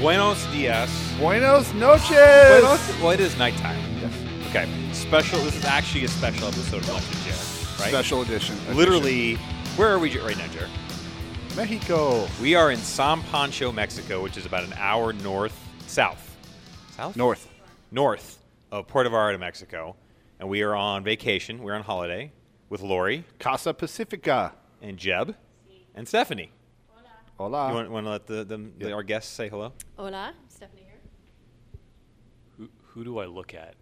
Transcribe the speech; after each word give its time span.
Buenos 0.00 0.46
dias. 0.46 0.90
Buenos 1.18 1.74
noches. 1.74 2.08
Buenos, 2.08 3.00
well, 3.00 3.10
it 3.10 3.20
is 3.20 3.36
nighttime. 3.36 3.78
Yes. 4.00 4.14
Okay. 4.48 4.66
Special. 4.92 5.38
This 5.40 5.56
is 5.56 5.64
actually 5.66 6.04
a 6.04 6.08
special 6.08 6.48
episode 6.48 6.82
of 6.88 6.94
with 6.94 7.24
Jared, 7.24 7.80
right? 7.80 7.88
Special 7.90 8.22
edition. 8.22 8.56
Literally, 8.74 9.34
where 9.76 9.88
are 9.90 9.98
we 9.98 10.18
right 10.18 10.38
now, 10.38 10.46
Jared? 10.48 10.70
Mexico. 11.54 12.26
We 12.40 12.54
are 12.54 12.70
in 12.70 12.78
San 12.78 13.20
Pancho, 13.24 13.72
Mexico, 13.72 14.22
which 14.22 14.38
is 14.38 14.46
about 14.46 14.64
an 14.64 14.72
hour 14.78 15.12
north, 15.12 15.58
south, 15.86 16.34
south, 16.96 17.14
North. 17.16 17.48
north 17.90 18.38
of 18.72 18.86
Puerto 18.88 19.10
Vallarta, 19.10 19.38
Mexico, 19.38 19.96
and 20.38 20.48
we 20.48 20.62
are 20.62 20.74
on 20.74 21.04
vacation. 21.04 21.62
We're 21.62 21.74
on 21.74 21.82
holiday 21.82 22.32
with 22.70 22.80
Lori 22.80 23.24
Casa 23.38 23.74
Pacifica. 23.74 24.54
and 24.80 24.96
Jeb 24.96 25.36
and 25.94 26.08
Stephanie. 26.08 26.52
Hola. 27.40 27.68
You 27.68 27.74
want, 27.74 27.90
want 27.90 28.04
to 28.04 28.10
let 28.10 28.26
the, 28.26 28.44
them, 28.44 28.74
the, 28.76 28.92
our 28.92 29.02
guests 29.02 29.32
say 29.32 29.48
hello? 29.48 29.72
Hola, 29.96 30.34
Stephanie 30.50 30.82
here. 30.82 30.98
Who, 32.58 32.68
who 32.88 33.02
do 33.02 33.18
I 33.18 33.24
look 33.24 33.54
at? 33.54 33.76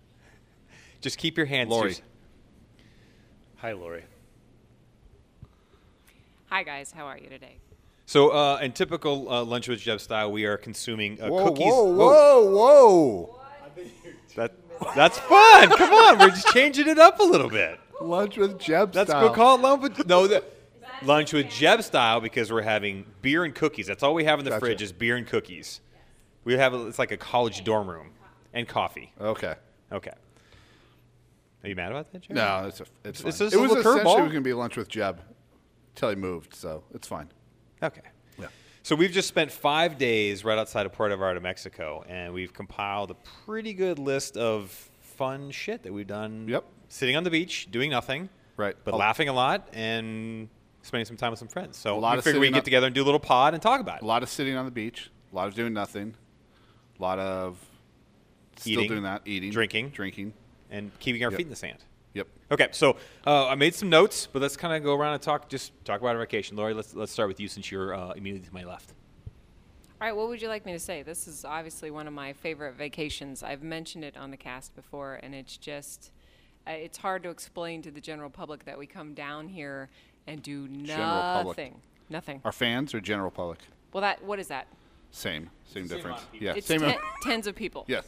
Just 1.01 1.19
keep 1.19 1.37
your 1.37 1.47
hands. 1.47 1.69
to 1.71 1.75
Lori. 1.75 1.89
yours- 1.89 2.03
Hi, 3.57 3.73
Lori. 3.73 4.05
Hi 6.51 6.63
guys, 6.63 6.93
how 6.93 7.07
are 7.07 7.19
you 7.19 7.29
today? 7.29 7.57
So, 8.07 8.31
uh, 8.31 8.61
in 8.63 8.71
typical 8.71 9.29
uh, 9.29 9.43
lunch 9.43 9.67
with 9.67 9.81
Jeb 9.81 10.01
style, 10.01 10.31
we 10.31 10.45
are 10.45 10.57
consuming 10.57 11.21
uh, 11.21 11.27
whoa, 11.29 11.49
cookies. 11.49 11.67
whoa, 11.67 11.85
whoa, 11.95 12.51
whoa. 12.55 13.41
That, 14.37 14.53
that's 14.95 15.19
fun. 15.19 15.69
Come 15.71 15.93
on, 15.93 16.19
we're 16.21 16.31
just 16.31 16.47
changing 16.51 16.87
it 16.87 17.01
up 17.01 17.19
a 17.19 17.25
little 17.25 17.51
bit. 17.51 17.81
Lunch 18.01 18.37
with 18.37 18.61
Jeb 18.61 18.95
Let's 18.95 19.11
style. 19.11 19.29
go 19.31 19.35
call 19.35 19.59
it 19.59 19.63
lunch 19.63 19.83
with 19.83 20.07
no 20.07 20.29
the, 20.29 20.45
lunch 21.03 21.33
with 21.33 21.49
Jeb 21.51 21.83
style 21.83 22.21
because 22.21 22.53
we're 22.53 22.63
having 22.63 23.05
beer 23.23 23.45
and 23.45 23.55
cookies. 23.55 23.87
That's 23.87 24.03
all 24.03 24.15
we 24.15 24.25
have 24.25 24.39
in 24.39 24.45
the 24.45 24.51
Gotcha. 24.51 24.61
fridge 24.61 24.83
is 24.83 24.93
beer 24.93 25.17
and 25.17 25.27
cookies. 25.27 25.81
We 26.45 26.55
have 26.55 26.75
a, 26.75 26.87
it's 26.87 26.99
like 26.99 27.13
a 27.13 27.17
college 27.17 27.65
dorm 27.65 27.89
room 27.89 28.11
and 28.53 28.67
coffee. 28.67 29.13
Okay. 29.21 29.55
Okay. 29.93 30.13
Are 31.63 31.69
you 31.69 31.75
mad 31.75 31.91
about 31.91 32.13
that, 32.13 32.23
Jeb? 32.23 32.37
No, 32.37 32.65
it's 32.69 32.81
a, 32.81 32.85
it's 33.05 33.21
fine. 33.21 33.29
It 33.29 33.41
was 33.41 33.53
little 33.53 33.77
essentially 33.79 34.05
going 34.05 34.33
to 34.33 34.41
be 34.41 34.53
lunch 34.53 34.77
with 34.77 34.89
Jeb 34.89 35.21
until 35.95 36.11
he 36.11 36.15
moved, 36.17 36.55
so 36.55 36.85
it's 36.95 37.09
fine. 37.09 37.29
Okay. 37.83 38.01
Yeah. 38.39 38.47
So 38.83 38.95
we've 38.95 39.11
just 39.11 39.29
spent 39.29 39.51
five 39.51 39.99
days 39.99 40.45
right 40.45 40.57
outside 40.59 40.87
of 40.87 40.93
Puerto 40.93 41.17
Vallarta, 41.17 41.43
Mexico, 41.43 42.05
and 42.09 42.33
we've 42.33 42.53
compiled 42.53 43.11
a 43.11 43.17
pretty 43.45 43.75
good 43.75 43.99
list 43.99 44.37
of 44.37 44.71
fun 45.01 45.51
shit 45.51 45.83
that 45.83 45.93
we've 45.93 46.07
done. 46.07 46.47
Yep. 46.49 46.65
Sitting 46.89 47.17
on 47.17 47.25
the 47.25 47.31
beach, 47.31 47.69
doing 47.71 47.91
nothing. 47.91 48.29
Right. 48.57 48.77
But 48.85 48.95
A- 48.95 48.97
laughing 48.97 49.29
a 49.29 49.33
lot 49.33 49.69
and 49.73 50.49
spending 50.89 51.05
some 51.07 51.17
time 51.17 51.31
with 51.31 51.39
some 51.39 51.49
friends. 51.49 51.77
So 51.77 51.97
A 51.97 52.01
lot 52.01 52.13
we 52.15 52.19
of 52.19 52.25
figured 52.25 52.41
we'd 52.41 52.49
get 52.53 52.59
up- 52.59 52.65
together 52.65 52.87
and 52.87 52.95
do 52.95 53.03
a 53.03 53.05
little 53.05 53.21
pod 53.21 53.55
and 53.55 53.63
talk 53.63 53.81
about 53.81 53.99
it. 53.99 54.03
A 54.03 54.07
lot 54.07 54.23
of 54.23 54.29
sitting 54.29 54.57
on 54.57 54.65
the 54.65 54.71
beach, 54.71 55.11
a 55.33 55.37
lot 55.37 55.47
of 55.49 55.55
doing 55.55 55.73
nothing, 55.73 56.15
a 56.99 57.03
lot 57.03 57.19
of 57.19 57.57
still 58.57 58.73
Eating, 58.73 58.89
doing 58.89 59.03
that, 59.05 59.23
eating, 59.25 59.51
drinking. 59.51 59.91
drinking. 59.91 60.33
And 60.71 60.91
keeping 60.99 61.25
our 61.25 61.31
Yep. 61.31 61.39
feet 61.39 61.47
in 61.47 61.51
the 61.51 61.57
sand. 61.57 61.79
Yep. 62.15 62.27
Okay, 62.51 62.69
so 62.73 62.97
uh, 63.27 63.47
I 63.49 63.55
made 63.55 63.75
some 63.75 63.89
notes, 63.89 64.27
but 64.31 64.43
let's 64.43 64.57
kind 64.57 64.75
of 64.75 64.83
go 64.83 64.95
around 64.95 65.15
and 65.15 65.23
talk. 65.23 65.49
Just 65.49 65.73
talk 65.85 66.01
about 66.01 66.15
our 66.17 66.21
vacation, 66.21 66.57
Lori. 66.57 66.75
Let's 66.75 66.93
let's 66.95 67.13
start 67.13 67.29
with 67.29 67.39
you 67.41 67.49
since 67.49 67.71
you're 67.71 67.95
uh, 67.95 68.11
immediately 68.13 68.49
to 68.49 68.55
my 68.55 68.65
left. 68.65 68.93
All 70.01 70.07
right, 70.07 70.15
what 70.15 70.29
would 70.29 70.43
you 70.43 70.49
like 70.49 70.67
me 70.67 70.73
to 70.73 70.79
say? 70.79 71.03
This 71.03 71.27
is 71.27 71.45
obviously 71.45 71.91
one 71.91 72.07
of 72.07 72.13
my 72.13 72.33
favorite 72.33 72.75
vacations. 72.75 73.43
I've 73.43 73.63
mentioned 73.63 74.05
it 74.05 74.17
on 74.17 74.31
the 74.31 74.37
cast 74.37 74.75
before, 74.77 75.15
and 75.23 75.35
it's 75.35 75.57
just, 75.57 76.13
uh, 76.67 76.73
it's 76.73 76.99
hard 76.99 77.23
to 77.25 77.31
explain 77.31 77.81
to 77.83 77.91
the 77.91 78.01
general 78.01 78.31
public 78.31 78.65
that 78.67 78.79
we 78.79 78.87
come 78.87 79.13
down 79.15 79.49
here 79.49 79.89
and 80.29 80.43
do 80.43 80.69
General 80.69 81.23
public. 81.23 81.57
nothing. 81.57 81.81
Nothing. 82.11 82.41
Our 82.45 82.53
fans 82.53 82.95
or 82.95 83.01
general 83.01 83.31
public? 83.31 83.59
Well, 83.93 84.03
that 84.03 84.23
what 84.25 84.39
is 84.39 84.49
that? 84.49 84.67
Same, 85.11 85.51
same 85.65 85.87
Same 85.89 85.97
difference. 85.97 86.05
amount 86.05 86.23
of 86.23 86.33
people. 86.33 86.47
Yeah, 86.47 86.55
It's 86.57 86.67
same. 86.67 86.81
ten, 86.81 86.97
tens 87.23 87.47
of 87.47 87.55
people. 87.55 87.85
yes, 87.89 88.05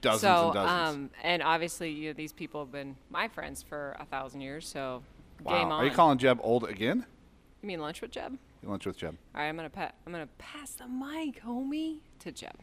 dozens 0.00 0.20
so, 0.22 0.44
and 0.46 0.54
dozens. 0.54 0.88
Um, 0.96 1.10
and 1.22 1.42
obviously, 1.42 1.90
you 1.90 2.08
know, 2.10 2.12
these 2.14 2.32
people 2.32 2.60
have 2.62 2.72
been 2.72 2.96
my 3.10 3.28
friends 3.28 3.62
for 3.62 3.96
a 4.00 4.04
thousand 4.06 4.40
years. 4.40 4.66
So, 4.66 5.02
wow. 5.42 5.58
game 5.58 5.70
on. 5.72 5.82
Are 5.82 5.84
you 5.84 5.90
calling 5.90 6.18
Jeb 6.18 6.38
old 6.42 6.64
again? 6.64 7.04
You 7.62 7.66
mean 7.68 7.80
lunch 7.80 8.00
with 8.00 8.10
Jeb? 8.10 8.38
Lunch 8.62 8.86
with 8.86 8.96
Jeb. 8.96 9.16
All 9.34 9.40
right, 9.42 9.48
I'm 9.48 9.56
gonna 9.56 9.68
pa- 9.70 9.92
I'm 10.06 10.12
gonna 10.12 10.28
pass 10.38 10.72
the 10.72 10.86
mic, 10.88 11.42
homie, 11.42 11.98
to 12.20 12.32
Jeb. 12.32 12.54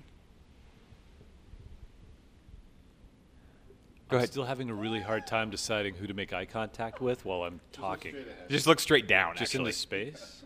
Go 4.11 4.17
I'm 4.17 4.19
ahead. 4.19 4.29
still 4.29 4.43
having 4.43 4.69
a 4.69 4.73
really 4.73 4.99
hard 4.99 5.25
time 5.25 5.49
deciding 5.49 5.93
who 5.95 6.05
to 6.05 6.13
make 6.13 6.33
eye 6.33 6.43
contact 6.43 6.99
with 6.99 7.23
while 7.23 7.43
I'm 7.43 7.61
talking. 7.71 8.13
Just 8.49 8.67
look 8.67 8.81
straight 8.81 9.07
down. 9.07 9.37
Just 9.37 9.55
actually. 9.55 9.71
the 9.71 9.77
space. 9.77 10.43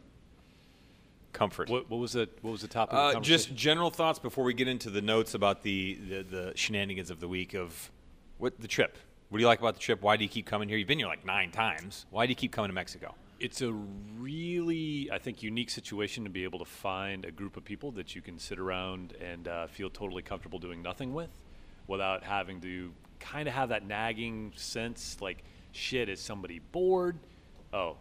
comfort. 1.33 1.67
What, 1.67 1.89
what 1.89 1.97
was 1.97 2.13
the 2.13 2.29
what 2.43 2.51
was 2.51 2.61
the 2.61 2.67
topic? 2.67 2.93
of 2.93 2.99
Uh, 2.99 3.13
the 3.13 3.25
just 3.25 3.55
general 3.55 3.89
thoughts 3.89 4.19
before 4.19 4.43
we 4.43 4.53
get 4.53 4.67
into 4.67 4.91
the 4.91 5.01
notes 5.01 5.33
about 5.33 5.63
the, 5.63 5.97
the, 6.07 6.21
the 6.21 6.53
shenanigans 6.55 7.09
of 7.09 7.19
the 7.19 7.27
week 7.27 7.55
of 7.55 7.89
what 8.37 8.59
the 8.61 8.67
trip. 8.67 8.97
What 9.29 9.39
do 9.39 9.41
you 9.41 9.47
like 9.47 9.59
about 9.59 9.73
the 9.73 9.79
trip? 9.79 10.03
Why 10.03 10.15
do 10.15 10.23
you 10.23 10.29
keep 10.29 10.45
coming 10.45 10.69
here? 10.69 10.77
You've 10.77 10.87
been 10.87 10.99
here 10.99 11.07
like 11.07 11.25
nine 11.25 11.49
times. 11.49 12.05
Why 12.11 12.27
do 12.27 12.29
you 12.29 12.35
keep 12.35 12.51
coming 12.51 12.69
to 12.69 12.75
Mexico? 12.75 13.15
It's 13.39 13.61
a 13.63 13.71
really, 13.71 15.09
I 15.11 15.17
think, 15.17 15.41
unique 15.41 15.71
situation 15.71 16.23
to 16.23 16.29
be 16.29 16.43
able 16.43 16.59
to 16.59 16.65
find 16.65 17.25
a 17.25 17.31
group 17.31 17.57
of 17.57 17.65
people 17.65 17.91
that 17.93 18.15
you 18.15 18.21
can 18.21 18.37
sit 18.37 18.59
around 18.59 19.13
and 19.19 19.47
uh, 19.47 19.67
feel 19.67 19.89
totally 19.89 20.21
comfortable 20.21 20.59
doing 20.59 20.81
nothing 20.83 21.13
with, 21.13 21.31
without 21.87 22.23
having 22.23 22.61
to 22.61 22.93
kind 23.31 23.47
of 23.47 23.53
have 23.53 23.69
that 23.69 23.85
nagging 23.85 24.53
sense, 24.55 25.17
like, 25.21 25.43
shit, 25.71 26.09
is 26.09 26.19
somebody 26.19 26.59
bored? 26.71 27.17
Oh, 27.73 27.97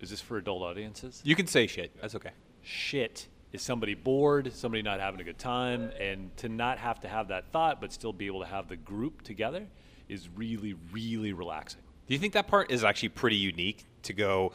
is 0.00 0.10
this 0.10 0.20
for 0.20 0.36
adult 0.36 0.62
audiences? 0.62 1.20
You 1.24 1.34
can 1.34 1.46
say 1.46 1.66
shit. 1.66 1.90
That's 2.00 2.14
okay. 2.16 2.30
shit 2.62 3.28
is 3.52 3.62
somebody 3.62 3.94
bored 3.94 4.52
somebody 4.52 4.82
not 4.82 4.98
having 4.98 5.20
a 5.20 5.24
good 5.24 5.38
time 5.38 5.90
and 6.00 6.36
to 6.36 6.48
not 6.48 6.76
have 6.76 6.98
to 6.98 7.06
have 7.06 7.28
that 7.28 7.44
thought 7.52 7.80
but 7.80 7.92
still 7.92 8.12
be 8.12 8.26
able 8.26 8.40
to 8.40 8.46
have 8.46 8.66
the 8.68 8.76
group 8.76 9.22
together 9.22 9.64
is 10.08 10.28
really 10.34 10.74
really 10.92 11.32
relaxing 11.32 11.80
Do 12.08 12.14
you 12.14 12.18
think 12.18 12.32
that 12.32 12.48
part 12.48 12.72
is 12.72 12.82
actually 12.82 13.10
pretty 13.10 13.36
unique 13.36 13.84
to 14.02 14.12
go? 14.12 14.52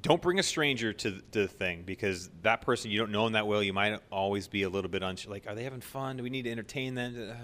Don't 0.00 0.22
bring 0.22 0.38
a 0.38 0.42
stranger 0.42 0.92
to 0.94 1.10
the, 1.10 1.20
to 1.32 1.38
the 1.42 1.48
thing 1.48 1.82
because 1.84 2.30
that 2.42 2.62
person 2.62 2.90
you 2.90 2.98
don't 2.98 3.10
know 3.12 3.24
them 3.24 3.34
that 3.34 3.46
well. 3.46 3.62
You 3.62 3.72
might 3.74 4.00
always 4.10 4.48
be 4.48 4.62
a 4.62 4.68
little 4.68 4.90
bit 4.90 5.02
unsure. 5.02 5.30
Like, 5.30 5.46
are 5.46 5.54
they 5.54 5.64
having 5.64 5.80
fun? 5.80 6.16
Do 6.16 6.22
we 6.22 6.30
need 6.30 6.42
to 6.42 6.50
entertain 6.50 6.94
them? 6.94 7.30
Uh, 7.30 7.34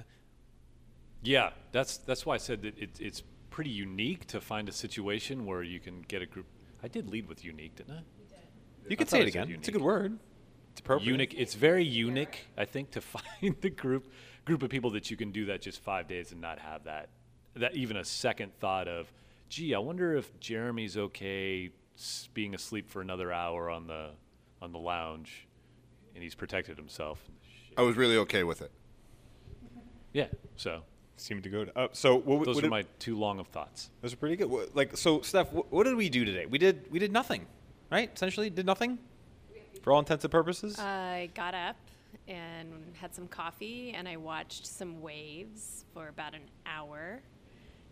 Yeah 1.24 1.50
that's 1.72 1.96
that's 1.98 2.24
why 2.24 2.34
i 2.34 2.38
said 2.38 2.62
that 2.62 2.78
it, 2.78 3.00
it's 3.00 3.22
pretty 3.50 3.70
unique 3.70 4.26
to 4.26 4.40
find 4.40 4.68
a 4.68 4.72
situation 4.72 5.46
where 5.46 5.62
you 5.62 5.80
can 5.80 6.02
get 6.02 6.22
a 6.22 6.26
group 6.26 6.46
i 6.82 6.88
did 6.88 7.08
lead 7.08 7.28
with 7.28 7.44
unique 7.44 7.74
didn't 7.76 7.92
i 7.98 8.00
You 8.88 8.96
can 8.96 9.06
thought 9.06 9.10
say 9.12 9.20
it 9.22 9.32
said 9.32 9.42
again. 9.44 9.56
It's 9.58 9.68
a 9.68 9.72
good 9.72 9.82
word. 9.82 10.18
It's 10.72 10.80
appropriate. 10.80 11.10
unique 11.10 11.34
it's 11.36 11.54
very 11.54 11.84
unique 11.84 12.46
i 12.56 12.64
think 12.64 12.90
to 12.92 13.00
find 13.14 13.56
the 13.60 13.70
group 13.70 14.10
group 14.44 14.62
of 14.62 14.70
people 14.70 14.90
that 14.90 15.10
you 15.10 15.16
can 15.16 15.30
do 15.32 15.46
that 15.46 15.62
just 15.62 15.80
five 15.82 16.06
days 16.08 16.32
and 16.32 16.40
not 16.40 16.58
have 16.58 16.84
that 16.84 17.08
that 17.54 17.74
even 17.76 17.96
a 17.96 18.04
second 18.04 18.52
thought 18.58 18.88
of 18.88 19.12
gee 19.48 19.74
i 19.74 19.78
wonder 19.78 20.14
if 20.16 20.38
jeremy's 20.40 20.96
okay 20.96 21.70
being 22.34 22.54
asleep 22.54 22.90
for 22.90 23.00
another 23.00 23.32
hour 23.32 23.70
on 23.70 23.86
the 23.86 24.10
on 24.60 24.72
the 24.72 24.78
lounge 24.78 25.46
and 26.14 26.22
he's 26.24 26.34
protected 26.34 26.76
himself 26.76 27.18
I 27.76 27.82
was 27.82 27.96
really 27.96 28.16
okay 28.18 28.42
with 28.44 28.62
it. 28.62 28.70
yeah 30.12 30.26
so 30.56 30.82
Seemed 31.16 31.42
to 31.44 31.48
go 31.48 31.64
to. 31.64 31.78
Uh, 31.78 31.88
so 31.92 32.16
what, 32.16 32.38
what 32.38 32.44
those 32.46 32.56
did- 32.56 32.64
are 32.64 32.70
my 32.70 32.84
too 32.98 33.16
long 33.16 33.38
of 33.38 33.46
thoughts 33.48 33.90
Those 34.02 34.12
are 34.12 34.16
pretty 34.16 34.36
good. 34.36 34.50
What- 34.50 34.74
Like 34.74 34.96
so, 34.96 35.20
Steph. 35.22 35.52
What, 35.52 35.72
what 35.72 35.84
did 35.84 35.94
we 35.94 36.08
do 36.08 36.24
today? 36.24 36.46
We 36.46 36.58
did 36.58 36.90
we 36.90 36.98
did 36.98 37.12
nothing, 37.12 37.46
right? 37.90 38.10
Essentially, 38.14 38.50
did 38.50 38.66
nothing, 38.66 38.98
for 39.82 39.92
all 39.92 39.98
intents 40.00 40.24
and 40.24 40.32
purposes. 40.32 40.78
I 40.78 41.30
got 41.34 41.54
up 41.54 41.76
and 42.26 42.68
had 43.00 43.14
some 43.14 43.28
coffee 43.28 43.92
and 43.92 44.08
I 44.08 44.16
watched 44.16 44.66
some 44.66 45.00
waves 45.02 45.84
for 45.94 46.08
about 46.08 46.34
an 46.34 46.42
hour. 46.66 47.20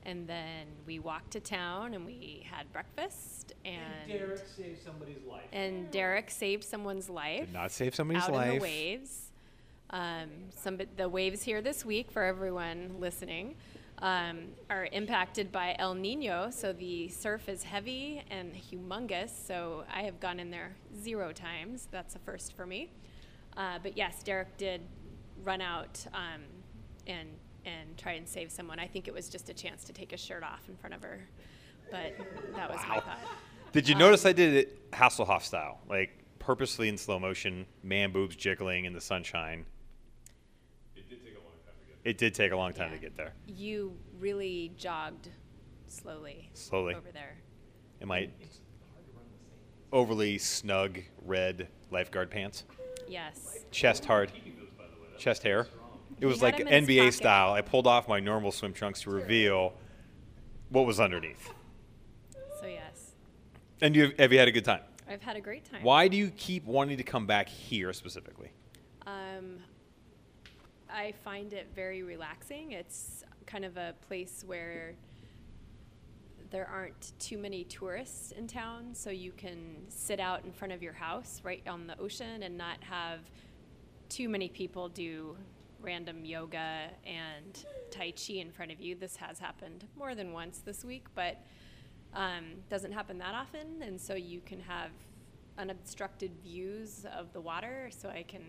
And 0.05 0.27
then 0.27 0.67
we 0.85 0.99
walked 0.99 1.31
to 1.33 1.41
town 1.41 1.95
and 1.95 2.05
we 2.05 2.45
had 2.51 2.73
breakfast 2.73 3.53
and 3.65 4.11
Deric 4.11 4.41
saved 4.57 4.83
somebody's 4.85 5.23
life. 5.31 5.45
And 5.53 5.93
Deric 5.93 6.29
saved 6.29 6.65
someone's 6.65 7.09
life 7.09 7.41
did 7.47 7.53
not 7.53 7.71
save 7.71 7.95
somebody's 7.95 8.25
out 8.25 8.31
in 8.31 8.35
life. 8.35 8.53
the 8.55 8.59
waves. 8.59 9.29
Um, 9.93 10.29
some 10.57 10.79
the 10.97 11.09
waves 11.09 11.43
here 11.43 11.61
this 11.61 11.85
week 11.85 12.11
for 12.11 12.23
everyone 12.23 12.97
listening 12.99 13.57
um, 13.99 14.49
are 14.71 14.89
impacted 14.91 15.53
by 15.53 15.77
El 15.79 15.95
Nino, 15.95 16.51
so 16.51 16.73
the 16.73 17.09
surf 17.09 17.49
is 17.49 17.63
heavy 17.63 18.23
and 18.31 18.55
humongous. 18.55 19.31
So 19.47 19.85
I 19.95 20.03
have 20.03 20.19
gone 20.19 20.41
in 20.41 20.51
there 20.51 20.75
zero 21.01 21.33
times. 21.33 21.89
That's 21.91 22.17
a 22.17 22.19
first 22.21 22.55
for 22.55 22.67
me. 22.67 22.91
Uh, 23.57 23.79
but 23.83 23.97
yes, 23.97 24.23
Deric 24.25 24.57
did 24.57 24.81
run 25.45 25.61
out 25.61 26.05
um, 26.15 26.43
and 27.07 27.29
and 27.65 27.97
try 27.97 28.13
and 28.13 28.27
save 28.27 28.51
someone. 28.51 28.81
I 28.81 28.87
think 28.87 29.07
it 29.07 29.15
was 29.15 29.29
just 29.29 29.51
a 29.51 29.55
chance 29.55 29.85
to 29.85 29.93
take 29.93 30.11
his 30.11 30.21
shirt 30.21 30.43
off 30.43 30.69
in 30.69 30.77
front 30.77 30.95
of 30.95 31.03
her, 31.03 31.21
but 31.91 32.17
that 32.57 32.71
was 32.71 32.81
my 32.89 32.99
thought. 32.99 33.21
Did 33.73 33.89
you 33.89 33.95
notice 33.95 34.27
I 34.27 34.33
did 34.33 34.55
it 34.55 34.91
Hasselhoff 34.91 35.43
style, 35.43 35.81
like 35.89 36.25
purposely 36.41 36.89
in 36.89 36.99
slow 36.99 37.21
motion, 37.21 37.67
man 37.85 38.11
boobs 38.11 38.35
jiggling 38.35 38.85
in 38.85 38.93
the 38.93 39.01
sunshine. 39.01 39.65
It 42.05 42.19
did 42.19 42.35
take 42.35 42.53
a 42.53 42.57
long 42.57 42.73
time 42.73 42.91
to 42.91 42.99
get 42.99 43.17
there. 43.17 43.33
You 43.47 43.97
really 44.19 44.73
jogged 44.77 45.29
slowly. 45.87 46.51
Slowly. 46.55 46.95
over 46.95 47.13
there. 47.13 47.37
In 48.01 48.09
my 48.09 48.29
overly 49.93 50.39
snug 50.39 50.99
red 51.25 51.69
lifeguard 51.91 52.31
pants, 52.31 52.65
Yes. 53.07 53.65
chest 53.71 54.05
hard, 54.05 54.33
chest 55.19 55.43
hair. 55.45 55.69
It 56.21 56.27
was 56.27 56.43
like 56.43 56.57
him 56.59 56.67
in 56.69 56.85
his 56.85 56.89
NBA 56.89 57.13
style. 57.13 57.53
I 57.53 57.61
pulled 57.61 57.87
off 57.87 58.09
my 58.09 58.19
normal 58.21 58.53
swim 58.53 58.73
trunks 58.73 59.03
to 59.03 59.11
reveal 59.11 59.75
what 60.71 60.87
was 60.87 60.99
underneath. 60.99 61.53
So 62.61 62.67
yes, 62.67 63.15
And 63.81 63.95
you 63.95 64.13
have 64.19 64.33
you 64.33 64.39
had 64.39 64.49
a 64.49 64.53
good 64.53 64.65
time? 64.65 64.81
I've 65.09 65.23
had 65.23 65.37
a 65.37 65.41
great 65.41 65.65
time. 65.65 65.83
Why 65.83 66.09
do 66.09 66.17
you 66.17 66.31
keep 66.31 66.65
wanting 66.65 66.97
to 66.97 67.03
come 67.03 67.27
back 67.27 67.49
here 67.49 67.93
specifically? 67.93 68.51
Um, 69.05 69.59
I 70.93 71.13
find 71.25 71.53
it 71.53 71.69
very 71.75 72.03
relaxing. 72.03 72.73
It's 72.73 73.25
kind 73.47 73.65
of 73.65 73.77
a 73.77 73.95
place 74.07 74.45
where 74.47 74.95
there 76.51 76.69
aren't 76.69 77.19
too 77.19 77.39
many 77.39 77.65
tourists 77.65 78.33
in 78.33 78.47
town, 78.47 78.95
so 78.95 79.09
you 79.09 79.33
can 79.33 79.77
sit 79.89 80.21
out 80.21 80.45
in 80.45 80.53
front 80.53 80.73
of 80.73 80.83
your 80.83 80.93
house 80.93 81.41
right 81.43 81.67
on 81.67 81.87
the 81.87 81.99
ocean 81.99 82.43
and 82.43 82.59
not 82.59 82.77
have 82.85 83.21
too 84.11 84.29
many 84.29 84.49
people 84.49 84.91
do 84.91 85.35
random 85.81 86.25
yoga 86.25 86.91
and 87.07 87.65
tai 87.91 88.13
chi 88.13 88.35
in 88.35 88.51
front 88.51 88.71
of 88.71 88.81
you. 88.81 88.95
This 88.95 89.17
has 89.17 89.39
happened 89.39 89.87
more 89.97 90.15
than 90.15 90.33
once 90.33 90.59
this 90.59 90.85
week, 90.85 91.07
but 91.15 91.39
um, 92.15 92.45
doesn't 92.69 92.93
happen 92.93 93.17
that 93.19 93.35
often, 93.35 93.81
and 93.81 93.99
so 93.99 94.15
you 94.15 94.43
can 94.45 94.61
have 94.61 94.91
unobstructed 95.57 96.33
views 96.43 97.07
of 97.17 97.33
the 97.33 97.41
water. 97.41 97.89
So 97.91 98.11
I 98.11 98.23
can 98.23 98.43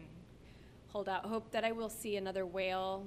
hold 0.93 1.09
out 1.09 1.25
hope 1.25 1.51
that 1.51 1.65
I 1.65 1.71
will 1.71 1.89
see 1.89 2.15
another 2.17 2.45
whale, 2.45 3.05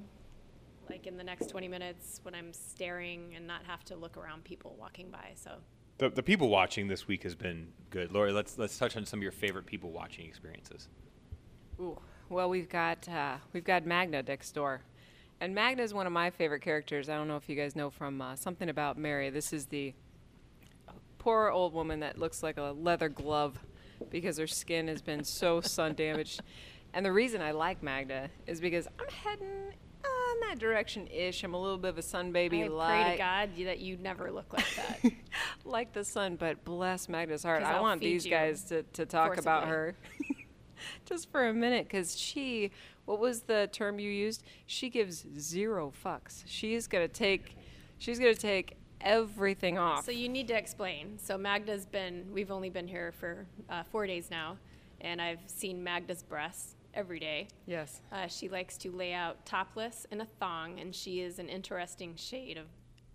like 0.90 1.06
in 1.06 1.16
the 1.16 1.24
next 1.24 1.48
20 1.48 1.68
minutes 1.68 2.20
when 2.24 2.34
I'm 2.34 2.52
staring 2.52 3.32
and 3.36 3.46
not 3.46 3.64
have 3.64 3.84
to 3.84 3.96
look 3.96 4.16
around 4.16 4.44
people 4.44 4.76
walking 4.78 5.08
by. 5.08 5.30
So 5.36 5.52
The, 5.98 6.10
the 6.10 6.22
people 6.22 6.48
watching 6.48 6.88
this 6.88 7.06
week 7.06 7.22
has 7.22 7.34
been 7.36 7.68
good. 7.90 8.12
Lori, 8.12 8.32
let's 8.32 8.58
let's 8.58 8.76
touch 8.76 8.96
on 8.96 9.06
some 9.06 9.20
of 9.20 9.22
your 9.22 9.32
favorite 9.32 9.66
people 9.66 9.92
watching 9.92 10.26
experiences. 10.26 10.88
Ooh, 11.80 11.98
well, 12.28 12.50
we've 12.50 12.68
got 12.68 13.08
uh, 13.08 13.36
we've 13.52 13.64
got 13.64 13.86
Magda 13.86 14.22
next 14.24 14.52
door, 14.52 14.82
and 15.40 15.54
Magda 15.54 15.82
is 15.82 15.94
one 15.94 16.06
of 16.06 16.12
my 16.12 16.30
favorite 16.30 16.62
characters. 16.62 17.08
I 17.08 17.14
don't 17.14 17.28
know 17.28 17.36
if 17.36 17.48
you 17.48 17.54
guys 17.54 17.76
know 17.76 17.88
from 17.90 18.20
uh, 18.20 18.34
something 18.34 18.68
about 18.68 18.98
Mary. 18.98 19.30
This 19.30 19.52
is 19.52 19.66
the 19.66 19.94
poor 21.18 21.50
old 21.50 21.72
woman 21.72 22.00
that 22.00 22.18
looks 22.18 22.42
like 22.42 22.56
a 22.56 22.74
leather 22.76 23.08
glove 23.08 23.58
because 24.10 24.38
her 24.38 24.46
skin 24.46 24.88
has 24.88 25.02
been 25.02 25.22
so 25.24 25.60
sun 25.60 25.94
damaged. 25.94 26.42
And 26.96 27.04
the 27.04 27.12
reason 27.12 27.42
I 27.42 27.50
like 27.50 27.82
Magda 27.82 28.30
is 28.46 28.58
because 28.58 28.88
I'm 28.98 29.08
heading 29.22 29.46
uh, 30.02 30.32
in 30.32 30.48
that 30.48 30.58
direction 30.58 31.06
ish. 31.08 31.44
I'm 31.44 31.52
a 31.52 31.60
little 31.60 31.76
bit 31.76 31.90
of 31.90 31.98
a 31.98 32.02
sun 32.02 32.32
baby, 32.32 32.64
I 32.64 32.68
like 32.68 33.04
pray 33.04 33.12
to 33.12 33.18
God 33.18 33.50
that 33.66 33.80
you 33.80 33.98
never 33.98 34.32
look 34.32 34.50
like 34.54 34.64
that. 34.76 35.12
like 35.66 35.92
the 35.92 36.02
sun, 36.02 36.36
but 36.36 36.64
bless 36.64 37.06
Magda's 37.10 37.42
heart. 37.42 37.62
I 37.62 37.72
I'll 37.72 37.82
want 37.82 38.00
these 38.00 38.24
guys 38.26 38.64
to, 38.64 38.82
to 38.94 39.04
talk 39.04 39.36
about 39.36 39.68
her 39.68 39.94
just 41.04 41.30
for 41.30 41.46
a 41.46 41.52
minute 41.52 41.84
because 41.86 42.18
she, 42.18 42.70
what 43.04 43.20
was 43.20 43.42
the 43.42 43.68
term 43.72 43.98
you 43.98 44.10
used? 44.10 44.42
She 44.64 44.88
gives 44.88 45.26
zero 45.38 45.92
fucks. 46.02 46.44
She's 46.46 46.86
going 46.86 47.06
to 47.06 47.12
take, 47.12 47.58
she's 47.98 48.18
going 48.18 48.34
to 48.34 48.40
take 48.40 48.78
everything 49.02 49.76
off. 49.76 50.06
so 50.06 50.12
you 50.12 50.30
need 50.30 50.48
to 50.48 50.56
explain. 50.56 51.18
So 51.18 51.36
Magda's 51.36 51.84
been, 51.84 52.24
we've 52.32 52.50
only 52.50 52.70
been 52.70 52.88
here 52.88 53.12
for 53.20 53.44
uh, 53.68 53.82
four 53.82 54.06
days 54.06 54.30
now, 54.30 54.56
and 55.02 55.20
I've 55.20 55.40
seen 55.46 55.84
Magda's 55.84 56.22
breasts 56.22 56.72
every 56.96 57.20
day. 57.20 57.48
yes. 57.66 58.00
Uh, 58.10 58.26
she 58.26 58.48
likes 58.48 58.76
to 58.78 58.90
lay 58.90 59.12
out 59.12 59.44
topless 59.46 60.06
in 60.10 60.20
a 60.20 60.26
thong, 60.40 60.80
and 60.80 60.94
she 60.94 61.20
is 61.20 61.38
an 61.38 61.48
interesting 61.48 62.14
shade 62.16 62.56
of 62.56 62.66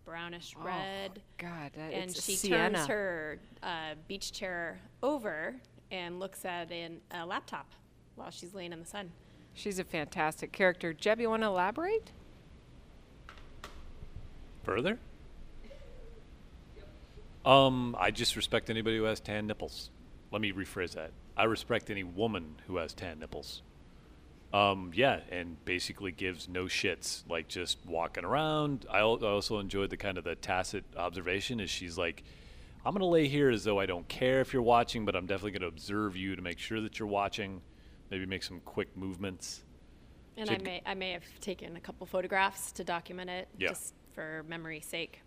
brownish 0.06 0.54
Oh, 0.60 0.64
red. 0.66 1.22
God, 1.38 1.72
that, 1.76 1.92
and 1.94 2.10
it's 2.12 2.24
she 2.24 2.36
sienna. 2.36 2.78
turns 2.78 2.88
her 2.88 3.40
uh, 3.64 3.96
beach 4.08 4.32
chair 4.32 4.80
over 5.04 5.56
and 5.92 6.20
looks 6.20 6.46
at 6.46 6.72
an, 6.72 7.02
a 7.12 7.26
laptop 7.26 7.72
while 8.16 8.32
she's 8.32 8.54
laying 8.54 8.72
in 8.74 8.80
the 8.80 8.86
sun. 8.86 9.12
She's 9.54 9.80
a 9.80 9.84
fantastic 9.84 10.52
character. 10.52 10.94
Jeb, 10.94 11.20
you 11.20 11.30
want 11.30 11.44
to 11.44 11.48
elaborate? 11.48 12.12
Further? 14.64 14.98
Um, 17.44 17.96
I 18.00 18.12
just 18.12 18.36
respect 18.36 18.70
anybody 18.70 18.98
who 18.98 19.04
has 19.06 19.20
tan 19.20 19.48
nipples. 19.48 19.90
Let 20.32 20.42
me 20.42 20.52
rephrase 20.54 20.92
that. 20.94 21.12
I 21.36 21.46
respect 21.46 21.90
any 21.90 22.04
woman 22.04 22.56
who 22.68 22.78
has 22.78 22.94
tan 22.94 23.20
nipples. 23.20 23.64
Um, 24.54 24.92
yeah, 24.94 25.22
and 25.30 25.64
basically 25.64 26.12
gives 26.12 26.50
no 26.50 26.66
shits, 26.66 27.24
like 27.30 27.48
just 27.48 27.78
walking 27.86 28.26
around. 28.26 28.86
I 28.90 29.00
al- 29.00 29.24
I 29.24 29.30
also 29.30 29.60
enjoyed 29.60 29.90
the 29.90 29.98
kind 29.98 30.18
of 30.18 30.24
the 30.26 30.36
tacit 30.36 30.84
observation 30.98 31.60
is 31.62 31.70
she's 31.70 31.98
like, 31.98 32.24
I'm 32.86 32.94
gonna 32.94 33.06
lay 33.08 33.28
here 33.30 33.50
as 33.50 33.64
though 33.64 33.80
I 33.80 33.86
don't 33.86 34.08
care 34.10 34.42
if 34.42 34.52
you're 34.52 34.62
watching, 34.62 35.06
but 35.06 35.16
I'm 35.16 35.26
definitely 35.26 35.52
gonna 35.52 35.68
observe 35.68 36.18
you 36.18 36.36
to 36.36 36.42
make 36.42 36.60
sure 36.60 36.82
that 36.82 37.00
you're 37.00 37.08
watching. 37.08 37.62
Maybe 38.10 38.26
make 38.26 38.44
some 38.44 38.60
quick 38.66 38.96
movements. 38.98 39.64
And 40.36 40.50
I 40.50 40.58
may, 40.58 40.82
I 40.86 40.96
may 40.96 41.12
have 41.12 41.24
taken 41.40 41.78
a 41.78 41.80
couple 41.80 42.06
photographs 42.06 42.72
to 42.74 42.84
document 42.84 43.30
it 43.30 43.48
Yeah. 43.58 43.70
just 43.70 43.94
for 44.14 44.44
memory's 44.50 44.86
sake. 44.86 45.22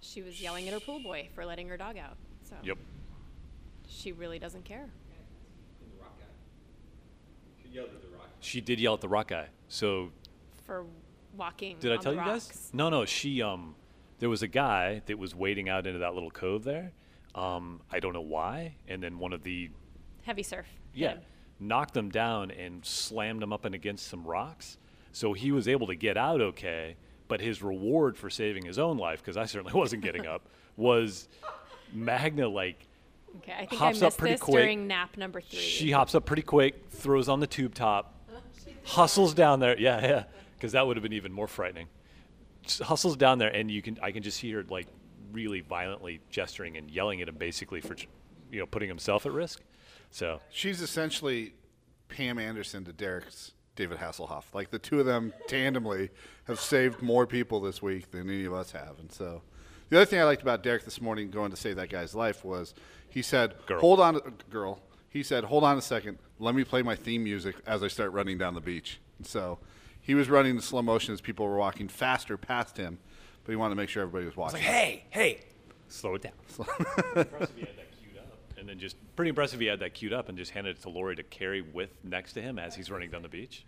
She 0.00 0.22
was 0.22 0.40
yelling 0.40 0.66
at 0.68 0.74
her 0.74 0.80
pool 0.80 1.00
boy 1.00 1.28
for 1.34 1.44
letting 1.44 1.68
her 1.68 1.76
dog 1.76 1.96
out. 1.96 2.16
So 2.48 2.56
Yep. 2.62 2.78
she 3.88 4.12
really 4.12 4.38
doesn't 4.38 4.64
care. 4.64 4.90
She 8.40 8.60
did 8.60 8.80
yell 8.80 8.94
at 8.94 9.00
the 9.00 9.08
rock 9.08 9.28
guy. 9.28 9.46
So 9.68 10.10
For 10.64 10.84
walking. 11.36 11.76
Did 11.78 11.92
I 11.92 11.96
tell 11.96 12.12
the 12.12 12.18
you 12.20 12.26
rocks. 12.26 12.48
guys? 12.48 12.70
No, 12.72 12.88
no. 12.88 13.04
She 13.04 13.40
um, 13.42 13.74
there 14.18 14.28
was 14.28 14.42
a 14.42 14.48
guy 14.48 15.02
that 15.06 15.18
was 15.18 15.34
wading 15.34 15.68
out 15.68 15.86
into 15.86 16.00
that 16.00 16.14
little 16.14 16.30
cove 16.30 16.64
there. 16.64 16.92
Um, 17.34 17.80
I 17.90 18.00
don't 18.00 18.12
know 18.12 18.20
why. 18.20 18.74
And 18.88 19.02
then 19.02 19.18
one 19.18 19.32
of 19.32 19.42
the 19.42 19.70
Heavy 20.24 20.42
surf. 20.42 20.66
yeah 20.94 21.12
him. 21.14 21.20
knocked 21.60 21.96
him 21.96 22.10
down 22.10 22.50
and 22.50 22.84
slammed 22.84 23.42
him 23.42 23.52
up 23.52 23.64
and 23.64 23.74
against 23.74 24.08
some 24.08 24.24
rocks. 24.24 24.76
So 25.12 25.32
he 25.32 25.52
was 25.52 25.68
able 25.68 25.86
to 25.88 25.94
get 25.94 26.16
out 26.16 26.40
okay. 26.40 26.96
But 27.28 27.40
his 27.40 27.62
reward 27.62 28.16
for 28.18 28.28
saving 28.28 28.66
his 28.66 28.78
own 28.78 28.98
life, 28.98 29.20
because 29.22 29.36
I 29.38 29.46
certainly 29.46 29.72
wasn't 29.78 30.02
getting 30.02 30.26
up, 30.26 30.48
was 30.76 31.28
Magda 31.92 32.48
like 32.48 32.86
Okay, 33.38 33.52
I 33.52 33.66
think 33.66 33.80
hops 33.80 34.02
I 34.02 34.06
up 34.06 34.08
missed 34.08 34.18
pretty 34.18 34.34
this 34.34 34.40
quick. 34.42 34.62
during 34.62 34.86
nap 34.86 35.16
number 35.16 35.40
three. 35.40 35.58
She 35.58 35.90
hops 35.90 36.14
up 36.14 36.24
pretty 36.24 36.42
quick, 36.42 36.90
throws 36.90 37.28
on 37.28 37.40
the 37.40 37.46
tube 37.46 37.74
top, 37.74 38.14
hustles 38.84 39.34
down 39.34 39.60
there. 39.60 39.78
Yeah, 39.78 40.00
yeah, 40.00 40.24
because 40.56 40.72
that 40.72 40.86
would 40.86 40.96
have 40.96 41.02
been 41.02 41.12
even 41.12 41.32
more 41.32 41.46
frightening. 41.48 41.88
Just 42.62 42.82
hustles 42.82 43.16
down 43.16 43.38
there, 43.38 43.48
and 43.48 43.70
you 43.70 43.82
can 43.82 43.98
I 44.02 44.12
can 44.12 44.22
just 44.22 44.40
hear 44.40 44.58
her 44.58 44.66
like 44.68 44.86
really 45.32 45.60
violently 45.60 46.20
gesturing 46.30 46.76
and 46.76 46.90
yelling 46.90 47.20
at 47.22 47.28
him, 47.28 47.36
basically 47.36 47.80
for 47.80 47.96
you 48.50 48.60
know 48.60 48.66
putting 48.66 48.88
himself 48.88 49.26
at 49.26 49.32
risk. 49.32 49.62
So 50.10 50.40
She's 50.50 50.80
essentially 50.82 51.54
Pam 52.08 52.38
Anderson 52.38 52.84
to 52.84 52.92
Deric's 52.92 53.52
David 53.74 53.98
Hasselhoff. 53.98 54.44
Like 54.52 54.70
the 54.70 54.78
two 54.78 55.00
of 55.00 55.06
them 55.06 55.32
tandemly 55.48 56.10
have 56.44 56.60
saved 56.60 57.00
more 57.00 57.26
people 57.26 57.60
this 57.60 57.80
week 57.80 58.10
than 58.10 58.28
any 58.28 58.44
of 58.44 58.52
us 58.52 58.72
have. 58.72 58.98
And 59.00 59.10
so 59.10 59.42
the 59.88 59.96
other 59.96 60.04
thing 60.04 60.20
I 60.20 60.24
liked 60.24 60.42
about 60.42 60.62
Deric 60.62 60.84
this 60.84 61.00
morning 61.00 61.30
going 61.30 61.50
to 61.50 61.56
save 61.56 61.76
that 61.76 61.88
guy's 61.88 62.14
life 62.14 62.44
was 62.44 62.74
he 63.12 63.22
said, 63.22 63.54
Girl. 63.66 63.80
"Hold 63.80 64.00
on, 64.00 64.20
girl." 64.50 64.80
He 65.08 65.22
said, 65.22 65.44
"Hold 65.44 65.64
on 65.64 65.76
a 65.76 65.82
second. 65.82 66.18
Let 66.38 66.54
me 66.54 66.64
play 66.64 66.82
my 66.82 66.96
theme 66.96 67.24
music 67.24 67.56
as 67.66 67.82
I 67.82 67.88
start 67.88 68.12
running 68.12 68.38
down 68.38 68.54
the 68.54 68.60
beach." 68.60 69.00
And 69.18 69.26
so 69.26 69.58
he 70.00 70.14
was 70.14 70.28
running 70.30 70.56
in 70.56 70.60
slow 70.62 70.82
motion 70.82 71.12
as 71.14 71.20
people 71.20 71.46
were 71.46 71.56
walking 71.58 71.88
faster 71.88 72.36
past 72.36 72.76
him, 72.76 72.98
but 73.44 73.52
he 73.52 73.56
wanted 73.56 73.74
to 73.74 73.76
make 73.80 73.88
sure 73.88 74.02
everybody 74.02 74.24
was 74.26 74.36
watching. 74.36 74.60
hey, 74.60 75.04
hey, 75.10 75.40
slow 75.88 76.14
it 76.14 76.22
down. 76.22 76.32
impressive 77.16 77.56
he 77.56 77.60
had 77.60 77.76
that 77.76 77.92
queued 78.00 78.16
up, 78.18 78.38
and 78.58 78.68
then 78.68 78.78
just 78.78 78.96
pretty 79.14 79.28
impressive 79.28 79.60
he 79.60 79.66
had 79.66 79.80
that 79.80 79.92
queued 79.94 80.12
up 80.12 80.28
and 80.28 80.38
just 80.38 80.52
handed 80.52 80.76
it 80.76 80.82
to 80.82 80.88
Lori 80.88 81.14
to 81.16 81.22
carry 81.22 81.60
with 81.60 81.90
next 82.02 82.32
to 82.32 82.42
him 82.42 82.58
as 82.58 82.74
he's 82.74 82.90
running 82.90 83.10
down 83.10 83.22
the 83.22 83.28
beach. 83.28 83.64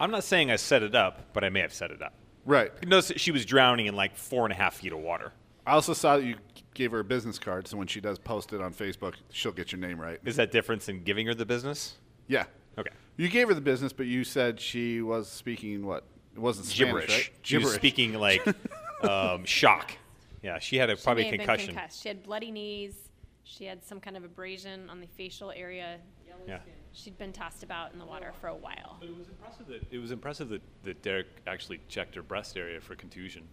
I'm 0.00 0.10
not 0.10 0.24
saying 0.24 0.50
I 0.50 0.56
set 0.56 0.82
it 0.82 0.94
up, 0.96 1.32
but 1.32 1.44
I 1.44 1.50
may 1.50 1.60
have 1.60 1.72
set 1.72 1.92
it 1.92 2.02
up. 2.02 2.14
right. 2.44 2.72
You 2.82 2.88
notice 2.88 3.08
that 3.08 3.20
she 3.20 3.30
was 3.30 3.44
drowning 3.46 3.86
in 3.86 3.94
like 3.94 4.16
four 4.16 4.44
and 4.44 4.52
a 4.52 4.56
half 4.56 4.74
feet 4.74 4.92
of 4.92 4.98
water. 4.98 5.32
I 5.66 5.72
also 5.72 5.92
saw 5.92 6.16
that 6.18 6.24
you 6.24 6.36
gave 6.74 6.90
her 6.92 7.00
a 7.00 7.04
business 7.04 7.38
card, 7.38 7.66
so 7.68 7.76
when 7.76 7.86
she 7.86 8.00
does 8.00 8.18
post 8.18 8.52
it 8.52 8.60
on 8.60 8.74
Facebook, 8.74 9.14
she'll 9.30 9.52
get 9.52 9.72
your 9.72 9.80
name 9.80 10.00
right. 10.00 10.20
Is 10.24 10.36
that 10.36 10.50
difference 10.52 10.88
in 10.88 11.02
giving 11.04 11.26
her 11.26 11.34
the 11.34 11.46
business? 11.46 11.96
Yeah. 12.28 12.44
Okay. 12.78 12.90
You 13.16 13.28
gave 13.28 13.48
her 13.48 13.54
the 13.54 13.60
business, 13.60 13.92
but 13.92 14.06
you 14.06 14.24
said 14.24 14.60
she 14.60 15.00
was 15.00 15.28
speaking 15.28 15.86
what? 15.86 16.04
It 16.34 16.40
wasn't 16.40 16.66
Spanish, 16.66 16.86
Gibberish. 17.06 17.10
right? 17.10 17.30
She 17.42 17.56
was 17.56 17.64
Gibberish. 17.66 17.76
speaking 17.80 18.14
like 18.14 18.46
um, 19.08 19.44
shock. 19.44 19.92
Yeah, 20.42 20.58
she 20.58 20.76
had 20.76 20.90
a, 20.90 20.96
She 20.96 21.02
probably 21.04 21.22
may 21.22 21.28
a 21.28 21.30
have 21.30 21.38
been 21.38 21.46
concussion. 21.46 21.74
concussed. 21.74 22.02
She 22.02 22.08
had 22.08 22.22
bloody 22.24 22.50
knees. 22.50 22.94
She 23.44 23.64
had 23.64 23.84
some 23.84 24.00
kind 24.00 24.16
of 24.16 24.24
abrasion 24.24 24.90
on 24.90 25.00
the 25.00 25.06
facial 25.06 25.50
area. 25.52 25.98
Yeah. 26.48 26.58
She'd 26.92 27.16
been 27.16 27.32
tossed 27.32 27.62
about 27.62 27.92
in 27.92 27.98
the 27.98 28.04
water 28.04 28.32
for 28.40 28.48
a 28.48 28.54
while. 28.54 28.96
But 29.00 29.08
it 29.08 29.16
was 29.16 29.28
impressive 29.28 29.66
that 29.68 29.82
it 29.90 29.98
was 29.98 30.10
impressive 30.10 30.48
that, 30.50 30.62
that 30.82 31.02
Deric 31.02 31.26
actually 31.46 31.80
checked 31.88 32.14
her 32.16 32.22
breast 32.22 32.56
area 32.56 32.80
for 32.80 32.94
contusion. 32.96 33.44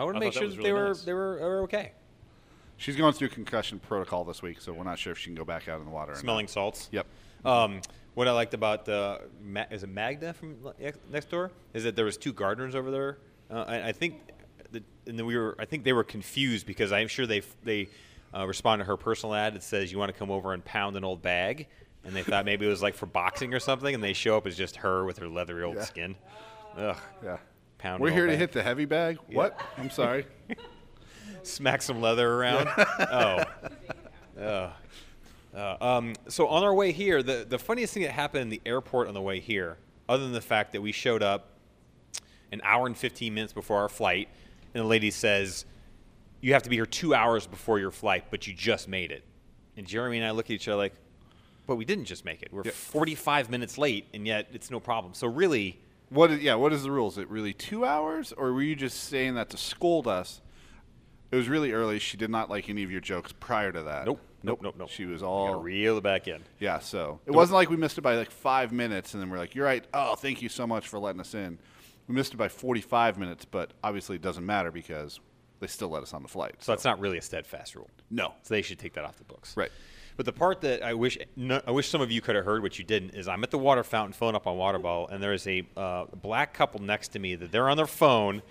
I 0.00 0.04
want 0.04 0.16
to 0.16 0.20
make 0.20 0.32
thought 0.32 0.40
that 0.40 0.46
sure 0.46 0.48
that 0.50 0.56
really 0.58 0.68
they 0.68 0.72
were 0.72 0.88
nice. 0.88 1.02
they 1.02 1.12
were, 1.12 1.38
were 1.38 1.60
okay. 1.64 1.92
She's 2.78 2.96
going 2.96 3.12
through 3.12 3.28
concussion 3.28 3.78
protocol 3.78 4.24
this 4.24 4.40
week, 4.40 4.60
so 4.60 4.72
we're 4.72 4.84
not 4.84 4.98
sure 4.98 5.12
if 5.12 5.18
she 5.18 5.26
can 5.26 5.34
go 5.34 5.44
back 5.44 5.68
out 5.68 5.80
in 5.80 5.84
the 5.84 5.90
water. 5.90 6.12
or 6.12 6.14
not. 6.14 6.20
Smelling 6.22 6.48
salts. 6.48 6.88
Yep. 6.92 7.06
Um, 7.44 7.82
what 8.14 8.26
I 8.26 8.32
liked 8.32 8.54
about 8.54 8.88
uh, 8.88 9.18
Ma- 9.44 9.66
is 9.70 9.82
it 9.82 9.90
Magda 9.90 10.32
from 10.32 10.56
next 11.10 11.30
door 11.30 11.50
is 11.74 11.84
that 11.84 11.96
there 11.96 12.06
was 12.06 12.16
two 12.16 12.32
gardeners 12.32 12.74
over 12.74 12.90
there. 12.90 13.18
Uh, 13.50 13.64
I, 13.68 13.88
I 13.88 13.92
think, 13.92 14.22
that, 14.72 14.82
and 15.06 15.18
then 15.18 15.26
we 15.26 15.36
were. 15.36 15.54
I 15.58 15.66
think 15.66 15.84
they 15.84 15.92
were 15.92 16.04
confused 16.04 16.66
because 16.66 16.90
I'm 16.92 17.08
sure 17.08 17.26
they 17.26 17.42
they 17.62 17.90
uh, 18.34 18.46
responded 18.46 18.84
to 18.84 18.88
her 18.88 18.96
personal 18.96 19.34
ad 19.34 19.54
that 19.54 19.62
says 19.62 19.92
you 19.92 19.98
want 19.98 20.10
to 20.12 20.18
come 20.18 20.30
over 20.30 20.54
and 20.54 20.64
pound 20.64 20.96
an 20.96 21.04
old 21.04 21.20
bag. 21.20 21.66
and 22.04 22.16
they 22.16 22.22
thought 22.22 22.46
maybe 22.46 22.64
it 22.64 22.70
was 22.70 22.80
like 22.80 22.94
for 22.94 23.04
boxing 23.04 23.52
or 23.52 23.60
something, 23.60 23.94
and 23.94 24.02
they 24.02 24.14
show 24.14 24.38
up 24.38 24.46
as 24.46 24.56
just 24.56 24.76
her 24.76 25.04
with 25.04 25.18
her 25.18 25.28
leathery 25.28 25.64
old 25.64 25.76
Yeah. 25.76 25.84
skin. 25.84 26.16
Ugh. 26.78 26.96
Yeah. 27.22 27.36
Pound 27.80 28.02
We're 28.02 28.10
here 28.10 28.26
to 28.26 28.32
back. 28.32 28.38
hit 28.38 28.52
the 28.52 28.62
heavy 28.62 28.84
bag. 28.84 29.18
What? 29.32 29.58
I'm 29.78 29.88
sorry. 29.88 30.26
smack 31.42 31.80
some 31.80 32.02
leather 32.02 32.30
around. 32.30 32.68
oh. 32.78 33.44
Uh, 34.38 34.70
uh, 35.54 35.76
um, 35.80 36.14
so 36.28 36.46
on 36.48 36.62
our 36.62 36.74
way 36.74 36.92
here, 36.92 37.22
the, 37.22 37.46
the 37.48 37.58
funniest 37.58 37.94
thing 37.94 38.02
that 38.02 38.12
happened 38.12 38.42
in 38.42 38.48
the 38.50 38.60
airport 38.66 39.08
on 39.08 39.14
the 39.14 39.20
way 39.22 39.40
here, 39.40 39.78
other 40.10 40.22
than 40.22 40.32
the 40.32 40.42
fact 40.42 40.72
that 40.72 40.82
we 40.82 40.92
showed 40.92 41.22
up 41.22 41.52
an 42.52 42.60
hour 42.64 42.86
and 42.86 42.98
15 42.98 43.32
minutes 43.32 43.54
before 43.54 43.78
our 43.78 43.88
flight, 43.88 44.28
and 44.74 44.84
the 44.84 44.86
lady 44.86 45.10
says, 45.10 45.64
you 46.42 46.52
have 46.52 46.62
to 46.64 46.70
be 46.70 46.76
here 46.76 46.86
two 46.86 47.14
hours 47.14 47.46
before 47.46 47.78
your 47.78 47.90
flight, 47.90 48.26
but 48.30 48.46
you 48.46 48.52
just 48.52 48.88
made 48.88 49.10
it. 49.10 49.24
And 49.78 49.86
Jeremy 49.86 50.18
and 50.18 50.26
I 50.26 50.32
look 50.32 50.46
at 50.46 50.50
each 50.50 50.68
other 50.68 50.76
like, 50.76 50.92
but 51.66 51.76
we 51.76 51.86
didn't 51.86 52.04
just 52.04 52.26
make 52.26 52.42
it. 52.42 52.52
We're 52.52 52.64
45 52.64 53.48
minutes 53.48 53.78
late, 53.78 54.06
and 54.12 54.26
yet 54.26 54.48
it's 54.52 54.70
no 54.70 54.80
problem. 54.80 55.14
So 55.14 55.28
really, 55.28 55.78
What? 56.10 56.30
Is, 56.30 56.40
yeah. 56.42 56.54
What 56.56 56.72
is 56.72 56.82
the 56.82 56.90
rules? 56.90 57.14
Is 57.14 57.22
it 57.22 57.30
really 57.30 57.52
two 57.52 57.84
hours, 57.84 58.32
or 58.32 58.52
were 58.52 58.62
you 58.62 58.76
just 58.76 59.04
saying 59.04 59.34
that 59.34 59.50
to 59.50 59.56
scold 59.56 60.06
us? 60.06 60.40
It 61.30 61.36
was 61.36 61.48
really 61.48 61.72
early. 61.72 61.98
She 62.00 62.16
did 62.16 62.28
not 62.30 62.50
like 62.50 62.68
any 62.68 62.82
of 62.82 62.90
your 62.90 63.00
jokes 63.00 63.32
prior 63.38 63.70
to 63.70 63.82
that. 63.84 64.04
nope, 64.06 64.20
nope, 64.42 64.60
nope, 64.62 64.74
nope. 64.76 64.88
She 64.90 65.06
was 65.06 65.22
all 65.22 65.54
reel 65.60 65.96
it 65.98 66.02
back 66.02 66.26
in. 66.26 66.42
yeah. 66.58 66.80
So 66.80 67.20
it 67.26 67.30
wasn't 67.30 67.54
like 67.54 67.70
we 67.70 67.76
missed 67.76 67.98
it 67.98 68.02
by 68.02 68.16
like 68.16 68.30
five 68.30 68.72
minutes, 68.72 69.14
and 69.14 69.22
then 69.22 69.30
we're 69.30 69.38
like, 69.38 69.54
"You're 69.54 69.64
right. 69.66 69.84
Oh, 69.94 70.16
thank 70.16 70.42
you 70.42 70.48
so 70.48 70.66
much 70.66 70.88
for 70.88 70.98
letting 70.98 71.20
us 71.20 71.34
in." 71.34 71.58
We 72.08 72.14
missed 72.16 72.34
it 72.34 72.38
by 72.38 72.48
45 72.48 73.18
minutes, 73.18 73.44
but 73.44 73.72
obviously 73.84 74.16
it 74.16 74.22
doesn't 74.22 74.44
matter 74.44 74.72
because 74.72 75.20
they 75.60 75.68
still 75.68 75.90
let 75.90 76.02
us 76.02 76.12
on 76.12 76.22
the 76.22 76.28
flight. 76.28 76.56
So 76.58 76.72
that's 76.72 76.84
not 76.84 76.98
really 76.98 77.18
a 77.18 77.22
steadfast 77.22 77.76
rule. 77.76 77.88
no. 78.10 78.34
So 78.42 78.54
they 78.54 78.62
should 78.62 78.80
take 78.80 78.94
that 78.94 79.04
off 79.04 79.16
the 79.18 79.24
books. 79.24 79.56
Right. 79.56 79.70
But 80.20 80.26
the 80.26 80.34
part 80.34 80.60
that 80.60 80.82
I 80.82 80.92
wish 80.92 81.16
I 81.66 81.70
wish 81.70 81.88
some 81.88 82.02
of 82.02 82.10
you 82.10 82.20
could 82.20 82.36
have 82.36 82.44
heard, 82.44 82.62
which 82.62 82.78
you 82.78 82.84
didn't, 82.84 83.14
is 83.14 83.26
I'm 83.26 83.42
at 83.42 83.50
the 83.50 83.56
water 83.56 83.82
fountain 83.82 84.12
filling 84.12 84.34
up 84.34 84.46
on 84.46 84.58
water 84.58 84.78
bottle, 84.78 85.08
and 85.08 85.22
there's 85.22 85.46
a 85.46 85.66
uh, 85.78 86.04
black 86.20 86.52
couple 86.52 86.82
next 86.82 87.12
to 87.12 87.18
me 87.18 87.36
that 87.36 87.50
they're 87.50 87.70
on 87.70 87.78
their 87.78 87.86
phone 87.86 88.42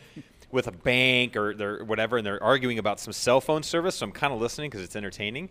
with 0.51 0.65
a 0.65 0.71
bank 0.71 1.37
or 1.37 1.53
they're 1.53 1.83
whatever, 1.83 2.17
and 2.17 2.25
they're 2.25 2.41
arguing 2.41 2.79
about 2.79 2.99
some 2.99 3.13
cell 3.13 3.39
phone 3.39 3.61
service. 3.61 3.97
So 3.97 4.07
I'm 4.07 4.11
kind 4.11 4.33
of 4.33 4.41
listening 4.41 4.71
because 4.71 4.83
it's 4.83 4.95
entertaining. 4.95 5.47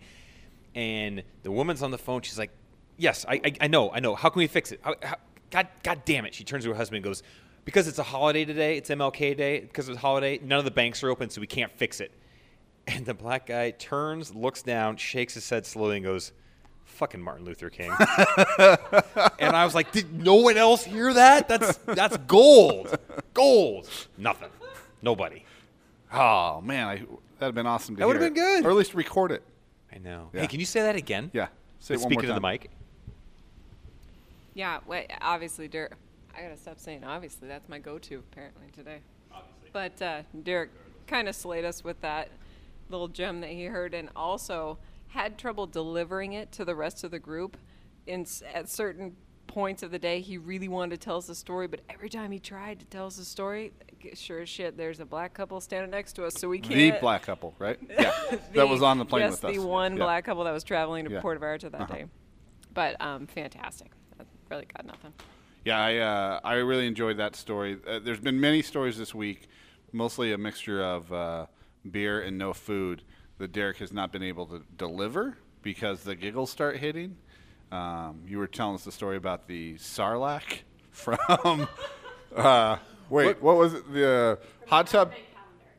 And 0.75 1.23
the 1.43 1.51
woman's 1.51 1.81
on 1.81 1.91
the 1.91 1.97
phone. 1.97 2.21
She's 2.21 2.37
like, 2.37 2.51
"Yes, 2.97 3.25
I, 3.25 3.35
I, 3.35 3.53
I 3.61 3.67
know, 3.67 3.89
I 3.89 4.01
know. 4.01 4.13
How 4.13 4.27
can 4.27 4.39
we 4.39 4.47
fix 4.47 4.73
it? 4.73 4.81
How, 4.83 4.95
how, 5.01 5.15
God, 5.51 5.69
God 5.83 6.01
damn 6.03 6.25
it!" 6.25 6.35
She 6.35 6.43
turns 6.43 6.65
to 6.65 6.71
her 6.71 6.75
husband 6.75 6.97
and 6.97 7.05
goes, 7.05 7.23
"Because 7.63 7.87
it's 7.87 7.97
a 7.97 8.03
holiday 8.03 8.43
today. 8.43 8.75
It's 8.75 8.89
MLK 8.89 9.37
Day. 9.37 9.61
Because 9.61 9.87
it's 9.87 9.97
a 9.97 10.01
holiday. 10.01 10.37
None 10.43 10.59
of 10.59 10.65
the 10.65 10.71
banks 10.71 11.01
are 11.01 11.09
open, 11.09 11.29
so 11.29 11.39
we 11.39 11.47
can't 11.47 11.71
fix 11.71 12.01
it." 12.01 12.11
And 12.91 13.05
the 13.05 13.13
black 13.13 13.45
guy 13.45 13.69
turns, 13.71 14.33
looks 14.33 14.63
down, 14.63 14.97
shakes 14.97 15.35
his 15.35 15.47
head 15.47 15.65
slowly, 15.67 15.97
and 15.97 16.05
goes, 16.05 16.31
"Fucking 16.85 17.21
Martin 17.21 17.45
Luther 17.45 17.69
King." 17.69 17.91
and 19.39 19.55
I 19.55 19.63
was 19.63 19.75
like, 19.75 19.91
"Did 19.91 20.11
no 20.23 20.35
one 20.35 20.57
else 20.57 20.83
hear 20.83 21.13
that? 21.13 21.47
That's 21.47 21.77
that's 21.85 22.17
gold, 22.17 22.97
gold. 23.35 23.87
Nothing, 24.17 24.49
nobody. 25.03 25.43
Oh 26.11 26.61
man, 26.61 26.87
I, 26.87 26.95
that'd 26.95 27.09
have 27.41 27.53
been 27.55 27.67
awesome 27.67 27.95
to 27.95 27.99
That 27.99 28.07
would've 28.07 28.21
been 28.21 28.33
good. 28.33 28.65
or 28.65 28.71
at 28.71 28.75
least 28.75 28.95
record 28.95 29.31
it. 29.31 29.43
I 29.93 29.99
know. 29.99 30.29
Yeah. 30.33 30.41
Hey, 30.41 30.47
can 30.47 30.59
you 30.59 30.65
say 30.65 30.81
that 30.81 30.95
again? 30.95 31.29
Yeah. 31.31 31.49
Say 31.79 31.93
it 31.93 31.97
one 31.97 32.09
Speaking 32.11 32.13
more 32.15 32.21
to 32.21 32.27
the 32.27 32.33
time. 32.41 32.51
mic. 32.53 32.71
Yeah, 34.55 34.79
wait, 34.87 35.11
obviously, 35.21 35.69
Deric. 35.69 35.91
I 36.35 36.41
gotta 36.41 36.57
stop 36.57 36.79
saying 36.79 37.03
obviously. 37.03 37.47
That's 37.47 37.69
my 37.69 37.77
go-to 37.77 38.15
apparently 38.31 38.67
today. 38.75 38.99
But 39.71 40.01
uh, 40.01 40.23
Deric 40.43 40.69
kind 41.05 41.29
of 41.29 41.35
slayed 41.35 41.65
us 41.65 41.83
with 41.83 42.01
that 42.01 42.29
little 42.89 43.07
gem 43.07 43.41
that 43.41 43.49
he 43.51 43.65
heard, 43.65 43.93
and 43.93 44.09
also 44.15 44.77
had 45.09 45.37
trouble 45.37 45.65
delivering 45.67 46.33
it 46.33 46.51
to 46.53 46.65
the 46.65 46.75
rest 46.75 47.03
of 47.03 47.11
the 47.11 47.19
group. 47.19 47.57
In 48.07 48.25
at 48.53 48.67
certain 48.69 49.15
points 49.47 49.83
of 49.83 49.91
the 49.91 49.99
day, 49.99 50.21
he 50.21 50.37
really 50.37 50.67
wanted 50.67 50.99
to 50.99 51.05
tell 51.05 51.17
us 51.17 51.29
a 51.29 51.35
story, 51.35 51.67
but 51.67 51.81
every 51.89 52.09
time 52.09 52.31
he 52.31 52.39
tried 52.39 52.79
to 52.79 52.85
tell 52.85 53.05
us 53.07 53.17
a 53.17 53.25
story, 53.25 53.71
sure 54.13 54.39
as 54.41 54.49
shit, 54.49 54.77
there's 54.77 54.99
a 54.99 55.05
black 55.05 55.33
couple 55.33 55.59
standing 55.61 55.91
next 55.91 56.13
to 56.13 56.25
us, 56.25 56.33
so 56.35 56.47
we 56.49 56.59
can't. 56.59 56.75
the 56.75 56.91
black 56.99 57.23
couple, 57.23 57.53
right? 57.59 57.79
Yeah. 57.89 58.11
the- 58.31 58.39
that 58.53 58.69
was 58.69 58.81
on 58.81 58.97
the 58.97 59.05
plane 59.05 59.23
yes, 59.23 59.31
with 59.33 59.45
us. 59.45 59.55
the 59.55 59.59
one 59.65 59.93
Yeah. 59.97 60.03
black 60.03 60.25
couple 60.25 60.43
that 60.43 60.51
was 60.51 60.63
traveling 60.63 61.05
to 61.05 61.11
Yeah. 61.11 61.21
Puerto 61.21 61.39
Vallarta 61.39 61.71
that 61.71 61.81
Uh-huh. 61.81 61.93
day. 61.93 62.05
But 62.73 62.99
um, 63.01 63.25
fantastic. 63.27 63.91
I 64.19 64.23
really 64.49 64.65
got 64.75 64.85
nothing. 64.85 65.13
Yeah, 65.65 65.79
I 65.83 65.97
uh, 65.97 66.39
I 66.43 66.53
really 66.55 66.87
enjoyed 66.87 67.17
that 67.17 67.35
story. 67.35 67.77
Uh, 67.87 67.99
there's 67.99 68.19
been 68.19 68.39
many 68.39 68.61
stories 68.61 68.97
this 68.97 69.13
week, 69.13 69.47
mostly 69.91 70.31
a 70.31 70.37
mixture 70.37 70.81
of 70.83 71.11
uh, 71.11 71.45
beer 71.89 72.21
and 72.21 72.37
no 72.37 72.53
food 72.53 73.03
that 73.37 73.51
Deric 73.51 73.77
has 73.77 73.91
not 73.91 74.11
been 74.11 74.23
able 74.23 74.45
to 74.47 74.63
deliver 74.77 75.37
because 75.61 76.03
the 76.03 76.15
giggles 76.15 76.49
start 76.49 76.77
hitting. 76.77 77.17
Um, 77.71 78.21
you 78.27 78.37
were 78.37 78.47
telling 78.47 78.75
us 78.75 78.83
the 78.83 78.91
story 78.91 79.17
about 79.17 79.47
the 79.47 79.75
Sarlacc 79.75 80.59
from. 80.91 81.67
Uh, 82.35 82.77
wait, 83.09 83.41
what, 83.41 83.57
was 83.57 83.73
it? 83.73 83.93
The 83.93 84.39
uh, 84.41 84.67
hot 84.67 84.87
tub, 84.87 85.13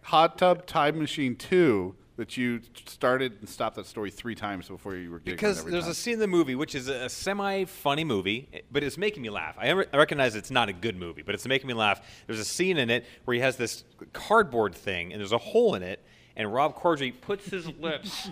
hot 0.03 0.39
tub 0.39 0.67
time 0.67 0.99
machine 0.99 1.37
two 1.37 1.95
that 2.21 2.37
you 2.37 2.61
started 2.87 3.33
and 3.41 3.49
stopped 3.49 3.77
that 3.77 3.87
story 3.87 4.11
three 4.11 4.35
times 4.35 4.69
before 4.69 4.95
you 4.95 5.11
were 5.11 5.19
giggling 5.21 5.37
Because 5.37 5.61
every 5.61 5.73
there's 5.73 5.85
time. 5.85 5.93
a 5.93 5.95
scene 5.95 6.13
in 6.15 6.19
the 6.21 6.27
movie 6.27 6.55
which 6.55 6.75
is 6.75 6.87
a 6.89 7.09
semi-funny 7.09 8.05
movie, 8.05 8.47
but 8.71 8.83
it's 8.85 8.99
making 8.99 9.23
me 9.23 9.31
laugh. 9.31 9.55
I 9.59 9.71
re- 9.71 9.87
I 9.91 9.97
recognize 9.97 10.35
it's 10.35 10.51
not 10.51 10.69
a 10.69 10.75
good 10.75 10.97
movie, 10.97 11.23
but 11.23 11.35
it's 11.35 11.47
making 11.49 11.67
me 11.69 11.73
laugh. 11.75 12.03
There's 12.27 12.39
a 12.39 12.45
scene 12.45 12.77
in 12.77 12.91
it 12.91 13.07
where 13.25 13.35
he 13.35 13.41
has 13.41 13.57
this 13.57 13.85
cardboard 14.13 14.75
thing, 14.75 15.13
and 15.13 15.21
there's 15.21 15.33
a 15.33 15.39
hole 15.39 15.75
in 15.75 15.83
it, 15.83 16.05
and 16.37 16.53
Rob 16.53 16.77
Corddry 16.79 17.19
puts 17.19 17.47
his 17.47 17.67
lips 17.81 18.29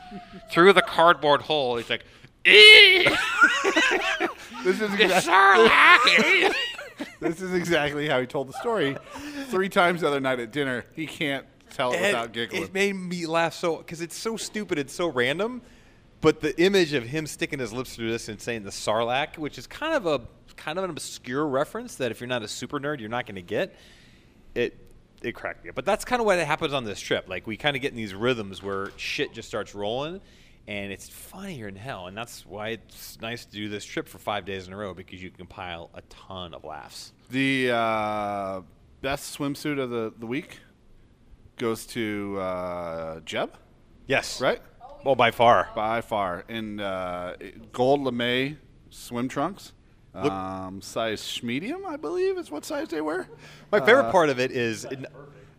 through 0.51 0.75
the 0.75 0.83
cardboard 0.83 1.41
hole. 1.41 1.77
He's 1.79 1.89
like, 1.89 2.05
"Eee, 2.45 3.09
this 4.65 4.81
is 4.83 4.93
exactly, 5.01 6.51
This 7.21 7.41
is 7.41 7.55
exactly 7.55 8.07
how 8.09 8.21
he 8.21 8.27
told 8.27 8.49
the 8.49 8.53
story. 8.53 8.97
Three 9.47 9.69
times 9.71 10.03
the 10.03 10.09
other 10.09 10.21
night 10.21 10.41
at 10.41 10.53
dinner, 10.53 10.85
he 10.95 11.07
can't 11.07 11.47
tell 11.71 11.93
it 11.93 11.97
And 11.97 12.07
without 12.07 12.33
giggling. 12.33 12.63
It 12.63 12.75
made 12.75 12.95
me 12.95 13.27
laugh 13.27 13.55
so 13.55 13.77
because 13.77 14.01
it's 14.01 14.17
so 14.17 14.37
stupid 14.37 14.79
and 14.79 14.91
so 14.91 15.09
random. 15.09 15.63
But 16.21 16.41
the 16.41 16.61
image 16.61 16.95
of 16.95 17.05
him 17.05 17.27
sticking 17.27 17.61
his 17.61 17.73
lips 17.73 17.95
through 17.95 18.11
this 18.11 18.29
and 18.29 18.41
saying 18.41 18.65
the 18.65 18.71
Sarlacc, 18.71 19.39
which 19.39 19.57
is 19.57 19.67
kind 19.67 19.95
of 19.95 20.07
a 20.07 20.21
kind 20.57 20.77
of 20.77 20.85
an 20.85 20.91
obscure 20.91 21.47
reference 21.47 21.95
that 21.97 22.11
if 22.11 22.21
you're 22.21 22.29
not 22.29 22.43
a 22.43 22.49
super 22.49 22.81
nerd, 22.81 22.99
you're 23.01 23.09
not 23.09 23.27
going 23.27 23.37
to 23.37 23.43
get. 23.43 23.77
It 24.55 24.77
it 25.23 25.33
cracked 25.33 25.65
me 25.65 25.71
up. 25.71 25.77
But 25.77 25.85
that's 25.85 26.05
kind 26.05 26.21
of 26.21 26.27
what 26.27 26.39
it 26.39 26.47
happens 26.47 26.73
on 26.73 26.85
this 26.85 27.01
trip. 27.01 27.29
Like 27.29 27.47
we 27.47 27.57
kind 27.57 27.77
of 27.77 27.83
get 27.83 27.93
in 27.93 27.97
these 27.97 28.15
rhythms 28.15 28.63
where 28.63 28.91
shit 28.97 29.33
just 29.33 29.49
starts 29.49 29.75
rolling, 29.75 30.21
and 30.67 30.93
it's 30.93 31.09
funnier 31.09 31.67
than 31.67 31.77
hell. 31.77 32.07
And 32.09 32.17
that's 32.17 32.45
why 32.45 32.71
it's 32.71 33.21
nice 33.21 33.45
to 33.45 33.53
do 33.53 33.69
this 33.69 33.85
trip 33.85 34.09
for 34.09 34.19
five 34.19 34.45
days 34.45 34.67
in 34.67 34.73
a 34.73 34.77
row 34.77 34.95
because 34.95 35.23
you 35.23 35.31
can 35.31 35.39
compile 35.39 35.91
a 35.95 36.03
ton 36.03 36.53
of 36.55 36.65
laughs. 36.65 37.13
the 37.31 37.71
uh, 37.71 38.61
best 39.03 39.39
swimsuit 39.39 39.79
of 39.79 39.91
the, 39.91 40.13
the 40.19 40.27
week 40.27 40.59
goes 41.59 41.87
to 41.87 42.39
uh, 42.41 43.21
Jeb, 43.21 43.53
Yes. 44.07 44.41
right? 44.41 44.61
Well, 45.05 45.15
by 45.15 45.31
far. 45.31 45.69
By 45.75 46.01
far. 46.01 46.45
In 46.49 46.81
uh, 46.81 47.37
gold 47.73 48.03
lame 48.03 48.59
swim 48.91 49.29
trunks. 49.29 49.73
Look- 50.15 50.33
Um, 50.33 50.81
size 50.81 51.41
medium, 51.43 51.85
I 51.87 51.97
believe, 51.97 52.39
is 52.39 52.51
what 52.51 52.65
size 52.65 52.89
they 52.89 53.01
wear. 53.01 53.29
My 53.71 53.81
favorite 53.81 54.11
part 54.11 54.31
of 54.31 54.41
it 54.41 54.51
is 54.51 54.85
it, 54.85 55.05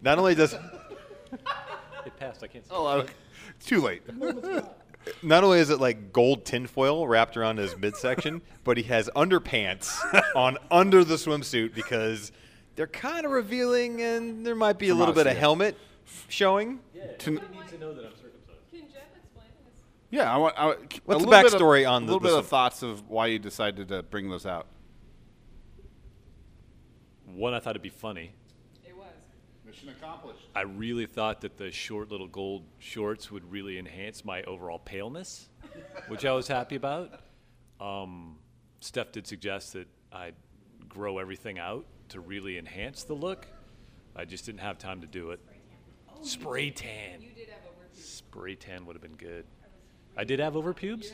not 0.02 0.18
only 0.18 0.36
does 0.36 0.54
It 2.06 2.18
passed. 2.18 2.44
I 2.44 2.48
can't 2.48 2.66
see. 2.66 2.72
Oh, 2.74 2.88
okay. 3.00 3.14
it's 3.58 3.66
too 3.66 3.82
late. 3.82 4.02
not 5.24 5.44
only 5.44 5.60
is 5.60 5.70
it 5.70 5.80
like 5.80 6.12
gold 6.12 6.46
tinfoil 6.46 7.08
wrapped 7.08 7.38
around 7.38 7.58
his 7.58 7.78
midsection, 7.78 8.42
but 8.64 8.78
he 8.78 8.84
has 8.84 9.10
underpants 9.16 9.98
on 10.36 10.58
under 10.72 11.04
the 11.04 11.16
swimsuit 11.16 11.74
because 11.74 12.32
they're 12.76 12.88
kind 12.88 13.26
of 13.26 13.32
revealing 13.32 14.02
and 14.02 14.46
there 14.46 14.56
might 14.56 14.78
be 14.80 14.88
a 14.88 14.92
From 14.92 15.00
little 15.00 15.14
bit 15.14 15.28
of 15.28 15.34
yeah. 15.34 15.40
helmet 15.40 15.78
showing. 16.28 16.80
To- 17.20 17.32
need 17.32 17.42
to 17.70 17.78
know 17.78 17.94
that 17.94 18.06
I'm 18.06 18.12
circumcised. 18.12 18.34
yeah, 20.12 20.34
I 20.34 20.38
want. 20.38 20.56
I, 20.58 20.66
want- 20.68 20.80
a 20.80 20.82
What's 21.06 21.24
the 21.24 21.30
little 21.30 21.30
bit 21.44 21.54
of- 21.54 21.60
backstory 21.60 21.90
on 21.90 22.04
a 22.04 22.06
the- 22.06 22.12
little 22.14 22.20
the 22.20 22.24
bit 22.24 22.30
swim- 22.32 22.40
of 22.40 22.48
thoughts 22.48 22.84
of 22.84 23.10
why 23.10 23.28
you 23.28 23.40
decided 23.40 23.88
to 23.90 24.04
bring 24.04 24.30
those 24.30 24.46
out? 24.46 24.68
One, 27.26 27.54
I 27.54 27.60
thought 27.60 27.72
it'd 27.72 27.82
be 27.82 27.90
funny. 27.90 28.32
It 28.88 28.96
was. 28.96 29.06
Mission 29.66 29.90
accomplished. 29.90 30.48
I 30.56 30.62
really 30.62 31.06
thought 31.06 31.42
that 31.42 31.58
the 31.58 31.72
short 31.72 32.10
little 32.12 32.28
gold 32.28 32.64
shorts 32.80 33.32
would 33.32 33.50
really 33.52 33.78
enhance 33.78 34.26
my 34.26 34.42
overall 34.44 34.80
paleness, 34.80 35.48
which 36.08 36.26
I 36.26 36.34
was 36.34 36.48
happy 36.48 36.76
about. 36.76 37.22
Um, 37.80 38.38
Steph 38.82 39.12
did 39.12 39.28
suggest 39.28 39.74
that 39.74 39.88
I 40.12 40.32
grow 40.88 41.20
everything 41.20 41.60
out 41.60 41.86
to 42.10 42.20
really 42.20 42.58
enhance 42.58 43.04
the 43.04 43.14
look. 43.14 43.46
I 44.16 44.26
just 44.26 44.46
didn't 44.46 44.62
have 44.62 44.80
time 44.80 45.02
to 45.02 45.08
do 45.08 45.30
it. 45.32 45.40
Spray 46.22 46.70
tan. 46.72 47.22
You 47.22 47.30
did 47.36 47.50
have 47.50 47.60
over. 47.66 47.88
Spray 47.94 48.56
tan 48.56 48.86
would 48.86 48.96
have 48.96 49.02
been 49.02 49.16
good. 49.16 49.46
I 50.18 50.24
did 50.24 50.40
have 50.40 50.56
over 50.56 50.74
pubes? 50.74 51.14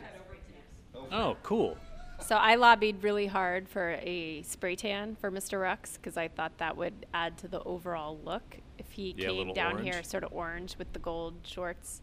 Oh, 1.12 1.38
cool. 1.44 1.78
So 2.22 2.36
I 2.38 2.56
lobbied 2.56 3.04
really 3.04 3.28
hard 3.28 3.68
for 3.68 4.00
a 4.02 4.42
spray 4.44 4.76
tan 4.76 5.16
for 5.16 5.30
Mr. 5.30 5.60
Rux 5.60 5.96
because 5.96 6.16
I 6.18 6.30
thought 6.30 6.58
that 6.60 6.78
would 6.78 7.06
add 7.14 7.38
to 7.40 7.48
the 7.48 7.62
overall 7.64 8.18
look 8.24 8.58
if 8.80 8.90
he 8.92 9.14
Yeah, 9.18 9.28
came 9.28 9.38
little 9.38 9.54
down 9.54 9.84
here 9.84 10.02
sort 10.02 10.24
of 10.24 10.32
orange 10.34 10.78
with 10.78 10.92
the 10.94 11.00
gold 11.00 11.36
shorts. 11.44 12.02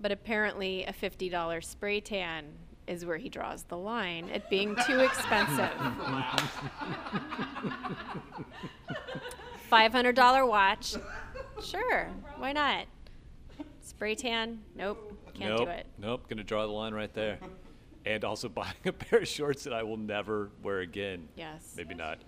But 0.00 0.10
apparently, 0.12 0.84
a 0.84 0.92
$50 0.92 1.62
spray 1.64 2.00
tan 2.00 2.46
is 2.86 3.06
where 3.06 3.18
he 3.18 3.28
draws 3.28 3.62
the 3.64 3.76
line 3.76 4.28
at 4.30 4.50
being 4.50 4.74
too 4.86 4.98
expensive. 5.00 5.70
$500 9.70 10.48
watch. 10.48 10.94
Sure, 11.62 12.08
why 12.36 12.52
not? 12.52 12.86
Spray 13.82 14.14
tan? 14.14 14.60
Nope, 14.74 15.16
can't 15.34 15.50
nope, 15.50 15.66
do 15.66 15.70
it. 15.70 15.86
Nope, 15.98 16.28
gonna 16.28 16.44
draw 16.44 16.66
the 16.66 16.72
line 16.72 16.94
right 16.94 17.12
there. 17.12 17.38
And 18.04 18.24
also 18.24 18.48
buying 18.60 18.74
a 18.84 18.92
pair 18.92 19.20
of 19.20 19.28
shorts 19.28 19.64
that 19.64 19.72
I 19.72 19.82
will 19.82 19.96
never 19.96 20.50
wear 20.62 20.80
again. 20.80 21.28
Yes. 21.36 21.74
Maybe 21.76 21.94
not. 21.94 22.18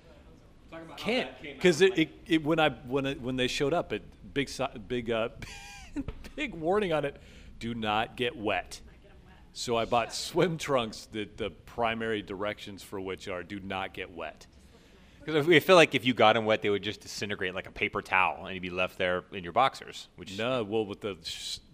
Can't 0.96 1.30
because 1.42 1.82
it, 1.82 1.98
it, 1.98 2.10
it 2.26 2.44
when 2.44 2.58
I 2.58 2.70
when 2.70 3.04
it, 3.04 3.20
when 3.20 3.36
they 3.36 3.46
showed 3.46 3.74
up, 3.74 3.92
it 3.92 4.02
big 4.32 4.50
big 4.88 5.10
uh, 5.10 5.28
big 6.36 6.54
warning 6.54 6.92
on 6.92 7.04
it: 7.04 7.20
do 7.58 7.74
not 7.74 8.16
get 8.16 8.36
wet. 8.36 8.80
So 9.52 9.76
I 9.76 9.84
bought 9.84 10.14
swim 10.14 10.56
trunks 10.56 11.06
that 11.12 11.36
the 11.36 11.50
primary 11.50 12.22
directions 12.22 12.82
for 12.82 12.98
which 13.00 13.28
are 13.28 13.42
do 13.42 13.60
not 13.60 13.92
get 13.92 14.10
wet. 14.10 14.46
Because 15.24 15.48
I 15.48 15.60
feel 15.60 15.76
like 15.76 15.94
if 15.94 16.04
you 16.04 16.14
got 16.14 16.32
them 16.34 16.44
wet, 16.44 16.62
they 16.62 16.70
would 16.70 16.82
just 16.82 17.00
disintegrate 17.00 17.54
like 17.54 17.66
a 17.66 17.72
paper 17.72 18.02
towel, 18.02 18.46
and 18.46 18.54
you'd 18.54 18.60
be 18.62 18.70
left 18.70 18.98
there 18.98 19.24
in 19.32 19.44
your 19.44 19.52
boxers. 19.52 20.08
Which 20.16 20.36
No, 20.38 20.62
well, 20.64 20.84
with 20.86 21.00
the 21.00 21.16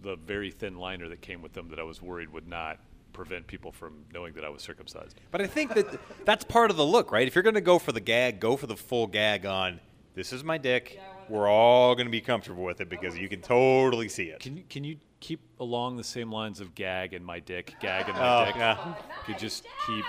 the 0.02 0.16
very 0.16 0.50
thin 0.50 0.76
liner 0.76 1.08
that 1.08 1.20
came 1.20 1.42
with 1.42 1.52
them, 1.54 1.68
that 1.70 1.78
I 1.78 1.82
was 1.84 2.02
worried 2.02 2.32
would 2.32 2.46
not 2.48 2.78
prevent 3.12 3.46
people 3.46 3.72
from 3.72 4.04
knowing 4.14 4.32
that 4.34 4.44
I 4.44 4.48
was 4.48 4.62
circumcised. 4.62 5.18
But 5.30 5.40
I 5.40 5.46
think 5.46 5.74
that 5.74 5.98
that's 6.24 6.44
part 6.44 6.70
of 6.70 6.76
the 6.76 6.84
look, 6.86 7.10
right? 7.10 7.26
If 7.26 7.34
you're 7.34 7.42
going 7.42 7.54
to 7.54 7.60
go 7.60 7.78
for 7.78 7.90
the 7.92 8.00
gag, 8.00 8.38
go 8.38 8.56
for 8.56 8.66
the 8.66 8.76
full 8.76 9.06
gag 9.06 9.44
on. 9.44 9.80
This 10.14 10.32
is 10.32 10.44
my 10.44 10.58
dick. 10.58 11.00
We're 11.28 11.48
all 11.48 11.94
going 11.94 12.06
to 12.06 12.10
be 12.12 12.20
comfortable 12.20 12.64
with 12.64 12.80
it 12.80 12.88
because 12.88 13.16
you 13.16 13.28
can 13.28 13.40
totally 13.40 14.08
see 14.08 14.24
it. 14.24 14.40
Can 14.40 14.56
you 14.56 14.62
can 14.68 14.82
you 14.84 14.96
keep 15.20 15.40
along 15.58 15.96
the 15.96 16.04
same 16.04 16.30
lines 16.30 16.60
of 16.60 16.74
gag 16.74 17.12
and 17.12 17.24
my 17.24 17.40
dick, 17.40 17.74
gag 17.80 18.08
and 18.08 18.16
Oh, 18.16 18.20
my 18.20 18.44
dick? 18.46 18.56
yeah. 18.56 18.94
Could 19.26 19.38
just 19.38 19.64
keep. 19.86 20.04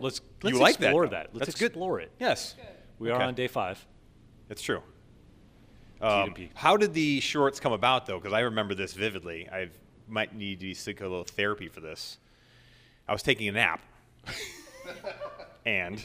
Let's 0.00 0.20
let's 0.42 0.54
You 0.56 0.60
like 0.60 0.76
that, 0.78 0.86
explore 0.88 1.08
that. 1.08 1.30
Let's 1.32 1.46
That's 1.46 1.58
good. 1.58 1.66
explore 1.66 2.00
it. 2.00 2.10
Yes, 2.18 2.54
We 2.98 3.10
are 3.10 3.22
on 3.22 3.34
day 3.34 3.48
five. 3.48 3.84
that's 4.48 4.62
true. 4.62 4.82
Um, 6.00 6.32
how 6.54 6.76
did 6.76 6.94
the 6.94 7.18
shorts 7.20 7.58
come 7.58 7.72
about, 7.72 8.06
though? 8.06 8.18
Because 8.18 8.32
I 8.32 8.40
remember 8.40 8.74
this 8.74 8.92
vividly. 8.94 9.48
I 9.52 9.68
might 10.06 10.32
need 10.34 10.60
to 10.60 10.72
seek 10.74 11.00
a 11.00 11.04
little 11.08 11.24
therapy 11.24 11.66
for 11.68 11.80
this. 11.80 12.18
I 13.08 13.12
was 13.12 13.22
taking 13.22 13.48
a 13.48 13.52
nap, 13.52 13.80
and 15.66 16.04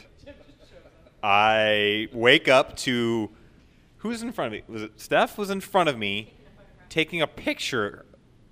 I 1.22 2.08
wake 2.12 2.48
up 2.48 2.76
to 2.78 3.30
who's 3.98 4.22
in 4.22 4.32
front 4.32 4.54
of 4.54 4.60
me? 4.60 4.72
Was 4.72 4.82
it 4.82 5.00
Steph? 5.00 5.38
Was 5.38 5.50
in 5.50 5.60
front 5.60 5.88
of 5.88 5.96
me, 5.98 6.34
taking 6.88 7.22
a 7.22 7.26
picture. 7.26 8.04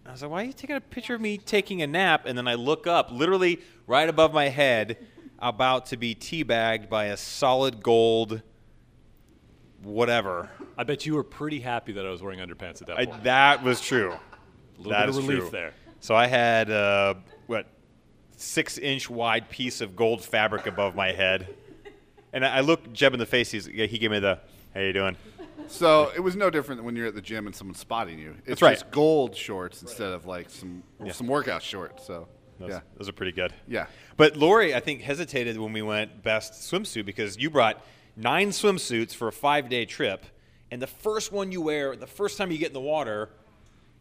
I 0.07 0.13
was 0.13 0.23
like, 0.23 0.31
"Why 0.31 0.43
are 0.43 0.47
you 0.47 0.53
taking 0.53 0.77
a 0.77 0.81
picture 0.81 1.15
of 1.15 1.21
me 1.21 1.39
taking 1.39 1.83
a 1.83 1.87
nap?" 1.87 2.23
And 2.27 2.37
then 2.37 2.49
I 2.49 2.55
look 2.55 2.87
up, 2.87 3.11
literally 3.11 3.61
right 3.87 4.09
above 4.09 4.33
my 4.33 4.49
head, 4.49 4.97
about 5.43 5.87
to 5.87 5.97
be 5.97 6.15
teabagged 6.15 6.89
by 6.89 7.07
a 7.07 7.17
solid 7.17 7.83
gold, 7.83 8.41
whatever. 9.83 10.49
I 10.79 10.85
bet 10.85 11.05
you 11.05 11.15
were 11.15 11.25
pretty 11.25 11.61
happy 11.61 11.93
that 11.93 12.07
I 12.07 12.11
was 12.11 12.23
wearing 12.23 12.39
underpants 12.39 12.81
at 12.81 12.87
that 12.87 12.99
I, 12.99 13.07
point. 13.07 13.25
that 13.25 13.63
was 13.63 13.81
true. 13.81 14.13
A 14.13 14.19
little 14.79 14.93
That 14.93 15.07
bit 15.07 15.09
of 15.11 15.17
relief 15.17 15.41
true. 15.41 15.51
there. 15.51 15.75
So 16.01 16.15
I 16.15 16.27
had 16.27 16.71
uh, 16.71 17.15
what 17.47 17.67
six 18.37 18.79
inch 18.79 19.11
wide 19.11 19.51
piece 19.51 19.81
of 19.81 19.95
gold 19.97 20.25
fabric 20.25 20.67
above 20.67 20.95
my 20.95 21.13
head, 21.13 21.49
and 22.33 22.45
I 22.45 22.57
I 22.59 22.61
looked 22.61 22.93
Jeb 22.93 23.13
in 23.13 23.19
the 23.21 23.27
face. 23.27 23.51
He's, 23.51 23.67
he 23.67 23.99
gave 23.99 24.11
me 24.11 24.19
the 24.19 24.41
"How 24.75 24.81
you 24.81 24.93
doing?" 24.93 25.17
So 25.69 26.11
it 26.17 26.21
was 26.21 26.35
no 26.35 26.51
different 26.51 26.79
than 26.81 26.87
when 26.87 26.97
you're 26.97 27.07
at 27.07 27.15
the 27.15 27.21
gym 27.23 27.47
and 27.47 27.55
someone's 27.55 27.79
spotting 27.79 28.19
you. 28.19 28.33
It's 28.39 28.47
That's 28.49 28.63
right. 28.63 28.73
just 28.73 28.91
gold 28.91 29.37
shorts 29.37 29.81
instead 29.83 30.13
of 30.13 30.27
like 30.27 30.51
some 30.51 30.83
some 31.13 31.29
workout 31.29 31.63
shorts. 31.63 32.05
So 32.05 32.27
Those, 32.59 32.71
yeah, 32.71 32.81
those 32.97 33.09
are 33.09 33.13
pretty 33.13 33.33
good. 33.33 33.53
yeah. 33.69 33.87
But 34.17 34.37
Lori, 34.37 34.75
I 34.75 34.81
think, 34.81 35.01
hesitated 35.03 35.59
when 35.59 35.73
we 35.73 35.83
went 35.83 36.23
best 36.23 36.53
swimsuit 36.71 37.05
because 37.07 37.37
you 37.39 37.51
brought 37.51 37.83
nine 38.17 38.51
swimsuits 38.51 39.15
for 39.15 39.29
a 39.29 39.33
five 39.33 39.69
day 39.69 39.85
trip, 39.85 40.25
and 40.71 40.81
the 40.81 40.87
first 40.87 41.33
one 41.33 41.53
you 41.53 41.61
wear, 41.63 41.97
the 41.97 42.07
first 42.07 42.39
time 42.39 42.51
you 42.51 42.59
get 42.59 42.69
in 42.69 42.75
the 42.75 42.81
water, 42.81 43.31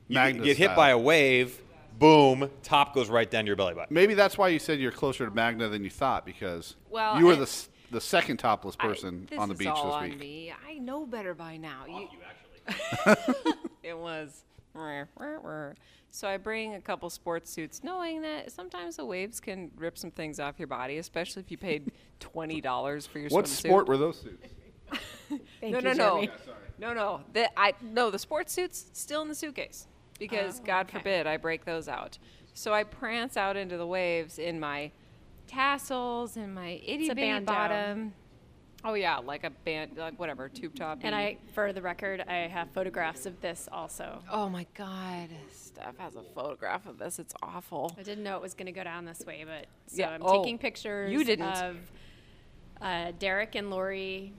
you 0.07 0.15
get- 0.15 0.23
Magda 0.23 0.43
get 0.43 0.57
hit 0.57 0.65
style. 0.67 0.75
by 0.75 0.89
a 0.89 0.97
wave. 0.97 1.61
Boom! 1.99 2.49
Top 2.63 2.95
goes 2.95 3.09
right 3.09 3.29
down 3.29 3.43
to 3.43 3.47
your 3.47 3.55
belly 3.55 3.73
button. 3.75 3.93
Maybe 3.93 4.13
that's 4.13 4.37
why 4.37 4.47
you 4.47 4.59
said 4.59 4.79
you're 4.79 4.91
closer 4.91 5.25
to 5.25 5.31
Magda 5.35 5.69
than 5.69 5.83
you 5.83 5.89
thought 5.89 6.25
because 6.25 6.75
Well, 6.89 7.19
you 7.19 7.25
were 7.25 7.33
and- 7.33 7.41
the 7.41 7.45
s- 7.45 7.69
the 7.91 8.01
second 8.01 8.37
topless 8.37 8.75
person 8.77 9.27
this 9.29 9.37
on 9.37 9.49
the 9.49 9.53
is 9.53 9.59
beach 9.59 9.67
all 9.67 9.85
this 9.87 9.95
on 9.95 10.09
week. 10.09 10.19
me. 10.19 10.53
I 10.67 10.75
know 10.79 11.05
better 11.05 11.33
by 11.33 11.57
now. 11.57 11.83
You, 11.87 12.07
actually. 12.65 13.35
it 13.83 13.97
was. 13.97 14.43
So 16.13 16.27
I 16.27 16.35
bring 16.37 16.75
a 16.75 16.81
couple 16.81 17.09
sports 17.09 17.49
suits, 17.49 17.83
knowing 17.83 18.21
that 18.23 18.51
sometimes 18.51 18.97
the 18.97 19.05
waves 19.05 19.39
can 19.39 19.71
rip 19.77 19.97
some 19.97 20.11
things 20.11 20.39
off 20.41 20.55
your 20.59 20.67
body, 20.67 20.97
especially 20.97 21.41
if 21.41 21.49
you 21.49 21.57
paid 21.57 21.91
twenty 22.19 22.59
dollars 22.59 23.07
for 23.07 23.19
your 23.19 23.29
What 23.29 23.45
swimsuit. 23.45 23.67
sport 23.67 23.87
were 23.87 23.97
those 23.97 24.19
suits? 24.19 24.47
Thank 25.61 25.71
no, 25.73 25.79
you, 25.79 25.81
no, 25.81 25.93
no, 25.93 25.93
Jeremy. 25.95 26.29
no, 26.79 26.93
no. 26.93 27.21
The, 27.31 27.59
I 27.59 27.73
no 27.81 28.11
the 28.11 28.19
sports 28.19 28.51
suits 28.51 28.87
still 28.91 29.21
in 29.21 29.29
the 29.29 29.35
suitcase 29.35 29.87
because 30.19 30.59
Oh, 30.59 30.65
God 30.65 30.87
okay. 30.87 30.97
forbid 30.97 31.27
I 31.27 31.37
break 31.37 31.63
those 31.63 31.87
out. 31.87 32.17
So 32.53 32.73
I 32.73 32.83
prance 32.83 33.37
out 33.37 33.55
into 33.55 33.77
the 33.77 33.87
waves 33.87 34.37
in 34.37 34.59
my 34.59 34.91
tassels 35.47 36.35
and 36.35 36.53
my 36.53 36.81
itty 36.85 37.07
a 37.07 37.15
bitty 37.15 37.21
bandeau. 37.27 37.53
bottom. 37.53 38.13
Oh 38.83 38.95
yeah, 38.95 39.17
like 39.17 39.43
a 39.43 39.49
band, 39.49 39.91
like 39.97 40.19
whatever, 40.19 40.49
tube 40.49 40.75
top. 40.75 40.99
And 41.03 41.13
I, 41.13 41.37
for 41.53 41.71
the 41.71 41.81
record, 41.81 42.23
I 42.27 42.47
have 42.47 42.71
photographs 42.71 43.25
of 43.25 43.39
this 43.41 43.69
also. 43.71 44.23
Oh 44.31 44.49
my 44.49 44.65
God, 44.75 45.29
Steph 45.51 45.97
has 45.97 46.15
a 46.15 46.23
photograph 46.33 46.87
of 46.87 46.97
this. 46.97 47.19
It's 47.19 47.33
awful. 47.43 47.95
I 47.97 48.03
didn't 48.03 48.23
know 48.23 48.35
it 48.35 48.41
was 48.41 48.53
going 48.53 48.65
to 48.65 48.71
go 48.71 48.83
down 48.83 49.05
this 49.05 49.23
way, 49.25 49.45
but 49.45 49.67
so 49.87 49.97
Yeah, 49.97 50.09
I'm 50.09 50.21
oh, 50.23 50.41
taking 50.41 50.57
pictures 50.57 51.11
you 51.11 51.23
didn't. 51.23 51.45
of 51.45 51.77
uh, 52.81 53.11
Deric 53.19 53.55
and 53.55 53.69
Lori 53.69 54.33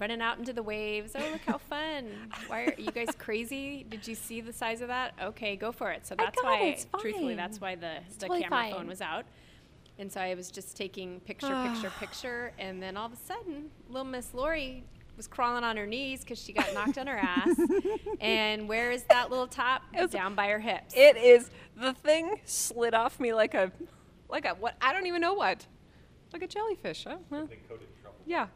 running 0.00 0.20
out 0.20 0.38
into 0.38 0.52
the 0.52 0.62
waves. 0.62 1.12
Oh, 1.14 1.28
look 1.30 1.42
how 1.46 1.58
fun! 1.58 2.08
Why 2.48 2.64
are 2.64 2.74
you 2.76 2.90
guys 2.90 3.08
crazy? 3.16 3.86
Did 3.88 4.06
you 4.08 4.16
see 4.16 4.40
the 4.40 4.52
size 4.52 4.80
of 4.80 4.88
that? 4.88 5.14
Okay, 5.22 5.54
go 5.54 5.70
for 5.70 5.92
it. 5.92 6.06
So 6.06 6.14
that's 6.16 6.36
it, 6.36 6.44
why, 6.44 6.58
it's 6.62 6.86
truthfully, 6.98 7.34
that's 7.34 7.60
why 7.60 7.76
the 7.76 7.98
the 8.18 8.26
totally 8.26 8.42
camera 8.42 8.58
fine. 8.58 8.72
phone 8.72 8.86
was 8.88 9.00
out. 9.00 9.24
And 9.98 10.10
so 10.10 10.20
I 10.20 10.34
was 10.34 10.50
just 10.50 10.76
taking 10.76 11.20
picture, 11.20 11.54
picture, 11.72 11.92
picture, 12.00 12.52
and 12.58 12.82
then 12.82 12.96
all 12.96 13.06
of 13.06 13.12
a 13.12 13.16
sudden, 13.16 13.70
little 13.88 14.04
Miss 14.04 14.34
Lori 14.34 14.84
was 15.16 15.28
crawling 15.28 15.62
on 15.62 15.76
her 15.76 15.86
knees 15.86 16.20
because 16.20 16.42
she 16.42 16.52
got 16.52 16.72
knocked 16.74 16.98
on 16.98 17.06
her 17.06 17.16
ass. 17.16 17.56
And 18.20 18.68
where 18.68 18.90
is 18.90 19.02
that 19.04 19.30
little 19.30 19.46
top? 19.46 19.82
It's, 19.92 20.12
Down 20.12 20.34
by 20.34 20.48
her 20.48 20.58
hips. 20.58 20.94
It 20.96 21.16
is 21.16 21.50
the 21.76 21.92
thing 21.92 22.40
slid 22.44 22.94
off 22.94 23.20
me 23.20 23.34
like 23.34 23.54
a, 23.54 23.70
like 24.28 24.46
a 24.46 24.54
what? 24.54 24.76
I 24.80 24.92
don't 24.92 25.06
even 25.06 25.20
know 25.20 25.34
what, 25.34 25.66
like 26.32 26.42
a 26.42 26.46
jellyfish. 26.46 27.04
Huh? 27.04 27.18
Well, 27.28 27.48
yeah. 28.24 28.46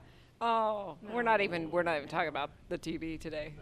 Oh, 0.41 0.97
we're 1.13 1.23
not 1.23 1.41
even 1.41 1.71
we're 1.71 1.83
not 1.83 1.97
even 1.97 2.09
talking 2.09 2.29
about 2.29 2.51
the 2.69 2.79
TV 2.79 3.21
today. 3.21 3.53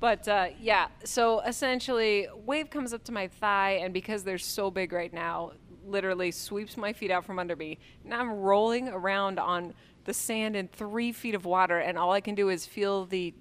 But 0.00 0.26
uh, 0.28 0.48
yeah, 0.60 0.88
so 1.04 1.40
essentially, 1.40 2.28
wave 2.44 2.70
comes 2.70 2.92
up 2.92 3.04
to 3.04 3.12
my 3.12 3.28
thigh, 3.28 3.80
and 3.82 3.92
because 3.92 4.22
they're 4.22 4.38
so 4.38 4.70
big 4.70 4.92
right 4.92 5.12
now, 5.12 5.52
literally 5.86 6.30
sweeps 6.30 6.76
my 6.76 6.92
feet 6.92 7.10
out 7.10 7.24
from 7.24 7.38
under 7.38 7.56
me. 7.56 7.78
Now 8.04 8.20
I'm 8.20 8.30
rolling 8.32 8.88
around 8.88 9.38
on 9.38 9.74
the 10.04 10.14
sand 10.14 10.54
in 10.56 10.68
three 10.68 11.12
feet 11.12 11.34
of 11.34 11.44
water, 11.44 11.78
and 11.78 11.96
all 11.98 12.12
I 12.12 12.20
can 12.20 12.34
do 12.34 12.48
is 12.50 12.66
feel 12.66 13.06
the 13.06 13.32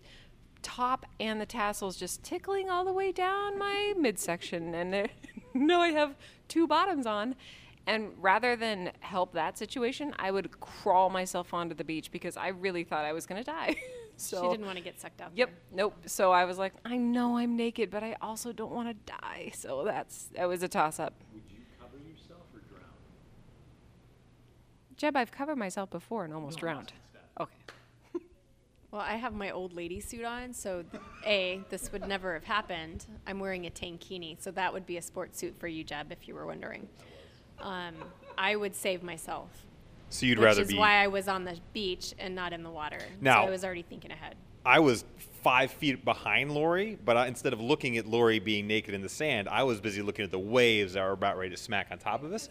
top 0.62 1.06
and 1.20 1.42
the 1.42 1.46
tassels 1.46 1.98
just 1.98 2.24
tickling 2.24 2.70
all 2.70 2.86
the 2.86 2.94
way 2.94 3.12
down 3.12 3.60
my 3.60 3.94
midsection. 3.98 4.74
And 4.74 4.94
there, 4.94 5.10
now 5.54 5.82
I 5.82 5.90
have 5.90 6.16
two 6.48 6.68
bottoms 6.68 7.06
on. 7.06 7.36
And 7.86 8.12
rather 8.22 8.56
than 8.56 8.94
help 9.02 9.34
that 9.34 9.58
situation, 9.58 10.14
I 10.18 10.32
would 10.32 10.58
crawl 10.62 11.10
myself 11.10 11.54
onto 11.54 11.76
the 11.76 11.84
beach 11.84 12.12
because 12.14 12.38
I 12.38 12.48
really 12.48 12.86
thought 12.86 13.04
I 13.04 13.12
was 13.12 13.26
going 13.26 13.44
to 13.44 13.52
die. 13.52 13.76
so 14.16 14.42
she 14.42 14.50
didn't 14.52 14.66
want 14.66 14.78
to 14.78 14.84
get 14.86 15.02
sucked 15.02 15.20
out 15.20 15.32
Yep. 15.36 15.50
there. 15.50 15.58
Nope. 15.74 15.98
So 16.06 16.32
I 16.32 16.46
was 16.46 16.58
like, 16.58 16.72
I 16.86 16.96
know 16.96 17.38
I'm 17.38 17.58
naked, 17.58 17.92
but 17.92 18.02
I 18.02 18.16
also 18.22 18.54
don't 18.54 18.72
want 18.72 18.88
to 18.88 19.12
die. 19.12 19.52
So 19.54 19.84
that's 19.84 20.28
that 20.38 20.48
was 20.48 20.64
a 20.64 20.70
toss 20.70 20.98
up. 20.98 21.14
Would 21.34 21.44
you 21.52 21.58
cover 21.78 21.98
yourself 22.10 22.44
or 22.54 22.60
drown? 22.70 22.88
Jeb, 24.98 25.16
I've 25.16 25.32
covered 25.32 25.58
myself 25.58 25.90
before 25.90 26.24
and 26.26 26.34
almost 26.34 26.60
drowned. 26.60 26.94
Okay. 27.40 27.52
Well, 28.92 29.02
I 29.02 29.16
have 29.16 29.34
my 29.34 29.50
old 29.50 29.74
lady 29.74 30.00
suit 30.00 30.24
on, 30.24 30.54
so 30.54 30.84
th- 30.84 31.02
A, 31.26 31.62
this 31.72 31.92
would 31.92 32.08
never 32.08 32.36
have 32.36 32.44
happened. 32.44 33.08
I'm 33.26 33.40
wearing 33.40 33.66
a 33.66 33.72
tankini, 33.72 34.40
so 34.40 34.52
that 34.52 34.72
would 34.72 34.86
be 34.86 34.98
a 34.98 35.02
sports 35.02 35.40
suit 35.40 35.56
for 35.60 35.66
you, 35.68 35.84
Jeb, 35.84 36.12
if 36.12 36.28
you 36.28 36.36
were 36.36 36.46
wondering. 36.46 36.88
Um, 37.60 37.96
I 38.38 38.56
would 38.56 38.76
save 38.76 39.02
myself. 39.02 39.50
So 40.12 40.28
you'd 40.28 40.38
which 40.38 40.46
rather 40.46 40.62
is 40.62 40.68
be. 40.68 40.78
why 40.78 41.04
I 41.04 41.08
was 41.08 41.28
on 41.28 41.44
the 41.44 41.58
beach 41.74 42.14
and 42.20 42.36
not 42.36 42.54
in 42.54 42.62
the 42.62 42.70
water. 42.70 43.00
Now- 43.20 43.42
so 43.42 43.48
I 43.48 43.50
was 43.50 43.64
already 43.66 43.82
thinking 43.82 44.12
ahead. 44.12 44.36
I 44.64 44.78
was 44.78 45.06
five 45.42 45.72
feet 45.72 46.06
behind 46.06 46.52
Lori, 46.52 46.96
but 47.04 47.18
I, 47.18 47.26
instead 47.26 47.52
of 47.52 47.60
looking 47.60 47.98
at 47.98 48.06
Lori 48.06 48.38
being 48.38 48.68
naked 48.68 48.94
in 48.94 49.02
the 49.02 49.10
sand, 49.10 49.50
I 49.50 49.64
was 49.64 49.82
busy 49.82 50.04
looking 50.04 50.24
at 50.24 50.30
the 50.30 50.38
waves 50.38 50.94
that 50.94 51.04
were 51.04 51.14
about 51.14 51.40
ready 51.40 51.50
to 51.50 51.58
smack 51.58 51.88
on 51.90 51.98
top 51.98 52.24
of 52.24 52.32
us. 52.32 52.48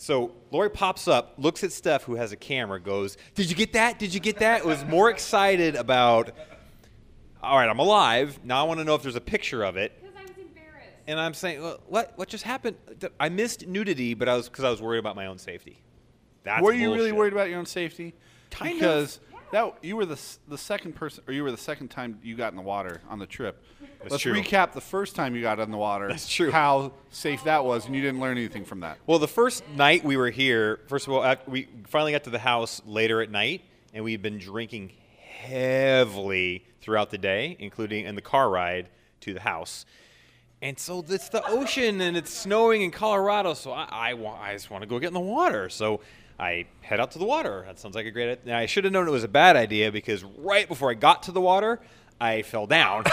So 0.00 0.32
Lori 0.52 0.70
pops 0.70 1.08
up, 1.08 1.34
looks 1.38 1.64
at 1.64 1.72
Steph, 1.72 2.04
who 2.04 2.14
has 2.14 2.30
a 2.30 2.36
camera, 2.36 2.80
goes, 2.80 3.16
Did 3.34 3.50
you 3.50 3.56
get 3.56 3.72
that? 3.72 3.98
Did 3.98 4.14
you 4.14 4.20
get 4.20 4.38
that? 4.38 4.64
was 4.64 4.84
more 4.84 5.10
excited 5.10 5.74
about, 5.74 6.30
All 7.42 7.56
right, 7.58 7.68
I'm 7.68 7.80
alive. 7.80 8.38
Now 8.44 8.64
I 8.64 8.68
want 8.68 8.78
to 8.78 8.84
know 8.84 8.94
if 8.94 9.02
there's 9.02 9.16
a 9.16 9.20
picture 9.20 9.64
of 9.64 9.76
it. 9.76 9.92
Because 10.00 10.16
I 10.16 10.22
was 10.22 10.30
embarrassed. 10.38 10.88
and 11.08 11.18
I'm 11.20 11.34
saying, 11.34 11.60
"Well, 11.62 11.80
what 11.88 12.12
what 12.16 12.28
just 12.28 12.44
happened? 12.44 12.76
I 13.18 13.28
missed 13.28 13.66
nudity, 13.66 14.14
but 14.14 14.28
I 14.28 14.36
was 14.36 14.48
because 14.48 14.64
I 14.64 14.70
was 14.70 14.80
worried 14.80 14.98
about 15.00 15.16
my 15.16 15.26
own 15.26 15.38
safety. 15.38 15.82
That's 16.44 16.62
were 16.62 16.72
you 16.72 16.94
really 16.94 17.12
worried 17.12 17.32
about 17.32 17.48
your 17.50 17.58
own 17.58 17.66
safety? 17.66 18.14
Kind 18.50 18.74
of. 18.74 18.78
because 18.78 19.20
that 19.50 19.78
you 19.82 19.96
were 19.96 20.06
the 20.06 20.20
the 20.46 20.58
second 20.58 20.94
person, 20.94 21.24
or 21.26 21.32
you 21.34 21.42
were 21.42 21.50
the 21.50 21.56
second 21.56 21.88
time 21.88 22.20
you 22.22 22.36
got 22.36 22.52
in 22.52 22.56
the 22.56 22.62
water 22.62 23.00
on 23.08 23.18
the 23.18 23.26
trip. 23.26 23.64
That's 24.00 24.12
Let's 24.12 24.22
true. 24.22 24.34
recap 24.34 24.72
the 24.72 24.80
first 24.80 25.16
time 25.16 25.34
you 25.34 25.42
got 25.42 25.58
in 25.58 25.70
the 25.72 25.76
water. 25.76 26.06
That's 26.08 26.28
true. 26.28 26.50
How 26.52 26.92
safe 27.10 27.42
that 27.44 27.64
was, 27.64 27.86
and 27.86 27.94
you 27.96 28.00
didn't 28.00 28.20
learn 28.20 28.38
anything 28.38 28.64
from 28.64 28.80
that. 28.80 28.98
Well, 29.06 29.18
the 29.18 29.26
first 29.28 29.64
night 29.70 30.04
we 30.04 30.16
were 30.16 30.30
here, 30.30 30.80
first 30.86 31.06
of 31.08 31.12
all, 31.12 31.34
we 31.48 31.68
finally 31.88 32.12
got 32.12 32.24
to 32.24 32.30
the 32.30 32.38
house 32.38 32.80
later 32.86 33.20
at 33.22 33.30
night, 33.30 33.62
and 33.92 34.04
we'd 34.04 34.22
been 34.22 34.38
drinking 34.38 34.92
heavily 35.18 36.64
throughout 36.80 37.10
the 37.10 37.18
day, 37.18 37.56
including 37.58 38.04
in 38.04 38.14
the 38.14 38.22
car 38.22 38.48
ride 38.48 38.88
to 39.22 39.34
the 39.34 39.40
house. 39.40 39.84
And 40.62 40.78
so 40.78 41.04
it's 41.08 41.28
the 41.28 41.44
ocean, 41.48 42.00
and 42.00 42.16
it's 42.16 42.32
snowing 42.32 42.82
in 42.82 42.90
Colorado, 42.90 43.54
so 43.54 43.72
I, 43.72 43.88
I, 43.90 44.14
wa- 44.14 44.38
I 44.40 44.52
just 44.52 44.70
want 44.70 44.82
to 44.82 44.88
go 44.88 44.98
get 44.98 45.08
in 45.08 45.14
the 45.14 45.20
water. 45.20 45.68
So 45.68 46.00
I 46.38 46.66
head 46.82 47.00
out 47.00 47.12
to 47.12 47.18
the 47.18 47.24
water. 47.24 47.64
That 47.66 47.78
sounds 47.78 47.94
like 47.94 48.06
a 48.06 48.10
great 48.10 48.30
idea. 48.40 48.56
I 48.56 48.66
should 48.66 48.84
have 48.84 48.92
known 48.92 49.06
it 49.08 49.12
was 49.12 49.24
a 49.24 49.28
bad 49.28 49.56
idea 49.56 49.90
because 49.92 50.22
right 50.24 50.68
before 50.68 50.90
I 50.90 50.94
got 50.94 51.24
to 51.24 51.32
the 51.32 51.40
water, 51.40 51.80
I 52.20 52.42
fell 52.42 52.66
down. 52.66 53.04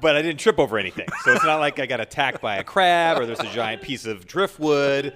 but 0.00 0.16
I 0.16 0.22
didn't 0.22 0.38
trip 0.38 0.58
over 0.58 0.78
anything. 0.78 1.08
So 1.24 1.32
it's 1.32 1.44
not 1.44 1.60
like 1.60 1.78
I 1.78 1.86
got 1.86 2.00
attacked 2.00 2.40
by 2.40 2.56
a 2.56 2.64
crab 2.64 3.18
or 3.18 3.26
there's 3.26 3.40
a 3.40 3.46
giant 3.52 3.82
piece 3.82 4.06
of 4.06 4.26
driftwood. 4.26 5.14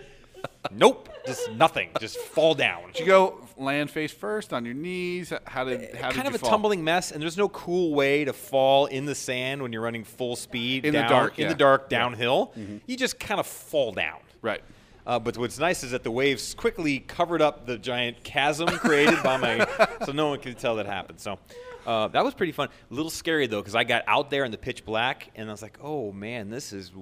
Nope, 0.72 1.08
just 1.26 1.50
nothing. 1.52 1.90
Just 2.00 2.18
fall 2.18 2.54
down. 2.54 2.88
Did 2.92 3.00
you 3.00 3.06
go 3.06 3.46
land 3.56 3.90
face 3.90 4.12
first 4.12 4.52
on 4.52 4.64
your 4.64 4.74
knees? 4.74 5.32
How 5.46 5.64
did 5.64 5.94
how 5.94 6.08
did 6.08 6.14
kind 6.16 6.24
you 6.24 6.28
of 6.30 6.34
a 6.34 6.38
fall? 6.38 6.50
tumbling 6.50 6.82
mess, 6.82 7.12
and 7.12 7.22
there's 7.22 7.36
no 7.36 7.48
cool 7.50 7.94
way 7.94 8.24
to 8.24 8.32
fall 8.32 8.86
in 8.86 9.06
the 9.06 9.14
sand 9.14 9.62
when 9.62 9.72
you're 9.72 9.82
running 9.82 10.02
full 10.04 10.34
speed 10.34 10.84
In 10.84 10.94
the 10.94 11.02
dark, 11.02 11.38
in 11.38 11.44
yeah. 11.44 11.48
the 11.48 11.54
dark 11.54 11.86
Yeah. 11.90 11.98
downhill. 11.98 12.52
You 12.86 12.96
just 12.96 13.20
kind 13.20 13.38
of 13.38 13.46
fall 13.46 13.92
down. 13.92 14.18
Right. 14.40 14.62
Uh, 15.06 15.18
but 15.18 15.36
what's 15.36 15.58
nice 15.58 15.82
is 15.82 15.90
that 15.92 16.04
the 16.04 16.10
waves 16.12 16.54
quickly 16.54 17.00
covered 17.00 17.42
up 17.42 17.66
the 17.66 17.76
giant 17.76 18.22
chasm 18.22 18.68
created 18.68 19.20
by 19.22 19.36
my, 19.36 19.66
so 20.06 20.12
no 20.12 20.28
one 20.28 20.38
could 20.38 20.56
tell 20.58 20.76
that 20.76 20.86
happened. 20.86 21.18
So 21.20 21.38
uh, 21.86 22.08
that 22.08 22.24
was 22.24 22.34
pretty 22.34 22.52
fun. 22.52 22.68
A 22.90 22.94
little 22.94 23.10
scary 23.10 23.46
though, 23.46 23.60
because 23.60 23.74
I 23.74 23.84
got 23.84 24.02
out 24.06 24.30
there 24.30 24.44
in 24.44 24.50
the 24.50 24.58
pitch 24.58 24.84
black, 24.84 25.30
and 25.34 25.48
I 25.48 25.52
was 25.52 25.62
like, 25.62 25.78
"Oh 25.82 26.12
man, 26.12 26.50
this 26.50 26.72
is 26.72 26.92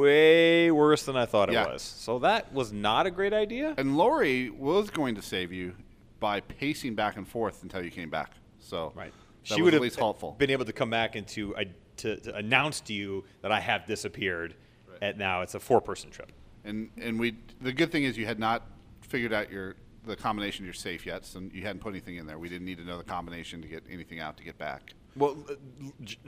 way 0.00 0.70
worse 0.70 1.04
than 1.04 1.16
I 1.16 1.26
thought 1.26 1.48
it 1.48 1.54
Yeah. 1.54 1.66
was." 1.72 1.82
So 1.82 2.18
that 2.20 2.52
was 2.52 2.72
not 2.72 3.06
a 3.06 3.10
great 3.10 3.32
idea. 3.32 3.74
And 3.78 3.96
Lori 3.96 4.50
was 4.50 4.90
going 4.90 5.14
to 5.16 5.22
save 5.22 5.52
you 5.52 5.74
by 6.18 6.40
pacing 6.40 6.94
back 6.94 7.16
and 7.16 7.26
forth 7.26 7.62
until 7.62 7.82
you 7.82 7.90
came 7.90 8.10
back. 8.10 8.32
So 8.58 8.92
Right. 8.94 9.12
she 9.42 9.62
would 9.62 9.74
at 9.74 9.80
least 9.80 9.98
helpful. 9.98 10.32
been 10.38 10.50
able 10.50 10.64
to 10.66 10.72
come 10.72 10.90
back 10.90 11.16
and 11.16 11.26
to, 11.28 11.56
uh, 11.56 11.64
to, 11.98 12.16
to 12.18 12.34
announce 12.36 12.80
to 12.82 12.92
you 12.92 13.24
that 13.42 13.50
I 13.50 13.60
have 13.60 13.86
disappeared. 13.86 14.54
Right. 14.86 15.02
At 15.02 15.18
now, 15.18 15.40
it's 15.40 15.54
a 15.54 15.60
four-person 15.60 16.10
trip. 16.10 16.30
And 16.64 16.90
and 17.00 17.18
we 17.18 17.36
the 17.60 17.72
good 17.72 17.90
thing 17.90 18.04
is 18.04 18.18
you 18.18 18.26
had 18.26 18.38
not 18.38 18.66
figured 19.00 19.32
out 19.32 19.50
your 19.50 19.76
the 20.06 20.16
combination 20.16 20.64
you're 20.64 20.74
safe 20.74 21.04
yet, 21.06 21.24
so 21.26 21.40
you 21.52 21.62
hadn't 21.62 21.80
put 21.80 21.90
anything 21.90 22.16
in 22.16 22.26
there. 22.26 22.38
We 22.38 22.48
didn't 22.48 22.64
need 22.66 22.78
to 22.78 22.84
know 22.84 22.98
the 22.98 23.04
combination 23.04 23.60
to 23.62 23.68
get 23.68 23.84
anything 23.90 24.20
out 24.20 24.36
to 24.38 24.44
get 24.44 24.58
back. 24.58 24.94
Well, 25.16 25.36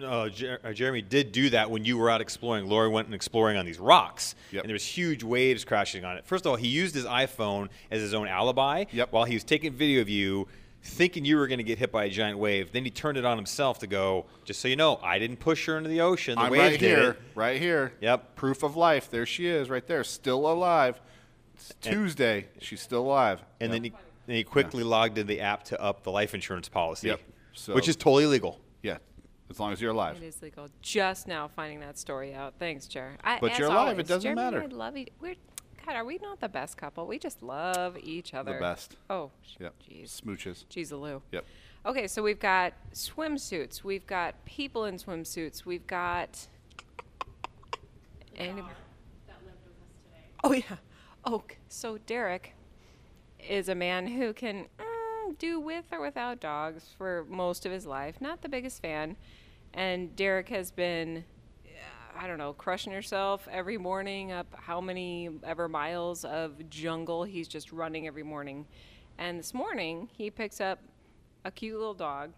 uh, 0.00 0.04
uh, 0.04 0.28
Jer- 0.28 0.60
uh, 0.64 0.72
Jeremy 0.72 1.02
did 1.02 1.30
do 1.32 1.50
that 1.50 1.70
when 1.70 1.84
you 1.84 1.96
were 1.96 2.10
out 2.10 2.20
exploring. 2.20 2.66
Lori 2.68 2.88
went 2.88 3.06
and 3.06 3.14
exploring 3.14 3.56
on 3.56 3.64
these 3.64 3.78
rocks, 3.78 4.34
Yep. 4.50 4.64
and 4.64 4.68
there 4.68 4.74
was 4.74 4.84
huge 4.84 5.22
waves 5.22 5.64
crashing 5.64 6.04
on 6.04 6.16
it. 6.16 6.26
First 6.26 6.44
of 6.44 6.50
all, 6.50 6.56
he 6.56 6.66
used 6.68 6.94
his 6.94 7.04
iPhone 7.04 7.68
as 7.90 8.00
his 8.00 8.12
own 8.12 8.26
alibi 8.26 8.84
Yep. 8.92 9.12
while 9.12 9.24
he 9.24 9.34
was 9.34 9.44
taking 9.44 9.72
video 9.72 10.00
of 10.00 10.08
you, 10.08 10.48
thinking 10.82 11.24
you 11.24 11.36
were 11.36 11.46
going 11.46 11.58
to 11.58 11.64
get 11.64 11.78
hit 11.78 11.92
by 11.92 12.04
a 12.04 12.10
giant 12.10 12.38
wave. 12.38 12.72
Then 12.72 12.84
he 12.84 12.90
turned 12.90 13.16
it 13.16 13.24
on 13.24 13.36
himself 13.38 13.78
to 13.78 13.86
go, 13.86 14.26
just 14.44 14.60
so 14.60 14.66
you 14.66 14.74
know, 14.74 14.98
I 15.00 15.20
didn't 15.20 15.36
push 15.36 15.64
her 15.66 15.78
into 15.78 15.88
the 15.88 16.00
ocean. 16.00 16.34
The 16.34 16.42
I'm 16.42 16.50
waves 16.50 16.72
right 16.72 16.80
here, 16.80 17.10
it." 17.10 17.20
right 17.36 17.60
here. 17.60 17.92
Yep. 18.00 18.34
Proof 18.34 18.64
of 18.64 18.74
life. 18.76 19.08
There 19.08 19.24
she 19.24 19.46
is, 19.46 19.70
right 19.70 19.86
there, 19.86 20.02
still 20.02 20.44
alive. 20.50 21.00
It's 21.70 21.74
Tuesday. 21.86 22.48
She's 22.60 22.80
still 22.80 23.02
alive. 23.02 23.40
And 23.60 23.70
Yep. 23.70 23.72
then 23.72 23.84
he, 23.84 23.92
then 24.26 24.36
he 24.36 24.44
quickly 24.44 24.82
logged 24.84 25.18
in 25.18 25.26
the 25.26 25.40
app 25.40 25.64
to 25.64 25.80
up 25.80 26.02
the 26.02 26.10
life 26.10 26.34
insurance 26.34 26.68
policy, 26.68 27.08
Yep. 27.08 27.20
So- 27.54 27.74
which 27.74 27.88
is 27.88 27.96
totally 27.96 28.26
legal. 28.26 28.60
yeah, 28.82 28.98
as 29.50 29.58
long 29.60 29.72
as 29.72 29.80
you're 29.80 29.90
alive. 29.92 30.16
It 30.16 30.22
is 30.26 30.40
legal. 30.42 30.68
Just 30.80 31.26
now 31.28 31.48
finding 31.48 31.80
that 31.80 31.98
story 31.98 32.34
out. 32.34 32.54
Thanks, 32.58 32.86
Jer. 32.86 33.16
I, 33.22 33.38
But 33.40 33.52
as 33.52 33.58
you're 33.58 33.68
alive, 33.68 33.98
it 33.98 34.06
doesn't 34.06 34.22
Jeremy 34.22 34.42
and 34.42 34.54
matter. 34.54 34.66
I 34.72 34.74
love 34.76 34.96
each. 34.96 35.08
We're 35.20 35.34
God. 35.84 35.96
Are 35.96 36.04
we 36.04 36.18
not 36.18 36.38
the 36.40 36.48
best 36.48 36.76
couple? 36.76 37.06
We 37.08 37.18
just 37.18 37.42
love 37.42 37.98
each 37.98 38.34
other. 38.34 38.54
The 38.54 38.60
best. 38.60 38.96
Oh, 39.10 39.30
sh- 39.42 39.56
Yep. 39.60 39.74
jeez. 39.82 40.20
Smooches. 40.20 40.64
Jeez, 40.66 40.92
Lou. 40.92 41.20
Yep. 41.32 41.44
Okay, 41.84 42.06
so 42.06 42.22
we've 42.22 42.38
got 42.38 42.72
swimsuits. 42.94 43.82
We've 43.82 44.06
got 44.06 44.44
people 44.44 44.84
in 44.84 44.94
swimsuits. 44.96 45.64
We've 45.64 45.84
got. 45.86 46.46
Any, 48.36 48.62
oh 50.44 50.52
yeah. 50.52 50.62
Oh, 51.24 51.42
c- 51.48 51.56
so 51.68 51.98
Deric 51.98 52.52
is 53.38 53.68
a 53.68 53.74
man 53.74 54.06
who 54.06 54.32
can 54.32 54.66
mm, 54.78 55.38
do 55.38 55.60
with 55.60 55.84
or 55.92 56.00
without 56.00 56.40
dogs 56.40 56.94
for 56.96 57.24
most 57.28 57.64
of 57.66 57.72
his 57.72 57.86
life. 57.86 58.20
Not 58.20 58.42
the 58.42 58.48
biggest 58.48 58.82
fan, 58.82 59.16
and 59.74 60.14
Deric 60.16 60.48
has 60.48 60.70
been. 60.70 61.24
uh, 61.64 62.18
I 62.18 62.26
don't 62.26 62.38
know, 62.38 62.52
crushing 62.52 62.92
yourself 62.92 63.46
every 63.50 63.78
morning 63.78 64.32
up 64.32 64.46
how 64.56 64.80
many 64.80 65.30
ever 65.44 65.68
miles 65.68 66.24
of 66.24 66.68
jungle 66.68 67.24
he's 67.24 67.48
just 67.48 67.72
running 67.72 68.06
every 68.06 68.22
morning. 68.24 68.66
And 69.18 69.38
this 69.38 69.54
morning 69.54 70.08
he 70.12 70.30
picks 70.30 70.60
up 70.60 70.80
a 71.44 71.50
cute 71.50 71.78
little 71.78 71.94
dog 71.94 72.32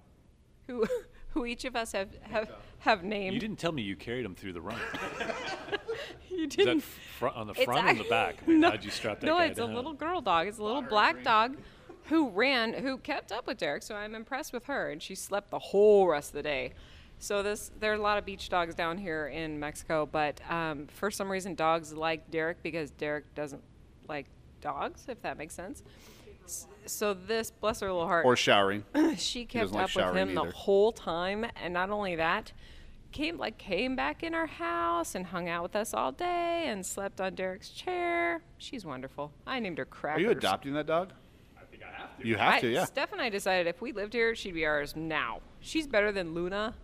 who 0.66 0.86
who 1.30 1.46
each 1.46 1.64
of 1.64 1.74
us 1.74 1.92
have 1.92 2.10
have, 2.22 2.50
have 2.80 3.02
named. 3.02 3.34
You 3.34 3.40
didn't 3.40 3.58
tell 3.58 3.72
me 3.72 3.82
you 3.82 3.96
carried 3.96 4.24
him 4.24 4.34
through 4.34 4.52
the 4.52 4.60
run. 4.60 4.78
You 6.38 6.44
Is 6.44 6.56
that 6.56 6.64
didn't. 6.64 6.82
fr- 6.82 7.28
on 7.28 7.46
the 7.46 7.54
front 7.54 7.98
or 7.98 8.02
the 8.02 8.08
back? 8.08 8.36
I 8.46 8.50
mean, 8.50 8.60
no, 8.60 8.70
how'd 8.70 8.84
you 8.84 8.90
strap 8.90 9.20
that 9.20 9.26
no, 9.26 9.38
guy 9.38 9.46
it's 9.46 9.58
down? 9.58 9.70
a 9.70 9.74
little 9.74 9.92
girl 9.92 10.20
dog. 10.20 10.46
It's 10.48 10.58
a 10.58 10.62
little 10.62 10.82
black 10.82 11.22
dog 11.22 11.56
who 12.04 12.28
ran, 12.30 12.74
who 12.74 12.98
kept 12.98 13.32
up 13.32 13.46
with 13.46 13.58
Deric. 13.58 13.82
So 13.82 13.94
I'm 13.94 14.14
impressed 14.14 14.52
with 14.52 14.64
her, 14.64 14.90
and 14.90 15.02
she 15.02 15.14
slept 15.14 15.50
the 15.50 15.58
whole 15.58 16.06
rest 16.08 16.30
of 16.30 16.34
the 16.34 16.42
day. 16.42 16.72
So 17.18 17.42
this, 17.42 17.70
there 17.78 17.92
are 17.92 17.94
a 17.94 18.00
lot 18.02 18.18
of 18.18 18.24
beach 18.26 18.48
dogs 18.48 18.74
down 18.74 18.98
here 18.98 19.28
in 19.28 19.58
Mexico, 19.58 20.06
but 20.10 20.40
um, 20.50 20.86
for 20.88 21.10
some 21.10 21.30
reason, 21.30 21.54
dogs 21.54 21.94
like 21.94 22.30
Deric 22.30 22.56
because 22.62 22.90
Deric 22.90 23.22
doesn't 23.34 23.62
like 24.08 24.26
dogs, 24.60 25.04
if 25.08 25.22
that 25.22 25.38
makes 25.38 25.54
sense. 25.54 25.82
So 26.86 27.14
this, 27.14 27.50
bless 27.50 27.80
her 27.80 27.86
little 27.90 28.06
heart, 28.06 28.26
Or 28.26 28.36
showering. 28.36 28.84
she 29.16 29.46
kept 29.46 29.62
doesn't 29.62 29.74
like 29.76 29.84
up 29.84 29.88
with 29.96 30.04
showering 30.04 30.28
him 30.28 30.34
the 30.34 30.50
whole 30.50 30.92
time, 30.92 31.46
and 31.62 31.72
not 31.72 31.88
only 31.90 32.16
that, 32.16 32.52
came 33.14 33.38
like 33.38 33.56
came 33.56 33.94
back 33.94 34.22
in 34.22 34.34
our 34.34 34.46
house 34.46 35.14
and 35.14 35.24
hung 35.24 35.48
out 35.48 35.62
with 35.62 35.76
us 35.76 35.94
all 35.94 36.12
day 36.12 36.64
and 36.66 36.84
slept 36.84 37.20
on 37.20 37.34
Deric's 37.34 37.70
chair. 37.70 38.42
She's 38.58 38.84
wonderful. 38.84 39.32
I 39.46 39.60
named 39.60 39.78
her 39.78 39.86
Are 40.02 40.20
you 40.20 40.30
adopting 40.30 40.74
that 40.74 40.86
dog? 40.86 41.12
I 41.56 41.64
think 41.70 41.82
I 41.84 41.96
have 41.96 42.18
to. 42.18 42.26
You 42.26 42.36
have 42.36 42.54
I, 42.54 42.60
to, 42.60 42.68
yeah. 42.68 42.84
Steph 42.84 43.12
and 43.12 43.20
I 43.20 43.28
decided 43.30 43.68
if 43.68 43.80
we 43.80 43.92
lived 43.92 44.12
here, 44.12 44.34
she'd 44.34 44.52
be 44.52 44.66
ours 44.66 44.96
now. 44.96 45.40
She's 45.60 45.86
better 45.86 46.10
than 46.10 46.34
Luna 46.34 46.74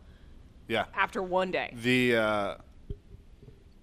Yeah. 0.69 0.85
after 0.95 1.21
one 1.21 1.51
day. 1.51 1.75
The 1.83 2.17
uh, 2.17 2.55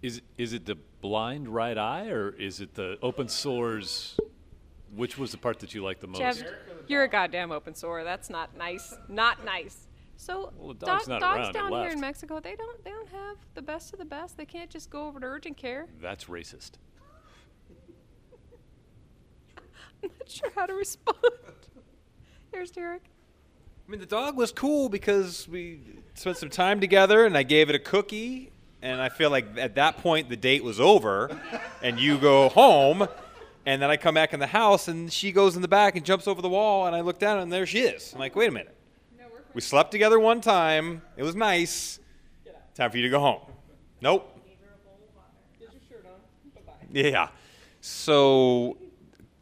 Is 0.01 0.21
is 0.37 0.53
it 0.53 0.65
the 0.65 0.77
blind 1.01 1.49
right 1.49 1.77
eye 1.77 2.07
or 2.07 2.29
is 2.29 2.61
it 2.61 2.73
the 2.75 2.97
open 3.01 3.27
sores? 3.27 4.17
Which 4.95 5.17
was 5.17 5.31
the 5.33 5.37
part 5.37 5.59
that 5.59 5.75
you 5.75 5.83
liked 5.83 5.99
the 5.99 6.07
most? 6.07 6.19
Jeff, 6.19 6.41
you're 6.87 7.03
a 7.03 7.09
goddamn 7.09 7.51
open 7.51 7.75
sore. 7.75 8.05
That's 8.05 8.29
not 8.29 8.55
nice. 8.55 8.95
Not 9.09 9.43
nice. 9.43 9.86
So 10.17 10.51
Well, 10.57 10.73
the 10.73 10.85
dog's 10.85 11.05
dog- 11.05 11.21
not 11.21 11.37
dogs 11.37 11.53
down 11.53 11.71
here 11.71 11.91
in. 11.91 11.99
Mexico, 12.01 12.39
they 12.39 12.55
don't 12.55 12.83
they 12.83 12.89
don't 12.91 13.09
have 13.09 13.37
the 13.53 13.61
best 13.61 13.93
of 13.93 13.99
the 13.99 14.05
best. 14.05 14.35
They 14.35 14.45
can't 14.45 14.69
just 14.69 14.89
go 14.89 15.07
over 15.07 15.19
to 15.19 15.25
urgent 15.25 15.57
care. 15.57 15.87
That's 16.01 16.25
racist. 16.25 16.71
I'm 20.03 20.09
not 20.19 20.29
sure 20.29 20.51
how 20.55 20.65
to 20.65 20.73
respond. 20.73 21.17
Here's 22.51 22.71
Deric. 22.71 23.01
I 23.87 23.91
mean, 23.91 23.99
the 23.99 24.05
dog 24.05 24.35
was 24.35 24.51
cool 24.51 24.89
because 24.89 25.47
we 25.47 25.79
spent 26.15 26.37
some 26.37 26.49
time 26.49 26.81
together, 26.81 27.25
and 27.25 27.37
I 27.37 27.43
gave 27.43 27.69
it 27.69 27.75
a 27.75 27.79
cookie. 27.79 28.51
And 28.81 29.01
I 29.01 29.09
feel 29.09 29.29
like 29.31 29.57
at 29.57 29.75
that 29.75 29.97
point 29.97 30.29
the 30.29 30.35
date 30.35 30.63
was 30.63 30.79
over, 30.79 31.39
and 31.81 31.99
you 31.99 32.17
go 32.17 32.49
home, 32.49 33.07
and 33.65 33.81
then 33.81 33.89
I 33.89 33.97
come 33.97 34.13
back 34.15 34.33
in 34.33 34.39
the 34.39 34.47
house, 34.47 34.87
and 34.87 35.11
she 35.11 35.31
goes 35.31 35.55
in 35.55 35.61
the 35.61 35.67
back 35.67 35.95
and 35.95 36.05
jumps 36.05 36.27
over 36.27 36.41
the 36.41 36.49
wall, 36.49 36.85
and 36.85 36.95
I 36.95 37.01
look 37.01 37.17
down, 37.17 37.39
and 37.39 37.51
there 37.51 37.65
she 37.65 37.79
is. 37.79 38.13
I'm 38.13 38.19
like, 38.19 38.35
wait 38.35 38.49
a 38.49 38.51
minute. 38.51 38.76
We 39.57 39.61
slept 39.61 39.89
together 39.89 40.19
one 40.19 40.39
time. 40.39 41.01
It 41.15 41.23
was 41.23 41.33
nice. 41.33 41.99
Time 42.75 42.91
for 42.91 42.97
you 42.97 43.01
to 43.01 43.09
go 43.09 43.19
home. 43.19 43.41
Nope. 44.01 44.39
Yeah. 46.91 47.29
So, 47.81 48.77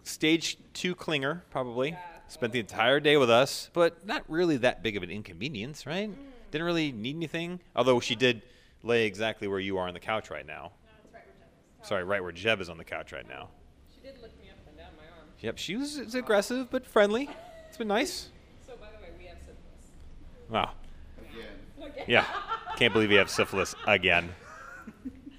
stage 0.03 0.57
two 0.71 0.95
clinger, 0.95 1.41
probably. 1.49 1.97
Spent 2.29 2.53
the 2.53 2.61
entire 2.61 3.01
day 3.01 3.17
with 3.17 3.29
us, 3.29 3.69
but 3.73 4.07
not 4.07 4.23
really 4.29 4.55
that 4.55 4.81
big 4.81 4.95
of 4.95 5.03
an 5.03 5.09
inconvenience, 5.09 5.85
right? 5.85 6.09
Didn't 6.49 6.65
really 6.65 6.93
need 6.93 7.17
anything. 7.17 7.59
Although 7.75 7.99
she 7.99 8.15
did 8.15 8.41
lay 8.83 9.07
exactly 9.07 9.49
where 9.49 9.59
you 9.59 9.77
are 9.79 9.85
on 9.89 9.93
the 9.93 9.99
couch 9.99 10.29
right 10.29 10.47
now. 10.47 10.71
Sorry, 11.81 12.05
right 12.05 12.23
where 12.23 12.31
Jeb 12.31 12.61
is 12.61 12.69
on 12.69 12.77
the 12.77 12.85
couch 12.85 13.11
right 13.11 13.27
now. 13.27 13.49
She 13.93 13.99
did 13.99 14.21
lift 14.21 14.39
me 14.39 14.49
up 14.49 14.65
and 14.65 14.77
down 14.77 14.87
my 14.95 15.03
arm. 15.03 15.27
Yep, 15.41 15.57
she 15.57 15.75
was 15.75 16.15
aggressive 16.15 16.71
but 16.71 16.85
friendly. 16.85 17.29
It's 17.67 17.75
been 17.75 17.89
nice. 17.89 18.29
So 18.65 18.75
by 18.77 18.87
the 18.95 19.03
way, 19.03 19.09
we 19.19 19.25
have 19.25 19.35
Wow. 20.49 20.71
Yeah. 22.07 22.25
Can't 22.77 22.93
believe 22.93 23.11
you 23.11 23.17
have 23.17 23.29
syphilis 23.29 23.75
again. 23.87 24.29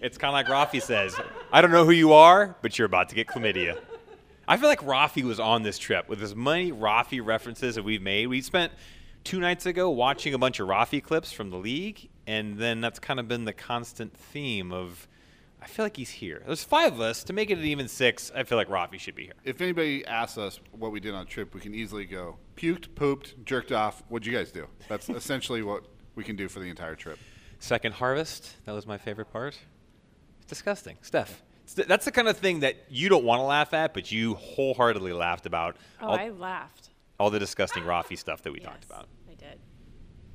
It's 0.00 0.18
kind 0.18 0.28
of 0.28 0.34
like 0.34 0.70
Rafi 0.70 0.82
says, 0.82 1.18
I 1.52 1.60
don't 1.60 1.70
know 1.70 1.84
who 1.84 1.90
you 1.92 2.12
are, 2.12 2.56
but 2.62 2.78
you're 2.78 2.86
about 2.86 3.08
to 3.10 3.14
get 3.14 3.26
chlamydia. 3.26 3.78
I 4.48 4.56
feel 4.56 4.68
like 4.68 4.80
Rafi 4.80 5.22
was 5.22 5.40
on 5.40 5.62
this 5.62 5.78
trip 5.78 6.08
with 6.08 6.22
as 6.22 6.34
many 6.34 6.70
Rafi 6.70 7.24
references 7.24 7.74
that 7.74 7.82
we've 7.82 8.02
made. 8.02 8.26
We 8.26 8.40
spent 8.40 8.72
two 9.24 9.40
nights 9.40 9.66
ago 9.66 9.90
watching 9.90 10.34
a 10.34 10.38
bunch 10.38 10.60
of 10.60 10.68
Rafi 10.68 11.02
clips 11.02 11.32
from 11.32 11.50
the 11.50 11.56
league, 11.56 12.08
and 12.26 12.58
then 12.58 12.80
that's 12.80 12.98
kind 12.98 13.18
of 13.18 13.26
been 13.28 13.44
the 13.44 13.52
constant 13.52 14.16
theme 14.16 14.72
of. 14.72 15.08
I 15.66 15.68
feel 15.68 15.84
like 15.84 15.96
he's 15.96 16.10
here. 16.10 16.44
There's 16.46 16.62
five 16.62 16.92
of 16.92 17.00
us. 17.00 17.24
To 17.24 17.32
make 17.32 17.50
it 17.50 17.58
an 17.58 17.64
even 17.64 17.88
six, 17.88 18.30
I 18.32 18.44
feel 18.44 18.56
like 18.56 18.68
Rafi 18.68 19.00
should 19.00 19.16
be 19.16 19.24
here. 19.24 19.32
If 19.42 19.60
anybody 19.60 20.06
asks 20.06 20.38
us 20.38 20.60
what 20.70 20.92
we 20.92 21.00
did 21.00 21.12
on 21.12 21.22
a 21.22 21.24
trip, 21.28 21.54
we 21.56 21.60
can 21.60 21.74
easily 21.74 22.04
go 22.04 22.36
puked, 22.56 22.94
pooped, 22.94 23.44
jerked 23.44 23.72
off. 23.72 24.04
What'd 24.08 24.24
you 24.24 24.32
guys 24.32 24.52
do? 24.52 24.68
That's 24.88 25.08
essentially 25.10 25.62
what 25.62 25.84
we 26.14 26.22
can 26.22 26.36
do 26.36 26.48
for 26.48 26.60
the 26.60 26.66
entire 26.70 26.94
trip. 26.94 27.18
Second 27.58 27.94
harvest, 27.94 28.54
that 28.64 28.72
was 28.72 28.86
my 28.86 28.96
favorite 28.96 29.32
part. 29.32 29.58
It's 30.38 30.46
disgusting. 30.46 30.98
Steph, 31.02 31.42
it's 31.64 31.74
th- 31.74 31.88
that's 31.88 32.04
the 32.04 32.12
kind 32.12 32.28
of 32.28 32.36
thing 32.38 32.60
that 32.60 32.76
you 32.88 33.08
don't 33.08 33.24
want 33.24 33.40
to 33.40 33.44
laugh 33.44 33.74
at, 33.74 33.92
but 33.92 34.12
you 34.12 34.34
wholeheartedly 34.34 35.12
laughed 35.14 35.46
about. 35.46 35.76
Oh, 36.00 36.06
all, 36.10 36.14
I 36.16 36.28
laughed. 36.28 36.90
all 37.18 37.30
the 37.30 37.40
disgusting 37.40 37.82
Rafi 37.82 38.16
stuff 38.18 38.42
that 38.42 38.52
we 38.52 38.60
Yes, 38.60 38.68
talked 38.68 38.84
about. 38.84 39.08
I 39.28 39.34
did. 39.34 39.58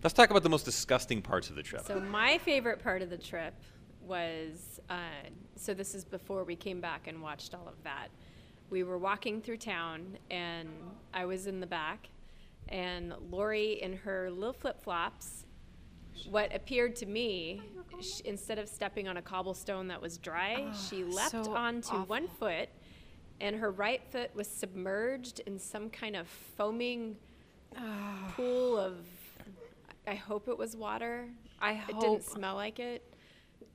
Let's 0.04 0.13
talk 0.13 0.30
about 0.30 0.44
the 0.44 0.50
most 0.50 0.65
disgusting 0.65 1.22
parts 1.22 1.50
of 1.50 1.56
the 1.56 1.63
trip. 1.63 1.86
So 1.86 2.02
my 2.02 2.38
favorite 2.39 2.84
part 2.84 3.02
of 3.02 3.10
the 3.10 3.17
trip 3.17 3.54
was 4.12 4.82
uh, 4.89 5.30
so 5.56 5.74
this 5.74 5.95
is 5.95 6.04
before 6.04 6.43
we 6.43 6.54
came 6.56 6.82
back 6.82 7.08
and 7.08 7.21
watched 7.21 7.56
all 7.56 7.65
of 7.65 7.82
that. 7.86 8.10
We 8.69 8.84
were 8.84 8.97
walking 8.97 9.41
through 9.41 9.58
town 9.58 10.17
and 10.30 10.67
I 11.13 11.24
was 11.24 11.47
in 11.47 11.62
the 11.62 11.65
back, 11.67 12.10
and 12.67 13.13
Lori 13.30 13.82
in 13.82 13.95
her 13.97 14.30
little 14.30 14.52
flip 14.54 14.84
flops. 14.84 15.45
What 16.30 16.54
appeared 16.54 16.97
to 16.97 17.06
me, 17.06 17.62
sh- 18.02 18.19
instead 18.26 18.60
of 18.60 18.67
stepping 18.67 19.08
on 19.08 19.15
a 19.15 19.21
cobblestone 19.21 19.88
that 19.88 20.02
was 20.02 20.17
dry, 20.17 20.71
she 20.89 21.04
leapt 21.06 21.32
so 21.32 21.56
onto 21.56 21.95
one 22.02 22.28
foot, 22.28 22.67
and 23.39 23.56
her 23.56 23.71
right 23.71 24.02
foot 24.12 24.36
was 24.36 24.47
submerged 24.47 25.39
in 25.47 25.58
some 25.58 25.89
kind 25.89 26.17
of 26.17 26.28
foaming 26.58 27.15
pool 28.36 28.78
of. 28.78 28.97
I 30.06 30.15
hope 30.15 30.47
it 30.50 30.58
was 30.58 30.76
water. 30.76 31.30
I 31.62 31.76
hope. 31.76 31.95
It 31.95 32.00
didn't 32.02 32.24
smell 32.24 32.56
like 32.56 32.80
it, 32.80 33.04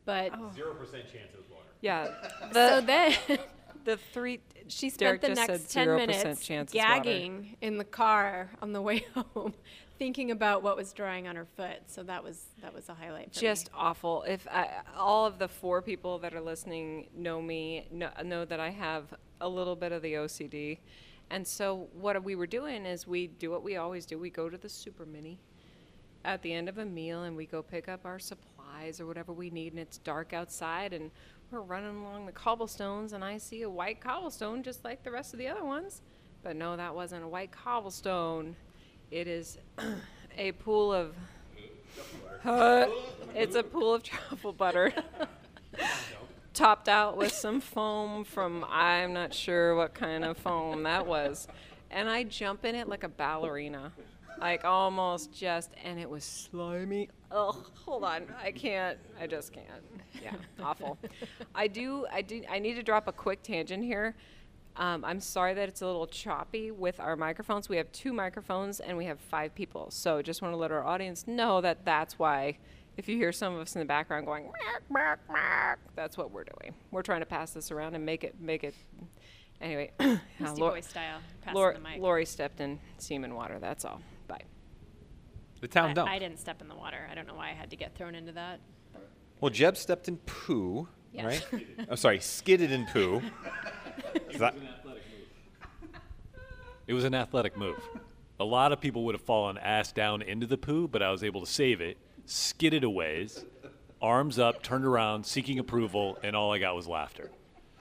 but 0.07 0.31
oh. 0.33 0.51
Zero 0.55 0.73
percent 0.73 1.03
chance 1.03 1.35
it 1.35 1.37
was 1.37 1.51
water. 1.51 1.66
Yeah. 1.83 2.07
so 2.53 2.81
The 2.81 2.87
then 2.87 3.38
the 3.85 3.99
three. 4.12 4.40
she 4.69 4.88
Deric 4.88 5.19
spent 5.19 5.21
the 5.21 5.29
next 5.35 5.71
ten 5.71 5.95
minutes 5.95 6.47
chance 6.47 6.73
gagging 6.73 7.57
in 7.61 7.77
the 7.77 7.85
car 7.85 8.51
on 8.62 8.73
the 8.73 8.81
way 8.81 9.05
home, 9.35 9.53
thinking 9.99 10.31
about 10.31 10.62
what 10.62 10.77
was 10.77 10.92
drying 10.92 11.29
on 11.29 11.37
her 11.37 11.45
foot. 11.45 11.83
So 11.88 12.03
that 12.05 12.23
was 12.25 12.47
that 12.62 12.73
was 12.73 12.88
a 12.88 12.95
highlight. 12.95 13.35
For 13.35 13.40
just 13.40 13.66
me. 13.66 13.73
awful. 13.77 14.23
If 14.23 14.47
I, 14.49 14.69
all 14.97 15.27
of 15.27 15.38
the 15.38 15.49
four 15.49 15.83
people 15.83 16.19
that 16.21 16.35
are 16.35 16.40
listening 16.40 17.09
know 17.14 17.42
me, 17.42 17.87
know, 17.90 18.11
know 18.25 18.45
that 18.45 18.61
I 18.61 18.71
have 18.71 19.12
a 19.40 19.49
little 19.49 19.77
bit 19.77 19.92
of 19.92 20.03
the 20.03 20.14
OCD, 20.14 20.79
and 21.31 21.47
so 21.47 21.88
what 21.92 22.23
we 22.23 22.37
were 22.37 22.47
doing 22.47 22.87
is 22.87 23.07
we 23.07 23.27
do 23.27 23.51
what 23.51 23.62
we 23.62 23.77
always 23.77 24.07
do. 24.07 24.19
We 24.19 24.31
go 24.31 24.49
to 24.49 24.57
the 24.57 24.69
super 24.69 25.05
mini 25.05 25.38
at 26.25 26.42
the 26.42 26.53
end 26.53 26.69
of 26.69 26.79
a 26.79 26.85
meal, 26.85 27.25
and 27.25 27.37
we 27.37 27.47
go 27.47 27.62
pick 27.62 27.88
up 27.88 28.05
our 28.05 28.19
supplies 28.19 28.56
or 29.01 29.07
whatever 29.07 29.33
we 29.33 29.51
need, 29.51 29.73
and 29.73 29.81
it's 29.81 29.99
dark 29.99 30.33
outside, 30.33 30.93
and 30.93 31.11
we're 31.51 31.61
running 31.61 31.97
along 31.97 32.27
the 32.27 32.33
cobblestones, 32.33 33.12
and 33.12 33.25
I 33.25 33.39
see 33.39 33.62
a 33.62 33.71
white 33.71 34.01
cobblestone 34.01 34.62
just 34.62 34.85
like 34.85 35.03
the 35.03 35.11
rest 35.11 35.33
of 35.33 35.39
the 35.39 35.49
other 35.49 35.65
ones, 35.65 36.03
but 36.43 36.57
no, 36.57 36.77
that 36.77 36.95
wasn't 36.95 37.25
a 37.25 37.29
white 37.29 37.53
cobblestone. 37.53 38.57
It 39.11 39.29
is 39.29 39.59
a 40.39 40.53
pool 40.53 40.93
of 40.93 41.15
uh, 42.45 42.87
it's 43.35 43.57
a 43.57 43.62
pool 43.62 43.95
of 43.95 44.03
truffle 44.03 44.53
butter. 44.53 44.93
Topped 46.55 46.89
out 46.89 47.19
with 47.19 47.33
some 47.33 47.61
foam 47.61 48.25
from 48.25 48.65
I'm 48.69 49.12
not 49.12 49.35
sure 49.35 49.75
what 49.77 49.93
kind 49.93 50.25
of 50.25 50.39
foam 50.39 50.85
that 50.85 51.07
was. 51.07 51.47
And 51.91 52.09
I 52.09 52.25
jump 52.25 52.65
in 52.65 52.75
it 52.75 52.89
like 52.89 53.05
a 53.05 53.09
ballerina. 53.09 53.93
Like 54.40 54.64
almost 54.64 55.33
just 55.33 55.70
and 55.85 55.99
it 55.99 56.09
was 56.09 56.25
slimy. 56.25 57.09
Oh, 57.31 57.64
hold 57.85 58.05
on. 58.05 58.25
I 58.42 58.53
can't. 58.53 58.99
I 59.20 59.27
just 59.27 59.53
can't. 59.53 59.66
Yeah, 60.22 60.35
awful. 60.62 60.99
I 61.55 61.66
do 61.66 62.07
I 62.12 62.22
do 62.22 62.42
I 62.51 62.59
need 62.59 62.75
to 62.75 62.83
drop 62.83 63.09
a 63.09 63.12
quick 63.12 63.42
tangent 63.42 63.85
here. 63.85 64.14
Um, 64.77 65.05
I'm 65.07 65.20
sorry 65.20 65.55
that 65.55 65.68
it's 65.70 65.81
a 65.81 65.87
little 65.87 66.07
choppy 66.07 66.70
with 66.70 67.01
our 67.01 67.16
microphones. 67.16 67.68
We 67.68 67.79
have 67.79 67.90
two 67.92 68.12
microphones 68.12 68.81
and 68.81 68.96
we 68.99 69.07
have 69.07 69.18
five 69.18 69.55
people. 69.55 69.90
So 69.90 70.20
just 70.20 70.42
want 70.42 70.53
to 70.53 70.59
let 70.59 70.70
our 70.70 70.85
audience 70.85 71.27
know 71.27 71.62
that 71.62 71.87
that's 71.87 72.18
why 72.18 72.59
if 72.99 73.09
you 73.09 73.16
hear 73.16 73.33
some 73.33 73.55
of 73.55 73.61
us 73.61 73.75
in 73.75 73.79
the 73.79 73.87
background 73.87 74.27
going, 74.27 74.44
"Meow, 74.44 74.79
meow, 74.90 75.16
meow," 75.33 75.75
that's 75.94 76.16
what 76.18 76.31
we're 76.31 76.44
doing. 76.44 76.75
We're 76.90 77.03
trying 77.03 77.20
to 77.20 77.27
pass 77.27 77.53
this 77.53 77.70
around 77.70 77.94
and 77.94 78.05
make 78.05 78.22
it, 78.25 78.35
make 78.40 78.64
it. 78.64 78.75
Anyway, 79.61 79.92
uh, 80.01 80.16
Beastie 80.38 80.61
Lor- 80.61 80.72
Boy 80.72 80.81
style. 80.81 81.18
Passing 81.42 81.55
Lor- 81.57 81.75
the 81.75 81.81
mic. 81.81 82.01
Lori 82.01 82.27
stepped 82.27 82.61
in 82.61 82.79
semen 82.99 83.35
water. 83.35 83.59
That's 83.59 83.85
all. 83.85 84.01
Bye. 84.27 84.43
The 85.61 85.69
town 85.69 85.91
I, 85.91 85.93
dump. 85.95 86.11
I 86.11 86.19
didn't 86.19 86.39
step 86.39 86.61
in 86.61 86.69
the 86.69 86.75
water. 86.75 87.07
I 87.11 87.15
don't 87.15 87.27
know 87.27 87.35
why 87.35 87.51
I 87.51 87.55
had 87.55 87.71
to 87.71 87.77
get 87.77 87.95
thrown 87.97 88.15
into 88.15 88.33
that. 88.33 88.61
Well, 89.41 89.51
Jeb 89.51 89.77
stepped 89.77 90.09
in 90.09 90.17
poo, 90.19 90.89
Yes. 91.12 91.25
right? 91.53 91.67
I'm 91.79 91.87
oh, 91.91 91.95
sorry, 91.95 92.21
skidded 92.21 92.71
in 92.73 92.87
poo. 92.87 93.23
Is 94.31 94.39
that- 94.41 94.55
It 96.87 96.95
was 96.95 97.05
an 97.05 97.15
athletic 97.15 97.57
move. 97.57 97.81
A 98.39 98.45
lot 98.45 98.71
of 98.73 98.81
people 98.81 99.05
would 99.07 99.15
have 99.15 99.23
fallen 99.23 99.59
ass 99.59 99.93
down 99.93 100.23
into 100.23 100.47
the 100.47 100.57
poo, 100.59 100.87
but 100.87 101.03
I 101.03 101.11
was 101.11 101.25
able 101.25 101.41
to 101.41 101.47
save 101.47 101.81
it, 101.81 101.97
skidded 102.27 102.85
a 102.85 102.91
ways, 102.91 103.45
arms 104.01 104.39
up, 104.39 104.62
turned 104.62 104.85
around, 104.85 105.25
seeking 105.27 105.59
approval, 105.59 106.19
and 106.23 106.37
all 106.37 106.53
I 106.53 106.59
got 106.59 106.77
was 106.77 106.87
laughter. 106.87 107.31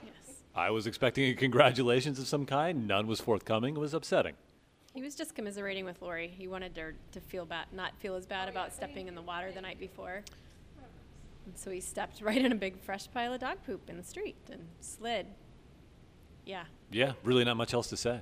Yes. 0.02 0.12
I 0.54 0.70
was 0.70 0.86
expecting 0.86 1.30
a 1.30 1.34
congratulations 1.34 2.18
of 2.18 2.26
some 2.26 2.46
kind. 2.46 2.88
None 2.88 3.06
was 3.06 3.20
forthcoming. 3.20 3.76
It 3.76 3.80
was 3.80 3.94
upsetting. 3.94 4.34
He 4.96 5.02
was 5.02 5.14
just 5.14 5.34
commiserating 5.34 5.84
with 5.84 6.00
Lori. 6.00 6.28
He 6.28 6.48
wanted 6.48 6.74
her 6.78 6.94
to 7.12 7.20
feel 7.20 7.44
bad, 7.44 7.66
not 7.70 7.94
feel 7.98 8.14
as 8.14 8.24
bad 8.24 8.48
about 8.48 8.72
stepping 8.72 9.08
in 9.08 9.14
the 9.14 9.20
water 9.20 9.52
the 9.52 9.60
night 9.60 9.78
before. 9.78 10.22
And 11.44 11.54
so 11.54 11.70
he 11.70 11.80
stepped 11.80 12.20
right 12.22 12.42
in 12.42 12.50
a 12.50 12.54
big 12.54 12.80
fresh 12.80 13.06
pile 13.12 13.34
of 13.34 13.40
dog 13.40 13.58
poop 13.66 13.90
in 13.90 13.98
the 13.98 14.02
street 14.02 14.36
and 14.50 14.66
slid. 14.80 15.26
Yeah. 16.46 16.64
Yeah, 16.90 17.12
really 17.24 17.44
not 17.44 17.58
much 17.58 17.74
else 17.74 17.88
to 17.88 17.96
say. 17.98 18.20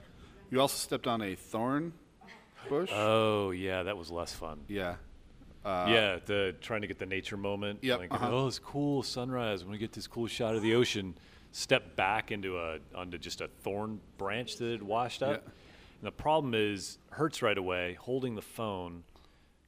You 0.50 0.60
also 0.60 0.76
stepped 0.76 1.06
on 1.06 1.22
a 1.22 1.36
thorn 1.36 1.92
bush. 2.68 2.90
Oh, 2.92 3.52
yeah, 3.52 3.84
that 3.84 3.96
was 3.96 4.10
less 4.10 4.32
fun. 4.34 4.62
yeah. 4.66 4.96
Uh, 5.64 5.86
yeah, 5.88 6.18
the 6.26 6.54
trying 6.60 6.82
to 6.82 6.86
get 6.88 6.98
the 6.98 7.06
nature 7.06 7.36
moment. 7.38 7.78
Yep, 7.82 7.98
Like, 8.00 8.12
uh-huh. 8.12 8.28
oh, 8.30 8.46
it's 8.48 8.58
cool 8.58 9.02
sunrise. 9.02 9.62
I'm 9.62 9.68
gonna 9.68 9.78
get 9.78 9.92
this 9.92 10.06
cool 10.06 10.26
shot 10.26 10.54
of 10.54 10.60
the 10.60 10.74
ocean. 10.74 11.16
Step 11.52 11.96
back 11.96 12.30
into 12.32 12.58
a 12.58 12.80
onto 12.94 13.16
just 13.16 13.40
a 13.40 13.48
thorn 13.62 13.98
branch 14.18 14.56
that 14.56 14.72
had 14.72 14.82
washed 14.82 15.22
up. 15.22 15.42
Yeah. 15.46 15.52
And 16.04 16.12
the 16.12 16.22
problem 16.22 16.52
is, 16.52 16.98
hurts 17.12 17.40
right 17.40 17.56
away. 17.56 17.96
Holding 17.98 18.34
the 18.34 18.42
phone, 18.42 19.04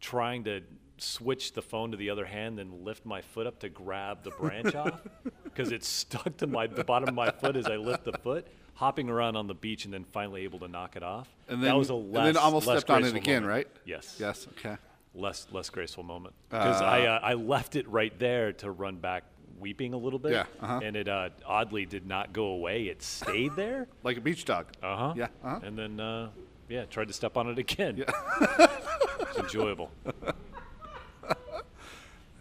trying 0.02 0.44
to 0.44 0.60
switch 0.98 1.54
the 1.54 1.62
phone 1.62 1.92
to 1.92 1.96
the 1.96 2.10
other 2.10 2.26
hand, 2.26 2.58
then 2.58 2.84
lift 2.84 3.06
my 3.06 3.22
foot 3.22 3.46
up 3.46 3.58
to 3.60 3.70
grab 3.70 4.22
the 4.22 4.32
branch 4.32 4.74
off 4.74 5.00
because 5.44 5.72
it's 5.72 5.88
stuck 5.88 6.36
to 6.36 6.46
my 6.46 6.66
the 6.66 6.84
bottom 6.84 7.08
of 7.08 7.14
my 7.14 7.30
foot 7.30 7.56
as 7.56 7.64
I 7.64 7.76
lift 7.76 8.04
the 8.04 8.12
foot. 8.12 8.46
Hopping 8.74 9.08
around 9.08 9.36
on 9.36 9.46
the 9.46 9.54
beach 9.54 9.86
and 9.86 9.94
then 9.94 10.04
finally 10.04 10.42
able 10.44 10.58
to 10.58 10.68
knock 10.68 10.94
it 10.94 11.02
off. 11.02 11.26
And 11.48 11.56
then, 11.56 11.60
that 11.62 11.66
then, 11.68 11.78
was 11.78 11.88
a 11.88 11.94
and 11.94 12.12
less, 12.12 12.24
then 12.26 12.36
almost 12.36 12.66
less 12.66 12.80
stepped 12.80 12.90
on 12.90 13.04
it 13.04 13.16
again, 13.16 13.44
moment. 13.44 13.46
right? 13.46 13.68
Yes 13.86 14.16
Yes. 14.20 14.46
Okay. 14.58 14.76
less 15.14 15.46
less 15.50 15.70
graceful 15.70 16.02
moment 16.02 16.34
because 16.50 16.82
I 16.82 17.06
uh, 17.06 17.18
I 17.22 17.32
left 17.32 17.76
it 17.76 17.88
right 17.88 18.12
there 18.18 18.52
to 18.52 18.70
run 18.70 18.96
back 18.96 19.24
weeping 19.60 19.92
a 19.94 19.96
little 19.96 20.18
bit 20.18 20.32
Yeah, 20.32 20.44
uh-huh. 20.60 20.80
and 20.82 20.96
it 20.96 21.08
uh, 21.08 21.30
oddly 21.44 21.86
did 21.86 22.06
not 22.06 22.32
go 22.32 22.46
away 22.46 22.84
it 22.84 23.02
stayed 23.02 23.52
there 23.56 23.88
Like 24.02 24.16
a 24.16 24.20
beach 24.20 24.44
dog. 24.44 24.66
uh 24.82 24.96
huh 24.96 25.14
Yeah. 25.16 25.28
Uh-huh. 25.44 25.60
and 25.62 25.78
then 25.78 26.00
uh, 26.00 26.30
yeah 26.68 26.84
tried 26.86 27.08
to 27.08 27.14
step 27.14 27.36
on 27.36 27.48
it 27.48 27.58
again 27.58 27.96
Yeah. 27.96 28.04
it's 29.20 29.38
enjoyable 29.38 29.90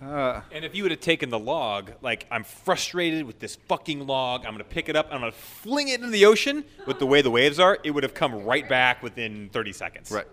And 0.01 0.63
if 0.63 0.75
you 0.75 0.83
would 0.83 0.91
have 0.91 0.99
taken 0.99 1.29
the 1.31 1.39
log, 1.39 1.91
like 2.01 2.27
I'm 2.29 2.43
frustrated 2.43 3.25
with 3.25 3.39
this 3.39 3.55
fucking 3.67 4.05
log, 4.05 4.45
I'm 4.45 4.51
gonna 4.53 4.63
pick 4.63 4.87
it 4.87 4.95
up, 4.95 5.07
I'm 5.09 5.19
gonna 5.21 5.31
fling 5.31 5.87
it 5.87 5.95
into 5.99 6.11
the 6.11 6.25
ocean. 6.25 6.63
With 6.85 6.99
the 6.99 7.07
way 7.07 7.21
the 7.23 7.31
waves 7.31 7.59
are, 7.59 7.79
it 7.83 7.89
would 7.91 8.03
have 8.03 8.13
come 8.13 8.43
right 8.43 8.67
back 8.69 9.01
within 9.01 9.49
30 9.51 9.73
seconds. 9.73 10.11
Right. 10.11 10.27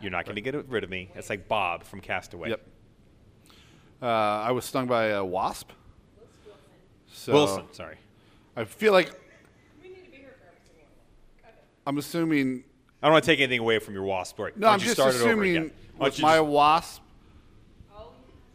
You're 0.00 0.10
not 0.10 0.26
gonna 0.26 0.40
get 0.40 0.54
rid 0.68 0.82
of 0.82 0.90
me. 0.90 1.10
It's 1.14 1.30
like 1.30 1.46
Bob 1.46 1.84
from 1.84 2.00
Castaway. 2.00 2.48
Yep. 2.50 2.66
Uh, 4.02 4.06
I 4.06 4.50
was 4.52 4.64
stung 4.64 4.86
by 4.86 5.06
a 5.06 5.24
wasp. 5.24 5.70
So 7.12 7.32
Wilson, 7.32 7.64
sorry. 7.72 7.96
I 8.56 8.64
feel 8.64 8.92
like 8.92 9.12
we 9.82 9.88
need 9.90 10.04
to 10.04 10.10
be 10.10 10.16
here 10.18 10.34
for 11.42 11.46
a. 11.46 11.50
I'm 11.86 11.98
assuming. 11.98 12.64
I 13.02 13.06
don't 13.06 13.12
want 13.12 13.24
to 13.24 13.30
take 13.30 13.40
anything 13.40 13.60
away 13.60 13.78
from 13.78 13.94
your 13.94 14.04
wasp 14.04 14.36
story. 14.36 14.52
No, 14.56 14.66
Why 14.68 14.74
I'm 14.74 14.78
you 14.78 14.84
just 14.84 14.96
start 14.96 15.14
assuming 15.14 15.56
again? 15.56 15.70
With 15.98 16.20
my 16.20 16.36
just- 16.36 16.46
wasp 16.46 17.02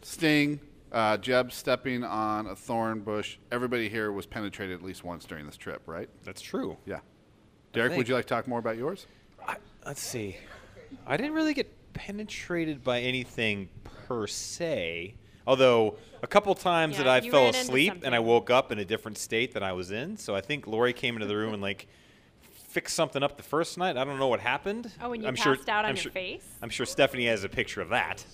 sting, 0.01 0.59
uh, 0.91 1.17
Jeb 1.17 1.51
stepping 1.51 2.03
on 2.03 2.47
a 2.47 2.55
thorn 2.55 3.01
bush. 3.01 3.37
Everybody 3.51 3.89
here 3.89 4.11
was 4.11 4.25
penetrated 4.25 4.79
at 4.79 4.85
least 4.85 5.03
once 5.03 5.25
during 5.25 5.45
this 5.45 5.57
trip, 5.57 5.81
right? 5.87 6.09
That's 6.23 6.41
true. 6.41 6.77
Yeah. 6.85 6.99
Deric, 7.73 7.97
would 7.97 8.07
you 8.07 8.15
like 8.15 8.25
to 8.25 8.29
talk 8.29 8.47
more 8.47 8.59
about 8.59 8.77
yours? 8.77 9.05
I, 9.45 9.57
let's 9.85 10.01
see. 10.01 10.37
I 11.05 11.17
didn't 11.17 11.33
really 11.33 11.53
get 11.53 11.71
penetrated 11.93 12.83
by 12.83 13.01
anything 13.01 13.67
per 14.07 14.27
se. 14.27 15.15
Although 15.47 15.97
a 16.23 16.27
couple 16.27 16.53
times 16.55 16.97
Yeah, 16.97 17.03
that 17.03 17.23
I 17.23 17.29
fell 17.29 17.47
asleep 17.49 18.01
and 18.03 18.15
I 18.15 18.19
woke 18.19 18.49
up 18.49 18.71
in 18.71 18.79
a 18.79 18.85
different 18.85 19.17
state 19.17 19.53
than 19.53 19.63
I 19.63 19.73
was 19.73 19.91
in. 19.91 20.17
So 20.17 20.35
I 20.35 20.41
think 20.41 20.65
Lori 20.67 20.93
came 20.93 21.15
into 21.15 21.27
the 21.27 21.35
room 21.35 21.53
and 21.53 21.61
like 21.61 21.87
fixed 22.69 22.95
something 22.95 23.21
up 23.23 23.37
the 23.37 23.43
first 23.43 23.77
night. 23.77 23.95
I 23.97 24.03
don't 24.03 24.17
know 24.19 24.27
what 24.27 24.39
happened. 24.39 24.91
Oh, 25.01 25.11
when 25.11 25.21
you 25.21 25.27
I'm 25.27 25.35
sure, 25.35 25.55
passed 25.55 25.69
out 25.69 25.85
on 25.85 25.89
I'm 25.91 25.95
your 25.95 26.01
sure- 26.03 26.11
face? 26.11 26.45
I'm 26.61 26.69
sure 26.69 26.85
Stephanie 26.85 27.27
has 27.27 27.43
a 27.43 27.49
picture 27.49 27.81
of 27.81 27.89
that. 27.89 28.25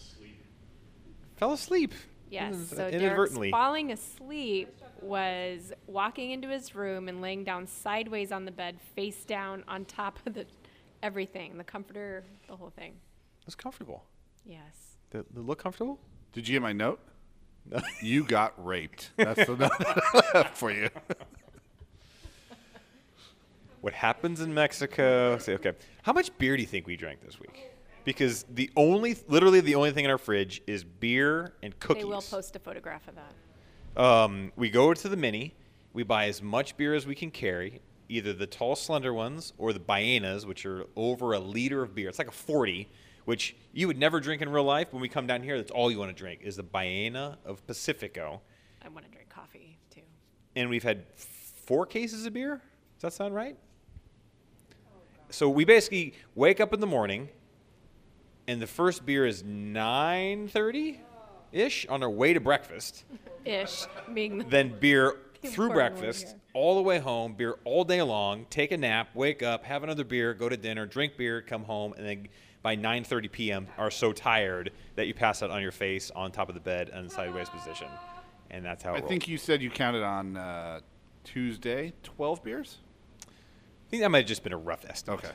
Fell 1.35 1.51
asleep. 1.53 1.93
Yes. 2.29 2.55
Mm, 2.55 2.65
So 2.69 2.75
Deric's 2.77 2.95
inadvertently. 2.95 3.51
falling 3.51 3.91
asleep 3.91 4.69
was 5.01 5.73
walking 5.87 6.31
into 6.31 6.47
his 6.47 6.75
room 6.75 7.09
and 7.09 7.21
laying 7.21 7.43
down 7.43 7.67
sideways 7.67 8.31
on 8.31 8.45
the 8.45 8.51
bed, 8.51 8.79
face 8.95 9.25
down 9.25 9.63
on 9.67 9.83
top 9.85 10.19
of 10.25 10.33
the 10.35 10.45
everything, 11.03 11.57
the 11.57 11.63
comforter, 11.63 12.23
the 12.47 12.55
whole 12.55 12.69
thing. 12.69 12.91
It 13.41 13.47
was 13.47 13.55
comfortable. 13.55 14.05
Yes. 14.45 14.95
Did 15.09 15.21
it 15.21 15.35
look 15.37 15.61
comfortable? 15.61 15.99
Did 16.33 16.47
you 16.47 16.53
get 16.53 16.61
my 16.61 16.73
note? 16.73 16.99
you 18.01 18.23
got 18.23 18.53
raped. 18.63 19.11
That's 19.17 19.45
the 19.45 19.55
note 19.55 19.77
that 19.77 19.97
I 19.97 20.37
left 20.37 20.57
for 20.57 20.71
you. 20.71 20.89
What 23.81 23.93
happens 23.93 24.41
in 24.41 24.53
Mexico? 24.53 25.37
Say, 25.39 25.55
okay. 25.55 25.73
How 26.03 26.13
much 26.13 26.35
beer 26.37 26.55
do 26.55 26.61
you 26.61 26.67
think 26.67 26.87
we 26.87 26.95
drank 26.95 27.21
this 27.21 27.39
week? 27.39 27.71
Because 28.03 28.45
the 28.49 28.69
only, 28.75 29.15
literally 29.27 29.59
the 29.59 29.75
only 29.75 29.91
thing 29.91 30.05
in 30.05 30.11
our 30.11 30.17
fridge 30.17 30.61
is 30.67 30.83
beer 30.83 31.53
and 31.61 31.77
cookies. 31.79 32.03
They 32.03 32.09
will 32.09 32.21
post 32.21 32.55
a 32.55 32.59
photograph 32.59 33.07
of 33.07 33.15
that. 33.15 34.01
Um, 34.01 34.51
we 34.55 34.69
go 34.69 34.93
to 34.93 35.09
the 35.09 35.17
mini. 35.17 35.55
We 35.93 36.03
buy 36.03 36.27
as 36.27 36.41
much 36.41 36.77
beer 36.77 36.93
as 36.95 37.05
we 37.05 37.15
can 37.15 37.31
carry, 37.31 37.81
either 38.07 38.33
the 38.33 38.47
tall, 38.47 38.75
slender 38.75 39.13
ones 39.13 39.53
or 39.57 39.73
the 39.73 39.79
Ballenas, 39.79 40.45
which 40.45 40.65
are 40.65 40.85
over 40.95 41.33
a 41.33 41.39
liter 41.39 41.81
of 41.81 41.93
beer. 41.93 42.07
It's 42.07 42.17
like 42.19 42.29
a 42.29 42.31
40, 42.31 42.87
which 43.25 43.55
you 43.73 43.87
would 43.87 43.97
never 43.97 44.19
drink 44.19 44.41
in 44.41 44.49
real 44.49 44.63
life. 44.63 44.91
When 44.91 45.01
we 45.01 45.09
come 45.09 45.27
down 45.27 45.43
here, 45.43 45.57
that's 45.57 45.71
all 45.71 45.91
you 45.91 45.99
want 45.99 46.15
to 46.15 46.17
drink 46.17 46.41
is 46.43 46.55
the 46.55 46.63
Ballena 46.63 47.37
of 47.45 47.65
Pacifico. 47.67 48.41
I 48.83 48.89
want 48.89 49.05
to 49.05 49.11
drink 49.11 49.29
coffee 49.29 49.77
too. 49.93 50.01
And 50.55 50.69
we've 50.69 50.83
had 50.83 51.05
four 51.15 51.85
cases 51.85 52.25
of 52.25 52.33
beer. 52.33 52.61
Does 52.99 53.01
that 53.01 53.13
sound 53.13 53.33
right? 53.35 53.57
So 55.29 55.49
we 55.49 55.63
basically 55.63 56.13
wake 56.35 56.59
up 56.59 56.73
in 56.73 56.81
the 56.81 56.87
morning, 56.87 57.29
and 58.47 58.61
the 58.61 58.67
first 58.67 59.05
beer 59.05 59.25
is 59.25 59.43
9:30 59.43 60.99
ish 61.53 61.85
on 61.87 62.03
our 62.03 62.09
way 62.09 62.33
to 62.33 62.39
breakfast. 62.39 63.05
Ish 63.45 63.85
being 64.13 64.39
the 64.39 64.43
then 64.43 64.77
beer 64.79 65.17
through 65.43 65.69
breakfast, 65.69 66.27
here. 66.27 66.35
all 66.53 66.75
the 66.75 66.81
way 66.81 66.99
home, 66.99 67.33
beer 67.33 67.57
all 67.63 67.83
day 67.83 68.01
long, 68.01 68.45
take 68.49 68.71
a 68.71 68.77
nap, 68.77 69.09
wake 69.15 69.41
up, 69.41 69.63
have 69.63 69.83
another 69.83 70.03
beer, 70.03 70.33
go 70.33 70.49
to 70.49 70.57
dinner, 70.57 70.85
drink 70.85 71.17
beer, 71.17 71.41
come 71.41 71.63
home, 71.63 71.93
and 71.97 72.05
then 72.05 72.27
by 72.61 72.75
9:30 72.75 73.31
p.m. 73.31 73.67
are 73.77 73.91
so 73.91 74.13
tired 74.13 74.71
that 74.95 75.07
you 75.07 75.13
pass 75.13 75.41
out 75.41 75.49
on 75.49 75.61
your 75.61 75.71
face 75.71 76.11
on 76.15 76.31
top 76.31 76.49
of 76.49 76.55
the 76.55 76.61
bed 76.61 76.89
in 76.89 77.09
sideways 77.09 77.49
position, 77.49 77.87
and 78.49 78.63
that's 78.63 78.83
how 78.83 78.91
it 78.91 78.97
I 78.97 78.99
rolls. 78.99 79.09
think 79.09 79.27
you 79.27 79.37
said 79.37 79.61
you 79.61 79.69
counted 79.69 80.03
on 80.03 80.37
uh, 80.37 80.79
Tuesday 81.23 81.93
12 82.03 82.43
beers? 82.43 82.77
I 83.27 83.89
think 83.89 84.03
that 84.03 84.09
might 84.09 84.19
have 84.19 84.27
just 84.27 84.43
been 84.43 84.53
a 84.53 84.57
rough 84.57 84.85
estimate. 84.87 85.19
Okay. 85.19 85.33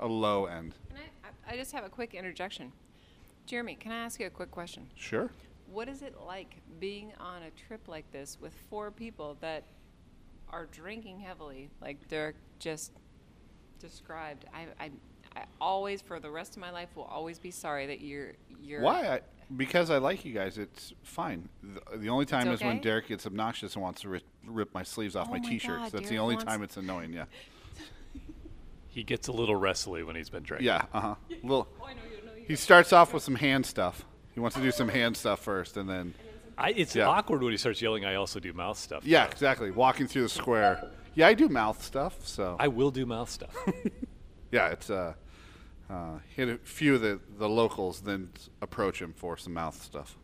A 0.00 0.06
low 0.06 0.46
end. 0.46 0.74
Can 0.88 0.98
I, 0.98 1.28
I 1.28 1.54
I 1.54 1.56
just 1.56 1.72
have 1.72 1.84
a 1.84 1.88
quick 1.88 2.14
interjection. 2.14 2.72
Jeremy, 3.46 3.74
can 3.74 3.92
I 3.92 4.04
ask 4.04 4.20
you 4.20 4.26
a 4.26 4.30
quick 4.30 4.50
question? 4.50 4.86
Sure. 4.94 5.30
What 5.66 5.88
is 5.88 6.02
it 6.02 6.14
like 6.26 6.56
being 6.78 7.12
on 7.18 7.42
a 7.42 7.50
trip 7.50 7.88
like 7.88 8.10
this 8.12 8.38
with 8.40 8.52
four 8.70 8.90
people 8.90 9.36
that 9.40 9.64
are 10.50 10.66
drinking 10.66 11.20
heavily, 11.20 11.70
like 11.80 12.08
Deric 12.08 12.34
just 12.58 12.92
described? 13.78 14.44
I, 14.54 14.66
I, 14.84 14.90
I 15.36 15.44
always, 15.60 16.02
for 16.02 16.20
the 16.20 16.30
rest 16.30 16.56
of 16.56 16.60
my 16.60 16.70
life, 16.70 16.88
will 16.94 17.04
always 17.04 17.38
be 17.38 17.50
sorry 17.50 17.86
that 17.86 18.00
you're 18.00 18.32
you're. 18.60 18.80
Why? 18.82 19.08
I, 19.08 19.20
because 19.56 19.90
I 19.90 19.98
like 19.98 20.24
you 20.24 20.32
guys. 20.32 20.58
It's 20.58 20.92
fine. 21.02 21.48
The, 21.62 21.98
the 21.98 22.08
only 22.08 22.24
time 22.26 22.48
is 22.48 22.60
when? 22.62 22.80
Deric 22.80 23.06
gets 23.08 23.26
obnoxious 23.26 23.74
and 23.74 23.82
wants 23.82 24.00
to 24.02 24.08
rip, 24.08 24.22
rip 24.46 24.72
my 24.74 24.82
sleeves 24.82 25.14
off 25.16 25.28
Oh 25.28 25.32
my 25.32 25.38
my 25.40 25.48
t-shirts. 25.48 25.84
God, 25.84 25.92
That's 25.92 26.08
the 26.08 26.18
only 26.18 26.34
wants- 26.36 26.50
time 26.50 26.62
it's 26.62 26.76
annoying. 26.76 27.12
Yeah. 27.12 27.24
He 28.88 29.02
gets 29.04 29.28
a 29.28 29.32
little 29.32 29.56
wrestly 29.56 30.02
when 30.02 30.16
he's 30.16 30.28
been 30.28 30.42
drinking. 30.42 30.66
Yeah. 30.66 30.84
Uh 30.92 31.00
huh. 31.00 31.14
Little. 31.42 31.66
Oh, 31.80 31.86
know 31.86 31.92
you 31.92 32.26
know 32.26 32.34
you. 32.36 32.44
He 32.46 32.56
starts 32.56 32.92
off 32.92 33.14
with 33.14 33.22
some 33.22 33.36
hand 33.36 33.64
stuff. 33.64 34.04
He 34.34 34.40
wants 34.40 34.56
to 34.56 34.62
do 34.62 34.70
some 34.70 34.88
hand 34.88 35.16
stuff 35.16 35.40
first, 35.40 35.76
and 35.78 35.88
then 35.88 36.12
I, 36.58 36.70
it's 36.72 36.94
Yeah. 36.94 37.06
awkward 37.08 37.42
when 37.42 37.52
he 37.52 37.56
starts 37.58 37.80
yelling. 37.80 38.04
I 38.04 38.16
also 38.16 38.38
do 38.40 38.52
mouth 38.52 38.78
stuff. 38.78 39.04
yeah, 39.06 39.24
exactly. 39.26 39.70
Walking 39.70 40.06
through 40.06 40.22
the 40.22 40.28
square. 40.28 40.90
Yeah, 41.14 41.26
I 41.26 41.34
do 41.34 41.48
mouth 41.48 41.82
stuff. 41.82 42.26
So 42.26 42.56
I 42.60 42.68
will 42.68 42.90
do 42.90 43.06
mouth 43.06 43.30
stuff. 43.30 43.54
yeah, 44.52 44.68
it's 44.68 44.90
uh, 44.90 45.14
uh, 45.90 46.18
hit 46.36 46.48
a 46.48 46.58
few 46.58 46.94
of 46.94 47.00
the 47.00 47.18
the 47.38 47.48
locals, 47.48 48.02
then 48.02 48.30
approach 48.60 49.02
him 49.02 49.12
for 49.12 49.36
some 49.36 49.54
mouth 49.54 49.82
stuff. 49.82 50.16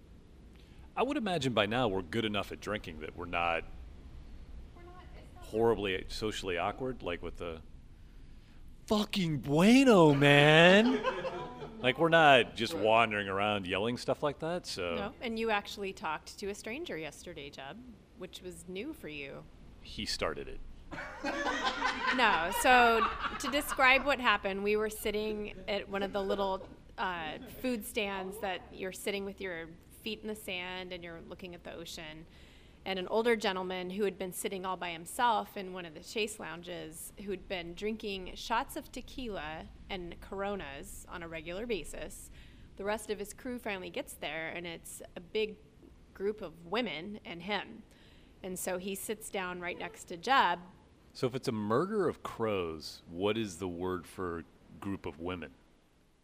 I 0.97 1.03
would 1.03 1.17
imagine 1.17 1.53
by 1.53 1.67
now 1.67 1.89
we're 1.89 2.03
good 2.03 2.25
enough 2.25 2.53
at 2.53 2.61
drinking 2.61 3.01
that 3.01 3.17
we're 3.17 3.25
not 3.25 3.65
horribly 5.37 6.05
socially 6.09 6.59
awkward, 6.59 7.03
like 7.03 7.23
with 7.23 7.39
the 7.39 7.59
fucking 8.87 9.39
bueno, 9.39 10.13
man. 10.15 11.01
like 11.83 11.99
we're 11.99 12.09
not 12.09 12.57
just 12.57 12.75
wandering 12.75 13.29
around 13.29 13.67
yelling 13.67 13.97
stuff 13.97 14.23
like 14.23 14.41
that. 14.41 14.67
So 14.67 14.95
No, 14.95 15.13
and 15.23 15.39
you 15.39 15.51
actually 15.51 15.93
talked 15.93 16.39
to 16.39 16.49
a 16.49 16.55
stranger 16.55 16.97
yesterday, 16.99 17.49
Jeb, 17.51 17.77
which 18.19 18.43
was 18.43 18.65
new 18.69 18.93
for 18.93 19.09
you. 19.09 19.45
he 19.83 20.05
started 20.05 20.49
it. 20.49 20.61
No, 22.17 22.51
so 22.63 23.07
to 23.39 23.49
describe 23.49 24.05
what 24.05 24.19
happened, 24.19 24.65
we 24.65 24.77
were 24.77 24.91
sitting 24.91 25.53
at 25.69 25.89
one 25.89 26.03
of 26.03 26.13
the 26.13 26.23
little 26.23 26.67
uh, 26.97 27.33
food 27.61 27.85
stands 27.87 28.39
that 28.39 28.61
you're 28.73 28.93
sitting 28.93 29.25
with 29.25 29.41
your 29.41 29.67
feet 30.03 30.21
in 30.23 30.29
the 30.29 30.35
sand 30.35 30.93
and 30.93 31.05
you're 31.05 31.21
looking 31.29 31.55
at 31.55 31.63
the 31.63 31.73
ocean. 31.75 32.27
And 32.87 32.99
an 32.99 33.07
older 33.09 33.37
gentleman 33.37 33.91
who 33.91 34.05
had 34.05 34.19
been 34.19 34.33
sitting 34.33 34.65
all 34.65 34.77
by 34.77 34.91
himself 34.91 35.57
in 35.57 35.73
one 35.73 35.85
of 35.85 35.95
the 35.95 36.01
chase 36.01 36.41
lounges, 36.41 37.13
who'd 37.25 37.47
been 37.47 37.75
drinking 37.75 38.33
shots 38.35 38.77
of 38.77 38.91
tequila 38.91 39.67
and 39.91 40.17
coronas 40.21 41.07
on 41.09 41.23
a 41.23 41.29
regular 41.29 41.67
basis. 41.67 42.31
The 42.79 42.85
rest 42.85 43.11
of 43.11 43.19
his 43.19 43.35
crew 43.35 43.59
finally 43.59 43.91
gets 43.91 44.15
there, 44.15 44.49
and 44.49 44.67
it's 44.67 45.03
a 45.17 45.21
big 45.21 45.57
group 46.15 46.41
of 46.41 46.53
women 46.65 47.21
and 47.25 47.43
him. 47.43 47.83
And 48.43 48.59
so 48.59 48.79
he 48.79 48.95
sits 48.95 49.31
down 49.31 49.61
right 49.61 49.79
next 49.79 50.05
to 50.05 50.17
Jeb, 50.17 50.59
So 51.19 51.27
if 51.27 51.35
it's 51.35 51.49
a 51.49 51.53
murder 51.53 52.09
of 52.09 52.23
crows, 52.23 53.03
what 53.11 53.37
is 53.37 53.57
the 53.57 53.67
word 53.67 54.07
for 54.07 54.45
group 54.79 55.05
of 55.05 55.19
women? 55.19 55.51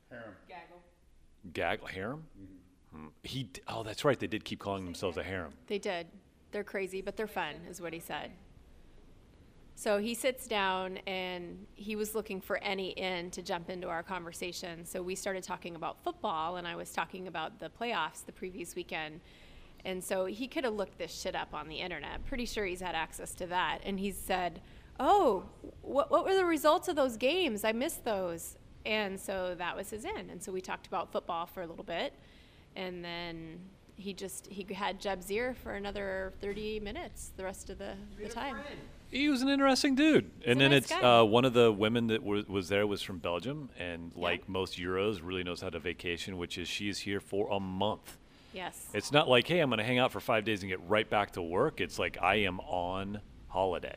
Harem. 0.09 0.37
Gaggle. 0.48 0.83
Gaggle 1.52 1.87
harem. 1.88 2.22
Hmm. 2.94 3.07
He. 3.24 3.42
d- 3.42 3.61
Oh, 3.66 3.83
that's 3.83 4.04
right. 4.04 4.16
They 4.16 4.28
did 4.28 4.44
keep 4.44 4.61
calling 4.61 4.85
themselves 4.85 5.16
a 5.16 5.24
harem. 5.24 5.52
They 5.66 5.80
did. 5.80 6.07
They're 6.52 6.62
crazy, 6.62 7.02
but 7.02 7.16
they're 7.16 7.26
fun, 7.26 7.57
is 7.68 7.80
what 7.80 7.92
he 7.92 7.98
said. 7.98 8.30
So 9.74 9.98
he 9.98 10.14
sits 10.14 10.46
down 10.46 10.98
and 11.09 11.66
he 11.74 11.96
was 11.96 12.14
looking 12.14 12.40
for 12.40 12.59
any 12.59 12.90
in 12.90 13.33
to 13.33 13.42
jump 13.42 13.70
into 13.70 13.88
our 13.88 14.04
conversation. 14.04 14.85
So 14.85 15.02
we 15.02 15.16
started 15.16 15.42
talking 15.42 15.74
about 15.74 16.04
football, 16.04 16.59
and 16.59 16.68
I 16.68 16.76
was 16.76 16.92
talking 16.92 17.26
about 17.26 17.59
the 17.59 17.68
playoffs 17.68 18.24
the 18.24 18.30
previous 18.30 18.76
weekend. 18.76 19.22
And 19.85 20.04
so 20.04 20.26
he 20.26 20.46
could 20.46 20.62
have 20.62 20.74
looked 20.74 20.98
this 20.98 21.12
shit 21.12 21.35
up 21.35 21.52
on 21.52 21.66
the 21.66 21.80
internet. 21.80 22.24
Pretty 22.26 22.46
sure 22.46 22.64
he's 22.64 22.80
had 22.80 22.94
access 22.94 23.35
to 23.35 23.46
that. 23.48 23.80
And 23.85 23.98
he 23.98 24.12
said, 24.12 24.61
Oh, 25.00 25.44
what, 25.83 26.11
what 26.11 26.24
were 26.24 26.35
the 26.35 26.44
results 26.44 26.88
of 26.88 26.96
those 26.96 27.16
games? 27.16 27.64
I 27.64 27.72
missed 27.72 28.04
those. 28.04 28.57
And 28.87 29.18
so 29.18 29.54
that 29.57 29.76
was 29.76 29.90
his 29.90 30.04
in. 30.04 30.30
And 30.30 30.42
so 30.42 30.52
we 30.52 30.61
talked 30.61 30.87
about 30.87 31.11
football 31.11 31.46
for 31.46 31.62
a 31.62 31.66
little 31.66 31.85
bit. 31.85 32.12
And 32.76 33.04
then 33.04 33.61
he 33.96 34.12
just 34.12 34.46
he 34.48 34.66
had 34.74 35.00
Jeb's 35.00 35.30
ear 35.30 35.54
for 35.62 35.72
another 35.72 36.33
30 36.40 36.80
minutes 36.80 37.30
the 37.37 37.44
rest 37.44 37.70
of 37.70 37.78
the, 37.78 37.94
the 38.20 38.28
time. 38.28 38.57
He 39.11 39.28
was 39.28 39.42
an 39.42 39.48
interesting 39.48 39.94
dude. 39.94 40.30
and 40.44 40.61
then 40.61 40.72
nice 40.72 40.90
it's 40.90 40.92
uh, 40.92 41.22
one 41.22 41.44
of 41.44 41.52
the 41.52 41.70
women 41.70 42.09
that 42.09 42.22
was, 42.22 42.48
was 42.48 42.68
there 42.68 42.85
was 42.85 43.00
from 43.00 43.18
Belgium, 43.18 43.70
and 43.78 44.11
like 44.16 44.48
most 44.48 44.76
Euros, 44.76 45.20
really 45.22 45.44
knows 45.44 45.61
how 45.61 45.70
to 45.70 45.79
vacation, 45.79 46.37
which 46.37 46.58
is 46.58 46.66
she's 46.66 46.98
here 46.98 47.21
for 47.21 47.48
a 47.52 47.60
month. 47.60 48.18
Yes. 48.52 48.88
It's 48.92 49.12
not 49.12 49.29
like, 49.29 49.46
hey, 49.46 49.60
I'm 49.60 49.68
going 49.68 49.79
to 49.79 49.85
hang 49.85 49.98
out 49.98 50.10
for 50.10 50.21
five 50.21 50.44
days 50.44 50.62
and 50.62 50.71
get 50.71 50.81
right 50.88 51.08
back 51.08 51.33
to 51.33 51.42
work. 51.42 51.81
It's 51.81 51.98
like 51.98 52.18
I 52.21 52.37
am 52.37 52.58
on 52.60 53.21
holiday. 53.48 53.96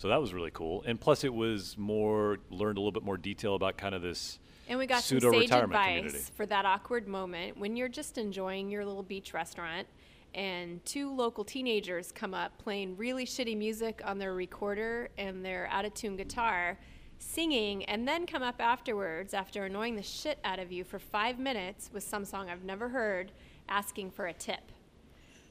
So 0.00 0.08
that 0.08 0.18
was 0.18 0.32
really 0.32 0.50
cool. 0.50 0.82
And 0.86 0.98
plus, 0.98 1.24
it 1.24 1.34
was 1.34 1.76
more 1.76 2.38
learned 2.48 2.78
a 2.78 2.80
little 2.80 2.90
bit 2.90 3.02
more 3.02 3.18
detail 3.18 3.54
about 3.54 3.76
kind 3.76 3.94
of 3.94 4.00
this 4.00 4.38
And 4.66 4.78
we 4.78 4.86
got 4.86 5.02
some 5.02 5.20
sage 5.20 5.50
advice 5.52 5.98
community. 5.98 6.18
for 6.34 6.46
that 6.46 6.64
awkward 6.64 7.06
moment 7.06 7.58
when 7.58 7.76
you're 7.76 7.90
just 7.90 8.16
enjoying 8.16 8.70
your 8.70 8.86
little 8.86 9.02
beach 9.02 9.34
restaurant 9.34 9.86
and 10.34 10.82
two 10.86 11.14
local 11.14 11.44
teenagers 11.44 12.12
come 12.12 12.32
up 12.32 12.56
playing 12.56 12.96
really 12.96 13.26
shitty 13.26 13.54
music 13.54 14.00
on 14.02 14.18
their 14.18 14.32
recorder 14.32 15.10
and 15.18 15.44
their 15.44 15.68
out 15.70 15.84
of 15.84 15.92
tune 15.92 16.16
guitar, 16.16 16.78
singing, 17.18 17.84
and 17.84 18.08
then 18.08 18.24
come 18.24 18.42
up 18.42 18.58
afterwards 18.58 19.34
after 19.34 19.66
annoying 19.66 19.96
the 19.96 20.02
shit 20.02 20.38
out 20.44 20.58
of 20.58 20.72
you 20.72 20.82
for 20.82 20.98
five 20.98 21.38
minutes 21.38 21.90
with 21.92 22.04
some 22.04 22.24
song 22.24 22.48
I've 22.48 22.64
never 22.64 22.88
heard, 22.88 23.32
asking 23.68 24.12
for 24.12 24.28
a 24.28 24.32
tip. 24.32 24.72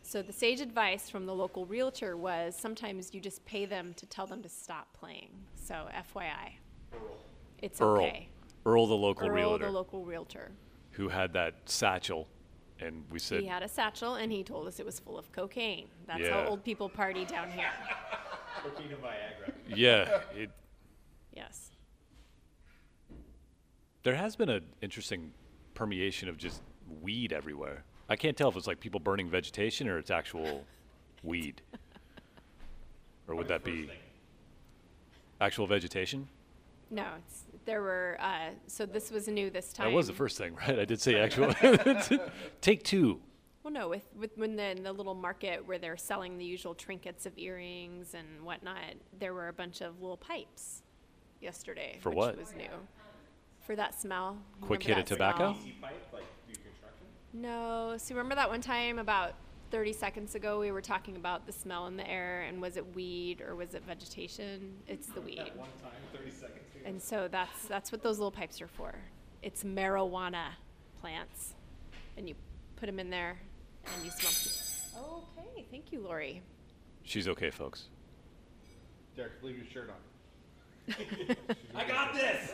So 0.09 0.23
the 0.23 0.33
sage 0.33 0.59
advice 0.59 1.07
from 1.07 1.27
the 1.27 1.35
local 1.35 1.67
realtor 1.67 2.17
was 2.17 2.55
sometimes 2.55 3.13
you 3.13 3.21
just 3.21 3.45
pay 3.45 3.67
them 3.67 3.93
to 3.93 4.07
tell 4.07 4.25
them 4.25 4.41
to 4.41 4.49
stop 4.49 4.87
playing. 4.91 5.29
So 5.55 5.87
FYI. 6.15 6.53
It's 7.61 7.79
Earl. 7.79 7.97
okay. 8.01 8.27
Earl, 8.65 8.87
the 8.87 8.95
local 8.95 9.29
realtor. 9.29 9.39
Earl, 9.39 9.49
realtor, 9.49 9.65
the 9.65 9.71
local 9.71 10.05
realtor. 10.05 10.51
who 10.93 11.09
had 11.09 11.31
that 11.33 11.53
satchel 11.65 12.27
and 12.79 13.03
we 13.11 13.19
said, 13.19 13.41
He 13.41 13.45
had 13.45 13.61
a 13.61 13.67
satchel 13.67 14.15
and 14.15 14.31
he 14.31 14.43
told 14.43 14.67
us 14.67 14.79
it 14.79 14.85
was 14.87 14.99
full 14.99 15.15
of 15.15 15.31
cocaine. 15.31 15.89
That's 16.07 16.21
Yeah. 16.21 16.41
how 16.41 16.49
old 16.49 16.63
people 16.63 16.89
party 16.89 17.23
down 17.25 17.51
here. 17.51 17.69
Cocaine 18.63 18.91
and 18.91 19.03
Viagra. 19.03 19.53
yeah, 19.77 20.21
it, 20.35 20.49
Yes. 21.33 21.69
there 24.01 24.15
has 24.15 24.35
been 24.35 24.49
an 24.49 24.65
interesting 24.81 25.33
permeation 25.75 26.27
of 26.29 26.37
just 26.37 26.63
weed 26.99 27.31
everywhere. 27.31 27.83
I 28.09 28.15
can't 28.15 28.35
tell 28.35 28.49
if 28.49 28.57
it's 28.57 28.67
like 28.67 28.79
people 28.79 28.99
burning 28.99 29.29
vegetation 29.29 29.87
or 29.87 29.97
it's 29.99 30.09
actual 30.09 30.65
weed. 31.23 31.61
Or 33.27 33.35
would 33.35 33.47
that 33.49 33.63
be 33.63 33.89
actual 35.39 35.67
vegetation? 35.67 36.27
No, 36.89 37.05
it's, 37.19 37.43
there 37.65 37.83
were, 37.83 38.17
uh, 38.19 38.49
so 38.65 38.87
this 38.87 39.11
was 39.11 39.27
new 39.27 39.51
this 39.51 39.71
time. 39.71 39.91
That 39.91 39.95
was 39.95 40.07
the 40.07 40.13
first 40.13 40.39
thing, 40.39 40.55
right? 40.55 40.79
I 40.79 40.85
did 40.85 40.99
say 40.99 41.19
actual. 41.19 41.53
Take 42.61 42.83
two. 42.83 43.21
Well, 43.61 43.71
no, 43.71 43.89
with, 43.89 44.07
with 44.17 44.31
when 44.35 44.55
the, 44.55 44.71
in 44.71 44.81
the 44.81 44.91
little 44.91 45.13
market 45.13 45.67
where 45.67 45.77
they're 45.77 45.97
selling 45.97 46.39
the 46.39 46.45
usual 46.45 46.73
trinkets 46.73 47.27
of 47.27 47.37
earrings 47.37 48.15
and 48.15 48.43
whatnot, 48.43 48.95
there 49.19 49.35
were 49.35 49.49
a 49.49 49.53
bunch 49.53 49.81
of 49.81 50.01
little 50.01 50.17
pipes 50.17 50.81
yesterday. 51.41 51.99
For 52.01 52.09
which 52.09 52.17
what? 52.17 52.37
was 52.39 52.55
new. 52.55 52.69
For 53.61 53.75
that 53.75 53.93
smell. 53.93 54.37
Quick 54.61 54.79
Remember 54.79 55.01
hit 55.01 55.11
of 55.11 55.19
that 55.19 55.35
tobacco? 55.35 55.55
smell? 55.61 56.21
No. 57.33 57.95
So 57.97 58.15
remember 58.15 58.35
that 58.35 58.49
one 58.49 58.61
time 58.61 58.99
about 58.99 59.33
30 59.71 59.93
seconds 59.93 60.35
ago 60.35 60.59
we 60.59 60.71
were 60.71 60.81
talking 60.81 61.15
about 61.15 61.45
the 61.45 61.51
smell 61.51 61.85
in 61.87 61.95
the 61.95 62.09
air 62.09 62.41
and 62.41 62.61
was 62.61 62.75
it 62.75 62.95
weed 62.95 63.41
or 63.41 63.55
was 63.55 63.73
it 63.73 63.83
vegetation? 63.85 64.73
It's 64.87 65.07
the 65.07 65.21
weed. 65.21 65.51
One 65.55 65.69
time, 65.81 65.91
30 66.13 66.31
seconds. 66.31 66.59
And 66.85 67.01
so 67.01 67.27
that's 67.29 67.65
that's 67.67 67.91
what 67.91 68.01
those 68.01 68.17
little 68.17 68.31
pipes 68.31 68.61
are 68.61 68.67
for. 68.67 68.95
It's 69.41 69.63
marijuana 69.63 70.47
plants, 70.99 71.53
and 72.17 72.27
you 72.27 72.35
put 72.75 72.87
them 72.87 72.99
in 72.99 73.09
there, 73.09 73.37
and 73.85 74.05
you 74.05 74.11
smoke. 74.11 74.33
them. 74.33 75.03
Okay, 75.37 75.65
thank 75.71 75.91
you, 75.91 76.01
Lori. 76.01 76.41
She's 77.03 77.27
okay, 77.27 77.49
folks. 77.49 77.89
Deric, 79.17 79.31
leave 79.41 79.57
your 79.57 79.67
shirt 79.67 79.89
on. 79.89 80.95
I 81.75 81.87
got 81.87 82.13
this. 82.13 82.51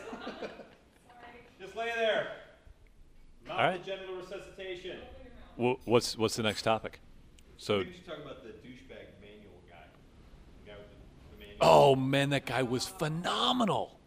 Just 1.60 1.76
lay 1.76 1.92
there. 1.96 2.28
Mouth 3.48 3.58
All 3.58 3.64
right. 3.64 3.84
the 3.84 3.92
genital 3.92 4.16
resuscitation. 4.16 4.98
Wh- 5.58 5.88
what's 5.88 6.18
what's 6.18 6.36
the 6.36 6.44
next 6.44 6.64
topic? 6.64 7.00
So, 7.58 7.80
We 7.80 7.86
should 7.86 8.06
talk 8.06 8.18
about 8.24 8.44
the 8.44 8.50
douchebag 8.50 9.22
manual 9.22 9.62
guy. 9.70 9.78
The 10.66 10.72
guy 10.72 10.78
with 10.78 10.90
the, 10.90 11.38
the 11.38 11.40
manual. 11.40 11.58
oh 11.62 11.96
man, 11.96 12.30
that 12.32 12.46
guy 12.46 12.64
was 12.64 12.86
phenomenal. 12.88 14.00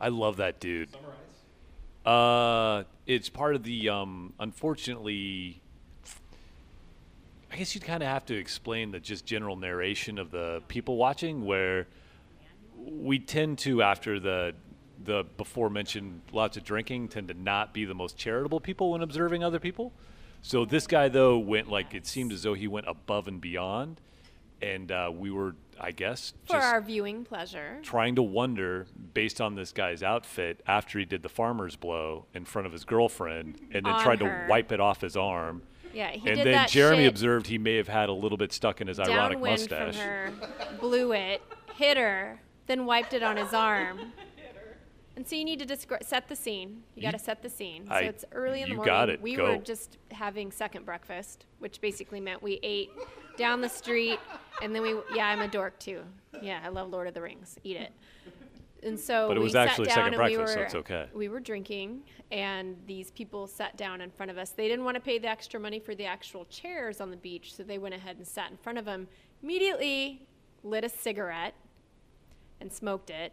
I 0.00 0.08
love 0.08 0.36
that 0.38 0.60
dude. 0.60 0.90
Summarize. 0.90 1.14
Uh, 2.06 2.84
it's 3.06 3.28
part 3.28 3.54
of 3.56 3.62
the 3.64 3.88
um, 3.88 4.32
unfortunately. 4.38 5.60
I 7.52 7.56
guess 7.56 7.74
you'd 7.74 7.84
kind 7.84 8.02
of 8.02 8.08
have 8.08 8.26
to 8.26 8.34
explain 8.34 8.90
the 8.90 8.98
just 8.98 9.24
general 9.26 9.54
narration 9.54 10.18
of 10.18 10.32
the 10.32 10.60
people 10.66 10.96
watching, 10.96 11.44
where 11.44 11.86
we 12.76 13.20
tend 13.20 13.58
to, 13.60 13.80
after 13.80 14.18
the 14.18 14.54
the 15.04 15.24
before 15.36 15.70
mentioned 15.70 16.20
lots 16.32 16.56
of 16.56 16.64
drinking, 16.64 17.08
tend 17.08 17.28
to 17.28 17.34
not 17.34 17.72
be 17.74 17.84
the 17.84 17.94
most 17.94 18.16
charitable 18.16 18.60
people 18.60 18.90
when 18.92 19.02
observing 19.02 19.42
other 19.44 19.58
people. 19.60 19.92
So 20.42 20.64
this 20.64 20.86
guy 20.86 21.08
though 21.08 21.38
went 21.38 21.68
like 21.70 21.94
it 21.94 22.06
seemed 22.06 22.32
as 22.32 22.42
though 22.42 22.54
he 22.54 22.68
went 22.68 22.86
above 22.88 23.28
and 23.28 23.40
beyond, 23.40 24.00
and 24.60 24.90
uh, 24.92 25.10
we 25.14 25.30
were, 25.30 25.56
I 25.80 25.90
guess, 25.90 26.32
For 26.46 26.54
just 26.54 26.66
our 26.66 26.80
viewing 26.80 27.24
pleasure. 27.24 27.78
trying 27.82 28.14
to 28.16 28.22
wonder 28.22 28.86
based 29.14 29.40
on 29.40 29.54
this 29.54 29.72
guy's 29.72 30.02
outfit 30.02 30.60
after 30.66 30.98
he 30.98 31.04
did 31.04 31.22
the 31.22 31.28
farmer's 31.28 31.76
blow 31.76 32.26
in 32.34 32.44
front 32.44 32.66
of 32.66 32.72
his 32.72 32.84
girlfriend 32.84 33.58
and 33.72 33.86
then 33.86 33.92
On 33.94 34.02
tried 34.02 34.20
her. 34.20 34.44
to 34.44 34.50
wipe 34.50 34.70
it 34.72 34.80
off 34.80 35.00
his 35.00 35.16
arm. 35.16 35.62
Yeah, 35.94 36.10
he 36.10 36.18
did 36.20 36.38
that. 36.38 36.38
and 36.38 36.46
then 36.54 36.68
Jeremy 36.68 37.06
observed 37.06 37.46
he 37.46 37.56
may 37.58 37.76
have 37.76 37.88
had 37.88 38.08
a 38.08 38.12
little 38.12 38.36
bit 38.38 38.52
stuck 38.52 38.80
in 38.80 38.88
his 38.88 38.98
ironic 38.98 39.38
downwind 39.38 39.60
mustache. 39.70 39.94
from 39.96 40.04
her, 40.04 40.32
blew 40.80 41.12
it, 41.12 41.40
hit 41.76 41.96
her, 41.96 42.40
then 42.66 42.84
wiped 42.84 43.12
it 43.14 43.22
on 43.22 43.36
his 43.36 43.52
arm. 43.54 44.12
And 45.16 45.26
so 45.26 45.36
you 45.36 45.44
need 45.44 45.60
to 45.60 45.66
descri- 45.66 46.02
set 46.04 46.28
the 46.28 46.34
scene. 46.34 46.82
You, 46.96 47.02
got 47.02 47.12
to 47.12 47.18
set 47.18 47.40
the 47.42 47.48
scene. 47.48 47.86
So 47.86 47.92
I- 47.94 48.00
it's 48.00 48.24
early 48.32 48.62
in 48.62 48.64
the 48.64 48.70
you 48.70 48.76
morning. 48.76 48.92
got 48.92 49.08
it. 49.10 49.20
We 49.22 49.36
Go. 49.36 49.44
were 49.52 49.56
just 49.58 49.98
having 50.10 50.50
second 50.50 50.84
breakfast, 50.84 51.46
which 51.60 51.80
basically 51.80 52.20
meant 52.20 52.42
we 52.42 52.58
ate 52.62 52.90
down 53.36 53.60
the 53.60 53.68
street, 53.68 54.18
and 54.62 54.74
then 54.74 54.82
we. 54.82 54.94
Yeah, 55.14 55.28
I'm 55.28 55.40
a 55.40 55.48
dork 55.48 55.78
too. 55.78 56.02
Yeah, 56.42 56.60
I 56.64 56.68
love 56.68 56.90
Lord 56.90 57.06
of 57.06 57.14
the 57.14 57.22
Rings. 57.22 57.56
Eat 57.62 57.76
it. 57.76 57.92
And 58.82 59.00
so 59.00 59.28
But 59.28 59.38
it 59.38 59.40
we 59.40 59.44
was 59.44 59.52
sat 59.54 59.68
actually 59.68 59.86
down 59.86 59.94
second 59.94 60.14
and 60.14 60.22
we 60.24 60.34
breakfast, 60.36 60.54
so 60.54 60.60
it's 60.60 60.74
okay. 60.74 61.06
We 61.14 61.28
were 61.28 61.40
drinking, 61.40 62.02
and 62.30 62.76
these 62.86 63.10
people 63.12 63.46
sat 63.46 63.76
down 63.78 64.02
in 64.02 64.10
front 64.10 64.30
of 64.30 64.36
us. 64.36 64.50
They 64.50 64.68
didn't 64.68 64.84
want 64.84 64.96
to 64.96 65.00
pay 65.00 65.18
the 65.18 65.28
extra 65.28 65.58
money 65.58 65.78
for 65.78 65.94
the 65.94 66.04
actual 66.04 66.44
chairs 66.46 67.00
on 67.00 67.10
the 67.10 67.16
beach, 67.16 67.54
so 67.54 67.62
they 67.62 67.78
went 67.78 67.94
ahead 67.94 68.16
and 68.18 68.26
sat 68.26 68.50
in 68.50 68.58
front 68.58 68.76
of 68.78 68.84
them. 68.84 69.08
Immediately 69.42 70.26
lit 70.62 70.84
a 70.84 70.90
cigarette 70.90 71.54
and 72.60 72.70
smoked 72.70 73.08
it, 73.08 73.32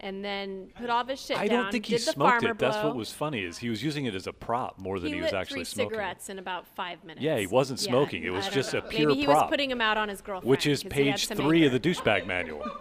and 0.00 0.24
then 0.24 0.68
put 0.76 0.90
all 0.90 1.00
of 1.02 1.08
his 1.08 1.20
shit 1.20 1.36
I 1.38 1.46
down. 1.46 1.64
don't 1.64 1.72
think 1.72 1.86
he 1.86 1.98
smoked 1.98 2.18
farmer 2.18 2.50
it. 2.50 2.58
That's 2.58 2.82
what 2.82 2.96
was 2.96 3.12
funny 3.12 3.42
is 3.44 3.58
he 3.58 3.68
was 3.70 3.82
using 3.82 4.06
it 4.06 4.14
as 4.14 4.26
a 4.26 4.32
prop 4.32 4.78
more 4.78 4.98
than 4.98 5.10
he, 5.10 5.16
he, 5.16 5.22
was 5.22 5.32
actually 5.32 5.60
three 5.64 5.64
smoking. 5.64 5.86
it. 5.86 5.94
cigarettes 5.94 6.28
in 6.30 6.38
about 6.38 6.66
five 6.66 7.04
minutes. 7.04 7.22
Yeah, 7.22 7.38
he 7.38 7.46
wasn't 7.46 7.80
Yeah, 7.82 7.88
smoking. 7.90 8.24
It 8.24 8.30
was 8.32 8.46
I 8.46 8.48
don't 8.48 8.54
just 8.54 8.74
a 8.74 8.80
know. 8.80 8.88
pure 8.88 9.08
Maybe 9.10 9.20
he 9.20 9.26
prop. 9.26 9.42
was 9.44 9.50
putting 9.50 9.70
him 9.70 9.80
out 9.80 9.96
on 9.98 10.08
his 10.08 10.20
girlfriend, 10.20 10.48
Which 10.50 10.66
is 10.66 10.82
page 10.82 11.26
some 11.26 11.36
three 11.36 11.64
of 11.66 11.72
the 11.72 11.80
douchebag 11.80 12.26
manual. 12.26 12.64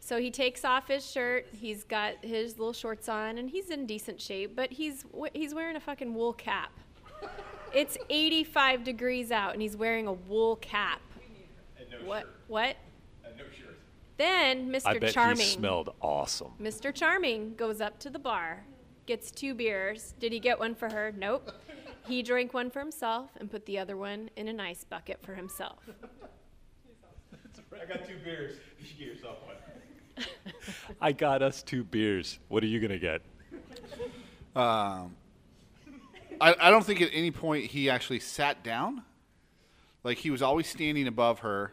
So 0.00 0.18
he 0.20 0.30
takes 0.30 0.66
off 0.66 0.88
his 0.88 1.10
shirt. 1.10 1.46
He's 1.58 1.82
got 1.82 2.22
his 2.22 2.58
little 2.58 2.74
shorts 2.74 3.08
on, 3.08 3.38
and 3.38 3.48
he's 3.48 3.70
in 3.70 3.86
decent 3.86 4.20
shape. 4.20 4.54
But 4.54 4.70
he's 4.70 5.02
he's 5.32 5.54
wearing 5.54 5.76
a 5.76 5.80
fucking 5.80 6.12
wool 6.12 6.34
cap. 6.34 6.70
It's 7.72 7.96
85 8.10 8.84
degrees 8.84 9.32
out, 9.32 9.54
and 9.54 9.62
he's 9.62 9.78
wearing 9.78 10.06
a 10.06 10.12
wool 10.12 10.56
cap. 10.56 11.00
And 11.80 11.88
no 11.90 12.06
What? 12.06 12.20
shirt. 12.24 12.34
What? 12.48 12.76
And 14.18 14.68
no 14.68 14.78
shirt. 14.78 14.82
Then 14.86 14.94
Mr. 14.94 14.96
I 14.96 14.98
bet 14.98 15.12
Charming. 15.12 15.36
he 15.38 15.42
smelled 15.44 15.94
awesome. 16.00 16.52
Mr. 16.60 16.94
Charming 16.94 17.54
goes 17.56 17.80
up 17.80 17.98
to 18.00 18.10
the 18.10 18.18
bar, 18.18 18.64
gets 19.06 19.30
two 19.30 19.54
beers. 19.54 20.14
Did 20.18 20.32
he 20.32 20.40
get 20.40 20.58
one 20.58 20.74
for 20.74 20.88
her? 20.90 21.12
Nope. 21.16 21.50
He 22.06 22.22
drank 22.22 22.52
one 22.52 22.70
for 22.70 22.80
himself 22.80 23.30
and 23.40 23.50
put 23.50 23.64
the 23.66 23.78
other 23.78 23.96
one 23.96 24.28
in 24.36 24.46
an 24.48 24.60
ice 24.60 24.84
bucket 24.84 25.20
for 25.22 25.34
himself. 25.34 25.78
I 27.80 27.86
got 27.86 28.06
two 28.06 28.16
beers. 28.24 28.56
You 28.78 28.86
should 28.86 28.98
get 28.98 29.08
yourself 29.08 29.38
one. 29.46 30.24
I 31.00 31.12
got 31.12 31.40
us 31.42 31.62
two 31.62 31.84
beers. 31.84 32.38
What 32.48 32.62
are 32.62 32.66
you 32.66 32.78
gonna 32.80 32.98
get? 32.98 33.22
Um, 34.54 35.16
I, 36.40 36.54
I 36.60 36.70
don't 36.70 36.84
think 36.84 37.00
at 37.00 37.08
any 37.12 37.30
point 37.30 37.64
he 37.64 37.88
actually 37.88 38.20
sat 38.20 38.62
down. 38.62 39.02
Like 40.02 40.18
he 40.18 40.30
was 40.30 40.42
always 40.42 40.68
standing 40.68 41.08
above 41.08 41.38
her. 41.40 41.72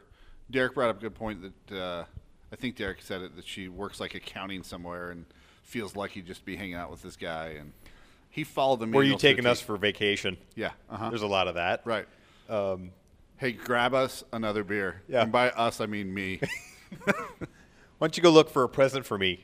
Deric 0.52 0.74
brought 0.74 0.89
up 0.89 0.98
a 0.98 1.02
good 1.02 1.16
point 1.16 1.54
that 1.68 1.78
uh, 1.78 2.06
I 2.52 2.56
think 2.56 2.76
Deric 2.76 3.02
said 3.02 3.22
it 3.22 3.36
that 3.36 3.45
she 3.47 3.68
works 3.70 3.99
like 3.99 4.14
accounting 4.16 4.64
somewhere 4.64 5.12
and 5.12 5.26
feels 5.64 5.95
lucky 5.95 6.22
just 6.22 6.41
to 6.41 6.45
be 6.45 6.56
hanging 6.58 6.76
out 6.76 6.91
with 6.91 7.02
this 7.02 7.16
guy. 7.16 7.56
And 7.60 7.72
he 8.30 8.43
followed 8.43 8.80
the. 8.80 8.88
Were 8.88 9.04
you 9.04 9.12
manual 9.12 9.20
to 9.20 9.28
the 9.28 9.34
taking 9.34 9.45
us 9.45 9.62
for 9.62 9.78
vacation? 9.78 10.38
Yeah. 10.56 10.72
Uh-huh. 10.89 11.10
There's 11.10 11.22
a 11.22 11.28
lot 11.28 11.47
of 11.47 11.56
that. 11.56 11.82
Right. 11.86 12.08
Um, 12.49 12.91
Hey, 13.38 13.54
grab 13.54 13.95
us 13.95 14.24
another 14.32 14.64
beer. 14.64 15.02
Yeah. 15.08 15.24
And 15.24 15.32
by 15.32 15.49
us, 15.49 15.82
I 15.82 15.88
mean 15.88 16.14
me. 16.14 16.39
why 17.06 17.14
don't 17.99 18.16
you 18.16 18.22
go 18.22 18.30
look 18.30 18.52
for 18.52 18.64
a 18.64 18.70
present 18.70 19.04
for 19.04 19.18
me? 19.18 19.43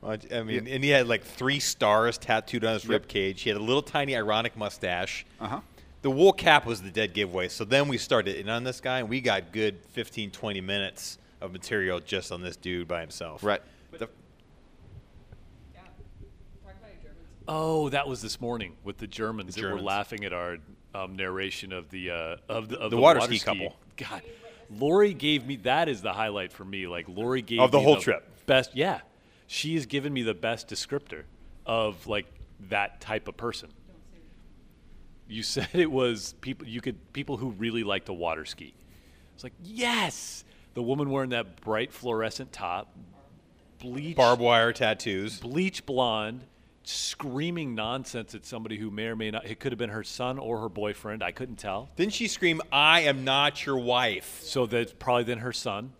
Why 0.00 0.16
don't 0.16 0.30
you- 0.30 0.36
I 0.38 0.42
mean, 0.42 0.66
Yeah. 0.66 0.74
and 0.74 0.82
he 0.82 0.90
had 0.90 1.06
like 1.06 1.22
three 1.22 1.60
stars 1.60 2.18
tattooed 2.18 2.64
on 2.64 2.74
his 2.74 2.82
Yep. 2.84 2.90
rib 2.90 3.08
cage. 3.08 3.42
He 3.42 3.50
had 3.50 3.56
a 3.56 3.62
little 3.62 3.82
tiny 3.82 4.16
ironic 4.16 4.56
mustache. 4.56 5.24
Uh 5.40 5.46
huh. 5.48 5.60
The 6.02 6.10
wool 6.10 6.32
cap 6.32 6.66
was 6.66 6.82
the 6.82 6.90
dead 6.90 7.14
giveaway. 7.14 7.46
So 7.48 7.64
then 7.64 7.86
we 7.86 7.98
started 7.98 8.34
in 8.34 8.48
on 8.48 8.64
this 8.64 8.80
guy, 8.80 8.98
and 8.98 9.08
we 9.08 9.20
got 9.20 9.52
good 9.52 9.78
15, 9.92 10.32
20 10.32 10.60
minutes 10.60 11.18
of 11.46 11.52
material 11.52 12.00
just 12.00 12.30
on 12.30 12.42
this 12.42 12.56
dude 12.56 12.86
by 12.86 13.00
himself. 13.00 13.42
Right. 13.42 13.62
The, 13.98 14.08
Oh, 17.48 17.88
that 17.90 18.08
was 18.08 18.20
this 18.20 18.40
morning 18.40 18.74
with 18.82 18.98
the 18.98 19.06
Germans 19.06 19.54
The 19.54 19.62
that 19.62 19.72
were 19.72 19.80
laughing 19.80 20.24
at 20.24 20.32
our 20.32 20.58
um, 20.94 21.14
narration 21.14 21.72
of 21.72 21.88
the 21.90 22.10
uh, 22.10 22.36
of 22.48 22.68
the 22.68 22.76
of 22.78 22.90
The 22.90 22.96
the, 22.96 23.02
water 23.02 23.20
ski 23.20 23.38
couple. 23.38 23.76
God, 23.96 24.22
Lori 24.70 25.14
gave 25.14 25.46
me 25.46 25.56
that 25.56 25.88
is 25.88 26.02
the 26.02 26.12
highlight 26.12 26.52
for 26.52 26.64
me. 26.64 26.86
Like 26.86 27.08
Lori 27.08 27.42
gave 27.42 27.60
Of 27.60 27.70
the 27.70 27.78
me 27.78 27.84
whole 27.84 28.00
trip. 28.00 28.28
Best, 28.46 28.74
yeah. 28.74 29.00
She 29.46 29.74
has 29.74 29.86
given 29.86 30.12
me 30.12 30.22
the 30.22 30.34
best 30.34 30.68
descriptor 30.68 31.22
of 31.64 32.06
like 32.06 32.26
that 32.68 33.00
type 33.00 33.28
of 33.28 33.36
person. 33.36 33.68
You 35.28 35.42
said 35.42 35.68
it 35.72 35.90
was 35.90 36.34
people 36.40 36.66
you 36.66 36.80
could 36.80 37.12
people 37.12 37.36
who 37.36 37.50
really 37.50 37.84
like 37.84 38.06
to 38.06 38.12
water 38.12 38.44
ski. 38.44 38.74
It's 39.34 39.44
like 39.44 39.54
yes, 39.62 40.44
the 40.76 40.82
woman 40.82 41.10
wearing 41.10 41.30
that 41.30 41.60
bright 41.62 41.90
fluorescent 41.92 42.52
top, 42.52 42.94
bleach 43.80 44.14
barbed 44.16 44.40
wire 44.42 44.72
tattoos. 44.72 45.40
bleach 45.40 45.84
blonde, 45.86 46.42
screaming 46.84 47.74
nonsense 47.74 48.34
at 48.34 48.44
somebody 48.44 48.76
who 48.76 48.90
may 48.90 49.06
or 49.06 49.16
may 49.16 49.30
not. 49.30 49.46
It 49.46 49.58
could 49.58 49.72
have 49.72 49.78
been 49.78 49.90
her 49.90 50.04
son 50.04 50.38
or 50.38 50.60
her 50.60 50.68
boyfriend. 50.68 51.22
I 51.22 51.32
couldn't 51.32 51.56
tell. 51.56 51.88
Didn't 51.96 52.12
she 52.12 52.28
scream, 52.28 52.60
I 52.70 53.00
am 53.00 53.24
not 53.24 53.64
your 53.66 53.78
wife? 53.78 54.40
So 54.42 54.66
that's 54.66 54.92
probably 54.92 55.24
then 55.24 55.38
her 55.38 55.52
son. 55.52 55.92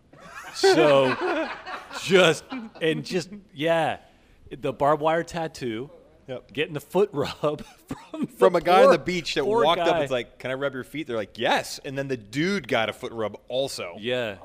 So 0.55 1.49
just 2.03 2.45
and 2.81 3.05
just 3.05 3.31
yeah, 3.55 3.99
the 4.51 4.73
barbed 4.73 5.03
wire 5.03 5.25
tattoo, 5.25 5.91
Yep. 6.29 6.53
getting 6.53 6.75
the 6.75 6.81
foot 6.81 7.09
rub 7.13 7.65
from 8.13 8.27
From 8.27 8.57
a 8.57 8.61
guy 8.61 8.85
on 8.85 8.91
the 8.91 8.99
beach 8.99 9.35
that 9.37 9.47
walked 9.47 9.81
up 9.81 9.87
guy. 9.87 9.93
and 9.93 10.01
was 10.03 10.11
like, 10.11 10.39
"Can 10.41 10.51
I 10.51 10.55
rub 10.55 10.75
your 10.75 10.83
feet?" 10.83 11.07
They're 11.07 11.17
like, 11.17 11.39
"Yes," 11.39 11.79
and 11.85 11.97
then 11.97 12.09
the 12.09 12.17
dude 12.17 12.67
got 12.67 12.89
a 12.89 12.93
foot 12.93 13.13
rub 13.13 13.39
also. 13.49 13.95
Yeah. 14.01 14.37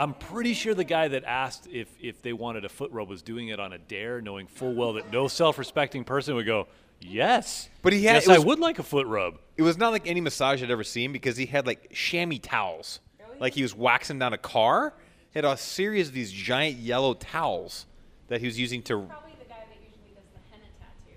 I'm 0.00 0.14
pretty 0.14 0.54
sure 0.54 0.72
the 0.72 0.82
guy 0.82 1.08
that 1.08 1.24
asked 1.24 1.66
if, 1.70 1.88
if 2.00 2.22
they 2.22 2.32
wanted 2.32 2.64
a 2.64 2.70
foot 2.70 2.90
rub 2.90 3.10
was 3.10 3.20
doing 3.20 3.48
it 3.48 3.60
on 3.60 3.74
a 3.74 3.78
dare, 3.78 4.22
knowing 4.22 4.46
full 4.46 4.72
well 4.72 4.94
that 4.94 5.12
no 5.12 5.28
self 5.28 5.58
respecting 5.58 6.04
person 6.04 6.34
would 6.36 6.46
go, 6.46 6.68
Yes. 7.02 7.68
But 7.82 7.92
he 7.92 8.04
had- 8.04 8.14
Yes, 8.14 8.26
was- 8.28 8.36
I 8.36 8.40
would 8.40 8.58
like 8.58 8.78
a 8.78 8.82
foot 8.82 9.06
rub. 9.06 9.38
It 9.58 9.62
was 9.62 9.76
not 9.76 9.92
like 9.92 10.06
any 10.06 10.20
massage 10.22 10.62
I'd 10.62 10.70
ever 10.70 10.84
seen 10.84 11.12
because 11.12 11.36
he 11.36 11.44
had 11.46 11.66
like 11.66 11.90
chamois 11.92 12.38
towels, 12.42 13.00
like 13.38 13.54
he 13.54 13.62
was 13.62 13.74
waxing 13.74 14.18
down 14.18 14.32
a 14.32 14.38
car. 14.38 14.94
He 15.32 15.38
had 15.38 15.44
a 15.44 15.56
series 15.56 16.08
of 16.08 16.14
these 16.14 16.32
giant 16.32 16.78
yellow 16.78 17.12
towels 17.14 17.86
that 18.28 18.40
he 18.40 18.46
was 18.46 18.58
using 18.58 18.82
to. 18.84 19.02
Probably 19.02 19.32
the 19.38 19.48
guy 19.48 19.64
that 19.68 19.78
usually 19.82 20.14
does 20.14 20.24
the 20.32 20.40
henna 20.50 20.64
tattoo. 20.78 21.16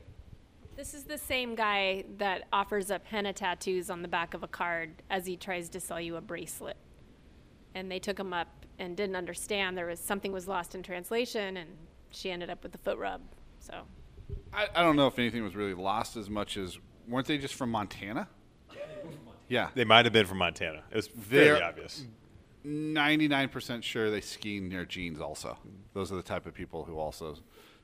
This 0.76 0.94
is 0.94 1.04
the 1.06 1.18
same 1.18 1.56
guy 1.56 2.04
that 2.18 2.48
offers 2.52 2.92
up 2.92 3.06
henna 3.06 3.32
tattoos 3.34 3.90
on 3.90 4.02
the 4.02 4.08
back 4.10 4.34
of 4.34 4.44
a 4.44 4.48
card 4.48 5.02
as 5.10 5.26
he 5.26 5.36
tries 5.38 5.70
to 5.70 5.80
sell 5.80 6.00
you 6.02 6.16
a 6.18 6.22
bracelet. 6.22 6.76
And 7.76 7.92
they 7.92 8.00
took 8.00 8.20
him 8.20 8.34
up 8.34 8.48
and 8.80 8.96
didn't 8.98 9.16
understand 9.16 9.78
there 9.78 9.86
was 9.88 10.00
something 10.00 10.32
was 10.32 10.48
lost 10.48 10.76
in 10.76 10.84
translation, 10.84 11.58
and 11.58 11.70
she 12.12 12.32
ended 12.32 12.50
up 12.50 12.62
with 12.64 12.72
the 12.72 12.78
foot 12.78 12.98
rub. 12.98 13.22
So 13.60 13.74
I, 14.54 14.68
I 14.76 14.82
don't 14.84 14.96
know 14.96 15.08
if 15.08 15.18
anything 15.20 15.44
was 15.44 15.56
really 15.56 15.74
lost 15.74 16.16
as 16.18 16.30
much 16.30 16.58
as 16.58 16.78
weren't 17.08 17.28
they 17.28 17.38
just 17.38 17.56
from 17.56 17.72
Montana? 17.72 18.28
Yeah, 19.50 19.70
They 19.76 19.84
might 19.84 20.06
have 20.06 20.14
been 20.14 20.26
from 20.26 20.38
Montana. 20.40 20.84
It 20.90 20.96
was 20.96 21.08
very 21.08 21.46
They're- 21.60 21.64
obvious. 21.64 22.06
ninety-nine 22.64 23.50
percent 23.50 23.84
sure 23.84 24.10
they 24.10 24.22
ski 24.22 24.58
in 24.58 24.70
their 24.70 24.86
jeans. 24.86 25.20
Also, 25.20 25.58
those 25.94 26.12
are 26.12 26.16
the 26.16 26.24
type 26.24 26.46
of 26.46 26.54
people 26.54 26.86
who 26.86 26.98
also. 26.98 27.36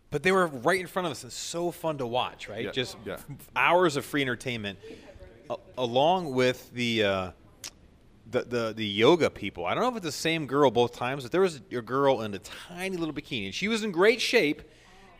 But 0.09 0.23
they 0.23 0.31
were 0.31 0.47
right 0.47 0.79
in 0.79 0.87
front 0.87 1.05
of 1.05 1.11
us. 1.11 1.23
It's 1.23 1.35
so 1.35 1.69
fun 1.69 1.99
to 1.99 2.07
watch, 2.07 2.47
right? 2.49 2.65
Yeah, 2.65 2.71
Just 2.71 2.97
yeah. 3.05 3.13
f- 3.13 3.25
hours 3.55 3.95
of 3.97 4.05
free 4.05 4.21
entertainment, 4.23 4.79
a- 5.49 5.57
along 5.77 6.33
with 6.33 6.71
the, 6.73 7.03
uh, 7.03 7.31
the 8.29 8.43
the 8.43 8.73
the 8.75 8.85
yoga 8.85 9.29
people. 9.29 9.65
I 9.65 9.73
don't 9.73 9.83
know 9.83 9.89
if 9.89 9.95
it's 9.97 10.05
the 10.05 10.11
same 10.11 10.45
girl 10.47 10.71
both 10.71 10.93
times, 10.93 11.23
but 11.23 11.31
there 11.31 11.41
was 11.41 11.61
a 11.71 11.81
girl 11.81 12.21
in 12.21 12.33
a 12.33 12.39
tiny 12.39 12.97
little 12.97 13.13
bikini, 13.13 13.45
and 13.45 13.55
she 13.55 13.67
was 13.67 13.83
in 13.83 13.91
great 13.91 14.21
shape, 14.21 14.61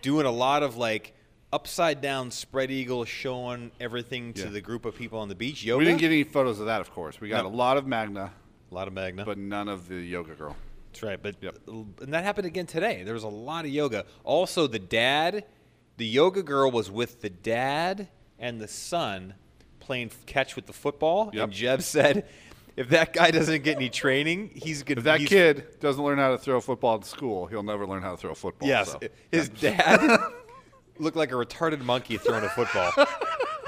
doing 0.01 0.25
a 0.25 0.31
lot 0.31 0.63
of 0.63 0.77
like 0.77 1.13
upside 1.51 1.99
down 2.01 2.29
spread 2.29 2.69
eagle, 2.69 3.05
showing 3.05 3.71
everything 3.79 4.33
to 4.33 4.43
Yeah. 4.43 4.49
the 4.49 4.61
group 4.61 4.85
of 4.85 4.95
people 4.95 5.19
on 5.19 5.29
the 5.29 5.35
beach. 5.35 5.63
Yoga. 5.63 5.79
We 5.79 5.85
didn't 5.85 5.99
get 5.99 6.11
any 6.11 6.23
photos 6.23 6.59
of 6.59 6.67
that, 6.67 6.79
of 6.81 6.91
course. 6.91 7.19
We 7.19 7.29
got 7.29 7.43
No. 7.43 7.49
a 7.49 7.55
lot 7.55 7.77
of 7.77 7.87
Magda, 7.87 8.31
a 8.71 8.73
lot 8.75 8.87
of 8.87 8.93
Magda. 8.93 9.25
but 9.25 9.37
none 9.39 9.67
of 9.67 9.87
the 9.87 9.95
yoga 9.95 10.35
girl. 10.35 10.55
That's 10.91 11.01
right. 11.03 11.21
But 11.21 11.35
Yep. 11.41 11.57
and 11.67 12.13
that 12.13 12.23
happened 12.23 12.45
again 12.45 12.67
today. 12.67 13.01
There 13.03 13.13
was 13.15 13.23
a 13.23 13.27
lot 13.27 13.65
of 13.65 13.71
yoga. 13.71 14.05
Also, 14.23 14.67
the 14.67 14.77
dad, 14.79 15.45
the 15.97 16.05
yoga 16.05 16.43
girl 16.43 16.69
was 16.69 16.91
with 16.91 17.21
the 17.21 17.29
dad 17.31 18.09
and 18.37 18.61
the 18.61 18.67
son 18.67 19.33
playing 19.79 20.07
f- 20.09 20.25
catch 20.27 20.55
with 20.55 20.67
the 20.67 20.73
football. 20.73 21.31
Yep. 21.33 21.43
And 21.45 21.53
Jeb 21.53 21.81
said, 21.81 22.25
if 22.79 22.87
that 22.89 23.11
guy 23.11 23.29
doesn't 23.29 23.63
get 23.63 23.75
any 23.75 23.89
training, 23.89 24.51
he's 24.55 24.83
gonna. 24.83 24.99
If 24.99 25.03
that 25.03 25.19
kid 25.19 25.79
doesn't 25.81 26.01
learn 26.01 26.17
how 26.17 26.31
to 26.31 26.37
throw 26.37 26.57
a 26.57 26.61
football 26.61 26.95
in 26.95 27.03
school, 27.03 27.45
he'll 27.45 27.61
never 27.61 27.85
learn 27.85 28.01
how 28.01 28.11
to 28.11 28.17
throw 28.17 28.31
a 28.31 28.35
football. 28.35 28.69
yes, 28.69 28.93
so. 28.93 28.99
his 29.31 29.49
dad 29.61 30.19
looked 30.97 31.17
like 31.17 31.31
a 31.31 31.35
retarded 31.35 31.81
monkey 31.81 32.17
throwing 32.17 32.45
a 32.45 32.49
football. 32.49 32.91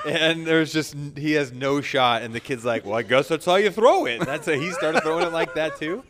And 0.05 0.47
there's 0.47 0.73
just 0.73 0.95
he 1.15 1.33
has 1.33 1.51
no 1.51 1.81
shot, 1.81 2.23
and 2.23 2.33
the 2.33 2.39
kid's 2.39 2.65
like, 2.65 2.85
"Well, 2.85 2.95
I 2.95 3.03
guess 3.03 3.27
that's 3.27 3.45
how 3.45 3.57
you 3.57 3.69
throw 3.69 4.05
it." 4.05 4.25
That's 4.25 4.47
how 4.47 4.53
he 4.53 4.71
started 4.71 5.03
throwing 5.03 5.27
it 5.27 5.33
like 5.33 5.53
that 5.55 5.77
too. 5.77 6.03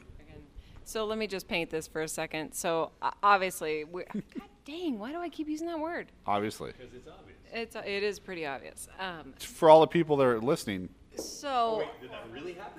So 0.86 1.06
let 1.06 1.18
me 1.18 1.28
just 1.28 1.48
paint 1.48 1.72
this 1.72 1.88
for 1.88 2.02
a 2.02 2.08
second. 2.08 2.54
So 2.54 2.92
uh, 3.02 3.12
obviously, 3.22 3.84
we 3.84 4.04
God 4.14 4.24
dang, 4.66 5.00
why 5.00 5.12
do 5.12 5.18
I 5.18 5.30
keep 5.30 5.48
using 5.50 5.68
that 5.68 5.80
word? 5.80 6.12
Obviously, 6.26 6.74
It's 7.52 7.76
uh, 7.76 7.82
it 7.86 8.04
is 8.04 8.20
pretty 8.20 8.46
obvious. 8.46 8.88
Um, 9.00 9.34
for 9.40 9.70
all 9.70 9.82
the 9.82 9.88
people 9.88 10.18
that 10.18 10.26
are 10.26 10.40
listening, 10.40 10.90
so 11.16 11.84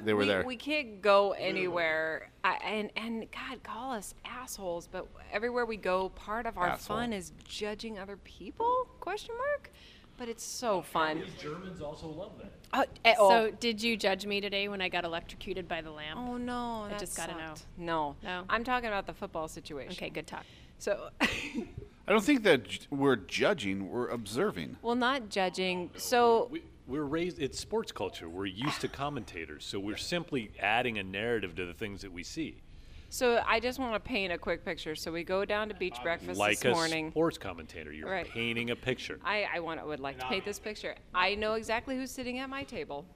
they 0.04 0.12
were 0.14 0.20
we, 0.20 0.26
there. 0.26 0.44
we 0.44 0.56
can't 0.56 1.00
go 1.02 1.32
anywhere, 1.32 2.30
I, 2.44 2.54
and 2.64 2.90
and 2.96 3.26
God, 3.30 3.62
call 3.62 3.92
us 3.92 4.14
assholes. 4.24 4.88
But 4.90 5.06
everywhere 5.32 5.66
we 5.66 5.76
go, 5.76 6.08
part 6.10 6.46
of 6.46 6.56
our 6.58 6.68
Asshole. 6.68 6.96
fun 6.96 7.12
is 7.12 7.32
judging 7.44 7.98
other 7.98 8.16
people? 8.16 8.86
Question 9.00 9.34
mark. 9.36 9.70
But 10.18 10.28
it's 10.28 10.44
so 10.44 10.82
fun. 10.82 11.22
Germans 11.40 11.80
also 11.80 12.06
love 12.06 12.32
that. 12.38 12.52
Uh, 12.72 12.84
eh, 13.04 13.14
oh. 13.18 13.28
So, 13.28 13.50
did 13.58 13.82
you 13.82 13.96
judge 13.96 14.24
me 14.26 14.40
today 14.40 14.68
when 14.68 14.80
I 14.80 14.88
got 14.88 15.04
electrocuted 15.04 15.66
by 15.66 15.80
the 15.80 15.90
lamp? 15.90 16.18
Oh 16.20 16.36
no! 16.36 16.82
I 16.86 16.90
that 16.90 17.00
just 17.00 17.16
gotta 17.16 17.32
know. 17.32 17.38
sucked. 17.54 17.66
No, 17.78 18.14
No? 18.22 18.44
I'm 18.48 18.62
talking 18.62 18.88
about 18.88 19.06
the 19.06 19.14
football 19.14 19.48
situation. 19.48 19.92
Okay, 19.92 20.10
good 20.10 20.26
talk. 20.26 20.44
So, 20.78 21.08
I 21.20 22.12
don't 22.12 22.22
think 22.24 22.42
that 22.44 22.64
j- 22.64 22.80
we're 22.90 23.16
judging; 23.16 23.88
we're 23.90 24.08
observing. 24.08 24.76
well, 24.82 24.94
not 24.94 25.28
judging. 25.28 25.90
So, 25.96 26.48
We, 26.50 26.62
we're 26.92 27.04
raised, 27.04 27.40
it's 27.40 27.58
sports 27.58 27.90
culture. 27.90 28.28
We're 28.28 28.44
used 28.44 28.82
to 28.82 28.88
commentators, 28.88 29.64
so 29.64 29.80
we're 29.80 29.96
simply 29.96 30.50
adding 30.60 30.98
a 30.98 31.02
narrative 31.02 31.54
to 31.56 31.64
the 31.64 31.72
things 31.72 32.02
that 32.02 32.12
we 32.12 32.22
see. 32.22 32.60
so 33.08 33.42
I 33.46 33.60
just 33.60 33.78
want 33.78 33.94
to 33.94 34.00
paint 34.00 34.30
a 34.30 34.36
quick 34.36 34.62
picture. 34.62 34.94
So 34.94 35.10
we 35.10 35.24
go 35.24 35.46
down 35.46 35.68
to 35.70 35.74
beach 35.74 35.96
breakfast 36.02 36.38
like 36.38 36.60
this 36.60 36.70
a 36.70 36.74
morning. 36.74 37.10
sports 37.10 37.38
commentator, 37.38 37.92
you're 37.92 38.10
Right. 38.10 38.28
painting 38.28 38.70
a 38.70 38.76
picture. 38.76 39.18
I, 39.24 39.48
I 39.54 39.60
want 39.60 39.84
would 39.86 40.00
like 40.00 40.18
to 40.18 40.26
paint 40.26 40.44
this 40.44 40.58
picture. 40.58 40.94
I 41.14 41.34
know 41.34 41.54
exactly 41.54 41.96
who's 41.96 42.10
sitting 42.10 42.38
at 42.40 42.50
my 42.50 42.62
table. 42.62 43.06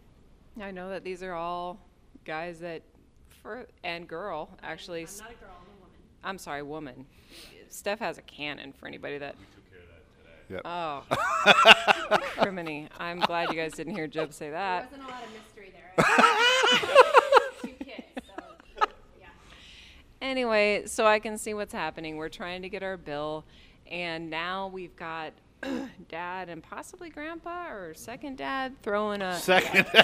I 0.59 0.71
know 0.71 0.89
that 0.89 1.05
these 1.05 1.23
are 1.23 1.35
all 1.35 1.79
guys 2.25 2.59
that, 2.61 2.81
for 3.43 3.67
and 3.85 4.09
girl 4.09 4.49
actually. 4.63 5.03
I'm 5.03 5.19
not 5.19 5.31
a 5.31 5.35
girl, 5.35 5.51
I'm 5.61 5.67
a 5.67 5.81
woman. 5.81 5.97
I'm 6.25 6.39
sorry, 6.39 6.63
woman. 6.63 7.07
Steph 7.69 7.99
has 7.99 8.17
a 8.17 8.23
cannon 8.23 8.73
for 8.73 8.87
anybody 8.87 9.19
that. 9.19 9.35
Yep. 10.49 10.61
Oh, 10.65 11.03
criminy! 12.37 12.89
I'm 12.99 13.19
glad 13.21 13.49
you 13.51 13.57
guys 13.57 13.73
didn't 13.73 13.95
hear 13.97 14.07
Jeb 14.07 14.33
say 14.33 14.47
There 14.51 14.53
that. 14.59 14.85
wasn't 14.93 15.03
a 15.03 15.13
lot 15.13 15.25
of 15.25 15.31
mystery 15.33 15.73
there. 15.73 15.93
Two 17.63 17.85
kids, 17.85 18.05
so 18.79 18.87
yeah. 19.21 19.27
Anyway, 20.23 20.85
so 20.87 21.05
I 21.07 21.19
can 21.19 21.37
see 21.37 21.53
what's 21.55 21.73
happening. 21.73 22.17
We're 22.17 22.29
trying 22.29 22.63
to 22.63 22.69
get 22.69 22.83
our 22.85 22.97
bill, 22.97 23.45
and 23.91 24.31
now 24.31 24.69
we've 24.69 24.95
got 24.95 25.33
dad 26.09 26.49
and 26.49 26.63
possibly 26.63 27.11
grandpa 27.11 27.69
or 27.73 27.95
second 27.95 28.37
dad 28.39 28.75
throwing 28.83 29.23
a 29.23 29.37
Second, 29.39 29.87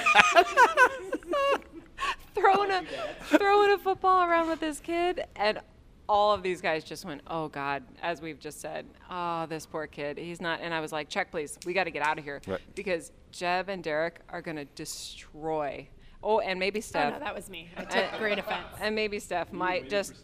throwing 2.34 2.70
a 2.70 2.82
throwing 3.24 3.70
a 3.72 3.78
football 3.78 4.24
around 4.28 4.48
with 4.48 4.58
this 4.60 4.80
kid, 4.80 5.24
and 5.36 5.60
all 6.08 6.32
of 6.32 6.42
these 6.42 6.60
guys 6.60 6.84
just 6.84 7.04
went, 7.04 7.20
"Oh 7.26 7.48
God!" 7.48 7.82
As 8.02 8.20
we've 8.20 8.38
just 8.38 8.60
said, 8.60 8.86
"Oh, 9.10 9.46
this 9.46 9.66
poor 9.66 9.86
kid. 9.86 10.18
He's 10.18 10.40
not." 10.40 10.60
And 10.60 10.74
I 10.74 10.80
was 10.80 10.92
like, 10.92 11.08
"Check, 11.08 11.30
please. 11.30 11.58
We 11.64 11.72
got 11.72 11.84
to 11.84 11.90
get 11.90 12.02
out 12.02 12.18
of 12.18 12.24
here 12.24 12.40
Right. 12.46 12.60
because 12.74 13.12
Jeb 13.30 13.68
and 13.68 13.82
Deric 13.84 14.16
are 14.28 14.42
gonna 14.42 14.64
destroy." 14.64 15.88
Oh, 16.24 16.38
and 16.40 16.58
maybe 16.58 16.78
oh, 16.78 16.82
Steph. 16.82 17.04
Oh 17.04 17.08
Steph. 17.10 17.20
no, 17.20 17.24
that 17.26 17.34
was 17.34 17.50
me. 17.50 17.68
I 17.76 17.84
took 17.84 18.18
great 18.18 18.38
offense. 18.38 18.66
and 18.80 18.94
maybe 18.94 19.18
Steph 19.18 19.52
might 19.52 19.88
just 19.90 20.14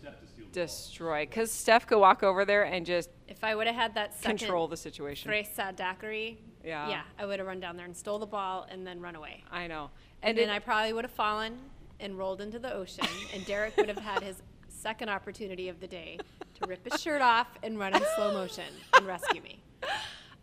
destroy 0.52 1.26
because 1.26 1.50
Steph 1.50 1.86
could 1.86 1.98
walk 1.98 2.22
over 2.22 2.44
there 2.44 2.64
and 2.64 2.86
just 2.86 3.10
If 3.26 3.42
I 3.44 3.54
would 3.54 3.66
have 3.66 3.76
had 3.76 3.94
that 3.94 4.14
second 4.14 4.38
control 4.38 4.68
the 4.68 4.76
situation. 4.76 5.30
Fresa 5.30 5.74
daiquiri, 5.74 6.38
Yeah. 6.64 6.88
yeah, 6.88 7.02
I 7.18 7.26
would 7.26 7.38
have 7.38 7.46
run 7.48 7.60
down 7.60 7.76
there 7.76 7.84
and 7.86 7.96
stole 7.96 8.18
the 8.18 8.26
ball 8.26 8.66
and 8.70 8.86
then 8.86 9.00
run 9.00 9.14
away. 9.16 9.44
I 9.50 9.66
know. 9.66 9.90
And, 10.22 10.30
And, 10.30 10.38
then 10.38 10.48
it- 10.48 10.52
I 10.56 10.58
probably 10.60 10.92
would 10.92 11.04
have 11.04 11.12
fallen 11.12 11.58
and 12.00 12.16
rolled 12.16 12.40
into 12.40 12.58
the 12.60 12.72
ocean, 12.72 13.04
and 13.34 13.42
Deric 13.44 13.76
would 13.76 13.88
have 13.88 13.98
had 13.98 14.22
his 14.22 14.40
second 14.78 15.08
opportunity 15.08 15.68
of 15.68 15.80
the 15.80 15.88
day 15.88 16.18
to 16.60 16.68
rip 16.68 16.90
his 16.90 17.00
shirt 17.00 17.20
off 17.20 17.48
and 17.62 17.78
run 17.78 17.94
in 17.94 18.02
slow 18.14 18.32
motion 18.32 18.64
and 18.94 19.06
rescue 19.06 19.42
me. 19.42 19.62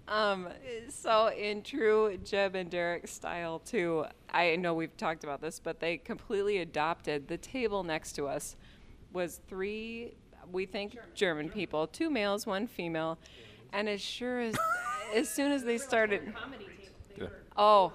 Um, 0.08 0.50
so 0.88 1.32
in 1.32 1.64
true 1.64 2.20
Jeb 2.24 2.54
and 2.54 2.70
Deric 2.70 3.10
style 3.10 3.58
too, 3.58 4.06
I 4.32 4.56
know 4.56 4.76
we've 4.76 4.96
talked 4.98 5.24
about 5.24 5.42
this, 5.42 5.60
but 5.60 5.80
they 5.80 5.98
completely 5.98 6.60
adopted 6.60 7.28
the 7.28 7.38
table 7.38 7.84
next 7.84 8.12
to 8.18 8.28
us 8.28 8.56
was 9.14 9.40
three, 9.48 10.14
we 10.52 10.68
think 10.68 10.96
German, 11.16 11.50
people, 11.50 11.88
two 11.88 12.12
males, 12.12 12.46
one 12.46 12.68
female, 12.68 13.18
and 13.74 13.90
as 13.90 14.00
sure 14.00 14.42
as 14.42 14.56
as 15.16 15.28
soon 15.28 15.52
as 15.52 15.64
they 15.64 15.80
started, 15.80 16.32
oh, 17.58 17.92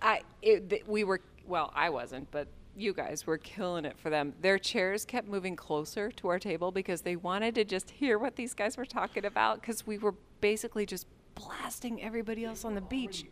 I 0.00 0.22
it, 0.40 0.70
th- 0.70 0.86
we 0.86 1.04
were 1.04 1.20
well, 1.46 1.70
I 1.74 1.90
wasn't, 1.90 2.30
but 2.30 2.48
you 2.76 2.92
guys 2.92 3.26
were 3.26 3.38
killing 3.38 3.84
it 3.84 3.98
for 3.98 4.10
them. 4.10 4.34
Their 4.40 4.58
chairs 4.58 5.04
kept 5.04 5.28
moving 5.28 5.56
closer 5.56 6.10
to 6.12 6.28
our 6.28 6.38
table 6.38 6.70
because 6.72 7.02
they 7.02 7.16
wanted 7.16 7.54
to 7.56 7.64
just 7.64 7.90
hear 7.90 8.18
what 8.18 8.36
these 8.36 8.54
guys 8.54 8.76
were 8.76 8.86
talking 8.86 9.24
about 9.24 9.60
because 9.60 9.86
we 9.86 9.98
were 9.98 10.14
basically 10.40 10.86
just 10.86 11.06
blasting 11.34 12.02
everybody 12.02 12.44
else 12.44 12.64
on 12.64 12.74
the 12.74 12.80
beach. 12.80 13.24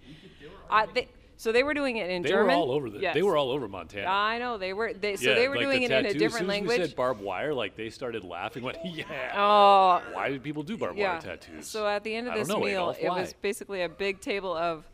Uh, 0.69 0.87
they, 0.95 1.09
so 1.41 1.53
they 1.53 1.63
were 1.63 1.73
doing 1.73 1.97
it 1.97 2.11
in 2.11 2.21
They 2.21 2.29
German. 2.29 2.49
were 2.49 2.53
all 2.53 2.71
over 2.71 2.91
the, 2.91 2.99
Yes. 2.99 3.15
They 3.15 3.23
were 3.23 3.35
all 3.35 3.51
over 3.51 3.67
Montana. 3.67 4.07
I 4.07 4.39
know 4.39 4.59
they 4.59 4.75
were. 4.75 4.93
They, 4.93 5.17
so 5.17 5.31
Yeah, 5.31 5.37
they 5.37 5.49
were 5.49 5.57
like 5.57 5.65
the 5.65 5.71
doing 5.71 5.83
it 5.85 5.91
in 5.91 6.05
a 6.05 6.13
different 6.13 6.23
as 6.23 6.33
soon 6.33 6.43
as 6.43 6.49
language. 6.49 6.79
We 6.81 6.87
said 6.87 6.97
barbed 6.97 7.23
wire, 7.23 7.55
like 7.55 7.77
they 7.77 7.89
started 7.89 8.25
laughing. 8.25 8.63
Went, 8.63 8.77
yeah. 8.85 9.05
oh, 9.35 10.03
Why 10.13 10.29
did 10.29 10.43
people 10.43 10.63
do 10.63 10.77
barbed 10.77 10.99
yeah. 10.99 11.13
wire 11.13 11.21
tattoos? 11.23 11.67
So 11.67 11.87
at 11.87 12.05
the 12.05 12.15
end 12.15 12.29
of 12.29 12.35
this 12.35 12.47
know, 12.47 12.61
meal, 12.61 12.95
it 13.01 13.09
was 13.09 13.35
basically 13.41 13.81
a 13.81 13.89
big 13.89 14.21
table 14.21 14.55
of 14.55 14.85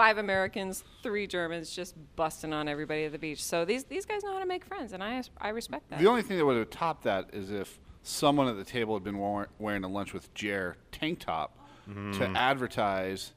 five 0.00 0.16
Americans, 0.16 0.82
three 1.02 1.26
Germans, 1.26 1.76
just 1.76 1.94
busting 2.16 2.54
on 2.54 2.68
everybody 2.68 3.04
at 3.04 3.12
the 3.12 3.18
beach. 3.18 3.44
So 3.44 3.66
these 3.66 3.84
these 3.84 4.06
guys 4.06 4.24
know 4.24 4.32
how 4.32 4.38
to 4.38 4.46
make 4.46 4.64
friends, 4.64 4.94
and 4.94 5.04
I 5.04 5.22
I 5.38 5.50
respect 5.50 5.90
that. 5.90 5.98
the 5.98 6.06
only 6.06 6.22
thing 6.22 6.38
that 6.38 6.46
would 6.46 6.56
have 6.56 6.70
topped 6.70 7.04
that 7.04 7.28
is 7.34 7.50
if 7.50 7.78
someone 8.02 8.48
at 8.48 8.56
the 8.56 8.64
table 8.64 8.94
had 8.94 9.04
been 9.04 9.18
war- 9.18 9.50
wearing 9.58 9.84
a 9.84 9.88
lunch 9.88 10.14
with 10.14 10.32
Jer 10.32 10.78
tank 10.90 11.18
top 11.18 11.54
mm-hmm. 11.86 12.12
to 12.12 12.30
advertise 12.30 13.34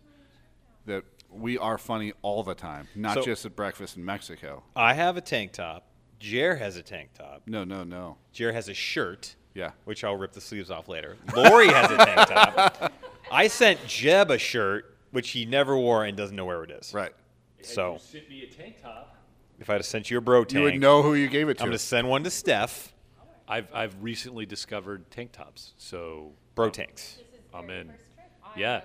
that 0.86 1.04
we 1.30 1.58
are 1.58 1.78
funny 1.78 2.14
all 2.22 2.44
the 2.44 2.56
time, 2.56 2.88
not 2.96 3.16
So- 3.16 3.24
just 3.24 3.46
at 3.46 3.58
breakfast 3.58 3.98
in 3.98 4.06
Mexico. 4.06 4.64
I 4.74 4.94
have 4.94 5.18
a 5.18 5.22
tank 5.22 5.52
top. 5.52 5.86
Jer 6.18 6.56
has 6.56 6.78
a 6.78 6.82
tank 6.82 7.10
top. 7.14 7.42
No, 7.46 7.66
no, 7.66 7.84
no. 7.84 8.16
Jer 8.32 8.54
has 8.54 8.70
a 8.70 8.74
shirt. 8.74 9.36
Yeah. 9.54 9.72
Which 9.84 10.06
I'll 10.06 10.16
rip 10.16 10.32
the 10.32 10.40
sleeves 10.40 10.72
off 10.72 10.88
later. 10.88 11.18
Lori 11.36 11.68
has 11.68 11.92
a 11.92 11.98
tank 11.98 12.30
top. 12.30 12.94
I 13.32 13.48
sent 13.48 13.86
Jeb 13.86 14.32
a 14.32 14.38
shirt, 14.38 14.93
which 15.14 15.30
he 15.30 15.46
never 15.46 15.78
wore 15.78 16.04
and 16.04 16.18
doesn't 16.18 16.36
know 16.36 16.44
where 16.46 16.64
it 16.64 16.72
is. 16.72 16.94
Right. 16.94 17.14
So 17.62 17.98
sent 18.02 18.30
me 18.30 18.44
a 18.44 18.48
tank 18.48 18.82
top. 18.82 19.16
if 19.60 19.70
I 19.70 19.74
had 19.74 19.86
sent 19.86 20.12
you 20.12 20.18
a 20.18 20.22
bro 20.22 20.44
tank, 20.44 20.54
You 20.54 20.64
would 20.64 20.82
know 20.82 21.02
who 21.02 21.14
you 21.14 21.30
gave 21.30 21.48
it 21.48 21.58
to. 21.60 21.64
I'm 21.64 21.70
going 21.70 21.78
to 21.78 21.84
send 21.84 22.10
one 22.10 22.24
to 22.26 22.30
Steph. 22.30 22.92
I've 23.48 23.68
I've 23.74 23.96
recently 24.02 24.46
discovered 24.46 25.10
tank 25.12 25.32
tops, 25.32 25.74
so 25.78 26.32
Bro 26.56 26.72
tanks. 26.72 27.20
I'm 27.54 27.70
in. 27.70 27.92
Yeah, 28.58 28.82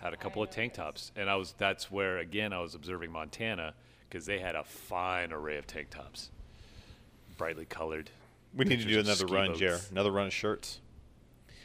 had 0.00 0.14
a 0.14 0.16
couple 0.16 0.42
of 0.42 0.50
tank 0.50 0.74
tops, 0.74 1.10
and 1.16 1.28
I 1.28 1.36
was 1.36 1.54
that's 1.58 1.90
where 1.90 2.18
again 2.18 2.52
I 2.52 2.60
was 2.60 2.74
observing 2.74 3.10
Montana 3.12 3.74
because 4.08 4.26
they 4.26 4.38
had 4.38 4.54
a 4.54 4.64
fine 4.64 5.32
array 5.32 5.56
of 5.58 5.66
tank 5.66 5.90
tops, 5.90 6.30
brightly 7.36 7.64
colored. 7.64 8.10
We 8.54 8.64
need 8.64 8.80
to 8.80 8.86
do 8.86 9.00
another 9.00 9.26
run, 9.26 9.48
boats. 9.48 9.58
Jer. 9.58 9.80
Another 9.90 10.12
run 10.12 10.28
of 10.28 10.32
shirts. 10.32 10.78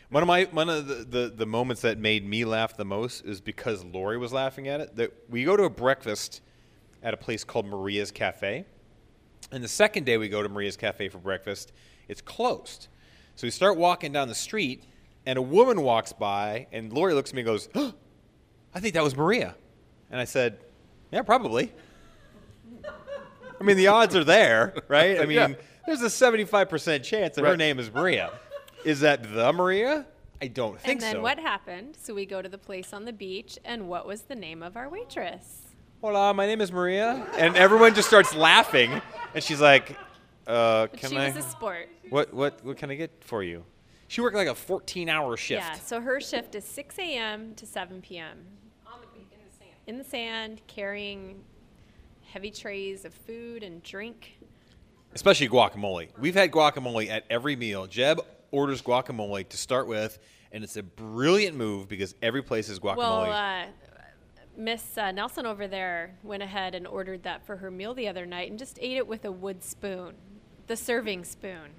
One 0.10 0.24
of 0.24 0.28
my 0.28 0.46
one 0.46 0.70
of 0.70 0.88
the, 0.88 0.96
the, 0.96 1.34
the 1.36 1.46
moments 1.46 1.84
that 1.84 2.00
made 2.00 2.28
me 2.28 2.44
laugh 2.46 2.76
the 2.76 2.86
most 2.86 3.26
is 3.26 3.42
because 3.42 3.84
Lori 3.84 4.18
was 4.18 4.34
laughing 4.34 4.68
at 4.68 4.82
it. 4.82 4.96
That 4.96 5.14
we 5.30 5.44
go 5.44 5.56
to 5.56 5.64
a 5.64 5.70
breakfast 5.70 6.42
at 7.04 7.14
a 7.14 7.18
place 7.18 7.44
called 7.44 7.68
Maria's 7.68 8.10
Cafe, 8.12 8.66
and 9.52 9.64
the 9.64 9.68
second 9.68 10.06
day 10.06 10.18
we 10.18 10.28
go 10.28 10.42
to 10.42 10.50
Maria's 10.50 10.78
Cafe 10.78 11.10
for 11.10 11.20
breakfast, 11.20 11.72
it's 12.08 12.22
closed. 12.22 12.88
So 13.36 13.46
we 13.46 13.52
start 13.52 13.78
walking 13.78 14.12
down 14.12 14.28
the 14.28 14.36
street, 14.36 14.84
and 15.28 15.38
a 15.38 15.42
woman 15.42 15.82
walks 15.84 16.12
by, 16.12 16.68
and 16.72 16.92
Lori 16.92 17.14
looks 17.14 17.30
at 17.30 17.36
me 17.36 17.42
and 17.42 17.46
goes, 17.48 17.70
"Huh, 17.74 17.92
"I 18.74 18.80
think 18.80 18.96
that 18.96 19.04
was 19.04 19.16
Maria," 19.16 19.56
and 20.10 20.20
I 20.20 20.26
said, 20.26 20.58
"Yeah, 21.12 21.22
probably." 21.22 21.72
I 23.62 23.64
mean, 23.64 23.78
the 23.78 23.88
odds 23.88 24.16
are 24.16 24.24
there, 24.24 24.74
right? 24.88 25.20
I 25.20 25.26
mean, 25.28 25.38
Yeah. 25.38 25.54
there's 25.86 26.02
a 26.02 26.06
75% 26.10 27.04
chance 27.04 27.36
that 27.36 27.44
her 27.46 27.58
name 27.58 27.78
is 27.78 27.94
Maria. 27.94 28.32
Is 28.86 29.02
that 29.02 29.34
the 29.34 29.52
Maria? 29.54 30.06
I 30.42 30.48
don't 30.48 30.80
think 30.80 30.86
so. 30.86 30.92
and 30.92 31.02
then 31.02 31.20
so. 31.20 31.22
what 31.22 31.38
happened? 31.38 31.98
So 32.02 32.14
we 32.14 32.26
go 32.26 32.42
to 32.42 32.48
the 32.48 32.58
place 32.58 32.94
on 32.94 33.06
the 33.06 33.14
beach, 33.14 33.60
and 33.66 33.90
what 33.90 34.08
was 34.08 34.22
the 34.24 34.36
name 34.36 34.64
of 34.64 34.78
our 34.78 34.90
waitress? 34.90 35.64
Hola, 36.02 36.34
my 36.34 36.46
name 36.46 36.62
is 36.62 36.72
Maria. 36.72 37.28
And 37.38 37.58
everyone 37.58 37.94
just 37.94 38.08
starts 38.08 38.34
laughing. 38.34 39.02
And 39.36 39.44
she's 39.44 39.60
like, 39.60 39.98
uh, 40.48 40.88
can 40.88 41.10
she 41.10 41.18
I? 41.18 41.28
was 41.28 41.46
a 41.46 41.48
sport. 41.48 41.90
what, 42.10 42.34
what, 42.34 42.64
what 42.64 42.78
can 42.78 42.90
I 42.90 42.96
get 42.96 43.12
for 43.22 43.44
you? 43.44 43.66
She 44.08 44.22
worked 44.22 44.36
like 44.36 44.48
a 44.48 44.56
14 44.56 45.10
hour 45.10 45.36
shift. 45.36 45.62
Yeah, 45.62 45.74
so 45.74 46.00
her 46.00 46.22
shift 46.22 46.56
is 46.56 46.64
6 46.64 46.98
a.m. 46.98 47.54
to 47.56 47.66
7 47.66 48.02
p.m. 48.02 48.40
On 48.88 49.00
the 49.02 49.08
beach, 49.08 49.28
in 49.34 49.46
the 49.46 49.54
sand. 49.54 49.72
In 49.88 49.98
the 49.98 50.04
sand, 50.04 50.62
carrying 50.68 51.44
heavy 52.22 52.50
trays 52.50 53.04
of 53.04 53.14
food 53.14 53.62
and 53.62 53.84
drink. 53.84 54.40
Especially 55.14 55.50
guacamole. 55.50 56.08
We've 56.18 56.34
had 56.34 56.50
guacamole 56.52 57.10
at 57.10 57.26
every 57.30 57.56
meal. 57.56 57.86
Jeb 57.88 58.22
orders 58.52 58.82
guacamole 58.82 59.48
to 59.50 59.58
start 59.58 59.88
with, 59.88 60.20
and 60.52 60.64
it's 60.64 60.78
a 60.78 60.84
brilliant 60.84 61.56
move 61.58 61.88
because 61.88 62.16
every 62.22 62.42
place 62.42 62.70
is 62.70 62.80
guacamole. 62.80 62.98
Well, 62.98 63.32
uh, 63.32 63.66
Miss 64.58 64.98
uh, 64.98 65.12
Nelson 65.12 65.46
over 65.46 65.68
there 65.68 66.16
went 66.24 66.44
ahead 66.44 66.76
and 66.76 66.86
ordered 66.86 67.24
that 67.24 67.46
for 67.46 67.56
her 67.58 67.72
meal 67.72 67.94
the 67.94 68.08
other 68.08 68.26
night 68.26 68.50
and 68.50 68.60
just 68.60 68.78
ate 68.82 68.98
it 68.98 69.08
with 69.08 69.24
a 69.26 69.32
wood 69.32 69.64
spoon, 69.64 70.16
the 70.68 70.76
serving 70.76 71.24
spoon. 71.24 71.70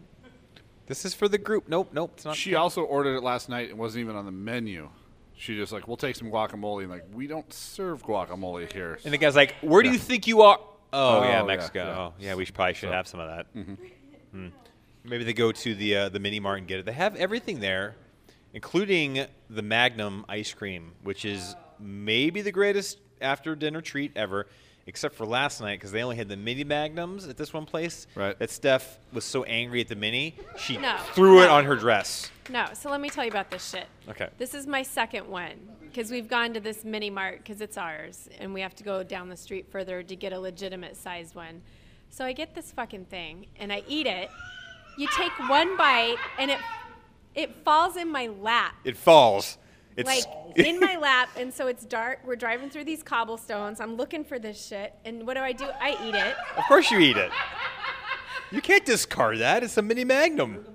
this 0.86 1.04
is 1.04 1.12
for 1.14 1.28
the 1.28 1.36
group. 1.38 1.68
Nope, 1.68 1.90
nope. 1.92 2.12
It's 2.14 2.24
not. 2.24 2.36
She 2.36 2.54
also 2.54 2.82
ordered 2.82 3.16
it 3.16 3.22
last 3.22 3.48
night 3.50 3.68
and 3.70 3.78
wasn't 3.78 4.00
even 4.02 4.16
on 4.16 4.24
the 4.24 4.32
menu. 4.32 4.88
She 5.34 5.56
just 5.56 5.72
like, 5.72 5.88
we'll 5.88 5.96
take 5.96 6.16
some 6.16 6.30
guacamole. 6.30 6.82
And 6.82 6.90
like, 6.90 7.04
we 7.14 7.26
don't 7.26 7.50
serve 7.52 8.02
guacamole 8.04 8.70
here. 8.72 8.98
And 9.04 9.12
the 9.12 9.18
guy's 9.18 9.36
like, 9.36 9.54
"Where 9.62 9.82
do 9.82 9.88
Yeah. 9.88 9.94
you 9.94 9.98
think 9.98 10.26
you 10.26 10.42
are?" 10.42 10.58
Oh, 10.92 11.18
Oh, 11.18 11.22
yeah, 11.22 11.30
yeah, 11.40 11.42
Mexico. 11.44 11.78
yeah. 11.84 11.98
Oh, 11.98 12.14
yeah. 12.18 12.34
We 12.34 12.44
should, 12.44 12.54
probably 12.54 12.74
should 12.74 12.88
So- 12.88 12.92
have 12.92 13.06
some 13.06 13.20
of 13.20 13.28
that. 13.28 13.46
Hmm. 14.32 14.48
Maybe 15.04 15.24
they 15.24 15.32
go 15.32 15.52
to 15.52 15.74
the 15.74 15.96
uh, 15.96 16.08
the 16.08 16.20
mini 16.20 16.40
mart 16.40 16.58
and 16.58 16.68
get 16.68 16.80
it. 16.80 16.86
They 16.86 16.92
have 16.92 17.16
everything 17.16 17.60
there, 17.60 17.96
including 18.52 19.26
the 19.48 19.62
Magnum 19.62 20.24
ice 20.28 20.52
cream, 20.52 20.92
which 21.02 21.24
is 21.24 21.56
maybe 21.78 22.42
the 22.42 22.52
greatest 22.52 22.98
after 23.20 23.54
dinner 23.54 23.80
treat 23.80 24.12
ever, 24.16 24.46
except 24.86 25.14
for 25.14 25.24
last 25.24 25.60
night 25.60 25.78
because 25.78 25.92
they 25.92 26.02
only 26.02 26.16
had 26.16 26.28
the 26.28 26.36
mini 26.36 26.64
Magnums 26.64 27.26
at 27.28 27.36
this 27.36 27.52
one 27.52 27.64
place. 27.64 28.06
Right. 28.14 28.38
That 28.38 28.50
Steph 28.50 28.98
was 29.12 29.24
so 29.24 29.44
angry 29.44 29.80
at 29.80 29.88
the 29.88 29.96
mini, 29.96 30.36
she 30.58 30.76
No, 30.76 30.96
threw 31.12 31.42
it 31.42 31.48
on 31.48 31.64
her 31.64 31.76
dress. 31.76 32.30
No, 32.50 32.66
so 32.74 32.90
let 32.90 33.00
me 33.00 33.08
tell 33.08 33.24
you 33.24 33.30
about 33.30 33.50
this 33.50 33.68
shit. 33.70 33.86
Okay. 34.08 34.28
This 34.38 34.54
is 34.54 34.66
my 34.66 34.82
second 34.82 35.28
one 35.28 35.54
because 35.80 36.10
we've 36.10 36.28
gone 36.28 36.52
to 36.54 36.60
this 36.60 36.84
mini 36.84 37.10
mart 37.10 37.38
because 37.38 37.60
it's 37.60 37.76
ours 37.78 38.28
and 38.38 38.52
we 38.52 38.60
have 38.60 38.74
to 38.76 38.84
go 38.84 39.02
down 39.02 39.28
the 39.28 39.36
street 39.36 39.70
further 39.70 40.02
to 40.02 40.16
get 40.16 40.32
a 40.32 40.38
legitimate 40.38 40.96
sized 40.96 41.34
one. 41.34 41.62
So 42.10 42.24
I 42.24 42.32
get 42.32 42.54
this 42.54 42.72
fucking 42.72 43.06
thing 43.06 43.46
and 43.58 43.72
I 43.72 43.82
eat 43.88 44.06
it. 44.06 44.28
You 45.00 45.08
take 45.16 45.32
one 45.48 45.78
bite 45.78 46.18
and 46.38 46.50
it 46.50 46.58
it 47.34 47.64
falls 47.64 47.96
in 47.96 48.12
my 48.12 48.26
lap. 48.26 48.74
It 48.84 48.98
falls. 48.98 49.56
It's 49.96 50.06
like 50.06 50.24
in 50.56 50.78
my 50.78 50.98
lap 50.98 51.30
and 51.38 51.54
so 51.54 51.68
it's 51.68 51.86
dark. 51.86 52.18
We're 52.22 52.36
driving 52.36 52.68
through 52.68 52.84
these 52.84 53.02
cobblestones. 53.02 53.80
I'm 53.80 53.96
looking 53.96 54.24
for 54.24 54.38
this 54.38 54.62
shit 54.62 54.94
and 55.06 55.26
what 55.26 55.38
do 55.38 55.40
I 55.40 55.52
do? 55.52 55.64
I 55.80 55.96
eat 56.06 56.14
it. 56.14 56.36
of 56.54 56.64
course 56.64 56.90
you 56.90 56.98
eat 56.98 57.16
it. 57.16 57.30
You 58.50 58.60
can't 58.60 58.84
discard 58.84 59.38
that. 59.38 59.62
It's 59.62 59.78
a 59.78 59.82
mini 59.82 60.04
Magnum. 60.04 60.66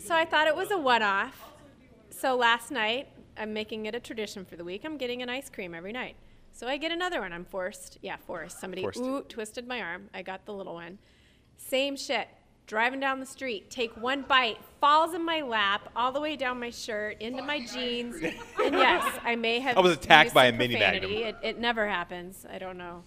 So 0.00 0.12
I 0.12 0.24
thought 0.24 0.48
it 0.48 0.56
was 0.56 0.72
a 0.72 0.78
one 0.78 1.04
off. 1.04 1.40
So 2.10 2.34
last 2.34 2.72
night, 2.72 3.06
I'm 3.36 3.52
making 3.52 3.86
it 3.86 3.94
a 3.94 4.00
tradition 4.00 4.44
for 4.44 4.56
the 4.56 4.64
week. 4.64 4.82
I'm 4.84 4.96
getting 4.96 5.22
an 5.22 5.28
ice 5.28 5.48
cream 5.48 5.72
every 5.72 5.92
night. 5.92 6.16
So 6.52 6.66
I 6.66 6.78
get 6.78 6.90
another 6.90 7.20
one. 7.20 7.32
I'm 7.32 7.44
forced. 7.44 7.98
Yeah, 8.02 8.16
forced. 8.16 8.58
Somebody 8.58 8.82
Forced. 8.82 8.98
ooh 8.98 9.22
twisted 9.28 9.68
my 9.68 9.80
arm. 9.80 10.10
I 10.12 10.22
got 10.22 10.46
the 10.46 10.52
little 10.52 10.74
one. 10.74 10.98
Same 11.58 11.96
shit. 11.96 12.26
Driving 12.68 13.00
down 13.00 13.18
the 13.18 13.24
street, 13.26 13.70
take 13.70 13.96
one 13.96 14.20
bite, 14.28 14.58
falls 14.78 15.14
in 15.14 15.24
my 15.24 15.40
lap, 15.40 15.88
all 15.96 16.12
the 16.12 16.20
way 16.20 16.36
down 16.36 16.60
my 16.60 16.68
shirt, 16.68 17.16
into 17.20 17.42
my 17.42 17.64
jeans. 17.64 18.16
And 18.62 18.74
yes, 18.74 19.18
I 19.24 19.36
may 19.36 19.58
have. 19.60 19.78
I 19.78 19.80
was 19.80 19.94
attacked 19.94 20.26
used 20.26 20.34
by 20.34 20.46
a 20.46 20.52
mini 20.52 20.74
profanity. 20.74 21.22
Magnum. 21.22 21.28
It, 21.42 21.48
it 21.56 21.58
never 21.58 21.88
happens. 21.88 22.44
I 22.52 22.58
don't 22.58 22.76
know. 22.76 23.04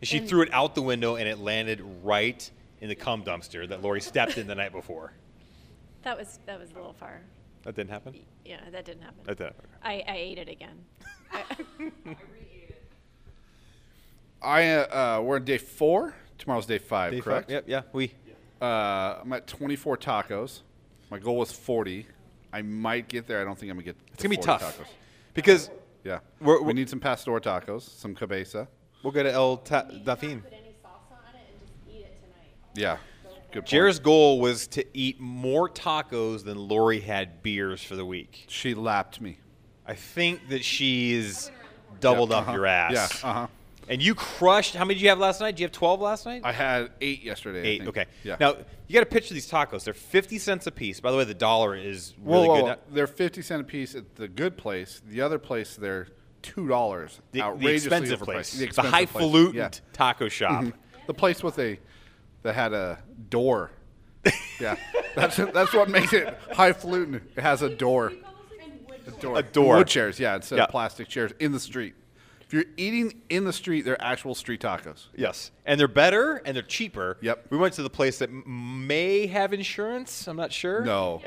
And 0.00 0.06
she 0.08 0.18
And- 0.18 0.28
threw 0.28 0.42
it 0.42 0.48
out 0.52 0.76
the 0.76 0.82
window 0.82 1.16
and 1.16 1.26
it 1.28 1.38
landed 1.40 1.82
right 2.04 2.48
in 2.80 2.88
the 2.88 2.94
cum 2.94 3.24
dumpster 3.24 3.68
that 3.68 3.82
Lori 3.82 4.00
stepped 4.00 4.38
in 4.38 4.46
the 4.46 4.54
night 4.54 4.70
before. 4.70 5.12
That 6.02 6.16
was 6.16 6.38
that 6.46 6.60
was 6.60 6.70
a 6.70 6.74
little 6.74 6.92
far. 6.92 7.20
That 7.64 7.74
didn't 7.74 7.90
happen? 7.90 8.14
Yeah, 8.44 8.60
that 8.70 8.84
didn't 8.84 9.02
happen. 9.02 9.22
That 9.24 9.38
didn't. 9.38 9.56
I, 9.82 10.04
I 10.06 10.16
ate 10.16 10.38
it 10.38 10.48
again. 10.48 10.84
I 14.42 14.68
uh, 14.68 15.18
uh, 15.18 15.22
we're 15.22 15.36
on 15.36 15.44
day 15.44 15.58
four. 15.58 16.14
Tomorrow's 16.38 16.66
day 16.66 16.78
five, 16.78 17.10
Day 17.12 17.18
five? 17.18 17.24
correct? 17.24 17.50
Yep, 17.50 17.64
yeah. 17.66 17.82
We. 17.92 18.12
Uh, 18.60 19.18
I'm 19.22 19.32
at 19.32 19.46
24 19.46 19.96
tacos. 19.96 20.60
My 21.10 21.18
goal 21.18 21.36
was 21.36 21.50
40. 21.52 22.06
I 22.52 22.62
might 22.62 23.08
get 23.08 23.26
there. 23.26 23.40
I 23.40 23.44
don't 23.44 23.58
think 23.58 23.70
I'm 23.70 23.76
gonna 23.76 23.84
get. 23.84 23.96
It's 24.12 24.22
going 24.22 24.32
to 24.34 24.36
be 24.40 24.42
tough. 24.42 24.78
Tacos. 24.78 24.86
Because 25.34 25.70
Yeah. 26.04 26.18
We're- 26.40 26.58
we 26.60 26.66
we're- 26.66 26.74
need 26.74 26.88
some 26.90 27.00
pastor 27.00 27.30
tacos, 27.32 27.82
some 27.82 28.14
cabeza. 28.14 28.68
we'll 29.02 29.12
go 29.12 29.22
to 29.22 29.32
El 29.32 29.56
Ta- 29.58 29.84
Dafin. 29.84 30.42
any 30.52 30.74
salsa 30.82 31.12
on 31.12 31.34
it 31.34 31.48
and 31.50 31.60
just 31.60 31.72
eat 31.88 32.00
it 32.00 32.20
tonight. 32.22 32.54
Yeah. 32.74 32.98
Good. 33.52 33.66
Jared's 33.66 33.98
goal 33.98 34.40
was 34.40 34.66
to 34.68 34.84
eat 34.96 35.18
more 35.20 35.68
tacos 35.68 36.44
than 36.44 36.56
Lori 36.68 37.00
had 37.00 37.42
beers 37.42 37.82
for 37.82 37.96
the 37.96 38.04
week. 38.06 38.44
She 38.48 38.74
lapped 38.74 39.20
me. 39.20 39.38
I 39.86 39.94
think 39.94 40.48
that 40.50 40.64
she's 40.64 41.50
doubled 42.00 42.30
Yeah, 42.30 42.36
up 42.36 42.42
uh-huh. 42.44 42.52
your 42.52 42.66
ass. 42.66 42.92
Yeah. 43.22 43.28
Uh 43.28 43.32
huh. 43.32 43.46
And 43.90 44.00
you 44.00 44.14
crushed. 44.14 44.74
How 44.76 44.84
many 44.84 44.94
did 44.94 45.02
you 45.02 45.08
have 45.08 45.18
last 45.18 45.40
night? 45.40 45.50
Did 45.56 45.60
you 45.60 45.64
have 45.64 45.72
12 45.72 46.00
last 46.00 46.24
night? 46.24 46.42
I 46.44 46.52
had 46.52 46.92
eight 47.00 47.22
yesterday. 47.24 47.60
I 47.60 47.64
Eight. 47.64 47.78
think. 47.78 47.88
Okay. 47.88 48.06
Yeah. 48.22 48.36
Now, 48.38 48.54
you 48.86 48.94
got 48.94 49.00
to 49.00 49.06
picture 49.06 49.34
these 49.34 49.50
tacos. 49.50 49.82
They're 49.84 49.92
50 49.92 50.38
cents 50.38 50.66
a 50.68 50.70
piece. 50.70 51.00
By 51.00 51.10
the 51.10 51.16
way, 51.16 51.24
the 51.24 51.34
dollar 51.34 51.74
is 51.74 52.14
Whoa, 52.22 52.32
really 52.34 52.48
whoa, 52.48 52.54
good. 52.56 52.64
whoa. 52.66 52.76
They're 52.92 53.06
50 53.08 53.42
cent 53.42 53.60
a 53.60 53.64
piece 53.64 53.96
at 53.96 54.14
the 54.14 54.28
good 54.28 54.56
place. 54.56 55.02
The 55.04 55.20
other 55.20 55.38
place, 55.40 55.74
they're 55.74 56.06
two 56.40 56.68
dollars. 56.68 57.20
The, 57.32 57.40
the 57.58 57.66
expensive 57.74 58.20
overpriced. 58.20 58.24
place. 58.24 58.52
The 58.52 58.58
The, 58.60 58.64
expensive 58.66 58.92
highfalutin 58.92 59.52
place. 59.60 59.80
Yeah. 59.84 59.90
taco 59.92 60.28
shop. 60.28 60.62
Mm-hmm. 60.64 60.78
The 61.08 61.14
place 61.14 61.42
with 61.42 61.58
a 61.58 61.78
that 62.44 62.54
had 62.54 62.72
a 62.72 63.00
door. 63.28 63.72
yeah, 64.60 64.76
that's 65.16 65.36
that's 65.36 65.72
what 65.74 65.88
makes 65.90 66.12
it 66.12 66.32
highfalutin. 66.52 67.16
It 67.36 67.42
has 67.42 67.62
a 67.62 67.68
door. 67.70 68.12
A 69.06 69.10
door. 69.20 69.38
A 69.38 69.42
door. 69.42 69.76
Wood 69.78 69.88
chairs, 69.88 70.20
yeah, 70.20 70.36
instead 70.36 70.56
Yeah. 70.58 70.64
of 70.64 70.70
plastic 70.70 71.08
chairs 71.08 71.32
in 71.40 71.50
the 71.52 71.58
street. 71.60 71.94
If 72.50 72.54
you're 72.54 72.64
eating 72.76 73.22
in 73.28 73.44
the 73.44 73.52
street, 73.52 73.82
they're 73.82 74.02
actual 74.02 74.34
street 74.34 74.60
tacos. 74.60 75.06
Yes, 75.14 75.52
and 75.64 75.78
they're 75.78 75.86
better 75.86 76.42
and 76.44 76.56
they're 76.56 76.64
cheaper. 76.64 77.16
Yep. 77.20 77.46
We 77.50 77.56
went 77.56 77.74
to 77.74 77.84
the 77.84 77.90
place 77.90 78.18
that 78.18 78.28
may 78.32 79.28
have 79.28 79.52
insurance. 79.52 80.26
I'm 80.26 80.36
not 80.36 80.52
sure. 80.52 80.84
No. 80.84 81.22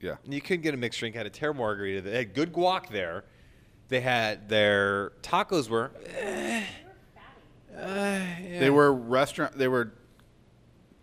Yeah. 0.00 0.16
You 0.26 0.40
couldn't 0.40 0.62
get 0.62 0.74
a 0.74 0.76
mixed 0.76 0.98
drink. 0.98 1.14
Had 1.14 1.26
a 1.26 1.30
terrible 1.30 1.60
margarita. 1.60 2.00
They 2.00 2.16
had 2.16 2.34
good 2.34 2.52
guac 2.52 2.88
there. 2.88 3.22
They 3.86 4.00
had 4.00 4.48
their 4.48 5.10
tacos 5.22 5.68
were. 5.68 5.92
eh, 6.16 6.64
uh, 7.72 7.78
yeah. 7.78 8.58
They 8.58 8.70
were 8.70 8.92
restaurant. 8.92 9.56
They 9.56 9.68
were 9.68 9.92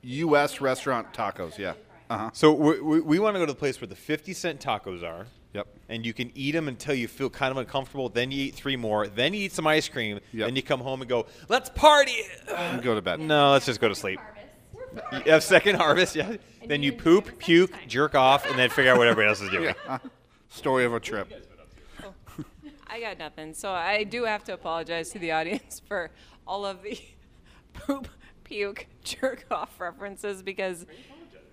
U.S. 0.02 0.60
restaurant 0.60 1.14
tacos. 1.14 1.58
Yeah. 1.58 1.76
Uh-huh. 2.10 2.32
So 2.34 2.52
we, 2.52 2.82
we, 2.82 3.00
we 3.00 3.20
want 3.20 3.36
to 3.36 3.40
go 3.40 3.46
to 3.46 3.54
the 3.54 3.58
place 3.58 3.80
where 3.80 3.88
the 3.88 3.96
50 3.96 4.34
cent 4.34 4.60
tacos 4.60 5.02
are. 5.02 5.28
Yep. 5.54 5.68
And 5.90 6.06
you 6.06 6.14
can 6.14 6.32
eat 6.36 6.52
them 6.52 6.68
until 6.68 6.94
you 6.94 7.08
feel 7.08 7.30
kind 7.30 7.52
of 7.52 7.58
uncomfortable. 7.58 8.10
Then 8.10 8.32
you 8.32 8.46
eat 8.46 8.56
three 8.56 8.76
more. 8.76 9.08
Then 9.08 9.34
you 9.34 9.42
eat 9.42 9.54
some 9.54 9.66
ice 9.66 9.88
cream. 9.88 10.20
Yep. 10.34 10.48
Then 10.48 10.56
you 10.56 10.62
come 10.62 10.80
home 10.80 11.02
and 11.02 11.10
go, 11.10 11.26
let's 11.50 11.70
party. 11.70 12.18
And 12.56 12.82
go 12.82 12.96
to 12.96 13.02
bed. 13.02 13.20
No, 13.20 13.52
let's 13.52 13.66
just 13.66 13.80
go 13.80 13.88
to 13.88 13.96
sleep. 13.96 14.20
You 15.26 15.32
have 15.32 15.44
second 15.44 15.76
harvest, 15.76 16.16
yeah. 16.16 16.38
then 16.66 16.82
you 16.82 16.94
poop, 16.94 17.38
puke, 17.40 17.72
jerk 17.88 18.16
off, 18.16 18.50
and 18.50 18.58
then 18.58 18.70
figure 18.70 18.92
out 18.92 18.98
what 18.98 19.08
everybody 19.08 19.28
else 19.28 19.42
is 19.42 19.50
doing. 19.52 19.76
Story 20.50 20.86
of 20.86 20.94
a 20.94 21.00
trip. 21.00 21.32
I 22.88 23.02
got 23.02 23.20
nothing. 23.20 23.54
So 23.54 23.72
I 23.72 24.04
do 24.04 24.24
have 24.24 24.44
to 24.46 24.54
apologize 24.54 25.10
to 25.12 25.20
the 25.20 25.32
audience 25.34 25.82
for 25.88 26.10
all 26.48 26.66
of 26.66 26.82
the 26.84 27.00
poop, 27.74 28.08
puke, 28.44 28.88
jerk 29.04 29.46
off 29.52 29.80
references 29.80 30.42
because 30.42 30.86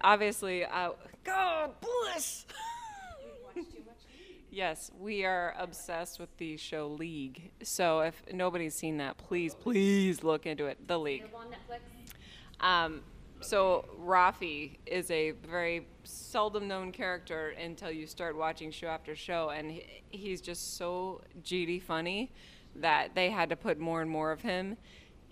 obviously, 0.01 0.65
uh, 0.65 0.91
God 1.25 1.73
bless. 1.81 2.47
Yes, 4.55 4.91
we 4.99 5.25
are 5.25 5.55
obsessed 5.59 6.21
with 6.21 6.35
the 6.39 6.57
show 6.57 6.87
League. 6.87 7.51
So 7.63 8.01
if 8.01 8.23
nobody's 8.33 8.75
seen 8.75 8.99
that, 8.99 9.19
please, 9.19 9.55
please 9.55 10.23
look 10.23 10.47
into 10.47 10.67
it. 10.67 10.87
The 10.87 10.99
League. 10.99 11.29
on 11.35 11.47
Netflix. 11.47 12.65
Um, 12.65 13.01
so 13.41 13.85
Rafi 14.01 14.79
is 14.87 15.11
a 15.11 15.33
very 15.33 15.87
seldom 16.05 16.69
known 16.69 16.93
character 16.93 17.51
until 17.51 17.91
you 17.91 18.07
start 18.07 18.37
watching 18.37 18.71
show 18.71 18.87
after 18.87 19.15
show, 19.15 19.51
and 19.51 19.83
he's 20.11 20.41
just 20.41 20.77
so 20.77 21.21
GD 21.43 21.83
funny 21.83 22.31
that 22.77 23.15
they 23.15 23.31
had 23.31 23.51
to 23.51 23.57
put 23.57 23.79
more 23.79 24.01
and 24.01 24.11
more 24.11 24.33
of 24.33 24.41
him 24.41 24.77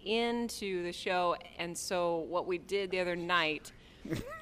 into 0.04 0.82
the 0.82 0.92
show. 0.92 1.36
And 1.58 1.78
so 1.78 2.18
what 2.28 2.46
we 2.46 2.58
did 2.58 2.90
the 2.90 3.00
other 3.00 3.16
night 3.16 3.72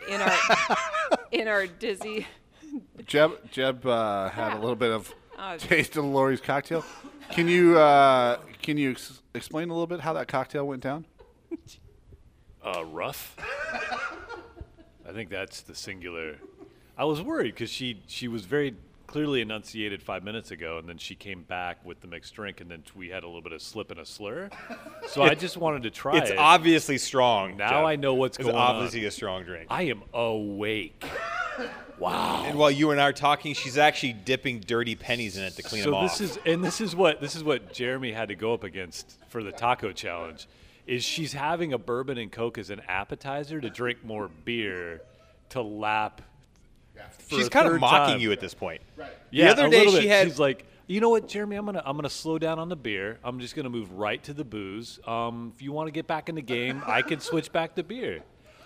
in 0.08 0.20
our 0.20 0.38
in 1.32 1.48
our 1.48 1.66
dizzy 1.66 2.26
Jeb, 3.06 3.50
Jeb 3.50 3.86
uh, 3.86 4.28
had 4.30 4.52
a 4.52 4.58
little 4.60 4.76
bit 4.76 4.90
of 4.92 5.12
Oh. 5.42 5.56
taste 5.56 5.96
of 5.96 6.04
Lori's 6.04 6.40
cocktail. 6.40 6.84
Can 7.30 7.48
you 7.48 7.78
uh, 7.78 8.36
can 8.60 8.76
you 8.76 8.90
ex- 8.90 9.22
explain 9.34 9.70
a 9.70 9.72
little 9.72 9.86
bit 9.86 10.00
how 10.00 10.12
that 10.12 10.28
cocktail 10.28 10.66
went 10.66 10.82
down? 10.82 11.06
Uh, 12.62 12.84
rough. 12.84 13.36
I 15.08 15.12
think 15.12 15.30
that's 15.30 15.62
the 15.62 15.74
singular. 15.74 16.36
I 16.98 17.04
was 17.04 17.22
worried 17.22 17.54
because 17.54 17.70
she 17.70 18.02
she 18.06 18.28
was 18.28 18.44
very 18.44 18.74
clearly 19.10 19.40
enunciated 19.40 20.00
five 20.00 20.22
minutes 20.22 20.52
ago, 20.52 20.78
and 20.78 20.88
then 20.88 20.96
she 20.96 21.16
came 21.16 21.42
back 21.42 21.84
with 21.84 22.00
the 22.00 22.06
mixed 22.06 22.32
drink, 22.32 22.60
and 22.60 22.70
then 22.70 22.84
we 22.94 23.08
had 23.08 23.24
a 23.24 23.26
little 23.26 23.42
bit 23.42 23.52
of 23.52 23.60
slip 23.60 23.90
and 23.90 23.98
a 23.98 24.06
slur. 24.06 24.48
So 25.08 25.22
I 25.22 25.34
just 25.34 25.56
wanted 25.56 25.82
to 25.82 25.90
try 25.90 26.16
It's 26.16 26.30
it. 26.30 26.38
obviously 26.38 26.96
strong. 26.96 27.56
Now 27.56 27.70
Jeff. 27.70 27.84
I 27.84 27.96
know 27.96 28.14
what's 28.14 28.38
It's 28.38 28.44
going 28.46 28.56
on. 28.56 28.62
It's 28.62 28.84
obviously 28.84 29.06
a 29.06 29.10
strong 29.10 29.42
drink. 29.42 29.66
I 29.68 29.82
am 29.82 30.02
awake. 30.14 31.04
Wow. 31.98 32.44
and 32.46 32.56
while 32.58 32.70
you 32.70 32.92
and 32.92 32.98
I 32.98 33.04
are 33.04 33.12
talking, 33.12 33.52
she's 33.52 33.76
actually 33.76 34.14
dipping 34.14 34.60
dirty 34.60 34.94
pennies 34.94 35.36
in 35.36 35.44
it 35.44 35.56
to 35.56 35.62
clean 35.62 35.82
so 35.82 35.90
them 35.90 35.94
off. 35.96 36.12
So 36.12 36.24
this 36.24 36.36
is 36.38 36.38
and 36.46 36.64
this 36.64 36.80
is 36.80 36.96
what 36.96 37.20
this 37.20 37.36
is 37.36 37.44
what 37.44 37.74
Jeremy 37.74 38.10
had 38.12 38.28
to 38.28 38.34
go 38.34 38.54
up 38.54 38.64
against 38.64 39.18
for 39.28 39.42
the 39.42 39.52
taco 39.52 39.92
challenge 39.92 40.48
is 40.86 41.04
she's 41.04 41.34
having 41.34 41.74
a 41.74 41.78
bourbon 41.78 42.16
and 42.16 42.32
coke 42.32 42.56
as 42.56 42.70
an 42.70 42.80
appetizer 42.88 43.60
to 43.60 43.68
drink 43.68 44.02
more 44.02 44.30
beer 44.46 45.02
to 45.50 45.60
lap 45.60 46.22
she's 47.28 47.48
kind 47.48 47.68
of 47.68 47.80
mocking 47.80 48.14
time. 48.14 48.20
you 48.20 48.32
at 48.32 48.40
this 48.40 48.54
point. 48.54 48.80
Yeah, 49.30 49.50
other 49.52 49.66
a 49.66 49.70
day 49.70 49.86
she 49.86 50.00
bit. 50.00 50.08
had- 50.08 50.26
She's 50.28 50.38
like, 50.38 50.64
you 50.86 51.00
know 51.00 51.10
what, 51.10 51.28
Jeremy? 51.28 51.56
I'm 51.56 51.64
gonna 51.66 51.82
I'm 51.84 51.96
gonna 51.96 52.10
slow 52.10 52.38
down 52.38 52.58
on 52.58 52.68
the 52.68 52.76
beer. 52.76 53.18
I'm 53.22 53.38
just 53.38 53.54
gonna 53.54 53.70
move 53.70 53.92
right 53.92 54.22
to 54.24 54.32
the 54.32 54.44
booze. 54.44 54.98
Um, 55.06 55.52
if 55.54 55.62
you 55.62 55.70
want 55.72 55.86
to 55.86 55.92
get 55.92 56.06
back 56.06 56.28
in 56.28 56.34
the 56.34 56.42
game, 56.42 56.82
I 56.86 57.02
can 57.02 57.20
switch 57.20 57.52
back 57.58 57.74
to 57.76 57.82
beer. 57.84 58.22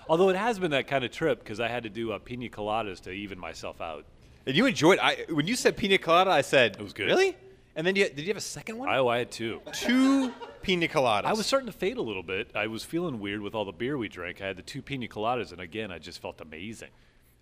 Although 0.09 0.29
it 0.31 0.37
has 0.37 0.59
been 0.59 0.71
that 0.73 0.87
kind 0.87 1.05
of 1.05 1.11
trip 1.11 1.39
because 1.41 1.61
I 1.61 1.69
had 1.69 1.83
to 1.85 1.91
do 1.91 2.13
uh, 2.13 2.19
pina 2.19 2.49
coladas 2.49 3.01
to 3.03 3.11
even 3.11 3.39
myself 3.39 3.81
out. 3.81 4.05
And 4.47 4.55
you 4.57 4.67
enjoyed. 4.67 4.99
I 5.01 5.25
when 5.31 5.47
you 5.47 5.55
said 5.57 5.77
pina 5.77 5.99
colada, 5.99 6.31
I 6.31 6.41
said 6.43 6.77
It 6.79 6.83
was 6.83 6.93
good. 6.95 7.07
Really? 7.07 7.37
And 7.77 7.85
then 7.87 7.97
you, 7.97 8.05
did 8.09 8.21
you 8.21 8.29
have 8.29 8.37
a 8.37 8.41
second 8.41 8.79
one? 8.79 8.89
I, 8.89 8.99
oh, 8.99 9.09
I 9.09 9.19
had 9.19 9.31
two. 9.33 9.61
Two 9.73 10.33
pina 10.63 10.87
coladas. 10.87 11.25
I 11.25 11.33
was 11.33 11.45
starting 11.45 11.67
to 11.67 11.73
fade 11.73 11.97
a 11.97 12.03
little 12.03 12.23
bit. 12.23 12.51
I 12.55 12.69
was 12.69 12.85
feeling 12.85 13.19
weird 13.19 13.41
with 13.41 13.55
all 13.55 13.65
the 13.65 13.73
beer 13.73 13.99
we 13.99 14.09
drank. 14.09 14.41
I 14.41 14.47
had 14.47 14.57
the 14.57 14.63
two 14.63 14.81
pina 14.81 15.09
coladas, 15.09 15.51
and 15.51 15.61
again, 15.61 15.91
I 15.91 15.99
just 15.99 16.23
felt 16.23 16.41
amazing. 16.41 16.91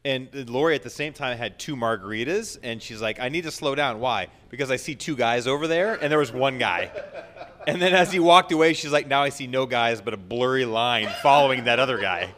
And 0.04 0.50
Lori 0.50 0.74
at 0.74 0.82
the 0.82 0.90
same 0.90 1.12
time 1.12 1.38
had 1.38 1.60
two 1.60 1.76
margaritas, 1.76 2.58
and 2.62 2.82
she's 2.82 3.00
like, 3.00 3.20
"I 3.20 3.28
need 3.28 3.42
to 3.42 3.52
slow 3.52 3.76
down. 3.76 4.00
Why? 4.00 4.28
Because 4.48 4.70
I 4.70 4.76
see 4.76 4.96
two 4.96 5.14
guys 5.14 5.46
over 5.46 5.68
there, 5.68 5.94
and 5.94 6.10
there 6.10 6.18
was 6.18 6.32
one 6.32 6.58
guy." 6.58 6.90
And 7.68 7.80
then 7.80 7.94
as 7.94 8.10
he 8.10 8.18
walked 8.18 8.50
away, 8.50 8.72
she's 8.72 8.90
like, 8.90 9.06
"Now 9.06 9.22
I 9.22 9.28
see 9.28 9.46
no 9.46 9.64
guys, 9.64 10.00
but 10.00 10.12
a 10.12 10.16
blurry 10.16 10.64
line 10.64 11.08
following 11.22 11.64
that 11.64 11.78
other 11.78 11.98
guy." 11.98 12.34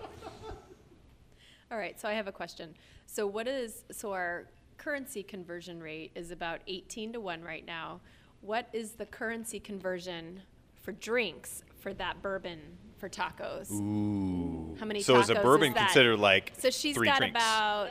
All 1.70 1.78
right, 1.78 1.98
so 1.98 2.06
I 2.06 2.12
have 2.12 2.28
a 2.28 2.32
question. 2.32 2.74
So 3.06 3.26
what 3.26 3.48
is 3.48 3.84
so 3.90 4.12
our 4.12 4.46
currency 4.76 5.22
conversion 5.22 5.82
rate 5.82 6.10
is 6.14 6.30
about 6.30 6.60
18 6.66 7.14
to 7.14 7.20
1 7.20 7.42
right 7.42 7.64
now. 7.64 8.00
What 8.42 8.68
is 8.74 8.92
the 8.92 9.06
currency 9.06 9.58
conversion 9.58 10.42
for 10.82 10.92
drinks 10.92 11.62
for 11.80 11.94
that 11.94 12.20
bourbon 12.20 12.60
for 13.04 13.08
tacos? 13.10 13.70
Ooh. 13.70 14.76
How 14.80 14.86
many 14.86 15.02
So 15.02 15.18
is 15.20 15.28
a 15.28 15.34
bourbon 15.34 15.74
that? 15.74 15.86
considered 15.86 16.18
like 16.18 16.52
So 16.56 16.70
she's 16.70 16.96
three 16.96 17.06
got 17.06 17.18
drinks? 17.18 17.36
about 17.36 17.90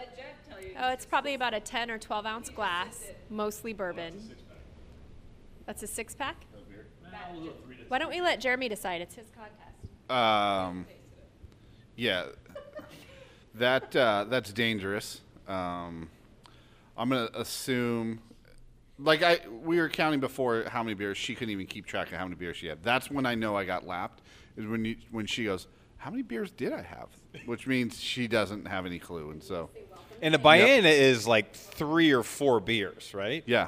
Oh, 0.79 0.89
it's 0.89 1.05
probably 1.05 1.35
about 1.35 1.53
a 1.53 1.59
10 1.59 1.91
or 1.91 1.99
12 1.99 2.25
ounce 2.25 2.49
glass, 2.49 3.03
mostly 3.29 3.73
bourbon. 3.73 4.31
That's 5.67 5.83
a 5.83 5.87
six 5.87 6.15
pack? 6.15 6.37
Why 7.89 7.99
don't 7.99 8.09
we 8.09 8.21
let 8.21 8.39
Jeremy 8.39 8.69
decide? 8.69 9.01
It's 9.01 9.13
his 9.13 9.27
contest. 9.29 10.09
Um, 10.09 10.87
yeah, 11.95 12.25
that 13.55 13.95
uh, 13.95 14.25
that's 14.29 14.51
dangerous. 14.51 15.21
Um, 15.47 16.09
I'm 16.97 17.09
gonna 17.09 17.29
assume, 17.35 18.19
like 18.97 19.21
I 19.21 19.41
we 19.63 19.79
were 19.79 19.89
counting 19.89 20.19
before 20.19 20.63
how 20.67 20.81
many 20.81 20.95
beers 20.95 21.17
she 21.17 21.35
couldn't 21.35 21.51
even 21.51 21.67
keep 21.67 21.85
track 21.85 22.11
of 22.11 22.17
how 22.17 22.25
many 22.25 22.35
beers 22.35 22.57
she 22.57 22.67
had. 22.67 22.81
That's 22.83 23.11
when 23.11 23.25
I 23.27 23.35
know 23.35 23.55
I 23.55 23.63
got 23.63 23.85
lapped. 23.85 24.22
Is 24.57 24.65
when 24.67 24.85
you 24.85 24.95
when 25.11 25.25
she 25.25 25.45
goes, 25.45 25.67
how 25.97 26.11
many 26.11 26.21
beers 26.23 26.51
did 26.51 26.73
I 26.73 26.81
have? 26.81 27.07
Which 27.45 27.65
means 27.67 27.99
she 27.99 28.27
doesn't 28.27 28.67
have 28.67 28.85
any 28.85 28.99
clue, 28.99 29.31
and 29.31 29.41
so 29.43 29.69
And 30.21 30.35
a 30.35 30.37
Ballena 30.37 30.85
is 30.91 31.25
like 31.27 31.53
three 31.53 32.11
or 32.11 32.23
four 32.23 32.59
beers, 32.59 33.13
right? 33.13 33.43
yeah, 33.47 33.67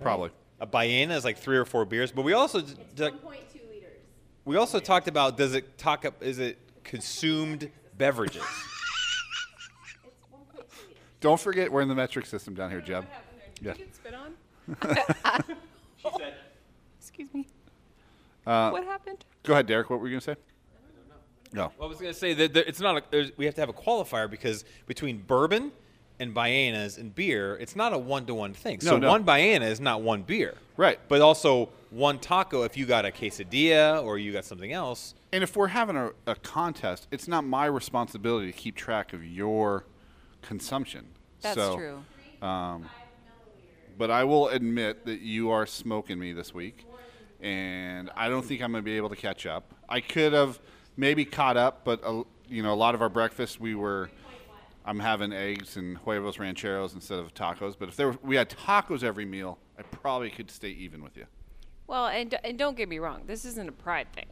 probably. 0.00 0.30
A 0.60 0.66
Ballena 0.66 1.10
is 1.16 1.24
like 1.24 1.38
three 1.38 1.56
or 1.56 1.64
four 1.64 1.84
beers. 1.84 2.12
But 2.12 2.22
we 2.22 2.32
also 2.34 2.60
d- 2.60 2.74
d- 2.94 3.02
1.2 3.04 3.12
liters. 3.22 3.90
we 4.44 4.56
also 4.56 4.78
talked 4.80 5.08
about 5.08 5.36
does 5.36 5.54
it 5.54 5.76
talk 5.78 6.04
up 6.04 6.22
is 6.22 6.38
it 6.38 6.58
consumed 6.84 7.70
beverages? 7.98 8.42
Don't 11.20 11.38
forget 11.40 11.70
we're 11.70 11.82
in 11.82 11.88
the 11.88 11.94
metric 11.94 12.26
system 12.26 12.54
down 12.54 12.70
here, 12.70 12.80
Jeb. 12.80 13.04
Yeah. 13.60 13.74
Did 13.74 13.78
you 13.78 13.84
get 13.86 13.94
spit 13.94 14.14
on? 14.14 14.34
She 16.02 16.08
said, 16.18 16.34
Excuse 17.00 17.32
me. 17.32 17.46
Uh, 18.44 18.70
what 18.70 18.82
happened? 18.84 19.24
Go 19.42 19.52
ahead, 19.54 19.66
Deric. 19.66 19.90
What 19.90 20.00
were 20.00 20.06
you 20.08 20.14
gonna 20.14 20.20
say? 20.20 20.36
No. 21.54 21.70
Well, 21.78 21.86
I 21.86 21.90
was 21.90 21.98
going 22.00 22.12
to 22.14 22.18
say 22.18 22.32
that 22.32 22.54
there- 22.54 22.64
it's 22.66 22.80
not. 22.80 23.04
A, 23.12 23.30
we 23.36 23.44
have 23.44 23.54
to 23.56 23.60
have 23.60 23.68
a 23.68 23.74
qualifier 23.74 24.30
because 24.30 24.64
between 24.86 25.18
bourbon 25.18 25.70
and 26.18 26.34
Ballenas 26.34 26.96
and 26.96 27.14
beer, 27.14 27.56
it's 27.60 27.76
not 27.76 27.92
a 27.92 27.98
one-to-one 27.98 28.54
thing. 28.54 28.80
so 28.80 28.92
No, 28.92 28.96
no. 28.98 29.08
one 29.10 29.22
Ballena 29.24 29.66
is 29.70 29.78
not 29.78 30.00
one 30.00 30.22
beer, 30.22 30.54
Right. 30.78 30.98
But 31.08 31.20
also 31.20 31.68
one 31.90 32.18
taco 32.20 32.62
if 32.62 32.74
you 32.78 32.86
got 32.86 33.04
a 33.04 33.10
quesadilla 33.10 34.02
or 34.02 34.16
you 34.16 34.32
got 34.32 34.46
something 34.46 34.72
else. 34.72 35.14
And 35.30 35.42
if 35.44 35.54
we're 35.54 35.66
having 35.68 35.96
a, 35.96 36.12
a 36.26 36.36
contest, 36.36 37.06
it's 37.10 37.28
not 37.28 37.44
my 37.44 37.66
responsibility 37.66 38.50
to 38.50 38.56
keep 38.56 38.74
track 38.74 39.12
of 39.12 39.22
your 39.22 39.84
consumption. 40.40 41.04
That's 41.42 41.56
So, 41.56 41.76
true. 41.76 42.04
Um, 42.48 42.88
but 43.98 44.10
I 44.10 44.24
will 44.24 44.48
admit 44.48 45.04
that 45.04 45.20
you 45.20 45.50
are 45.50 45.66
smoking 45.66 46.18
me 46.18 46.32
this 46.32 46.54
week, 46.54 46.86
and 47.42 48.10
I 48.16 48.28
don't 48.28 48.44
think 48.44 48.62
I'm 48.62 48.70
going 48.70 48.82
to 48.82 48.84
be 48.84 48.96
able 48.96 49.08
to 49.08 49.16
catch 49.16 49.46
up. 49.46 49.74
I 49.88 50.00
could 50.00 50.32
have 50.32 50.58
maybe 50.96 51.24
caught 51.24 51.56
up, 51.56 51.84
but 51.84 52.02
uh, 52.04 52.22
you 52.48 52.62
know, 52.62 52.72
a 52.72 52.74
lot 52.74 52.94
of 52.94 53.02
our 53.02 53.08
breakfast 53.08 53.60
we 53.60 53.74
were. 53.74 54.10
I'm 54.84 54.98
having 54.98 55.32
eggs 55.32 55.76
and 55.76 55.96
huevos 55.98 56.40
rancheros 56.40 56.94
instead 56.94 57.20
of 57.20 57.32
tacos. 57.34 57.76
But 57.78 57.88
if 57.88 57.96
there 57.96 58.08
were, 58.08 58.18
we 58.20 58.34
had 58.34 58.50
tacos 58.50 59.04
every 59.04 59.24
meal, 59.24 59.58
I 59.78 59.82
probably 59.82 60.28
could 60.28 60.50
stay 60.50 60.70
even 60.70 61.04
with 61.04 61.16
you. 61.16 61.26
Well, 61.86 62.08
and, 62.08 62.36
and 62.42 62.58
don't 62.58 62.76
get 62.76 62.88
me 62.88 62.98
wrong, 62.98 63.22
this 63.26 63.44
isn't 63.44 63.68
a 63.68 63.72
pride 63.72 64.12
thing. 64.12 64.26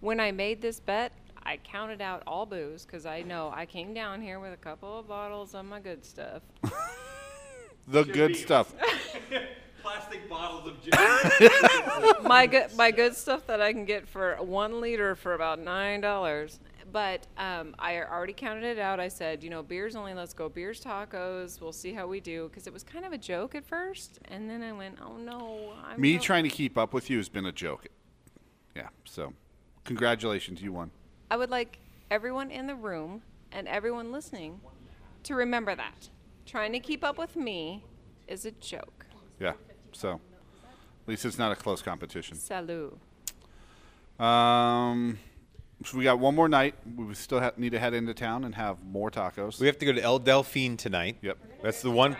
When 0.00 0.20
I 0.20 0.30
made 0.30 0.60
this 0.60 0.78
bet, 0.78 1.12
I 1.42 1.56
counted 1.56 2.02
out 2.02 2.22
all 2.26 2.44
booze 2.44 2.84
because 2.84 3.06
I 3.06 3.22
know 3.22 3.50
I 3.54 3.64
came 3.64 3.94
down 3.94 4.20
here 4.20 4.40
with 4.40 4.52
a 4.52 4.58
couple 4.58 4.98
of 4.98 5.08
bottles 5.08 5.54
of 5.54 5.64
my 5.64 5.80
good 5.80 6.04
stuff. 6.04 6.42
The 7.86 8.04
good 8.04 8.34
stuff. 8.36 8.72
Plastic 9.84 10.30
bottles 10.30 10.66
of 10.66 12.22
my 12.24 12.46
good 12.46 12.74
my 12.74 12.90
good 12.90 13.14
stuff 13.14 13.46
that 13.46 13.60
I 13.60 13.70
can 13.70 13.84
get 13.84 14.08
for 14.08 14.36
one 14.36 14.80
liter 14.80 15.14
for 15.14 15.34
about 15.34 15.58
nine 15.58 16.00
dollars. 16.00 16.58
But 16.90 17.26
um, 17.36 17.74
I 17.78 18.00
already 18.00 18.32
counted 18.32 18.64
it 18.64 18.78
out. 18.78 18.98
I 18.98 19.08
said, 19.08 19.44
you 19.44 19.50
know, 19.50 19.62
beers 19.62 19.94
only. 19.94 20.14
Let's 20.14 20.32
go 20.32 20.48
beers 20.48 20.82
tacos. 20.82 21.60
We'll 21.60 21.72
see 21.72 21.92
how 21.92 22.06
we 22.06 22.20
do 22.20 22.48
because 22.48 22.66
it 22.66 22.72
was 22.72 22.82
kind 22.82 23.04
of 23.04 23.12
a 23.12 23.18
joke 23.18 23.54
at 23.54 23.66
first, 23.66 24.20
and 24.26 24.48
then 24.48 24.62
I 24.62 24.72
went, 24.72 24.98
oh 25.04 25.18
no, 25.18 25.74
I'm 25.84 26.00
Me 26.00 26.14
no- 26.14 26.20
trying 26.20 26.44
to 26.44 26.50
keep 26.50 26.78
up 26.78 26.94
with 26.94 27.10
you 27.10 27.18
has 27.18 27.28
been 27.28 27.44
a 27.44 27.52
joke. 27.52 27.86
Yeah. 28.74 28.88
So, 29.04 29.34
congratulations, 29.84 30.62
you 30.62 30.72
won. 30.72 30.92
I 31.30 31.36
would 31.36 31.50
like 31.50 31.78
everyone 32.10 32.50
in 32.50 32.66
the 32.66 32.74
room 32.74 33.20
and 33.52 33.68
everyone 33.68 34.12
listening 34.12 34.60
to 35.24 35.34
remember 35.34 35.74
that. 35.74 36.08
Trying 36.46 36.72
to 36.72 36.80
keep 36.80 37.04
up 37.04 37.18
with 37.18 37.36
me 37.36 37.84
is 38.26 38.46
a 38.46 38.50
joke. 38.50 39.04
Yeah. 39.40 39.52
So, 39.94 40.12
at 40.12 41.08
least 41.08 41.24
it's 41.24 41.38
not 41.38 41.52
a 41.52 41.56
close 41.56 41.82
competition. 41.82 42.36
Salut. 42.36 42.92
Um, 44.18 45.18
so 45.84 45.98
we 45.98 46.04
got 46.04 46.18
one 46.18 46.34
more 46.34 46.48
night. 46.48 46.74
We 46.96 47.14
still 47.14 47.40
ha- 47.40 47.52
need 47.56 47.70
to 47.72 47.78
head 47.78 47.94
into 47.94 48.14
town 48.14 48.44
and 48.44 48.54
have 48.54 48.82
more 48.84 49.10
tacos. 49.10 49.60
We 49.60 49.66
have 49.66 49.78
to 49.78 49.86
go 49.86 49.92
to 49.92 50.02
El 50.02 50.20
Delfine 50.20 50.76
tonight. 50.78 51.16
Yep. 51.22 51.38
That's 51.62 51.82
the 51.82 51.90
one. 51.90 52.16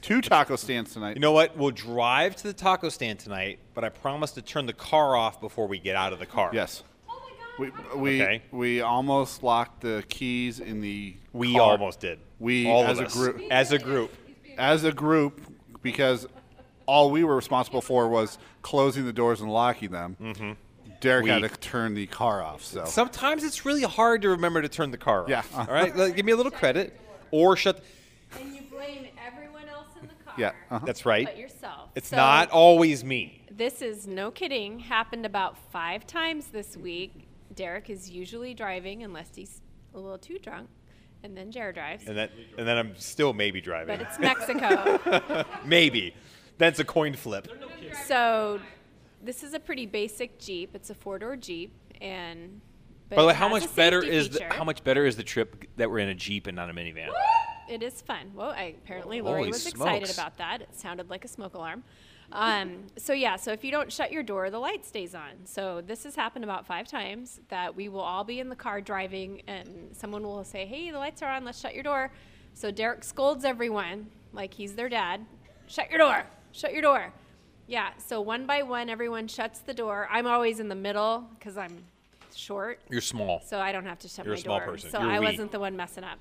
Two 0.00 0.20
taco 0.20 0.56
stands 0.56 0.92
tonight. 0.92 1.16
You 1.16 1.20
know 1.20 1.32
what? 1.32 1.56
We'll 1.56 1.70
drive 1.70 2.36
to 2.36 2.42
the 2.44 2.52
taco 2.52 2.90
stand 2.90 3.18
tonight, 3.18 3.58
but 3.72 3.84
I 3.84 3.88
promise 3.88 4.32
to 4.32 4.42
turn 4.42 4.66
the 4.66 4.74
car 4.74 5.16
off 5.16 5.40
before 5.40 5.66
we 5.66 5.78
get 5.78 5.96
out 5.96 6.12
of 6.12 6.18
the 6.18 6.26
car. 6.26 6.50
yes. 6.52 6.82
We 7.58 7.70
we 7.96 8.20
Okay. 8.22 8.42
we 8.50 8.80
almost 8.80 9.42
locked 9.44 9.80
the 9.80 10.04
keys 10.08 10.58
in 10.60 10.80
the. 10.80 11.14
We 11.32 11.52
car. 11.54 11.62
almost 11.72 12.00
did. 12.00 12.18
We 12.40 12.68
all 12.68 12.84
as 12.84 12.98
of 12.98 13.04
a 13.04 13.06
us. 13.06 13.14
group 13.14 13.42
As 13.50 13.70
a 13.72 13.78
group. 13.78 14.10
as 14.58 14.82
a 14.84 14.92
group 14.92 15.40
because 15.80 16.26
all 16.86 17.10
we 17.10 17.24
were 17.24 17.36
responsible 17.36 17.80
for 17.80 18.08
was 18.08 18.38
closing 18.62 19.04
the 19.04 19.12
doors 19.12 19.40
and 19.40 19.52
locking 19.52 19.90
them. 19.90 20.16
Mm-hmm. 20.20 20.52
Deric 21.00 21.26
had 21.28 21.42
to 21.42 21.48
turn 21.60 21.94
the 21.94 22.06
car 22.06 22.42
off. 22.42 22.64
So 22.64 22.84
Sometimes 22.86 23.44
it's 23.44 23.64
really 23.66 23.82
hard 23.82 24.22
to 24.22 24.30
remember 24.30 24.62
to 24.62 24.68
turn 24.68 24.90
the 24.90 24.96
car 24.98 25.24
off. 25.24 25.28
Yeah. 25.28 25.42
All 25.54 25.66
right. 25.66 25.94
Like, 25.94 26.16
Give 26.16 26.24
me 26.24 26.32
a 26.32 26.36
little 26.36 26.52
credit, 26.52 26.98
or 27.30 27.56
shut. 27.56 27.82
And 28.40 28.54
you 28.54 28.62
blame 28.70 29.06
everyone 29.26 29.68
else 29.68 29.88
in 30.00 30.08
the 30.08 30.14
car. 30.24 30.34
yeah. 30.38 30.52
Uh-huh. 30.70 30.84
That's 30.86 31.04
right. 31.04 31.26
But 31.26 31.36
yourself. 31.36 31.90
It's 31.94 32.08
So 32.08 32.16
not 32.16 32.50
always 32.50 33.04
me. 33.04 33.42
This 33.50 33.82
is 33.82 34.06
no 34.06 34.30
kidding. 34.30 34.78
Happened 34.80 35.26
about 35.26 35.56
five 35.70 36.06
times 36.06 36.46
this 36.46 36.76
week. 36.76 37.28
Deric 37.54 37.88
is 37.90 38.10
usually 38.10 38.54
driving 38.54 39.02
unless 39.04 39.28
he's 39.36 39.60
a 39.94 39.98
little 39.98 40.18
too 40.18 40.38
drunk, 40.38 40.68
and 41.22 41.36
then 41.36 41.52
Jared 41.52 41.76
drives. 41.76 42.06
And 42.08 42.16
that, 42.16 42.30
and 42.58 42.66
then 42.66 42.76
I'm 42.78 42.96
still 42.96 43.32
maybe 43.32 43.60
driving. 43.60 43.96
But 43.96 44.04
it's 44.08 44.18
Mexico. 44.18 45.44
maybe. 45.64 46.14
That's 46.58 46.78
a 46.78 46.84
coin 46.84 47.14
flip. 47.14 47.48
so 48.06 48.60
this 49.22 49.42
is 49.42 49.54
a 49.54 49.60
pretty 49.60 49.86
basic 49.86 50.38
Jeep. 50.38 50.74
It's 50.74 50.90
a 50.90 50.94
four 50.94 51.18
door 51.18 51.36
Jeep, 51.36 51.72
and 52.00 52.60
but 53.08 53.16
By 53.16 53.22
the 53.22 53.28
way, 53.28 53.34
how 53.34 53.48
much 53.48 53.74
better 53.74 54.02
is 54.02 54.30
the, 54.30 54.38
feature. 54.38 54.54
how 54.54 54.64
much 54.64 54.82
better 54.84 55.06
is 55.06 55.16
the 55.16 55.22
trip 55.22 55.64
that 55.76 55.90
we're 55.90 55.98
in 55.98 56.08
a 56.08 56.14
Jeep 56.14 56.46
and 56.46 56.56
not 56.56 56.70
a 56.70 56.72
minivan? 56.72 57.08
It 57.68 57.82
is 57.82 58.02
fun. 58.02 58.30
Well, 58.34 58.50
I, 58.50 58.74
apparently 58.84 59.20
Lori 59.20 59.40
Holy 59.40 59.48
was 59.52 59.66
excited 59.66 60.10
about 60.10 60.36
that. 60.38 60.60
It 60.62 60.74
sounded 60.74 61.08
like 61.08 61.24
a 61.24 61.28
smoke 61.28 61.54
alarm. 61.54 61.82
Um, 62.32 62.86
so 62.96 63.12
yeah, 63.12 63.36
so 63.36 63.52
if 63.52 63.62
you 63.64 63.70
don't 63.70 63.92
shut 63.92 64.10
your 64.10 64.22
door, 64.22 64.50
the 64.50 64.58
light 64.58 64.84
stays 64.84 65.14
on. 65.14 65.30
So 65.44 65.80
this 65.80 66.04
has 66.04 66.16
happened 66.16 66.44
about 66.44 66.66
five 66.66 66.88
times 66.88 67.40
that 67.48 67.74
we 67.74 67.88
will 67.88 68.00
all 68.00 68.24
be 68.24 68.40
in 68.40 68.48
the 68.48 68.56
car 68.56 68.80
driving, 68.80 69.42
and 69.46 69.90
someone 69.92 70.22
will 70.22 70.44
say, 70.44 70.66
"Hey, 70.66 70.90
the 70.90 70.98
lights 70.98 71.22
are 71.22 71.30
on. 71.30 71.44
Let's 71.44 71.60
shut 71.60 71.74
your 71.74 71.82
door." 71.82 72.10
So 72.54 72.72
Deric 72.72 73.04
scolds 73.04 73.44
everyone 73.44 74.08
like 74.32 74.54
he's 74.54 74.74
their 74.74 74.88
dad. 74.88 75.24
Shut 75.66 75.90
your 75.90 75.98
door. 75.98 76.24
Shut 76.54 76.72
your 76.72 76.82
door. 76.82 77.12
Yeah. 77.66 77.90
So 77.98 78.20
one 78.20 78.46
by 78.46 78.62
one, 78.62 78.88
everyone 78.88 79.26
shuts 79.26 79.58
the 79.58 79.74
door. 79.74 80.08
I'm 80.10 80.26
always 80.26 80.60
in 80.60 80.68
the 80.68 80.74
middle 80.76 81.24
because 81.38 81.56
I'm 81.58 81.84
short. 82.34 82.78
You're 82.88 83.00
small. 83.00 83.42
So 83.44 83.58
I 83.58 83.72
don't 83.72 83.84
have 83.86 83.98
to 84.00 84.08
shut 84.08 84.24
You're 84.24 84.34
a 84.34 84.38
my 84.38 84.42
small 84.42 84.58
door. 84.60 84.68
person. 84.68 84.90
So 84.90 85.00
You're 85.00 85.10
I 85.10 85.18
wee. 85.18 85.26
wasn't 85.26 85.50
the 85.50 85.58
one 85.60 85.76
messing 85.76 86.04
up. 86.04 86.18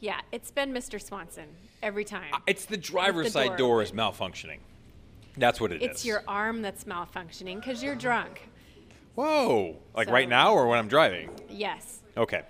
Yeah, 0.00 0.20
it's 0.32 0.50
been 0.50 0.72
Mr. 0.72 1.00
Swanson 1.02 1.48
every 1.82 2.04
time. 2.04 2.32
It's 2.46 2.64
the 2.64 2.76
driver's 2.76 3.26
the 3.26 3.32
side 3.32 3.48
door 3.48 3.56
door 3.56 3.82
is 3.82 3.92
malfunctioning. 3.92 4.58
That's 5.36 5.60
what 5.60 5.70
it 5.72 5.82
is. 5.82 5.90
it's 5.90 6.04
your 6.04 6.22
arm 6.26 6.62
that's 6.62 6.84
malfunctioning 6.84 7.56
because 7.56 7.82
you're 7.82 7.94
drunk. 7.94 8.48
Whoa. 9.16 9.76
Like 9.94 10.06
So- 10.08 10.14
right 10.14 10.28
now 10.28 10.54
or 10.54 10.66
when 10.66 10.78
I'm 10.78 10.88
driving? 10.88 11.30
Yes. 11.50 12.00
Okay. 12.16 12.42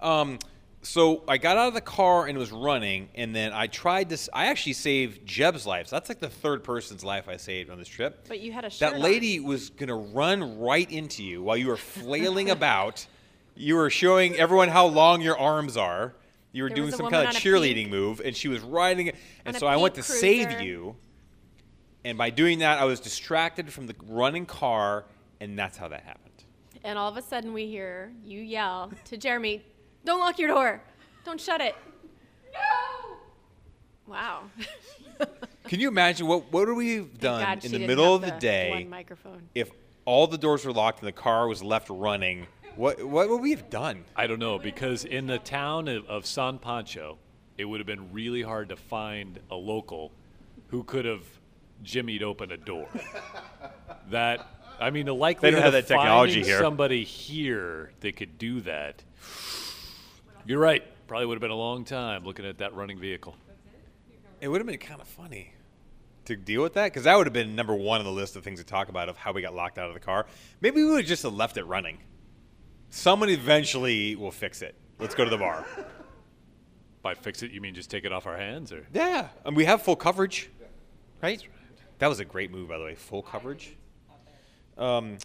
Um, 0.00 0.38
so 0.86 1.24
I 1.26 1.36
got 1.36 1.56
out 1.56 1.68
of 1.68 1.74
the 1.74 1.80
car 1.80 2.26
and 2.26 2.38
was 2.38 2.52
running, 2.52 3.08
and 3.14 3.34
then 3.34 3.52
I 3.52 3.66
tried 3.66 4.10
to. 4.10 4.18
I 4.32 4.46
actually 4.46 4.74
saved 4.74 5.26
Jeb's 5.26 5.66
life. 5.66 5.88
So 5.88 5.96
that's 5.96 6.08
like 6.08 6.20
the 6.20 6.28
third 6.28 6.62
person's 6.62 7.04
life 7.04 7.28
I 7.28 7.36
saved 7.36 7.70
on 7.70 7.78
this 7.78 7.88
trip. 7.88 8.26
But 8.28 8.40
you 8.40 8.52
had 8.52 8.64
a 8.64 8.70
that 8.78 8.94
on. 8.94 9.00
lady 9.00 9.40
was 9.40 9.70
gonna 9.70 9.96
run 9.96 10.60
right 10.60 10.90
into 10.90 11.24
you 11.24 11.42
while 11.42 11.56
you 11.56 11.66
were 11.66 11.76
flailing 11.76 12.50
about. 12.58 13.06
You 13.56 13.74
were 13.74 13.90
showing 13.90 14.36
everyone 14.36 14.68
how 14.68 14.86
long 14.86 15.22
your 15.22 15.38
arms 15.38 15.76
are. 15.76 16.14
You 16.52 16.62
were 16.62 16.68
There 16.68 16.76
doing 16.76 16.92
some 16.92 17.10
kind 17.10 17.28
of 17.28 17.34
cheerleading 17.34 17.90
move, 17.90 18.20
and 18.24 18.36
she 18.36 18.48
was 18.48 18.60
riding. 18.60 19.12
And 19.44 19.56
so 19.56 19.66
I 19.66 19.76
went 19.76 19.94
to 19.96 20.02
pink 20.02 20.20
save 20.20 20.60
you. 20.60 20.96
And 22.04 22.16
by 22.16 22.30
doing 22.30 22.60
that, 22.60 22.78
I 22.78 22.84
was 22.84 23.00
distracted 23.00 23.72
from 23.72 23.88
the 23.88 23.96
running 24.06 24.46
car, 24.46 25.04
and 25.40 25.58
that's 25.58 25.76
how 25.76 25.88
that 25.88 26.04
happened. 26.04 26.44
And 26.84 26.96
all 26.96 27.10
of 27.10 27.16
a 27.16 27.22
sudden 27.22 27.52
we 27.52 27.66
hear 27.66 28.12
you 28.24 28.40
yell 28.40 28.92
to 29.06 29.16
Jeremy, 29.16 29.64
"Don't 30.06 30.20
lock 30.20 30.38
your 30.38 30.48
door. 30.48 30.82
Don't 31.24 31.40
shut 31.40 31.60
it." 31.60 31.74
No. 32.52 33.16
Wow. 34.06 34.44
Can 35.64 35.80
you 35.80 35.88
imagine 35.88 36.26
what 36.26 36.50
what 36.52 36.68
would 36.68 36.76
we 36.76 36.94
have 36.94 37.18
done 37.18 37.42
God 37.42 37.64
in 37.64 37.72
the 37.72 37.86
middle 37.86 38.14
of 38.14 38.22
have 38.22 38.34
the 38.34 38.40
day 38.40 38.70
One 38.70 38.88
microphone. 38.88 39.48
if 39.54 39.70
all 40.04 40.26
the 40.26 40.38
doors 40.38 40.64
were 40.64 40.72
locked 40.72 41.00
and 41.00 41.08
the 41.08 41.12
car 41.12 41.48
was 41.48 41.62
left 41.62 41.90
running? 41.90 42.46
What 42.76 43.02
what 43.04 43.28
would 43.28 43.40
we 43.40 43.50
have 43.50 43.68
done? 43.68 44.04
I 44.14 44.26
don't 44.26 44.38
know 44.38 44.58
because 44.58 45.04
in 45.04 45.26
the 45.26 45.38
town 45.38 45.88
of, 45.88 46.06
of 46.06 46.24
San 46.24 46.58
Pancho, 46.58 47.18
it 47.58 47.64
would 47.64 47.80
have 47.80 47.86
been 47.86 48.12
really 48.12 48.42
hard 48.42 48.68
to 48.68 48.76
find 48.76 49.40
a 49.50 49.56
local 49.56 50.12
who 50.68 50.84
could 50.84 51.04
have 51.04 51.24
jimmied 51.82 52.22
open 52.22 52.52
a 52.52 52.56
door. 52.56 52.88
that 54.10 54.46
I 54.78 54.90
mean, 54.90 55.06
the 55.06 55.14
likelihood 55.14 55.58
have 55.58 55.68
of 55.68 55.72
that 55.72 55.86
technology 55.86 56.34
finding 56.34 56.44
here. 56.44 56.58
somebody 56.60 57.02
here 57.02 57.92
that 58.00 58.16
could 58.16 58.38
do 58.38 58.60
that. 58.62 59.02
You're 60.46 60.60
right. 60.60 60.84
Probably 61.08 61.26
would 61.26 61.34
have 61.34 61.40
been 61.40 61.50
a 61.50 61.56
long 61.56 61.84
time 61.84 62.24
looking 62.24 62.46
at 62.46 62.58
that 62.58 62.74
running 62.74 63.00
vehicle. 63.00 63.36
It 64.40 64.48
would 64.48 64.60
have 64.60 64.66
been 64.66 64.78
kind 64.78 65.00
of 65.00 65.08
funny 65.08 65.52
to 66.26 66.36
deal 66.36 66.62
with 66.62 66.74
that 66.74 66.84
because 66.84 67.04
that 67.04 67.16
would 67.16 67.26
have 67.26 67.32
been 67.32 67.56
number 67.56 67.74
one 67.74 68.00
on 68.00 68.04
the 68.04 68.12
list 68.12 68.36
of 68.36 68.44
things 68.44 68.60
to 68.60 68.64
talk 68.64 68.88
about 68.88 69.08
of 69.08 69.16
how 69.16 69.32
we 69.32 69.42
got 69.42 69.54
locked 69.54 69.78
out 69.78 69.88
of 69.88 69.94
the 69.94 70.00
car. 70.00 70.26
Maybe 70.60 70.76
we 70.82 70.90
would 70.90 70.98
have 70.98 71.06
just 71.06 71.24
have 71.24 71.34
left 71.34 71.56
it 71.56 71.64
running. 71.64 71.98
Someone 72.90 73.28
eventually 73.28 74.14
will 74.14 74.30
fix 74.30 74.62
it. 74.62 74.76
Let's 75.00 75.14
go 75.14 75.24
to 75.24 75.30
the 75.30 75.38
bar. 75.38 75.66
By 77.02 77.14
fix 77.14 77.42
it, 77.42 77.50
you 77.50 77.60
mean 77.60 77.74
just 77.74 77.90
take 77.90 78.04
it 78.04 78.12
off 78.12 78.26
our 78.26 78.36
hands, 78.36 78.72
or 78.72 78.86
Yeah, 78.92 79.28
and 79.44 79.56
we 79.56 79.64
have 79.64 79.82
full 79.82 79.96
coverage, 79.96 80.50
right? 81.22 81.42
That 81.98 82.08
was 82.08 82.20
a 82.20 82.24
great 82.24 82.50
move, 82.50 82.68
by 82.68 82.78
the 82.78 82.84
way. 82.84 82.94
Full 82.94 83.22
coverage. 83.22 83.76
Um, 84.76 85.18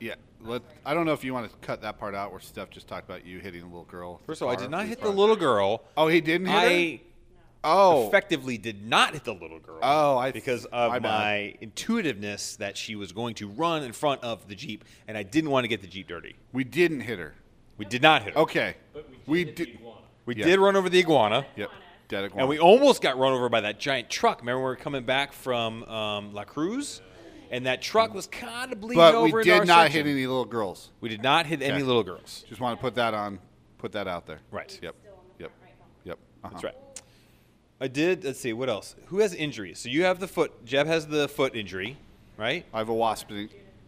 Yeah. 0.00 0.14
Let, 0.42 0.62
I 0.86 0.94
don't 0.94 1.04
know 1.06 1.12
if 1.12 1.22
you 1.22 1.34
want 1.34 1.50
to 1.50 1.56
cut 1.58 1.82
that 1.82 1.98
part 1.98 2.14
out 2.14 2.30
where 2.32 2.40
Steph 2.40 2.70
just 2.70 2.88
talked 2.88 3.08
about 3.08 3.26
you 3.26 3.38
hitting 3.40 3.60
a 3.62 3.66
little 3.66 3.84
girl. 3.84 4.20
first 4.26 4.40
of 4.40 4.48
all, 4.48 4.52
I 4.54 4.56
did 4.56 4.70
not 4.70 4.80
Please 4.82 4.88
hit 4.90 5.02
the 5.02 5.10
little 5.10 5.36
girl. 5.36 5.84
Oh, 5.96 6.08
he 6.08 6.20
didn't 6.22 6.46
hit 6.46 6.54
her. 6.62 6.68
I 6.68 7.00
Oh, 7.62 8.08
effectively 8.08 8.56
did 8.56 8.86
not 8.88 9.12
hit 9.12 9.24
the 9.24 9.34
little 9.34 9.58
girl. 9.58 9.80
Oh, 9.82 10.16
I- 10.16 10.30
because 10.32 10.64
of 10.66 10.92
bad. 10.94 11.02
my 11.02 11.54
intuitiveness 11.60 12.56
that 12.56 12.78
she 12.78 12.96
was 12.96 13.12
going 13.12 13.34
to 13.34 13.48
run 13.48 13.82
in 13.82 13.92
front 13.92 14.22
of 14.24 14.48
the 14.48 14.54
jeep, 14.54 14.82
and 15.06 15.18
I 15.18 15.22
didn't 15.22 15.50
want 15.50 15.64
to 15.64 15.68
get 15.68 15.82
the 15.82 15.86
jeep 15.86 16.08
dirty. 16.08 16.36
we 16.54 16.64
didn't 16.64 17.00
hit 17.00 17.18
her. 17.18 17.34
We 17.76 17.84
did 17.84 18.00
not 18.00 18.22
hit 18.22 18.32
her. 18.34 18.40
Okay. 18.40 18.76
We 19.26 19.44
did. 19.44 19.78
We 20.24 20.36
Yeah. 20.36 20.46
did 20.46 20.58
run 20.58 20.74
over 20.76 20.88
the 20.88 20.98
iguana, 21.00 21.44
Yep. 21.56 21.70
Dead 22.08 22.24
iguana. 22.24 22.40
and 22.42 22.48
we 22.48 22.58
almost 22.58 23.02
got 23.02 23.18
run 23.18 23.32
over 23.32 23.48
by 23.50 23.60
that 23.62 23.78
giant 23.78 24.08
truck. 24.08 24.40
Remember, 24.40 24.58
when 24.60 24.64
we 24.64 24.70
were 24.70 24.76
coming 24.76 25.04
back 25.04 25.32
from 25.34 25.84
um, 25.84 26.32
La 26.32 26.44
Cruz, 26.44 27.02
and 27.50 27.66
that 27.66 27.82
truck 27.82 28.14
was 28.14 28.26
kind 28.26 28.72
of 28.72 28.80
bleeding 28.80 28.96
but 28.96 29.14
over 29.14 29.38
we 29.38 29.44
did 29.44 29.66
not 29.66 29.84
section. 29.84 30.06
hit 30.06 30.12
any 30.12 30.26
little 30.26 30.44
girls. 30.44 30.90
We 31.00 31.08
did 31.08 31.22
not 31.22 31.46
hit 31.46 31.62
any 31.62 31.82
little 31.82 32.02
girls. 32.02 32.44
Just 32.48 32.60
want 32.60 32.78
to 32.78 32.80
put 32.80 32.94
that 32.94 33.14
on. 33.14 33.38
Put 33.78 33.92
that 33.92 34.06
out 34.06 34.26
there. 34.26 34.40
Right. 34.50 34.78
Yep. 34.82 34.94
Yep. 35.38 35.50
Yep. 36.04 36.18
Uh-huh. 36.44 36.52
That's 36.52 36.64
right. 36.64 36.74
I 37.80 37.88
did. 37.88 38.24
Let's 38.24 38.38
see. 38.38 38.52
What 38.52 38.68
else? 38.68 38.94
Who 39.06 39.18
has 39.20 39.34
injuries? 39.34 39.78
So 39.78 39.88
you 39.88 40.04
have 40.04 40.20
the 40.20 40.28
foot. 40.28 40.64
Jeb 40.66 40.86
has 40.86 41.06
the 41.06 41.28
foot 41.28 41.56
injury, 41.56 41.96
right? 42.36 42.66
I 42.74 42.78
have 42.78 42.90
a 42.90 42.94
wasp. 42.94 43.30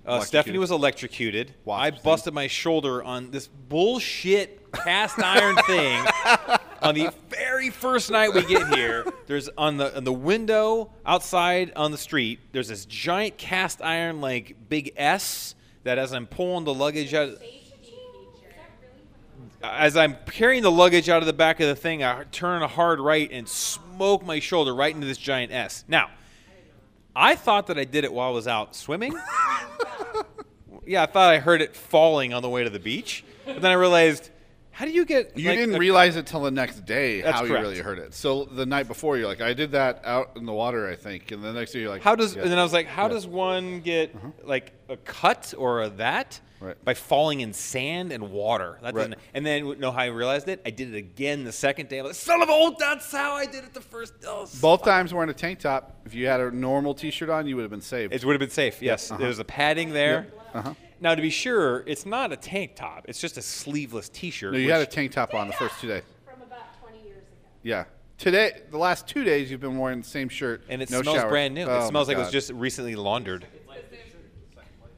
In- 0.05 0.11
Uh, 0.11 0.21
Stephanie 0.21 0.59
was 0.59 0.71
electrocuted. 0.71 1.55
Wasp 1.65 1.81
I 1.83 1.91
sting. 1.91 2.01
busted 2.05 2.35
my 2.35 2.47
shoulder 2.49 3.03
on 3.03 3.31
this 3.31 3.47
bullshit 3.49 4.73
cast 4.73 5.19
iron 5.19 5.57
thing 5.67 6.05
on 6.83 6.95
the 6.95 7.11
very 7.29 7.71
first 7.71 8.11
night 8.11 8.33
we 8.35 8.43
get 8.47 8.75
here. 8.75 9.05
There's 9.27 9.49
on 9.59 9.77
the 9.77 9.97
on 9.97 10.05
the 10.05 10.13
window 10.13 10.91
outside 11.07 11.73
on 11.77 11.93
the 11.93 11.99
street. 11.99 12.41
There's 12.53 12.69
this 12.69 12.85
giant 12.87 13.37
cast 13.39 13.83
iron 13.83 14.21
like 14.21 14.57
big 14.69 14.93
S 14.97 15.55
that 15.85 15.99
as 15.99 16.13
I'm 16.13 16.27
pulling 16.27 16.65
the 16.65 16.75
luggage 16.75 17.13
out. 17.15 17.31
As 19.63 19.97
I'm 19.97 20.17
carrying 20.27 20.63
the 20.65 20.73
luggage 20.73 21.09
out 21.09 21.23
of 21.23 21.27
the 21.27 21.33
back 21.33 21.61
of 21.61 21.69
the 21.69 21.77
thing, 21.77 22.03
I 22.03 22.25
turn 22.33 22.63
a 22.63 22.67
hard 22.69 22.99
right 22.99 23.31
and 23.31 23.49
smoke 23.49 24.25
my 24.27 24.41
shoulder 24.41 24.75
right 24.75 24.93
into 24.93 25.07
this 25.07 25.19
giant 25.19 25.53
S. 25.53 25.85
Now, 25.87 26.11
I 27.15 27.35
thought 27.35 27.67
that 27.67 27.79
I 27.79 27.85
did 27.85 28.05
it 28.05 28.13
while 28.13 28.29
I 28.29 28.33
was 28.33 28.49
out 28.49 28.75
swimming. 28.75 29.13
yeah, 30.87 31.03
I 31.03 31.07
thought 31.07 31.33
I 31.33 31.39
heard 31.39 31.61
it 31.61 31.77
falling 31.77 32.33
on 32.33 32.43
the 32.43 32.49
way 32.49 32.65
to 32.65 32.71
the 32.71 32.81
beach. 32.81 33.25
But 33.45 33.61
then 33.61 33.71
I 33.71 33.75
realized, 33.75 34.31
How 34.83 34.87
do 34.87 34.95
you 34.95 35.05
get? 35.05 35.39
You 35.39 35.49
like, 35.49 35.59
didn't 35.59 35.77
a- 35.77 35.79
realize 35.79 36.17
it 36.17 36.27
till 36.27 36.41
the 36.43 36.51
next 36.51 36.85
day 36.85 37.21
how 37.21 37.45
you 37.45 37.53
really 37.53 37.79
heard 37.79 38.01
it. 38.01 38.15
So 38.15 38.47
the 38.47 38.67
night 38.67 38.89
before, 38.89 39.17
you're 39.17 39.29
like, 39.29 39.41
I 39.41 39.53
did 39.55 39.71
that 39.73 40.03
out 40.05 40.33
in 40.35 40.45
the 40.45 40.53
water, 40.53 40.89
I 40.89 40.97
think, 40.97 41.31
and 41.31 41.41
the 41.41 41.53
next 41.53 41.71
day 41.71 41.83
you're 41.83 41.89
like, 41.89 42.03
How 42.03 42.17
does? 42.17 42.35
Yeah. 42.35 42.43
And 42.43 42.51
then 42.51 42.59
I 42.59 42.65
was 42.65 42.73
like, 42.73 42.89
how 42.89 43.07
does 43.07 43.25
one 43.25 43.81
get 43.83 44.13
like 44.45 44.73
a 44.89 44.97
cut 44.97 45.55
or 45.57 45.83
a 45.83 45.89
that? 45.91 46.41
Right. 46.59 46.85
By 46.85 46.95
falling 46.95 47.43
in 47.43 47.53
sand 47.53 48.11
and 48.11 48.33
water. 48.33 48.81
That 48.83 48.95
Right. 48.95 49.15
And 49.35 49.47
then 49.47 49.79
know 49.79 49.93
how 49.93 50.01
I 50.01 50.07
realized 50.07 50.49
it? 50.49 50.61
I 50.67 50.71
did 50.71 50.93
it 50.93 50.99
again 50.99 51.45
the 51.45 51.53
second 51.53 51.89
day. 51.89 52.01
I'm 52.01 52.07
like, 52.07 52.17
son 52.17 52.43
of 52.43 52.49
a! 52.49 52.53
Oh, 52.53 52.75
that's 52.77 53.13
how 53.13 53.35
I 53.35 53.47
did 53.47 53.63
it 53.63 53.75
the 53.75 53.81
first. 53.81 54.15
Oh, 54.27 54.49
Both 54.61 54.83
times 54.83 55.15
wearing 55.15 55.31
a 55.31 55.35
tank 55.35 55.61
top. 55.61 56.01
If 56.07 56.15
you 56.15 56.27
had 56.27 56.41
a 56.41 56.51
normal 56.51 56.95
T-shirt 56.95 57.31
on, 57.31 57.47
you 57.47 57.55
would 57.55 57.63
have 57.63 57.71
been 57.71 57.81
safe. 57.81 58.11
It 58.11 58.25
would 58.25 58.33
have 58.33 58.41
been 58.41 58.51
safe. 58.51 58.83
Yes, 58.83 59.13
there's 59.17 59.39
a 59.39 59.45
padding 59.45 59.91
there. 59.93 60.27
Uh-huh. 60.53 60.75
Now, 61.03 61.17
to 61.17 61.21
be 61.21 61.31
sure, 61.31 61.83
it's 61.89 62.07
not 62.07 62.31
a 62.33 62.37
tank 62.37 62.77
top. 62.77 63.07
It's 63.09 63.21
just 63.21 63.37
a 63.37 63.43
sleeveless 63.43 64.09
T-shirt. 64.09 64.53
no, 64.53 64.59
you 64.59 64.67
which- 64.67 64.73
had 64.73 64.83
a 64.83 64.87
tank 64.87 65.11
top 65.11 65.35
on 65.35 65.49
the 65.49 65.53
first 65.53 65.81
two 65.81 65.89
days. 65.89 66.05
From 66.25 66.41
about 66.43 66.81
20 66.81 66.99
years 66.99 67.17
ago. 67.19 67.49
Yeah. 67.65 67.85
Today, 68.19 68.61
the 68.71 68.79
last 68.79 69.09
two 69.09 69.25
days, 69.25 69.51
you've 69.51 69.61
been 69.61 69.79
wearing 69.79 69.99
the 70.03 70.07
same 70.09 70.29
shirt. 70.29 70.63
and 70.69 70.81
it 70.81 70.91
no 70.91 71.03
smells 71.03 71.17
shower. 71.19 71.29
brand 71.29 71.55
new. 71.55 71.65
Oh, 71.65 71.85
it 71.85 71.89
smells 71.89 72.07
my 72.07 72.13
like 72.15 72.19
it 72.19 72.25
was 72.25 72.31
just 72.31 72.53
recently 72.53 72.95
laundered. 72.95 73.45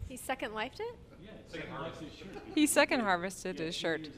He 0.09 0.19
second 0.19 0.53
lifed 0.53 0.81
it? 0.81 0.95
He 2.55 2.67
second 2.67 3.01
harvested 3.01 3.59
his 3.59 3.75
shirt. 3.75 4.09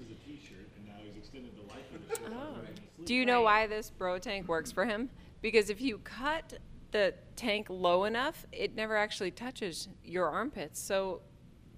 Oh. 2.29 2.57
Do 3.05 3.15
you 3.15 3.25
know 3.25 3.43
why 3.43 3.69
this 3.69 3.91
bro 3.91 4.19
tank 4.19 4.49
works 4.49 4.73
for 4.73 4.85
him? 4.85 5.09
Because 5.41 5.71
if 5.71 5.81
you 5.81 5.99
cut 5.99 6.59
the 6.91 7.15
tank 7.37 7.69
low 7.71 8.05
enough, 8.05 8.45
it 8.51 8.75
never 8.75 8.97
actually 8.97 9.31
touches 9.31 9.89
your 10.05 10.29
armpits. 10.29 10.81
So, 10.81 11.21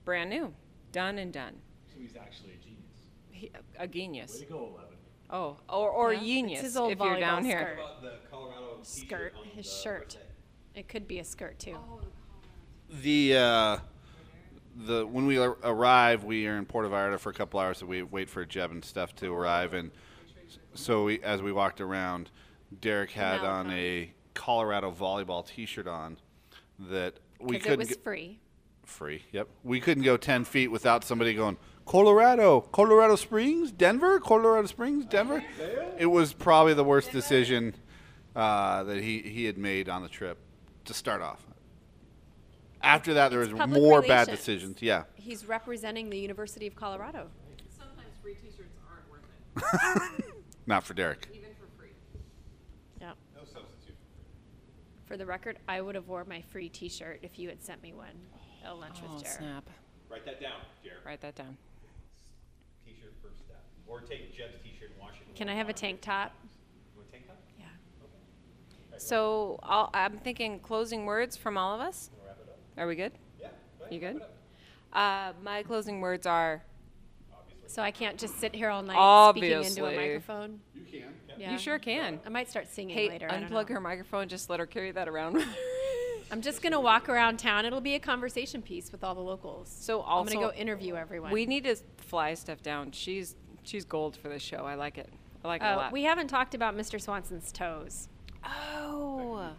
brand 0.09 0.30
new, 0.30 0.54
done 0.90 1.18
and 1.18 1.34
done. 1.34 1.52
So 1.92 2.00
he's 2.00 2.16
actually 2.16 2.52
a 2.54 2.64
genius. 2.64 3.11
He, 3.30 3.50
a 3.78 3.86
genius. 3.86 4.42
go, 4.48 4.70
Eleven. 4.72 4.96
Oh, 5.28 5.59
or 5.68 5.90
or 5.90 6.12
Yeah, 6.14 6.18
it's 6.20 6.26
genius 6.26 6.61
his 6.62 6.76
old 6.78 6.92
if 6.92 6.98
you're 6.98 7.20
down 7.20 7.42
volleyball 7.42 7.46
here. 7.46 7.78
skirt. 8.82 9.34
Skirt, 9.34 9.34
his 9.54 9.70
shirt. 9.70 10.16
It 10.74 10.88
could 10.88 11.06
be 11.06 11.18
a 11.18 11.24
skirt 11.24 11.59
too. 11.59 11.76
the 13.02 13.36
uh, 13.36 13.78
the 14.76 15.06
when 15.06 15.26
we 15.26 15.36
arrive, 15.36 16.24
we 16.24 16.46
are 16.46 16.56
in 16.56 16.64
Puerto 16.64 16.88
Vallarta 16.88 17.18
for 17.18 17.28
a 17.28 17.34
couple 17.34 17.61
hours, 17.61 17.76
so 17.76 17.84
we 17.84 18.02
wait 18.02 18.30
for 18.30 18.46
Jeb 18.46 18.70
and 18.70 18.82
stuff 18.82 19.14
to 19.16 19.30
arrive, 19.34 19.74
and 19.74 19.90
so 20.72 21.04
we, 21.04 21.22
as 21.22 21.42
we 21.42 21.52
walked 21.52 21.82
around, 21.82 22.30
Deric 22.80 23.11
had 23.11 23.40
on 23.40 23.70
a 23.72 24.11
Colorado 24.32 24.90
volleyball 24.90 25.46
T-shirt 25.46 25.86
on 25.86 26.16
that 26.78 27.18
we 27.38 27.59
Because 27.59 27.59
it 27.59 27.62
couldn't 27.62 27.78
was 27.80 27.88
get 27.88 28.02
free. 28.02 28.40
Free. 28.89 29.22
Yep, 29.32 29.49
we 29.64 29.80
couldn't 29.80 30.03
go 30.03 30.16
ten 30.16 30.45
feet 30.45 30.68
without 30.68 31.05
somebody 31.05 31.34
going 31.34 31.57
Colorado, 31.86 32.62
Colorado 32.62 33.16
Springs, 33.16 33.70
Denver, 33.70 34.18
Colorado 34.18 34.66
Springs, 34.66 35.05
Denver. 35.05 35.45
It 35.99 36.07
was 36.07 36.32
probably 36.32 36.74
the 36.74 36.82
worst 36.82 37.12
decision 37.12 37.74
uh, 38.34 38.82
that 38.84 39.01
he 39.03 39.20
he 39.20 39.45
had 39.45 39.59
made 39.59 39.89
on 39.89 40.03
the 40.03 40.09
trip 40.09 40.39
to 40.86 40.95
start 40.95 41.20
off. 41.22 41.45
After 42.82 43.14
that, 43.14 43.28
there 43.28 43.41
was 43.41 43.49
It's 43.51 43.59
public 43.59 43.80
more 43.82 44.01
bad 44.01 44.26
relations. 44.28 44.39
decisions. 44.39 44.82
Yeah. 44.82 45.05
He's 45.16 45.45
representing 45.47 46.09
the 46.11 46.18
University 46.18 46.66
of 46.66 46.74
Colorado. 46.74 47.28
Sometimes 47.78 48.09
free 48.22 48.34
T-shirts 48.34 48.74
aren't 48.91 49.11
worth 49.11 50.22
it, 50.22 50.34
Not 50.66 50.82
for 50.84 50.95
Deric. 50.95 51.26
even 51.34 51.51
for 51.61 51.66
free. 51.78 51.91
Yeah. 53.01 53.12
No 53.36 53.41
substitute. 53.45 53.97
For 55.07 55.16
the 55.16 55.26
record, 55.26 55.59
I 55.68 55.80
would 55.82 55.95
have 55.95 56.09
wore 56.09 56.24
my 56.24 56.41
free 56.41 56.68
T-shirt 56.68 57.18
if 57.22 57.39
you 57.39 57.49
had 57.49 57.62
sent 57.62 57.82
me 57.82 57.93
one 57.93 58.07
at 58.69 58.79
lunch 58.79 58.97
Oh 59.09 59.14
with 59.14 59.23
Jared. 59.25 59.39
snap! 59.39 59.71
Write 60.11 60.25
that 60.25 60.41
down, 60.41 60.61
Jared. 60.83 60.99
Write 61.05 61.21
that 61.23 61.35
down. 61.35 61.57
T-shirt 62.85 63.12
first 63.23 63.39
step, 63.45 63.62
or 63.87 64.01
take 64.01 64.37
Jeb's 64.37 64.55
T-shirt 64.62 64.91
and 64.91 65.01
wash 65.01 65.14
it. 65.21 65.35
Can 65.35 65.49
I 65.49 65.55
have 65.55 65.69
a 65.69 65.73
tank 65.73 66.01
top? 66.01 66.33
You 66.95 66.99
want 67.01 67.09
a 67.09 67.12
tank 67.12 67.27
top? 67.27 67.37
Yeah. 67.59 67.64
Okay. 68.05 68.99
So 68.99 69.59
I'll, 69.62 69.91
I'm 69.95 70.19
thinking 70.19 70.61
closing 70.61 71.05
words 71.07 71.37
from 71.37 71.57
all 71.59 71.75
of 71.75 71.81
us. 71.81 72.11
Are 72.77 72.87
we 72.87 72.95
good? 72.95 73.12
Yeah. 73.41 73.49
You 73.91 73.99
good? 74.01 74.21
Uh, 74.93 75.33
my 75.43 75.62
closing 75.64 76.01
words 76.01 76.27
are 76.27 76.62
Obviously. 77.33 77.69
So 77.69 77.83
I 77.83 77.91
can't 77.91 78.16
just 78.19 78.39
sit 78.39 78.55
here 78.55 78.71
all 78.71 78.83
night 78.83 79.31
speaking 79.37 79.64
into 79.64 79.85
a 79.87 79.95
microphone. 79.97 80.61
You 80.75 80.83
can. 80.85 81.09
Yeah. 81.39 81.53
you 81.53 81.59
sure 81.59 81.79
can. 81.79 82.19
I 82.27 82.29
might 82.31 82.49
start 82.51 82.69
singing 82.69 82.97
Hey, 82.97 83.09
later. 83.09 83.29
I 83.31 83.39
don't 83.41 83.51
unplug 83.51 83.69
know. 83.69 83.75
her 83.75 83.81
microphone. 83.81 84.29
Just 84.29 84.49
let 84.51 84.59
her 84.61 84.66
carry 84.66 84.91
that 84.93 85.09
around. 85.09 85.35
with 85.35 85.43
her. 85.45 85.51
I'm 86.31 86.43
just 86.43 86.62
gonna 86.62 86.81
walk 86.81 87.09
around 87.09 87.39
town. 87.39 87.64
It'll 87.64 87.81
be 87.81 87.95
a 87.95 87.99
conversation 88.01 88.61
piece 88.62 88.93
with 88.93 89.03
all 89.05 89.14
the 89.14 89.20
locals. 89.20 89.68
So 89.68 90.03
I'm 90.03 90.26
gonna 90.26 90.41
go 90.41 90.53
interview 90.53 90.95
everyone. 90.95 91.33
we 91.33 91.47
need 91.47 91.64
to 91.64 91.76
fly 91.97 92.35
stuff 92.35 92.62
down. 92.62 92.93
She's 92.93 93.35
she's 93.62 93.85
gold 93.85 94.16
for 94.16 94.29
this 94.29 94.43
show. 94.43 94.64
I 94.66 94.74
like 94.74 94.99
it. 94.99 95.09
I 95.45 95.49
like 95.49 95.62
it 95.62 95.66
a 95.66 95.72
Oh, 95.74 95.76
lot. 95.76 95.93
we 95.93 96.03
haven't 96.05 96.29
talked 96.29 96.55
about 96.55 96.76
Mr. 96.76 97.01
Swanson's 97.01 97.53
toes. 97.53 98.09
oh. 98.45 99.51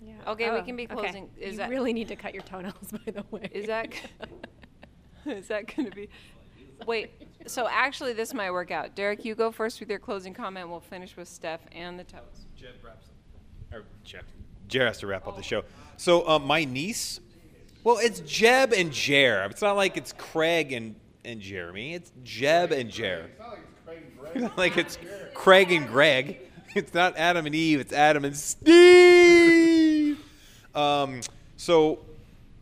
Yeah. 0.00 0.12
Okay, 0.28 0.50
we 0.50 0.58
Oh, 0.58 0.62
can 0.62 0.76
be 0.76 0.86
oh, 0.88 0.94
okay. 0.94 1.02
closing- 1.08 1.30
is 1.36 1.52
you 1.52 1.58
that- 1.58 1.70
really 1.70 1.92
need 1.92 2.06
to 2.08 2.16
cut 2.16 2.32
your 2.32 2.44
toenails, 2.44 2.92
by 3.04 3.10
the 3.10 3.24
way. 3.32 3.48
Is 3.52 3.66
that 3.66 3.88
is 5.26 5.48
that 5.48 5.74
going 5.74 5.90
to 5.90 5.96
be? 5.96 6.08
Wait. 6.86 7.10
So 7.46 7.66
actually, 7.68 8.12
this 8.12 8.32
might 8.32 8.52
work 8.52 8.70
out. 8.70 8.94
Deric, 8.94 9.24
you 9.24 9.34
go 9.34 9.50
first 9.50 9.80
with 9.80 9.90
your 9.90 9.98
closing 9.98 10.32
comment. 10.34 10.68
We'll 10.68 10.78
finish 10.78 11.16
with 11.16 11.26
Steph 11.26 11.62
and 11.72 11.98
the 11.98 12.04
toes. 12.04 12.46
Jeb 12.56 12.74
wraps 12.84 13.08
up. 13.08 13.76
Or 13.80 13.84
Jeb. 14.04 14.22
Jared 14.68 14.88
has 14.88 14.98
to 14.98 15.06
wrap 15.06 15.26
up 15.26 15.36
the 15.36 15.42
show. 15.42 15.64
So 15.96 16.28
uh, 16.28 16.38
my 16.38 16.64
niece, 16.64 17.20
well, 17.82 17.98
it's 17.98 18.20
Jeb 18.20 18.72
and 18.72 18.92
Jer. 18.92 19.46
It's 19.50 19.62
not 19.62 19.76
like 19.76 19.96
it's 19.96 20.12
Craig 20.12 20.72
and, 20.72 20.94
and 21.24 21.40
Jeremy. 21.40 21.94
It's 21.94 22.12
Jeb 22.22 22.70
and 22.70 22.90
Jer. 22.90 23.30
It's 24.34 24.42
not 24.42 24.58
like 24.58 24.76
it's 24.76 24.98
Craig 25.34 25.72
and 25.72 25.88
Greg. 25.92 26.40
It's 26.74 26.92
not 26.92 27.16
Adam 27.16 27.46
and 27.46 27.54
Eve. 27.54 27.80
It's 27.80 27.94
Adam 27.94 28.26
and 28.26 28.36
Steve. 28.36 30.18
Um, 30.74 31.22
so 31.56 31.98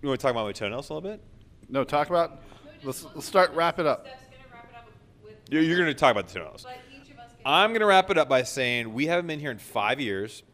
you 0.00 0.08
want 0.08 0.20
to 0.20 0.22
talk 0.22 0.30
about 0.30 0.46
my 0.46 0.52
toenails 0.52 0.88
a 0.88 0.94
little 0.94 1.10
bit? 1.10 1.20
No, 1.68 1.82
talk 1.82 2.08
about. 2.08 2.40
Let's, 2.84 3.04
let's 3.04 3.26
start. 3.26 3.52
Wrap 3.52 3.80
it 3.80 3.86
up. 3.86 4.06
You're, 5.50 5.62
you're 5.62 5.76
going 5.76 5.88
to 5.88 5.94
talk 5.94 6.12
about 6.12 6.28
the 6.28 6.34
toenails. 6.34 6.64
I'm 7.44 7.70
going 7.70 7.80
to 7.80 7.86
wrap 7.86 8.08
it 8.10 8.16
up 8.16 8.28
by 8.28 8.44
saying 8.44 8.94
we 8.94 9.06
haven't 9.06 9.26
been 9.26 9.40
here 9.40 9.50
in 9.50 9.58
five 9.58 10.00
years. 10.00 10.44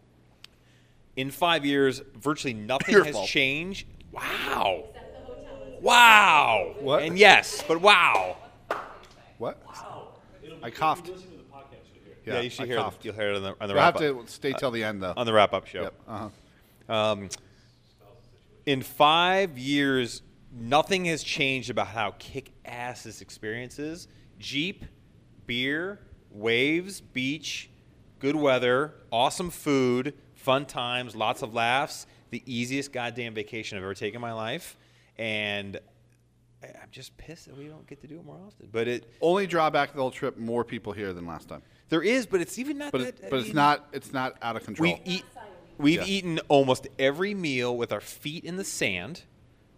In 1.17 1.31
five 1.31 1.65
years, 1.67 2.01
virtually 2.17 2.55
nothing 2.55 2.95
Your 2.95 3.05
has 3.05 3.15
fault. 3.15 3.29
changed. 3.29 3.87
Wow. 4.11 4.85
Wow. 5.81 6.75
What? 6.81 7.03
And 7.03 7.19
yes, 7.19 7.63
but 7.67 7.81
wow. 7.81 8.37
What? 9.39 9.61
Wow! 9.67 10.09
I 10.63 10.71
coughed. 10.71 11.11
Yeah, 12.25 12.41
you 12.41 12.51
should 12.51 12.67
hear. 12.67 12.77
The, 12.77 12.83
coughed. 12.83 13.05
you'll 13.05 13.15
hear 13.15 13.31
it 13.33 13.37
on 13.37 13.43
the, 13.43 13.49
on 13.49 13.57
the 13.69 13.75
We'll 13.75 13.83
wrap 13.83 13.99
have 13.99 14.17
up. 14.19 14.27
to 14.27 14.33
stay 14.33 14.53
till 14.53 14.71
the 14.71 14.85
end 14.85 15.03
though. 15.03 15.13
on 15.17 15.27
the 15.27 15.33
wrap 15.33 15.53
up 15.53 15.67
show. 15.67 15.83
Yep. 15.83 15.95
Uh-huh. 16.07 16.95
Um, 16.95 17.29
in 18.65 18.83
five 18.83 19.59
years, 19.59 20.23
nothing 20.53 21.07
has 21.07 21.25
changed 21.25 21.69
about 21.71 21.89
how 21.89 22.15
kick 22.19 22.53
ass 22.65 23.03
this 23.03 23.21
experience 23.21 23.81
is. 23.81 24.07
Jeep, 24.39 24.85
beer, 25.47 25.99
waves, 26.31 27.01
beach, 27.01 27.69
good 28.21 28.37
weather, 28.37 28.95
awesome 29.11 29.51
food, 29.51 30.15
fun 30.43 30.67
times, 30.67 31.15
lots 31.17 31.43
of 31.43 31.55
laughs. 31.55 32.07
The 32.31 32.43
easiest 32.47 32.93
goddamn 32.93 33.35
vacation 33.35 33.79
I've 33.79 33.85
ever 33.85 33.95
taken 33.95 34.17
in 34.17 34.21
my 34.23 34.33
life. 34.33 34.77
And 35.17 35.79
I'm 36.63 36.89
just 36.91 37.17
pissed 37.17 37.47
that 37.47 37.57
we 37.57 37.67
don't 37.67 37.87
get 37.87 38.01
to 38.03 38.07
do 38.07 38.19
it 38.19 38.25
more 38.25 38.39
often. 38.47 38.69
But 38.73 38.89
it 38.89 39.13
Only 39.21 39.47
drawback 39.47 39.91
of 39.91 39.97
the 39.97 40.03
whole 40.03 40.11
trip: 40.11 40.39
more 40.39 40.65
people 40.65 40.93
here 40.93 41.13
than 41.13 41.27
last 41.27 41.49
time. 41.49 41.63
there 41.89 42.03
is, 42.03 42.27
but 42.27 42.41
it's 42.41 42.59
even 42.59 42.79
not 42.79 42.93
But 42.93 42.99
that. 43.03 43.09
it, 43.21 43.25
I 43.27 43.29
but 43.31 43.41
it's 43.41 43.53
not 43.55 43.89
it's 43.93 44.13
not 44.13 44.37
out 44.43 44.57
of 44.57 44.65
control. 44.65 44.93
We've 44.93 45.01
eat, 45.19 45.25
we've 45.79 46.01
Yeah. 46.01 46.07
eaten 46.07 46.39
almost 46.49 46.87
every 46.99 47.35
meal 47.35 47.77
with 47.77 47.93
our 47.93 48.01
feet 48.01 48.45
in 48.45 48.57
the 48.57 48.65
sand. 48.65 49.23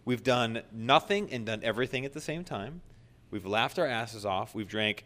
We've 0.05 0.23
done 0.23 0.61
nothing 0.71 1.31
and 1.31 1.45
done 1.45 1.61
everything 1.63 2.05
at 2.05 2.13
the 2.13 2.21
same 2.21 2.43
time. 2.43 2.81
We've 3.31 3.45
laughed 3.45 3.79
our 3.79 3.87
asses 3.87 4.23
off. 4.25 4.53
We've 4.55 4.67
drank 4.67 5.05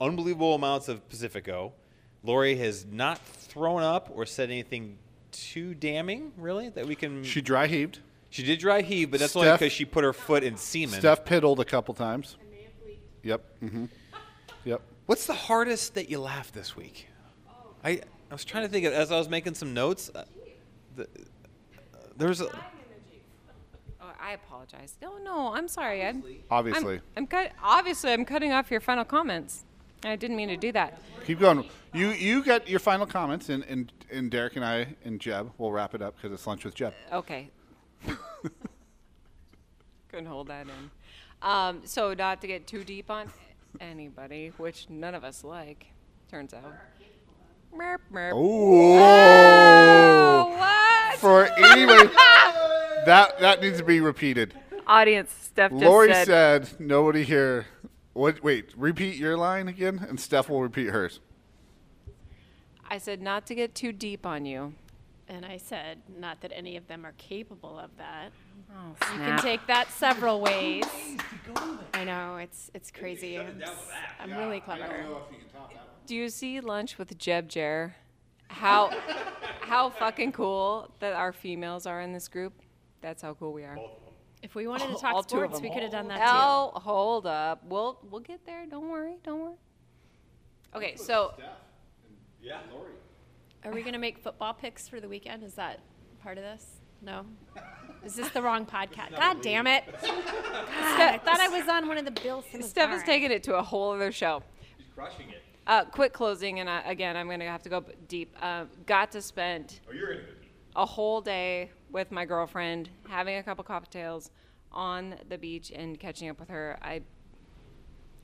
unbelievable 0.00 0.54
amounts 0.54 0.88
of 0.88 1.06
Pacifico. 1.08 1.72
Lori 2.22 2.56
has 2.56 2.84
not 2.90 3.18
thrown 3.24 3.82
up 3.82 4.10
or 4.14 4.26
said 4.26 4.50
anything 4.50 4.98
too 5.32 5.74
damning, 5.74 6.32
really, 6.36 6.68
that 6.70 6.86
we 6.86 6.94
can. 6.94 7.22
she 7.24 7.40
dry 7.40 7.66
heaved. 7.66 8.00
she 8.30 8.42
did 8.42 8.58
dry 8.58 8.82
heave, 8.82 9.10
but 9.10 9.20
that's 9.20 9.34
only 9.36 9.48
Steph- 9.48 9.60
because 9.60 9.72
she 9.72 9.84
put 9.84 10.04
her 10.04 10.12
foot 10.12 10.42
in 10.42 10.56
semen. 10.56 10.98
Steph 11.00 11.24
piddled 11.24 11.58
a 11.58 11.64
couple 11.64 11.94
times. 11.94 12.36
Yep. 13.22 13.44
Mm-hmm. 13.62 13.84
Yep. 14.64 14.82
What's 15.06 15.26
the 15.26 15.32
hardest 15.34 15.94
that 15.94 16.10
you 16.10 16.20
laughed 16.20 16.52
this 16.52 16.76
week? 16.76 17.06
I 17.82 17.92
I 18.30 18.34
was 18.34 18.44
trying 18.44 18.64
to 18.64 18.68
think 18.68 18.84
of, 18.84 18.92
as 18.92 19.10
I 19.10 19.16
was 19.16 19.28
making 19.28 19.54
some 19.54 19.72
notes. 19.72 20.10
Uh, 20.14 20.24
the, 20.96 21.08
there's 22.16 22.42
a. 22.42 22.46
Oh, 24.00 24.12
I 24.20 24.32
apologize. 24.32 24.96
No, 25.00 25.16
no, 25.16 25.54
I'm 25.54 25.66
sorry. 25.66 26.04
I'm, 26.04 26.22
Obviously. 26.50 26.96
I'm, 26.96 27.02
I'm 27.16 27.26
cut. 27.26 27.52
Obviously, 27.62 28.12
I'm 28.12 28.26
cutting 28.26 28.52
off 28.52 28.70
your 28.70 28.80
final 28.80 29.04
comments. 29.04 29.64
I 30.04 30.14
didn't 30.16 30.36
mean 30.36 30.48
to 30.48 30.58
do 30.58 30.72
that. 30.72 31.00
Keep 31.26 31.40
going. 31.40 31.64
You 31.92 32.10
you 32.10 32.44
got 32.44 32.68
your 32.68 32.80
final 32.80 33.06
comments, 33.06 33.48
and, 33.48 33.64
and, 33.64 33.92
and 34.10 34.30
Deric 34.30 34.56
and 34.56 34.64
I 34.64 34.94
and 35.04 35.20
Jeb 35.20 35.52
will 35.58 35.72
wrap 35.72 35.94
it 35.94 36.02
up 36.02 36.16
because 36.16 36.32
it's 36.32 36.46
lunch 36.46 36.64
with 36.64 36.74
Jeb. 36.74 36.94
Okay. 37.12 37.50
Couldn't 40.08 40.26
hold 40.26 40.48
that 40.48 40.66
in. 40.66 40.90
Um, 41.42 41.80
so 41.84 42.14
not 42.14 42.40
to 42.42 42.46
get 42.46 42.66
too 42.66 42.84
deep 42.84 43.10
on. 43.10 43.30
anybody, 43.80 44.52
which 44.56 44.88
none 44.90 45.14
of 45.14 45.24
us 45.24 45.44
like, 45.44 45.86
turns 46.30 46.54
out. 46.54 46.74
Merp, 47.76 47.98
merp. 48.12 48.32
Oh, 48.34 50.48
what? 50.58 51.18
For 51.18 51.46
anybody, 51.46 52.08
that 53.06 53.38
that 53.40 53.60
needs 53.60 53.78
to 53.78 53.84
be 53.84 54.00
repeated. 54.00 54.54
Audience, 54.86 55.32
Steph 55.32 55.70
just 55.70 55.84
Lori 55.84 56.12
said, 56.12 56.66
said, 56.66 56.80
"Nobody 56.80 57.22
here." 57.22 57.66
What? 58.12 58.42
Wait, 58.42 58.72
repeat 58.76 59.16
your 59.16 59.36
line 59.36 59.68
again, 59.68 60.04
and 60.08 60.18
Steph 60.18 60.48
will 60.48 60.62
repeat 60.62 60.88
hers. 60.88 61.20
I 62.90 62.98
said 62.98 63.22
not 63.22 63.46
to 63.46 63.54
get 63.54 63.74
too 63.74 63.92
deep 63.92 64.26
on 64.26 64.44
you. 64.44 64.74
And 65.28 65.46
I 65.46 65.58
said, 65.58 65.98
not 66.18 66.40
that 66.40 66.50
any 66.52 66.76
of 66.76 66.88
them 66.88 67.06
are 67.06 67.14
capable 67.16 67.78
of 67.78 67.96
that. 67.98 68.32
Oh, 68.76 68.96
You 69.12 69.20
can 69.20 69.38
take 69.38 69.64
that 69.68 69.90
several 69.92 70.40
ways. 70.50 70.84
I 71.94 72.04
know 72.04 72.36
it's 72.36 72.70
it's 72.74 72.90
crazy. 72.90 73.36
It's- 73.36 73.88
I'm 74.20 74.32
really 74.32 74.60
clever. 74.60 75.06
Do 76.06 76.16
you 76.16 76.28
see 76.28 76.60
lunch 76.60 76.98
with 76.98 77.16
Jeb 77.16 77.48
Jer? 77.48 77.94
How 78.48 78.90
how 79.60 79.90
fucking 79.90 80.32
cool 80.32 80.90
that 80.98 81.12
our 81.12 81.32
females 81.32 81.86
are 81.86 82.00
in 82.00 82.12
this 82.12 82.26
group. 82.26 82.52
That's 83.00 83.22
how 83.22 83.34
cool 83.34 83.52
we 83.52 83.62
are. 83.62 83.78
If 84.42 84.54
we 84.56 84.66
wanted 84.66 84.88
to 84.88 84.94
oh, 84.94 84.98
talk 84.98 85.28
two 85.28 85.38
of 85.38 85.50
sports, 85.50 85.60
we 85.60 85.70
could 85.70 85.82
have 85.82 85.92
done 85.92 86.08
that 86.08 86.18
too. 86.18 86.24
Oh, 86.26 86.72
hold 86.74 87.26
up. 87.26 87.62
We'll 87.64 87.98
we'll 88.10 88.20
get 88.20 88.44
there. 88.46 88.66
Don't 88.66 88.88
worry. 88.88 89.14
Don't 89.22 89.40
worry. 89.40 89.56
Okay, 90.74 90.96
so 90.96 91.34
Are 93.64 93.72
we 93.72 93.82
going 93.82 93.92
to 93.92 93.98
make 93.98 94.18
football 94.18 94.54
picks 94.54 94.88
for 94.88 95.00
the 95.00 95.08
weekend? 95.08 95.42
Is 95.44 95.54
that 95.54 95.80
part 96.22 96.38
of 96.38 96.44
this? 96.44 96.64
No. 97.02 97.24
Is 98.04 98.14
this 98.14 98.30
the 98.30 98.40
wrong 98.42 98.64
podcast? 98.64 99.16
God 99.16 99.42
damn 99.42 99.66
it! 99.66 99.84
God, 100.02 100.02
I 100.02 101.18
thought 101.22 101.40
I 101.40 101.48
was 101.48 101.68
on 101.68 101.86
one 101.88 101.98
of 101.98 102.04
the 102.06 102.10
Bill 102.10 102.42
Simmons. 102.50 102.70
Steph 102.70 102.88
is 102.90 102.92
All 102.92 102.96
right. 102.98 103.06
taking 103.06 103.30
it 103.30 103.42
to 103.44 103.56
a 103.56 103.62
whole 103.62 103.92
other 103.92 104.12
show. 104.12 104.42
She's 104.62 104.86
crushing 104.94 105.28
it. 105.30 105.42
Uh, 105.66 105.84
quick 105.84 106.12
closing, 106.12 106.60
and 106.60 106.68
I, 106.70 106.80
again, 106.82 107.16
I'm 107.16 107.26
going 107.26 107.40
to 107.40 107.46
have 107.46 107.62
to 107.64 107.68
go 107.68 107.80
b- 107.82 107.92
deep. 108.08 108.34
Uh, 108.40 108.64
got 108.86 109.12
to 109.12 109.22
spend 109.22 109.80
Oh, 109.88 109.92
you're 109.92 110.14
gonna 110.14 110.20
go 110.26 110.32
deep. 110.40 110.50
a 110.76 110.86
whole 110.86 111.20
day 111.20 111.70
with 111.90 112.10
my 112.10 112.24
girlfriend, 112.24 112.88
having 113.08 113.36
a 113.36 113.42
couple 113.42 113.62
cocktails 113.64 114.30
on 114.72 115.16
the 115.28 115.36
beach 115.38 115.70
and 115.74 116.00
catching 116.00 116.28
up 116.30 116.40
with 116.40 116.48
her. 116.48 116.78
I 116.82 117.02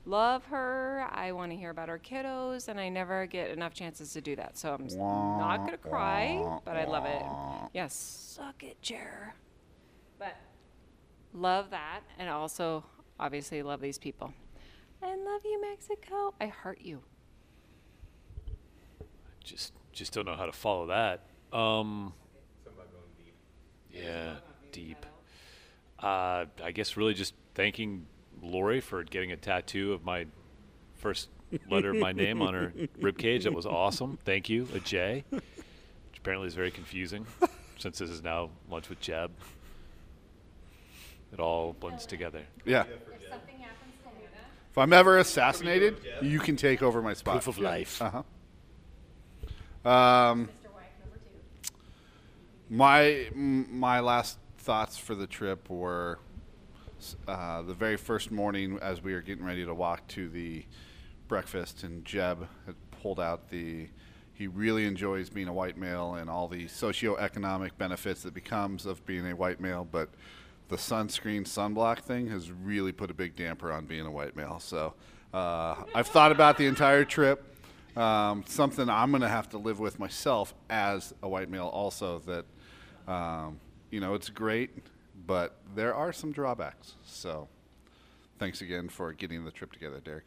love 0.07 0.45
her. 0.45 1.05
I 1.11 1.31
want 1.33 1.51
to 1.51 1.57
hear 1.57 1.69
about 1.69 1.89
her 1.89 1.99
kiddos, 1.99 2.67
and 2.67 2.79
I 2.79 2.89
never 2.89 3.25
get 3.25 3.51
enough 3.51 3.73
chances 3.73 4.13
to 4.13 4.21
do 4.21 4.35
that. 4.37 4.57
So 4.57 4.73
I'm 4.73 4.85
s- 4.85 4.95
not 4.95 5.57
going 5.57 5.71
to 5.71 5.77
cry, 5.77 6.59
but 6.65 6.75
I 6.77 6.85
love 6.85 7.05
it. 7.05 7.21
Yes, 7.73 7.93
suck 7.93 8.63
it, 8.63 8.81
Jer. 8.81 9.33
But 10.17 10.35
love 11.33 11.69
that, 11.71 12.01
and 12.17 12.29
also 12.29 12.83
obviously 13.19 13.61
love 13.61 13.81
these 13.81 13.97
people. 13.97 14.33
And 15.01 15.23
love 15.25 15.41
you, 15.43 15.61
Mexico. 15.61 16.33
I 16.41 16.47
heart 16.47 16.79
you. 16.81 17.03
Just 19.43 19.73
just 19.91 20.13
don't 20.13 20.25
know 20.25 20.35
how 20.35 20.45
to 20.45 20.51
follow 20.51 20.87
that. 20.87 21.23
Um, 21.53 22.13
yeah, 23.91 24.35
deep. 24.71 25.05
Uh, 25.99 26.45
I 26.63 26.71
guess 26.73 26.97
really 26.97 27.13
just 27.13 27.33
thanking 27.55 28.05
Lori 28.41 28.79
for 28.81 29.03
getting 29.03 29.31
a 29.31 29.37
tattoo 29.37 29.93
of 29.93 30.03
my 30.05 30.25
first 30.95 31.29
letter 31.69 31.91
of 31.91 31.97
my 31.97 32.11
name 32.11 32.41
on 32.41 32.53
her 32.53 32.73
rib 32.99 33.17
cage. 33.17 33.43
That 33.45 33.53
was 33.53 33.65
awesome. 33.65 34.17
Thank 34.25 34.49
you, 34.49 34.67
a 34.73 34.79
J, 34.79 35.23
which 35.29 35.43
apparently 36.17 36.47
is 36.47 36.55
very 36.55 36.71
confusing 36.71 37.25
since 37.77 37.99
this 37.99 38.09
is 38.09 38.21
now 38.23 38.49
lunch 38.69 38.89
with 38.89 38.99
Jeb. 38.99 39.31
It 41.33 41.39
all 41.39 41.73
blends 41.73 42.05
together. 42.05 42.41
Yeah. 42.65 42.83
If 42.83 42.89
something 43.29 43.59
happens 43.59 43.93
to 44.03 44.09
Luna, 44.09 44.27
If 44.71 44.77
I'm 44.77 44.93
ever 44.93 45.17
assassinated, 45.17 45.97
you 46.21 46.39
can 46.39 46.55
take 46.55 46.81
over 46.81 47.01
my 47.01 47.13
spot. 47.13 47.35
Proof 47.43 47.47
of 47.47 47.59
life. 47.59 48.01
Uh 48.01 48.23
huh. 49.83 49.89
Um, 49.89 50.49
my 52.69 53.27
m- 53.33 53.79
my 53.79 53.99
last 53.99 54.37
thoughts 54.57 54.97
for 54.97 55.15
the 55.15 55.27
trip 55.27 55.69
were 55.69 56.19
uh, 57.27 57.61
the 57.61 57.73
very 57.73 57.97
first 57.97 58.31
morning 58.31 58.79
as 58.81 59.01
we 59.01 59.13
were 59.13 59.21
getting 59.21 59.45
ready 59.45 59.65
to 59.65 59.73
walk 59.73 60.07
to 60.09 60.29
the 60.29 60.65
breakfast, 61.27 61.83
and 61.83 62.03
Jeb 62.05 62.47
had 62.65 62.75
pulled 62.91 63.19
out 63.19 63.49
the. 63.49 63.87
He 64.33 64.45
really 64.45 64.85
enjoys 64.85 65.29
being 65.31 65.47
a 65.47 65.53
white 65.53 65.77
male 65.77 66.13
and 66.13 66.29
all 66.29 66.47
the 66.47 66.65
socioeconomic 66.65 67.71
benefits 67.79 68.21
that 68.21 68.35
becomes 68.35 68.85
of 68.85 69.03
being 69.05 69.25
a 69.25 69.35
white 69.35 69.59
male, 69.59 69.87
but 69.89 70.09
the 70.69 70.75
sunscreen 70.75 71.41
sunblock 71.41 71.99
thing 71.99 72.27
has 72.27 72.51
really 72.51 72.91
put 72.91 73.09
a 73.09 73.13
big 73.13 73.35
damper 73.35 73.71
on 73.71 73.85
being 73.85 74.05
a 74.05 74.11
white 74.11 74.35
male. 74.35 74.59
So 74.59 74.93
uh, 75.33 75.75
I've 75.95 76.07
thought 76.07 76.31
about 76.31 76.57
the 76.57 76.65
entire 76.67 77.03
trip. 77.03 77.55
Um, 77.95 78.43
something 78.47 78.89
I'm 78.89 79.09
going 79.09 79.21
to 79.21 79.27
have 79.27 79.49
to 79.49 79.57
live 79.57 79.79
with 79.79 79.97
myself 79.97 80.53
as 80.69 81.15
a 81.23 81.27
white 81.27 81.49
male, 81.49 81.65
also 81.65 82.19
that 82.19 82.45
um, 83.11 83.59
you 83.89 83.99
know 83.99 84.13
it's 84.13 84.29
great, 84.29 84.69
but 85.27 85.57
there 85.75 85.93
are 85.93 86.13
some 86.13 86.31
drawbacks. 86.31 86.95
So 87.05 87.47
thanks 88.39 88.61
again 88.61 88.89
for 88.89 89.11
getting 89.13 89.45
the 89.45 89.51
trip 89.51 89.73
together, 89.73 89.99
Deric. 89.99 90.21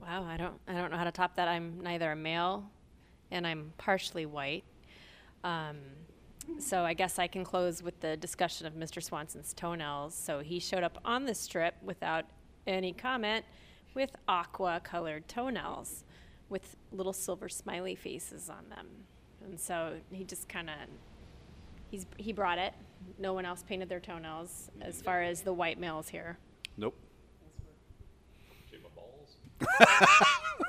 Wow, 0.00 0.24
I 0.24 0.36
don't, 0.36 0.54
I 0.66 0.72
don't 0.72 0.90
know 0.90 0.96
how 0.96 1.04
to 1.04 1.12
top 1.12 1.36
that. 1.36 1.46
I'm 1.46 1.80
neither 1.80 2.10
a 2.10 2.16
male, 2.16 2.64
and 3.30 3.46
I'm 3.46 3.72
partially 3.78 4.26
white. 4.26 4.64
Um, 5.44 5.76
so 6.58 6.82
I 6.82 6.94
guess 6.94 7.20
I 7.20 7.28
can 7.28 7.44
close 7.44 7.84
with 7.84 8.00
the 8.00 8.16
discussion 8.16 8.66
of 8.66 8.74
Mr. 8.74 9.00
Swanson's 9.00 9.52
toenails. 9.54 10.14
So 10.14 10.40
he 10.40 10.58
showed 10.58 10.82
up 10.82 10.98
on 11.04 11.24
this 11.24 11.46
trip 11.46 11.76
without 11.82 12.24
any 12.66 12.92
comment, 12.92 13.44
with 13.94 14.10
aqua-colored 14.26 15.28
toenails, 15.28 16.02
with 16.48 16.76
little 16.90 17.12
silver 17.12 17.48
smiley 17.48 17.94
faces 17.94 18.50
on 18.50 18.68
them. 18.70 18.86
And 19.44 19.60
so 19.60 19.94
he 20.10 20.24
just 20.24 20.48
kind 20.48 20.68
of, 20.68 20.76
he's 21.92 22.06
he 22.16 22.32
brought 22.32 22.58
it. 22.58 22.74
No 23.18 23.32
one 23.34 23.44
else 23.44 23.62
painted 23.62 23.88
their 23.88 24.00
toenails, 24.00 24.70
as 24.80 25.00
far 25.02 25.22
as 25.22 25.42
the 25.42 25.52
white 25.52 25.78
males 25.78 26.08
here. 26.08 26.38
Nope. 26.76 26.96
Shape 28.70 28.84
of 28.84 28.94
balls. 28.96 29.36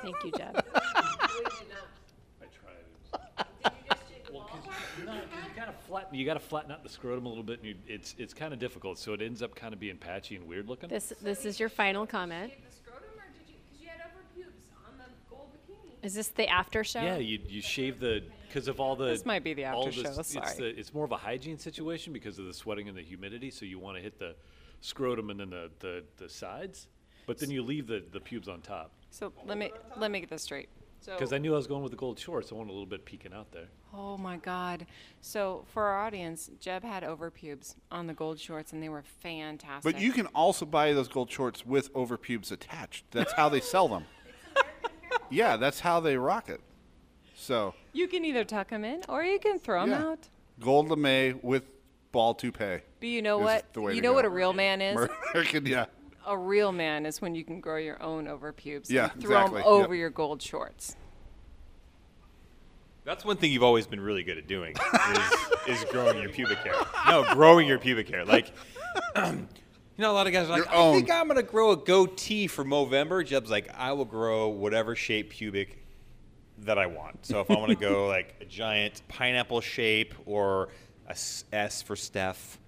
Thank 0.02 0.16
you, 0.24 0.30
Jeb. 0.36 0.62
I 0.66 2.46
tried. 2.52 3.46
well, 4.32 4.42
'cause 4.42 4.64
you, 4.98 5.06
no, 5.06 5.12
'cause 5.12 5.22
you 5.48 5.56
gotta 5.56 5.72
flatten. 5.88 6.14
You 6.14 6.26
gotta 6.26 6.40
flatten 6.40 6.70
out 6.72 6.82
the 6.82 6.88
scrotum 6.88 7.24
a 7.26 7.28
little 7.28 7.42
bit, 7.44 7.60
and 7.60 7.68
you, 7.68 7.74
it's 7.86 8.14
it's 8.18 8.34
kind 8.34 8.52
of 8.52 8.58
difficult. 8.60 8.98
So 8.98 9.14
it 9.14 9.22
ends 9.22 9.42
up 9.42 9.54
kind 9.54 9.72
of 9.72 9.80
being 9.80 9.96
patchy 9.96 10.36
and 10.36 10.46
weird 10.46 10.68
looking. 10.68 10.88
This 10.90 11.12
this 11.22 11.44
is 11.44 11.58
your 11.58 11.68
final 11.70 12.06
comment. 12.06 12.52
the 12.68 12.76
scrotum, 12.76 13.08
or 13.16 13.24
did 13.38 13.48
you? 13.48 13.54
Because 13.64 13.80
you 13.82 13.88
had 13.88 14.00
upper 14.00 14.22
pubes 14.34 14.66
on 14.86 14.98
the 14.98 15.04
gold 15.30 15.50
bikini. 15.54 15.93
Is 16.04 16.14
this 16.14 16.28
the 16.28 16.46
after 16.48 16.84
show? 16.84 17.00
Yeah, 17.00 17.16
you 17.16 17.40
you 17.48 17.62
shave 17.62 17.98
the 17.98 18.22
because 18.46 18.68
of 18.68 18.78
all 18.78 18.94
the. 18.94 19.06
This 19.06 19.24
might 19.24 19.42
be 19.42 19.54
the 19.54 19.64
all 19.64 19.88
after 19.88 20.02
the- 20.02 20.14
show, 20.14 20.20
It's, 20.20 20.32
sorry. 20.32 20.56
the, 20.58 20.78
it's 20.78 20.92
more 20.92 21.04
of 21.04 21.12
a 21.12 21.16
hygiene 21.16 21.58
situation 21.58 22.12
because 22.12 22.38
of 22.38 22.44
the 22.44 22.52
sweating 22.52 22.88
and 22.88 22.96
the 22.96 23.02
humidity. 23.02 23.50
So 23.50 23.64
you 23.64 23.78
want 23.78 23.96
to 23.96 24.02
hit 24.02 24.18
the 24.18 24.36
scrotum 24.82 25.30
and 25.30 25.40
then 25.40 25.50
the, 25.50 25.70
the, 25.80 26.04
the 26.18 26.28
sides, 26.28 26.88
but 27.26 27.38
then 27.38 27.50
you 27.50 27.62
leave 27.62 27.86
the, 27.86 28.04
the 28.12 28.20
pubes 28.20 28.48
on 28.48 28.60
top. 28.60 28.92
So 29.10 29.32
let 29.46 29.56
me 29.56 29.72
let 29.96 30.10
me 30.10 30.20
get 30.20 30.28
this 30.28 30.42
straight. 30.42 30.68
So 31.00 31.12
Because 31.12 31.32
I 31.34 31.38
knew 31.38 31.52
I 31.52 31.56
was 31.56 31.66
going 31.66 31.82
with 31.82 31.92
the 31.92 31.98
gold 31.98 32.18
shorts. 32.18 32.50
I 32.50 32.54
want 32.54 32.70
a 32.70 32.72
little 32.72 32.86
bit 32.86 33.04
peeking 33.04 33.34
out 33.34 33.52
there. 33.52 33.68
Oh 33.92 34.16
my 34.16 34.36
God! 34.38 34.86
So 35.20 35.64
for 35.72 35.84
our 35.84 36.04
audience, 36.06 36.50
Jeb 36.60 36.82
had 36.82 37.04
over 37.04 37.30
pubes 37.30 37.76
on 37.90 38.06
the 38.06 38.14
gold 38.14 38.38
shorts, 38.40 38.72
and 38.72 38.82
they 38.82 38.88
were 38.88 39.04
fantastic. 39.20 39.92
But 39.94 40.00
you 40.02 40.12
can 40.12 40.26
also 40.28 40.66
buy 40.66 40.92
those 40.92 41.08
gold 41.08 41.30
shorts 41.30 41.64
with 41.64 41.90
over 41.94 42.16
pubes 42.16 42.50
attached. 42.50 43.04
That's 43.10 43.32
how 43.32 43.48
they 43.48 43.60
sell 43.60 43.88
them. 43.88 44.04
Yeah, 45.34 45.56
that's 45.56 45.80
how 45.80 46.00
they 46.00 46.16
rock 46.16 46.48
it. 46.48 46.60
So 47.34 47.74
you 47.92 48.08
can 48.08 48.24
either 48.24 48.44
tuck 48.44 48.70
them 48.70 48.84
in 48.84 49.02
or 49.08 49.22
you 49.22 49.38
can 49.38 49.58
throw 49.58 49.80
them 49.80 49.90
Yeah. 49.90 50.06
out. 50.06 50.28
gold 50.60 50.88
lame 50.96 51.40
with 51.42 51.64
ball 52.12 52.34
toupee. 52.34 52.78
But 53.00 53.08
you 53.08 53.20
know 53.22 53.38
what? 53.38 53.72
the 53.72 53.80
way 53.80 53.94
You 53.94 54.00
know 54.00 54.10
go. 54.10 54.14
what 54.14 54.24
a 54.24 54.30
real 54.30 54.52
man 54.52 54.80
is. 54.80 54.96
American, 55.34 55.66
yeah. 55.66 55.86
a 56.26 56.38
real 56.38 56.70
man 56.72 57.04
is 57.06 57.20
when 57.20 57.34
you 57.34 57.44
can 57.44 57.60
grow 57.60 57.76
your 57.76 58.00
own 58.02 58.28
over 58.28 58.52
pubes. 58.52 58.90
Yeah, 58.90 59.10
and 59.12 59.20
throw 59.20 59.36
exactly, 59.36 59.62
them 59.62 59.68
over 59.68 59.94
yep. 59.94 60.00
your 60.00 60.10
gold 60.10 60.40
shorts. 60.40 60.96
That's 63.04 63.24
one 63.24 63.36
thing 63.36 63.52
you've 63.52 63.62
always 63.62 63.86
been 63.86 64.00
really 64.00 64.22
good 64.22 64.38
at 64.38 64.46
doing 64.46 64.74
is, 65.66 65.78
is 65.78 65.84
growing 65.90 66.22
your 66.22 66.30
pubic 66.30 66.56
hair. 66.58 66.72
No, 67.06 67.34
growing 67.34 67.68
your 67.68 67.78
pubic 67.78 68.08
hair. 68.08 68.24
Like, 68.24 68.50
you 69.96 70.02
know, 70.02 70.10
a 70.10 70.14
lot 70.14 70.26
of 70.26 70.32
guys 70.32 70.48
are 70.48 70.58
like, 70.58 70.64
Your 70.64 70.74
I 70.74 70.92
think. 70.94 71.10
I'm 71.10 71.26
going 71.28 71.36
to 71.36 71.42
grow 71.42 71.70
a 71.72 71.76
goatee 71.76 72.46
for 72.46 72.64
Movember. 72.64 73.24
Jeb's 73.24 73.50
like, 73.50 73.68
I 73.76 73.92
will 73.92 74.04
grow 74.04 74.48
whatever 74.48 74.96
shape 74.96 75.30
pubic 75.30 75.78
that 76.58 76.78
I 76.78 76.86
want. 76.86 77.26
So 77.26 77.40
if 77.40 77.50
I 77.50 77.54
want 77.54 77.70
to 77.70 77.76
go 77.76 78.06
like 78.08 78.34
a 78.40 78.44
giant 78.44 79.02
pineapple 79.08 79.60
shape 79.60 80.14
or 80.26 80.68
a 81.06 81.10
s- 81.12 81.44
S 81.52 81.82
for 81.82 81.96
Steph. 81.96 82.58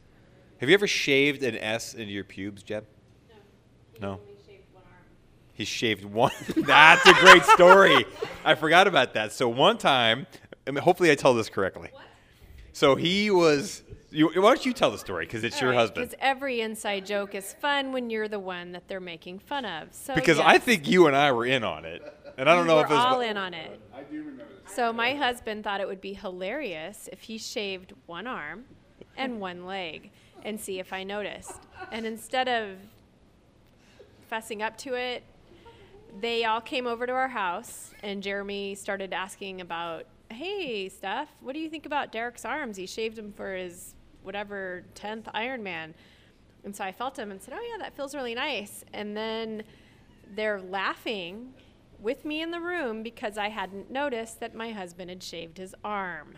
Have 0.58 0.68
you 0.68 0.74
ever 0.74 0.86
shaved 0.86 1.42
an 1.42 1.56
S 1.56 1.94
into 1.94 2.12
your 2.12 2.24
pubes, 2.24 2.62
Jeb? 2.62 2.86
No. 4.00 4.08
No. 4.12 4.20
He 4.26 4.34
shaved 4.46 4.64
one. 4.72 4.82
Arm. 4.84 5.02
He 5.52 5.64
shaved 5.64 6.04
one. 6.04 6.32
That's 6.66 7.06
a 7.06 7.14
great 7.14 7.44
story. 7.44 8.04
I 8.44 8.54
forgot 8.54 8.86
about 8.86 9.14
that. 9.14 9.32
So 9.32 9.48
one 9.48 9.78
time, 9.78 10.26
I 10.66 10.70
mean, 10.70 10.82
hopefully 10.82 11.10
I 11.10 11.14
tell 11.14 11.34
this 11.34 11.48
correctly. 11.48 11.90
So 12.72 12.94
he 12.94 13.30
was 13.30 13.82
You, 14.10 14.28
why 14.28 14.54
don't 14.54 14.64
you 14.64 14.72
tell 14.72 14.90
the 14.90 14.98
story? 14.98 15.26
Because 15.26 15.42
it's 15.44 15.60
your 15.60 15.72
husband. 15.72 16.08
Because 16.08 16.18
every 16.20 16.60
inside 16.60 17.04
joke 17.06 17.34
is 17.34 17.54
fun 17.54 17.92
when 17.92 18.08
you're 18.08 18.28
the 18.28 18.38
one 18.38 18.72
that 18.72 18.86
they're 18.88 19.00
making 19.00 19.40
fun 19.40 19.64
of. 19.64 19.88
So 19.92 20.14
Because 20.14 20.38
I 20.38 20.58
think 20.58 20.88
you 20.88 21.06
and 21.06 21.16
I 21.16 21.32
were 21.32 21.44
in 21.44 21.64
on 21.64 21.84
it, 21.84 22.02
and 22.38 22.48
I 22.48 22.54
don't 22.54 22.66
we 22.66 22.72
know 22.72 22.80
if 22.80 22.90
it 22.90 22.94
was. 22.94 23.04
all 23.04 23.20
in 23.20 23.36
on 23.36 23.52
it. 23.52 23.80
I 23.94 24.02
do 24.02 24.18
remember 24.18 24.44
this. 24.64 24.74
So 24.74 24.92
my 24.92 25.14
husband 25.14 25.64
thought 25.64 25.80
it 25.80 25.88
would 25.88 26.00
be 26.00 26.14
hilarious 26.14 27.08
if 27.12 27.22
he 27.22 27.36
shaved 27.38 27.94
one 28.06 28.26
arm 28.26 28.64
and 29.16 29.40
one 29.40 29.66
leg 29.66 30.10
and 30.44 30.60
see 30.60 30.78
if 30.78 30.92
I 30.92 31.02
noticed. 31.02 31.60
And 31.90 32.06
instead 32.06 32.48
of 32.48 32.76
fessing 34.30 34.62
up 34.62 34.76
to 34.78 34.94
it, 34.94 35.24
they 36.20 36.44
all 36.44 36.60
came 36.60 36.86
over 36.86 37.06
to 37.06 37.12
our 37.12 37.28
house 37.28 37.90
and 38.02 38.22
Jeremy 38.22 38.74
started 38.74 39.12
asking 39.12 39.60
about, 39.60 40.06
"Hey, 40.30 40.88
Steph, 40.88 41.28
what 41.40 41.52
do 41.54 41.58
you 41.58 41.68
think 41.68 41.84
about 41.86 42.12
Deric's 42.12 42.44
arms? 42.44 42.76
He 42.76 42.86
shaved 42.86 43.16
them 43.16 43.32
for 43.32 43.54
his 43.54 43.94
whatever 44.26 44.84
10th 44.94 45.24
Ironman." 45.34 45.94
And 46.64 46.74
so 46.74 46.84
I 46.84 46.92
felt 46.92 47.18
him 47.18 47.30
and 47.30 47.40
said, 47.40 47.54
"Oh 47.56 47.62
yeah, 47.62 47.78
that 47.78 47.96
feels 47.96 48.14
really 48.14 48.34
nice." 48.34 48.84
And 48.92 49.16
then 49.16 49.62
they're 50.34 50.60
laughing 50.60 51.54
with 52.00 52.24
me 52.24 52.42
in 52.42 52.50
the 52.50 52.60
room 52.60 53.02
because 53.02 53.38
I 53.38 53.48
hadn't 53.48 53.90
noticed 53.90 54.40
that 54.40 54.54
my 54.54 54.72
husband 54.72 55.10
had 55.10 55.22
shaved 55.22 55.58
his 55.58 55.74
arm. 55.82 56.36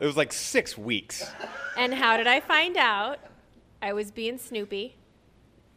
It 0.00 0.06
was 0.06 0.16
like 0.16 0.32
six 0.32 0.76
weeks. 0.76 1.30
And 1.76 1.94
how 1.94 2.16
did 2.16 2.26
I 2.26 2.40
find 2.40 2.76
out? 2.76 3.20
I 3.80 3.92
was 3.92 4.10
being 4.10 4.36
Snoopy, 4.36 4.96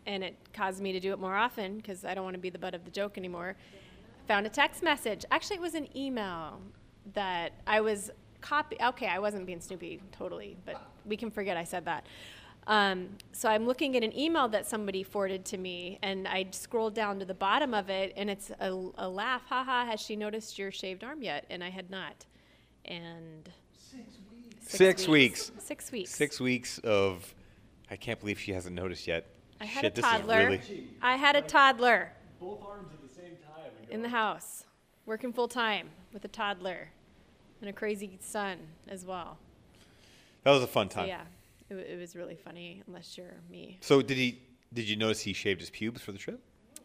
and 0.08 0.24
it 0.24 0.36
caused 0.52 0.82
me 0.82 0.92
to 0.94 1.00
do 1.00 1.14
it 1.14 1.20
more 1.20 1.36
often 1.36 1.78
because 1.78 2.04
I 2.04 2.16
don't 2.16 2.24
want 2.24 2.34
to 2.34 2.40
be 2.40 2.50
the 2.50 2.58
butt 2.58 2.74
of 2.74 2.86
the 2.86 2.90
joke 2.90 3.20
anymore. 3.20 3.56
Found 4.28 4.48
a 4.48 4.50
text 4.50 4.82
message. 4.82 5.24
Actually, 5.30 5.58
it 5.58 5.62
was 5.62 5.76
an 5.76 5.96
email 5.96 6.60
that 7.14 7.52
I 7.68 7.82
was 7.82 8.10
copy. 8.42 8.78
Okay, 8.82 9.08
I 9.08 9.20
wasn't 9.20 9.46
being 9.46 9.62
Snoopy 9.62 10.02
totally, 10.12 10.58
but 10.66 10.82
we 11.06 11.16
can 11.18 11.32
forget 11.32 11.58
I 11.58 11.64
said 11.64 11.86
that. 11.86 12.06
Um, 12.68 13.10
so 13.32 13.50
I'm 13.50 13.66
looking 13.66 13.98
at 13.98 14.04
an 14.04 14.18
email 14.18 14.48
that 14.50 14.68
somebody 14.68 15.04
forwarded 15.04 15.46
to 15.46 15.58
me, 15.58 15.98
and 16.04 16.28
I 16.28 16.48
scrolled 16.52 16.94
down 16.94 17.20
to 17.20 17.26
the 17.26 17.34
bottom 17.34 17.74
of 17.74 17.90
it, 17.90 18.14
and 18.16 18.30
it's 18.30 18.52
a, 18.60 18.70
a 18.98 19.10
laugh. 19.10 19.44
Haha, 19.48 19.86
has 19.86 20.00
she 20.00 20.16
noticed 20.16 20.60
your 20.60 20.72
shaved 20.72 21.04
arm 21.04 21.24
yet? 21.24 21.46
And 21.50 21.64
I 21.64 21.70
had 21.70 21.90
not. 21.90 22.26
And 22.86 23.50
Six 23.76 24.18
weeks. 24.32 24.68
Six 24.68 25.08
weeks. 25.08 25.52
Six 25.60 25.92
weeks 25.92 26.12
Six 26.12 26.40
weeks 26.40 26.78
of. 26.80 27.34
I 27.90 27.96
can't 27.98 28.20
believe 28.20 28.40
she 28.40 28.54
hasn't 28.54 28.76
noticed 28.76 29.08
yet. 29.08 29.26
I 29.60 29.66
had 29.66 29.82
Shit, 29.82 29.98
a 29.98 30.02
toddler. 30.02 30.38
really. 30.38 30.88
I 31.02 31.18
had 31.18 31.36
a 31.36 31.42
toddler 31.42 32.14
Both 32.40 32.64
arms 32.66 32.94
at 32.94 33.02
the 33.02 33.14
same 33.14 33.36
time. 33.46 33.72
in 33.90 34.02
the 34.02 34.10
house, 34.10 34.66
working 35.06 35.34
full 35.34 35.48
time 35.50 35.90
with 36.14 36.24
a 36.26 36.30
toddler 36.30 36.90
and 37.62 37.70
a 37.70 37.74
crazy 37.74 38.18
son 38.22 38.58
as 38.88 39.06
well. 39.06 39.38
That 40.44 40.52
was 40.52 40.64
a 40.64 40.68
fun 40.68 40.90
So 40.90 40.96
time. 41.02 41.08
yeah, 41.08 41.22
it, 41.70 41.76
it 41.76 42.00
was 42.00 42.16
really 42.16 42.36
funny. 42.36 42.82
Unless 42.88 43.18
you're 43.18 43.36
me, 43.50 43.78
So 43.82 44.02
did 44.02 44.18
he? 44.18 44.42
Did 44.74 44.88
you 44.90 44.96
notice 44.96 45.20
he 45.22 45.34
shaved 45.34 45.60
his 45.60 45.70
pubes 45.70 46.02
for 46.02 46.12
the 46.12 46.18
trip? 46.18 46.40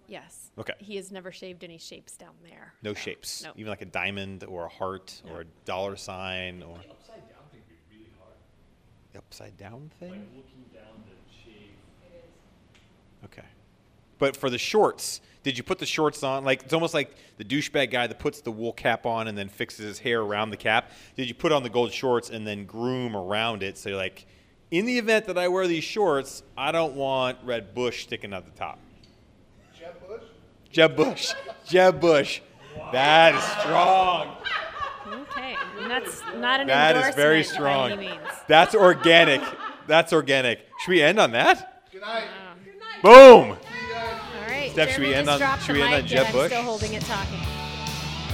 yes. 0.08 0.50
Okay. 0.58 0.74
He 0.78 0.96
has 0.96 1.10
never 1.10 1.32
shaved 1.32 1.64
any 1.64 1.78
shapes 1.78 2.16
down 2.16 2.34
there. 2.48 2.74
No 2.82 2.94
shapes, 2.94 3.42
No. 3.44 3.52
even 3.56 3.70
like 3.70 3.82
a 3.82 3.86
diamond 3.86 4.44
or 4.44 4.66
a 4.66 4.68
heart 4.68 5.20
or 5.30 5.40
a 5.40 5.44
dollar 5.64 5.96
sign 5.96 6.62
or 6.62 6.76
upside 6.78 7.28
down 7.28 7.42
thing 7.50 7.60
would 7.68 7.90
be 7.90 7.96
really 7.96 8.10
hard. 8.18 8.34
the 9.12 9.18
upside 9.18 9.56
down 9.56 9.90
thing. 9.98 10.10
Like 10.10 10.20
looking 10.36 10.64
down 10.74 11.02
the 11.06 11.32
shave. 11.32 11.74
Okay. 13.24 13.46
But 14.18 14.36
for 14.36 14.50
the 14.50 14.58
shorts, 14.58 15.20
did 15.42 15.56
you 15.56 15.62
put 15.62 15.78
the 15.78 15.86
shorts 15.86 16.22
on? 16.22 16.44
Like 16.44 16.64
it's 16.64 16.72
almost 16.72 16.94
like 16.94 17.14
the 17.36 17.44
douchebag 17.44 17.90
guy 17.90 18.06
that 18.06 18.18
puts 18.18 18.40
the 18.40 18.50
wool 18.50 18.72
cap 18.72 19.06
on 19.06 19.28
and 19.28 19.36
then 19.36 19.48
fixes 19.48 19.84
his 19.84 19.98
hair 19.98 20.20
around 20.22 20.50
the 20.50 20.56
cap. 20.56 20.90
Did 21.16 21.28
you 21.28 21.34
put 21.34 21.52
on 21.52 21.62
the 21.62 21.70
gold 21.70 21.92
shorts 21.92 22.30
and 22.30 22.46
then 22.46 22.64
groom 22.64 23.14
around 23.16 23.62
it? 23.62 23.78
So 23.78 23.90
you're 23.90 23.98
like, 23.98 24.26
in 24.70 24.86
the 24.86 24.98
event 24.98 25.26
that 25.26 25.38
I 25.38 25.48
wear 25.48 25.66
these 25.68 25.84
shorts, 25.84 26.42
I 26.56 26.72
don't 26.72 26.94
want 26.94 27.38
red 27.44 27.74
bush 27.74 28.02
sticking 28.04 28.32
out 28.34 28.44
the 28.44 28.58
top. 28.58 28.78
Jeb 29.78 30.08
Bush? 30.08 30.22
Jeb 30.72 30.96
Bush. 30.96 31.32
Jeb 31.66 32.00
Bush. 32.00 32.40
That 32.92 33.34
is 33.34 33.42
strong. 33.60 34.36
Okay, 35.08 35.56
and 35.78 35.90
that's 35.90 36.20
not 36.36 36.60
an 36.60 36.66
That 36.66 36.96
is 36.96 37.02
endorsement 37.04 37.16
very 37.16 37.42
by 37.42 37.48
strong. 37.48 37.92
any 37.92 38.08
means. 38.08 38.20
That's 38.48 38.74
organic. 38.74 39.40
That's 39.86 40.12
organic. 40.12 40.60
Should 40.80 40.90
we 40.90 41.02
end 41.02 41.20
on 41.20 41.30
that? 41.32 41.84
Good 41.92 42.00
night. 42.00 42.24
Oh. 42.24 42.64
Good 42.64 42.74
night. 42.78 43.02
Boom. 43.02 43.50
All 43.50 43.50
right, 43.50 43.58
Steph, 44.76 44.90
should 44.92 45.00
we 45.04 45.14
end 45.14 45.30
on- 45.30 45.38
dropped 45.38 45.62
should 45.64 45.74
the 45.76 45.80
we 45.80 45.84
end 45.86 45.94
on 45.94 46.00
mic 46.02 46.06
Jeb 46.10 46.24
and 46.26 46.32
Bush? 46.34 46.42
I'm 46.42 46.48
still 46.50 46.62
holding 46.62 46.92
it, 46.92 47.02
talking. 47.04 47.40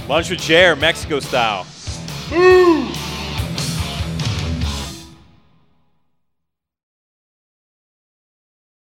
Lunch 0.09 0.29
with 0.29 0.41
Jer, 0.41 0.75
Mexico 0.75 1.21
style. 1.21 1.65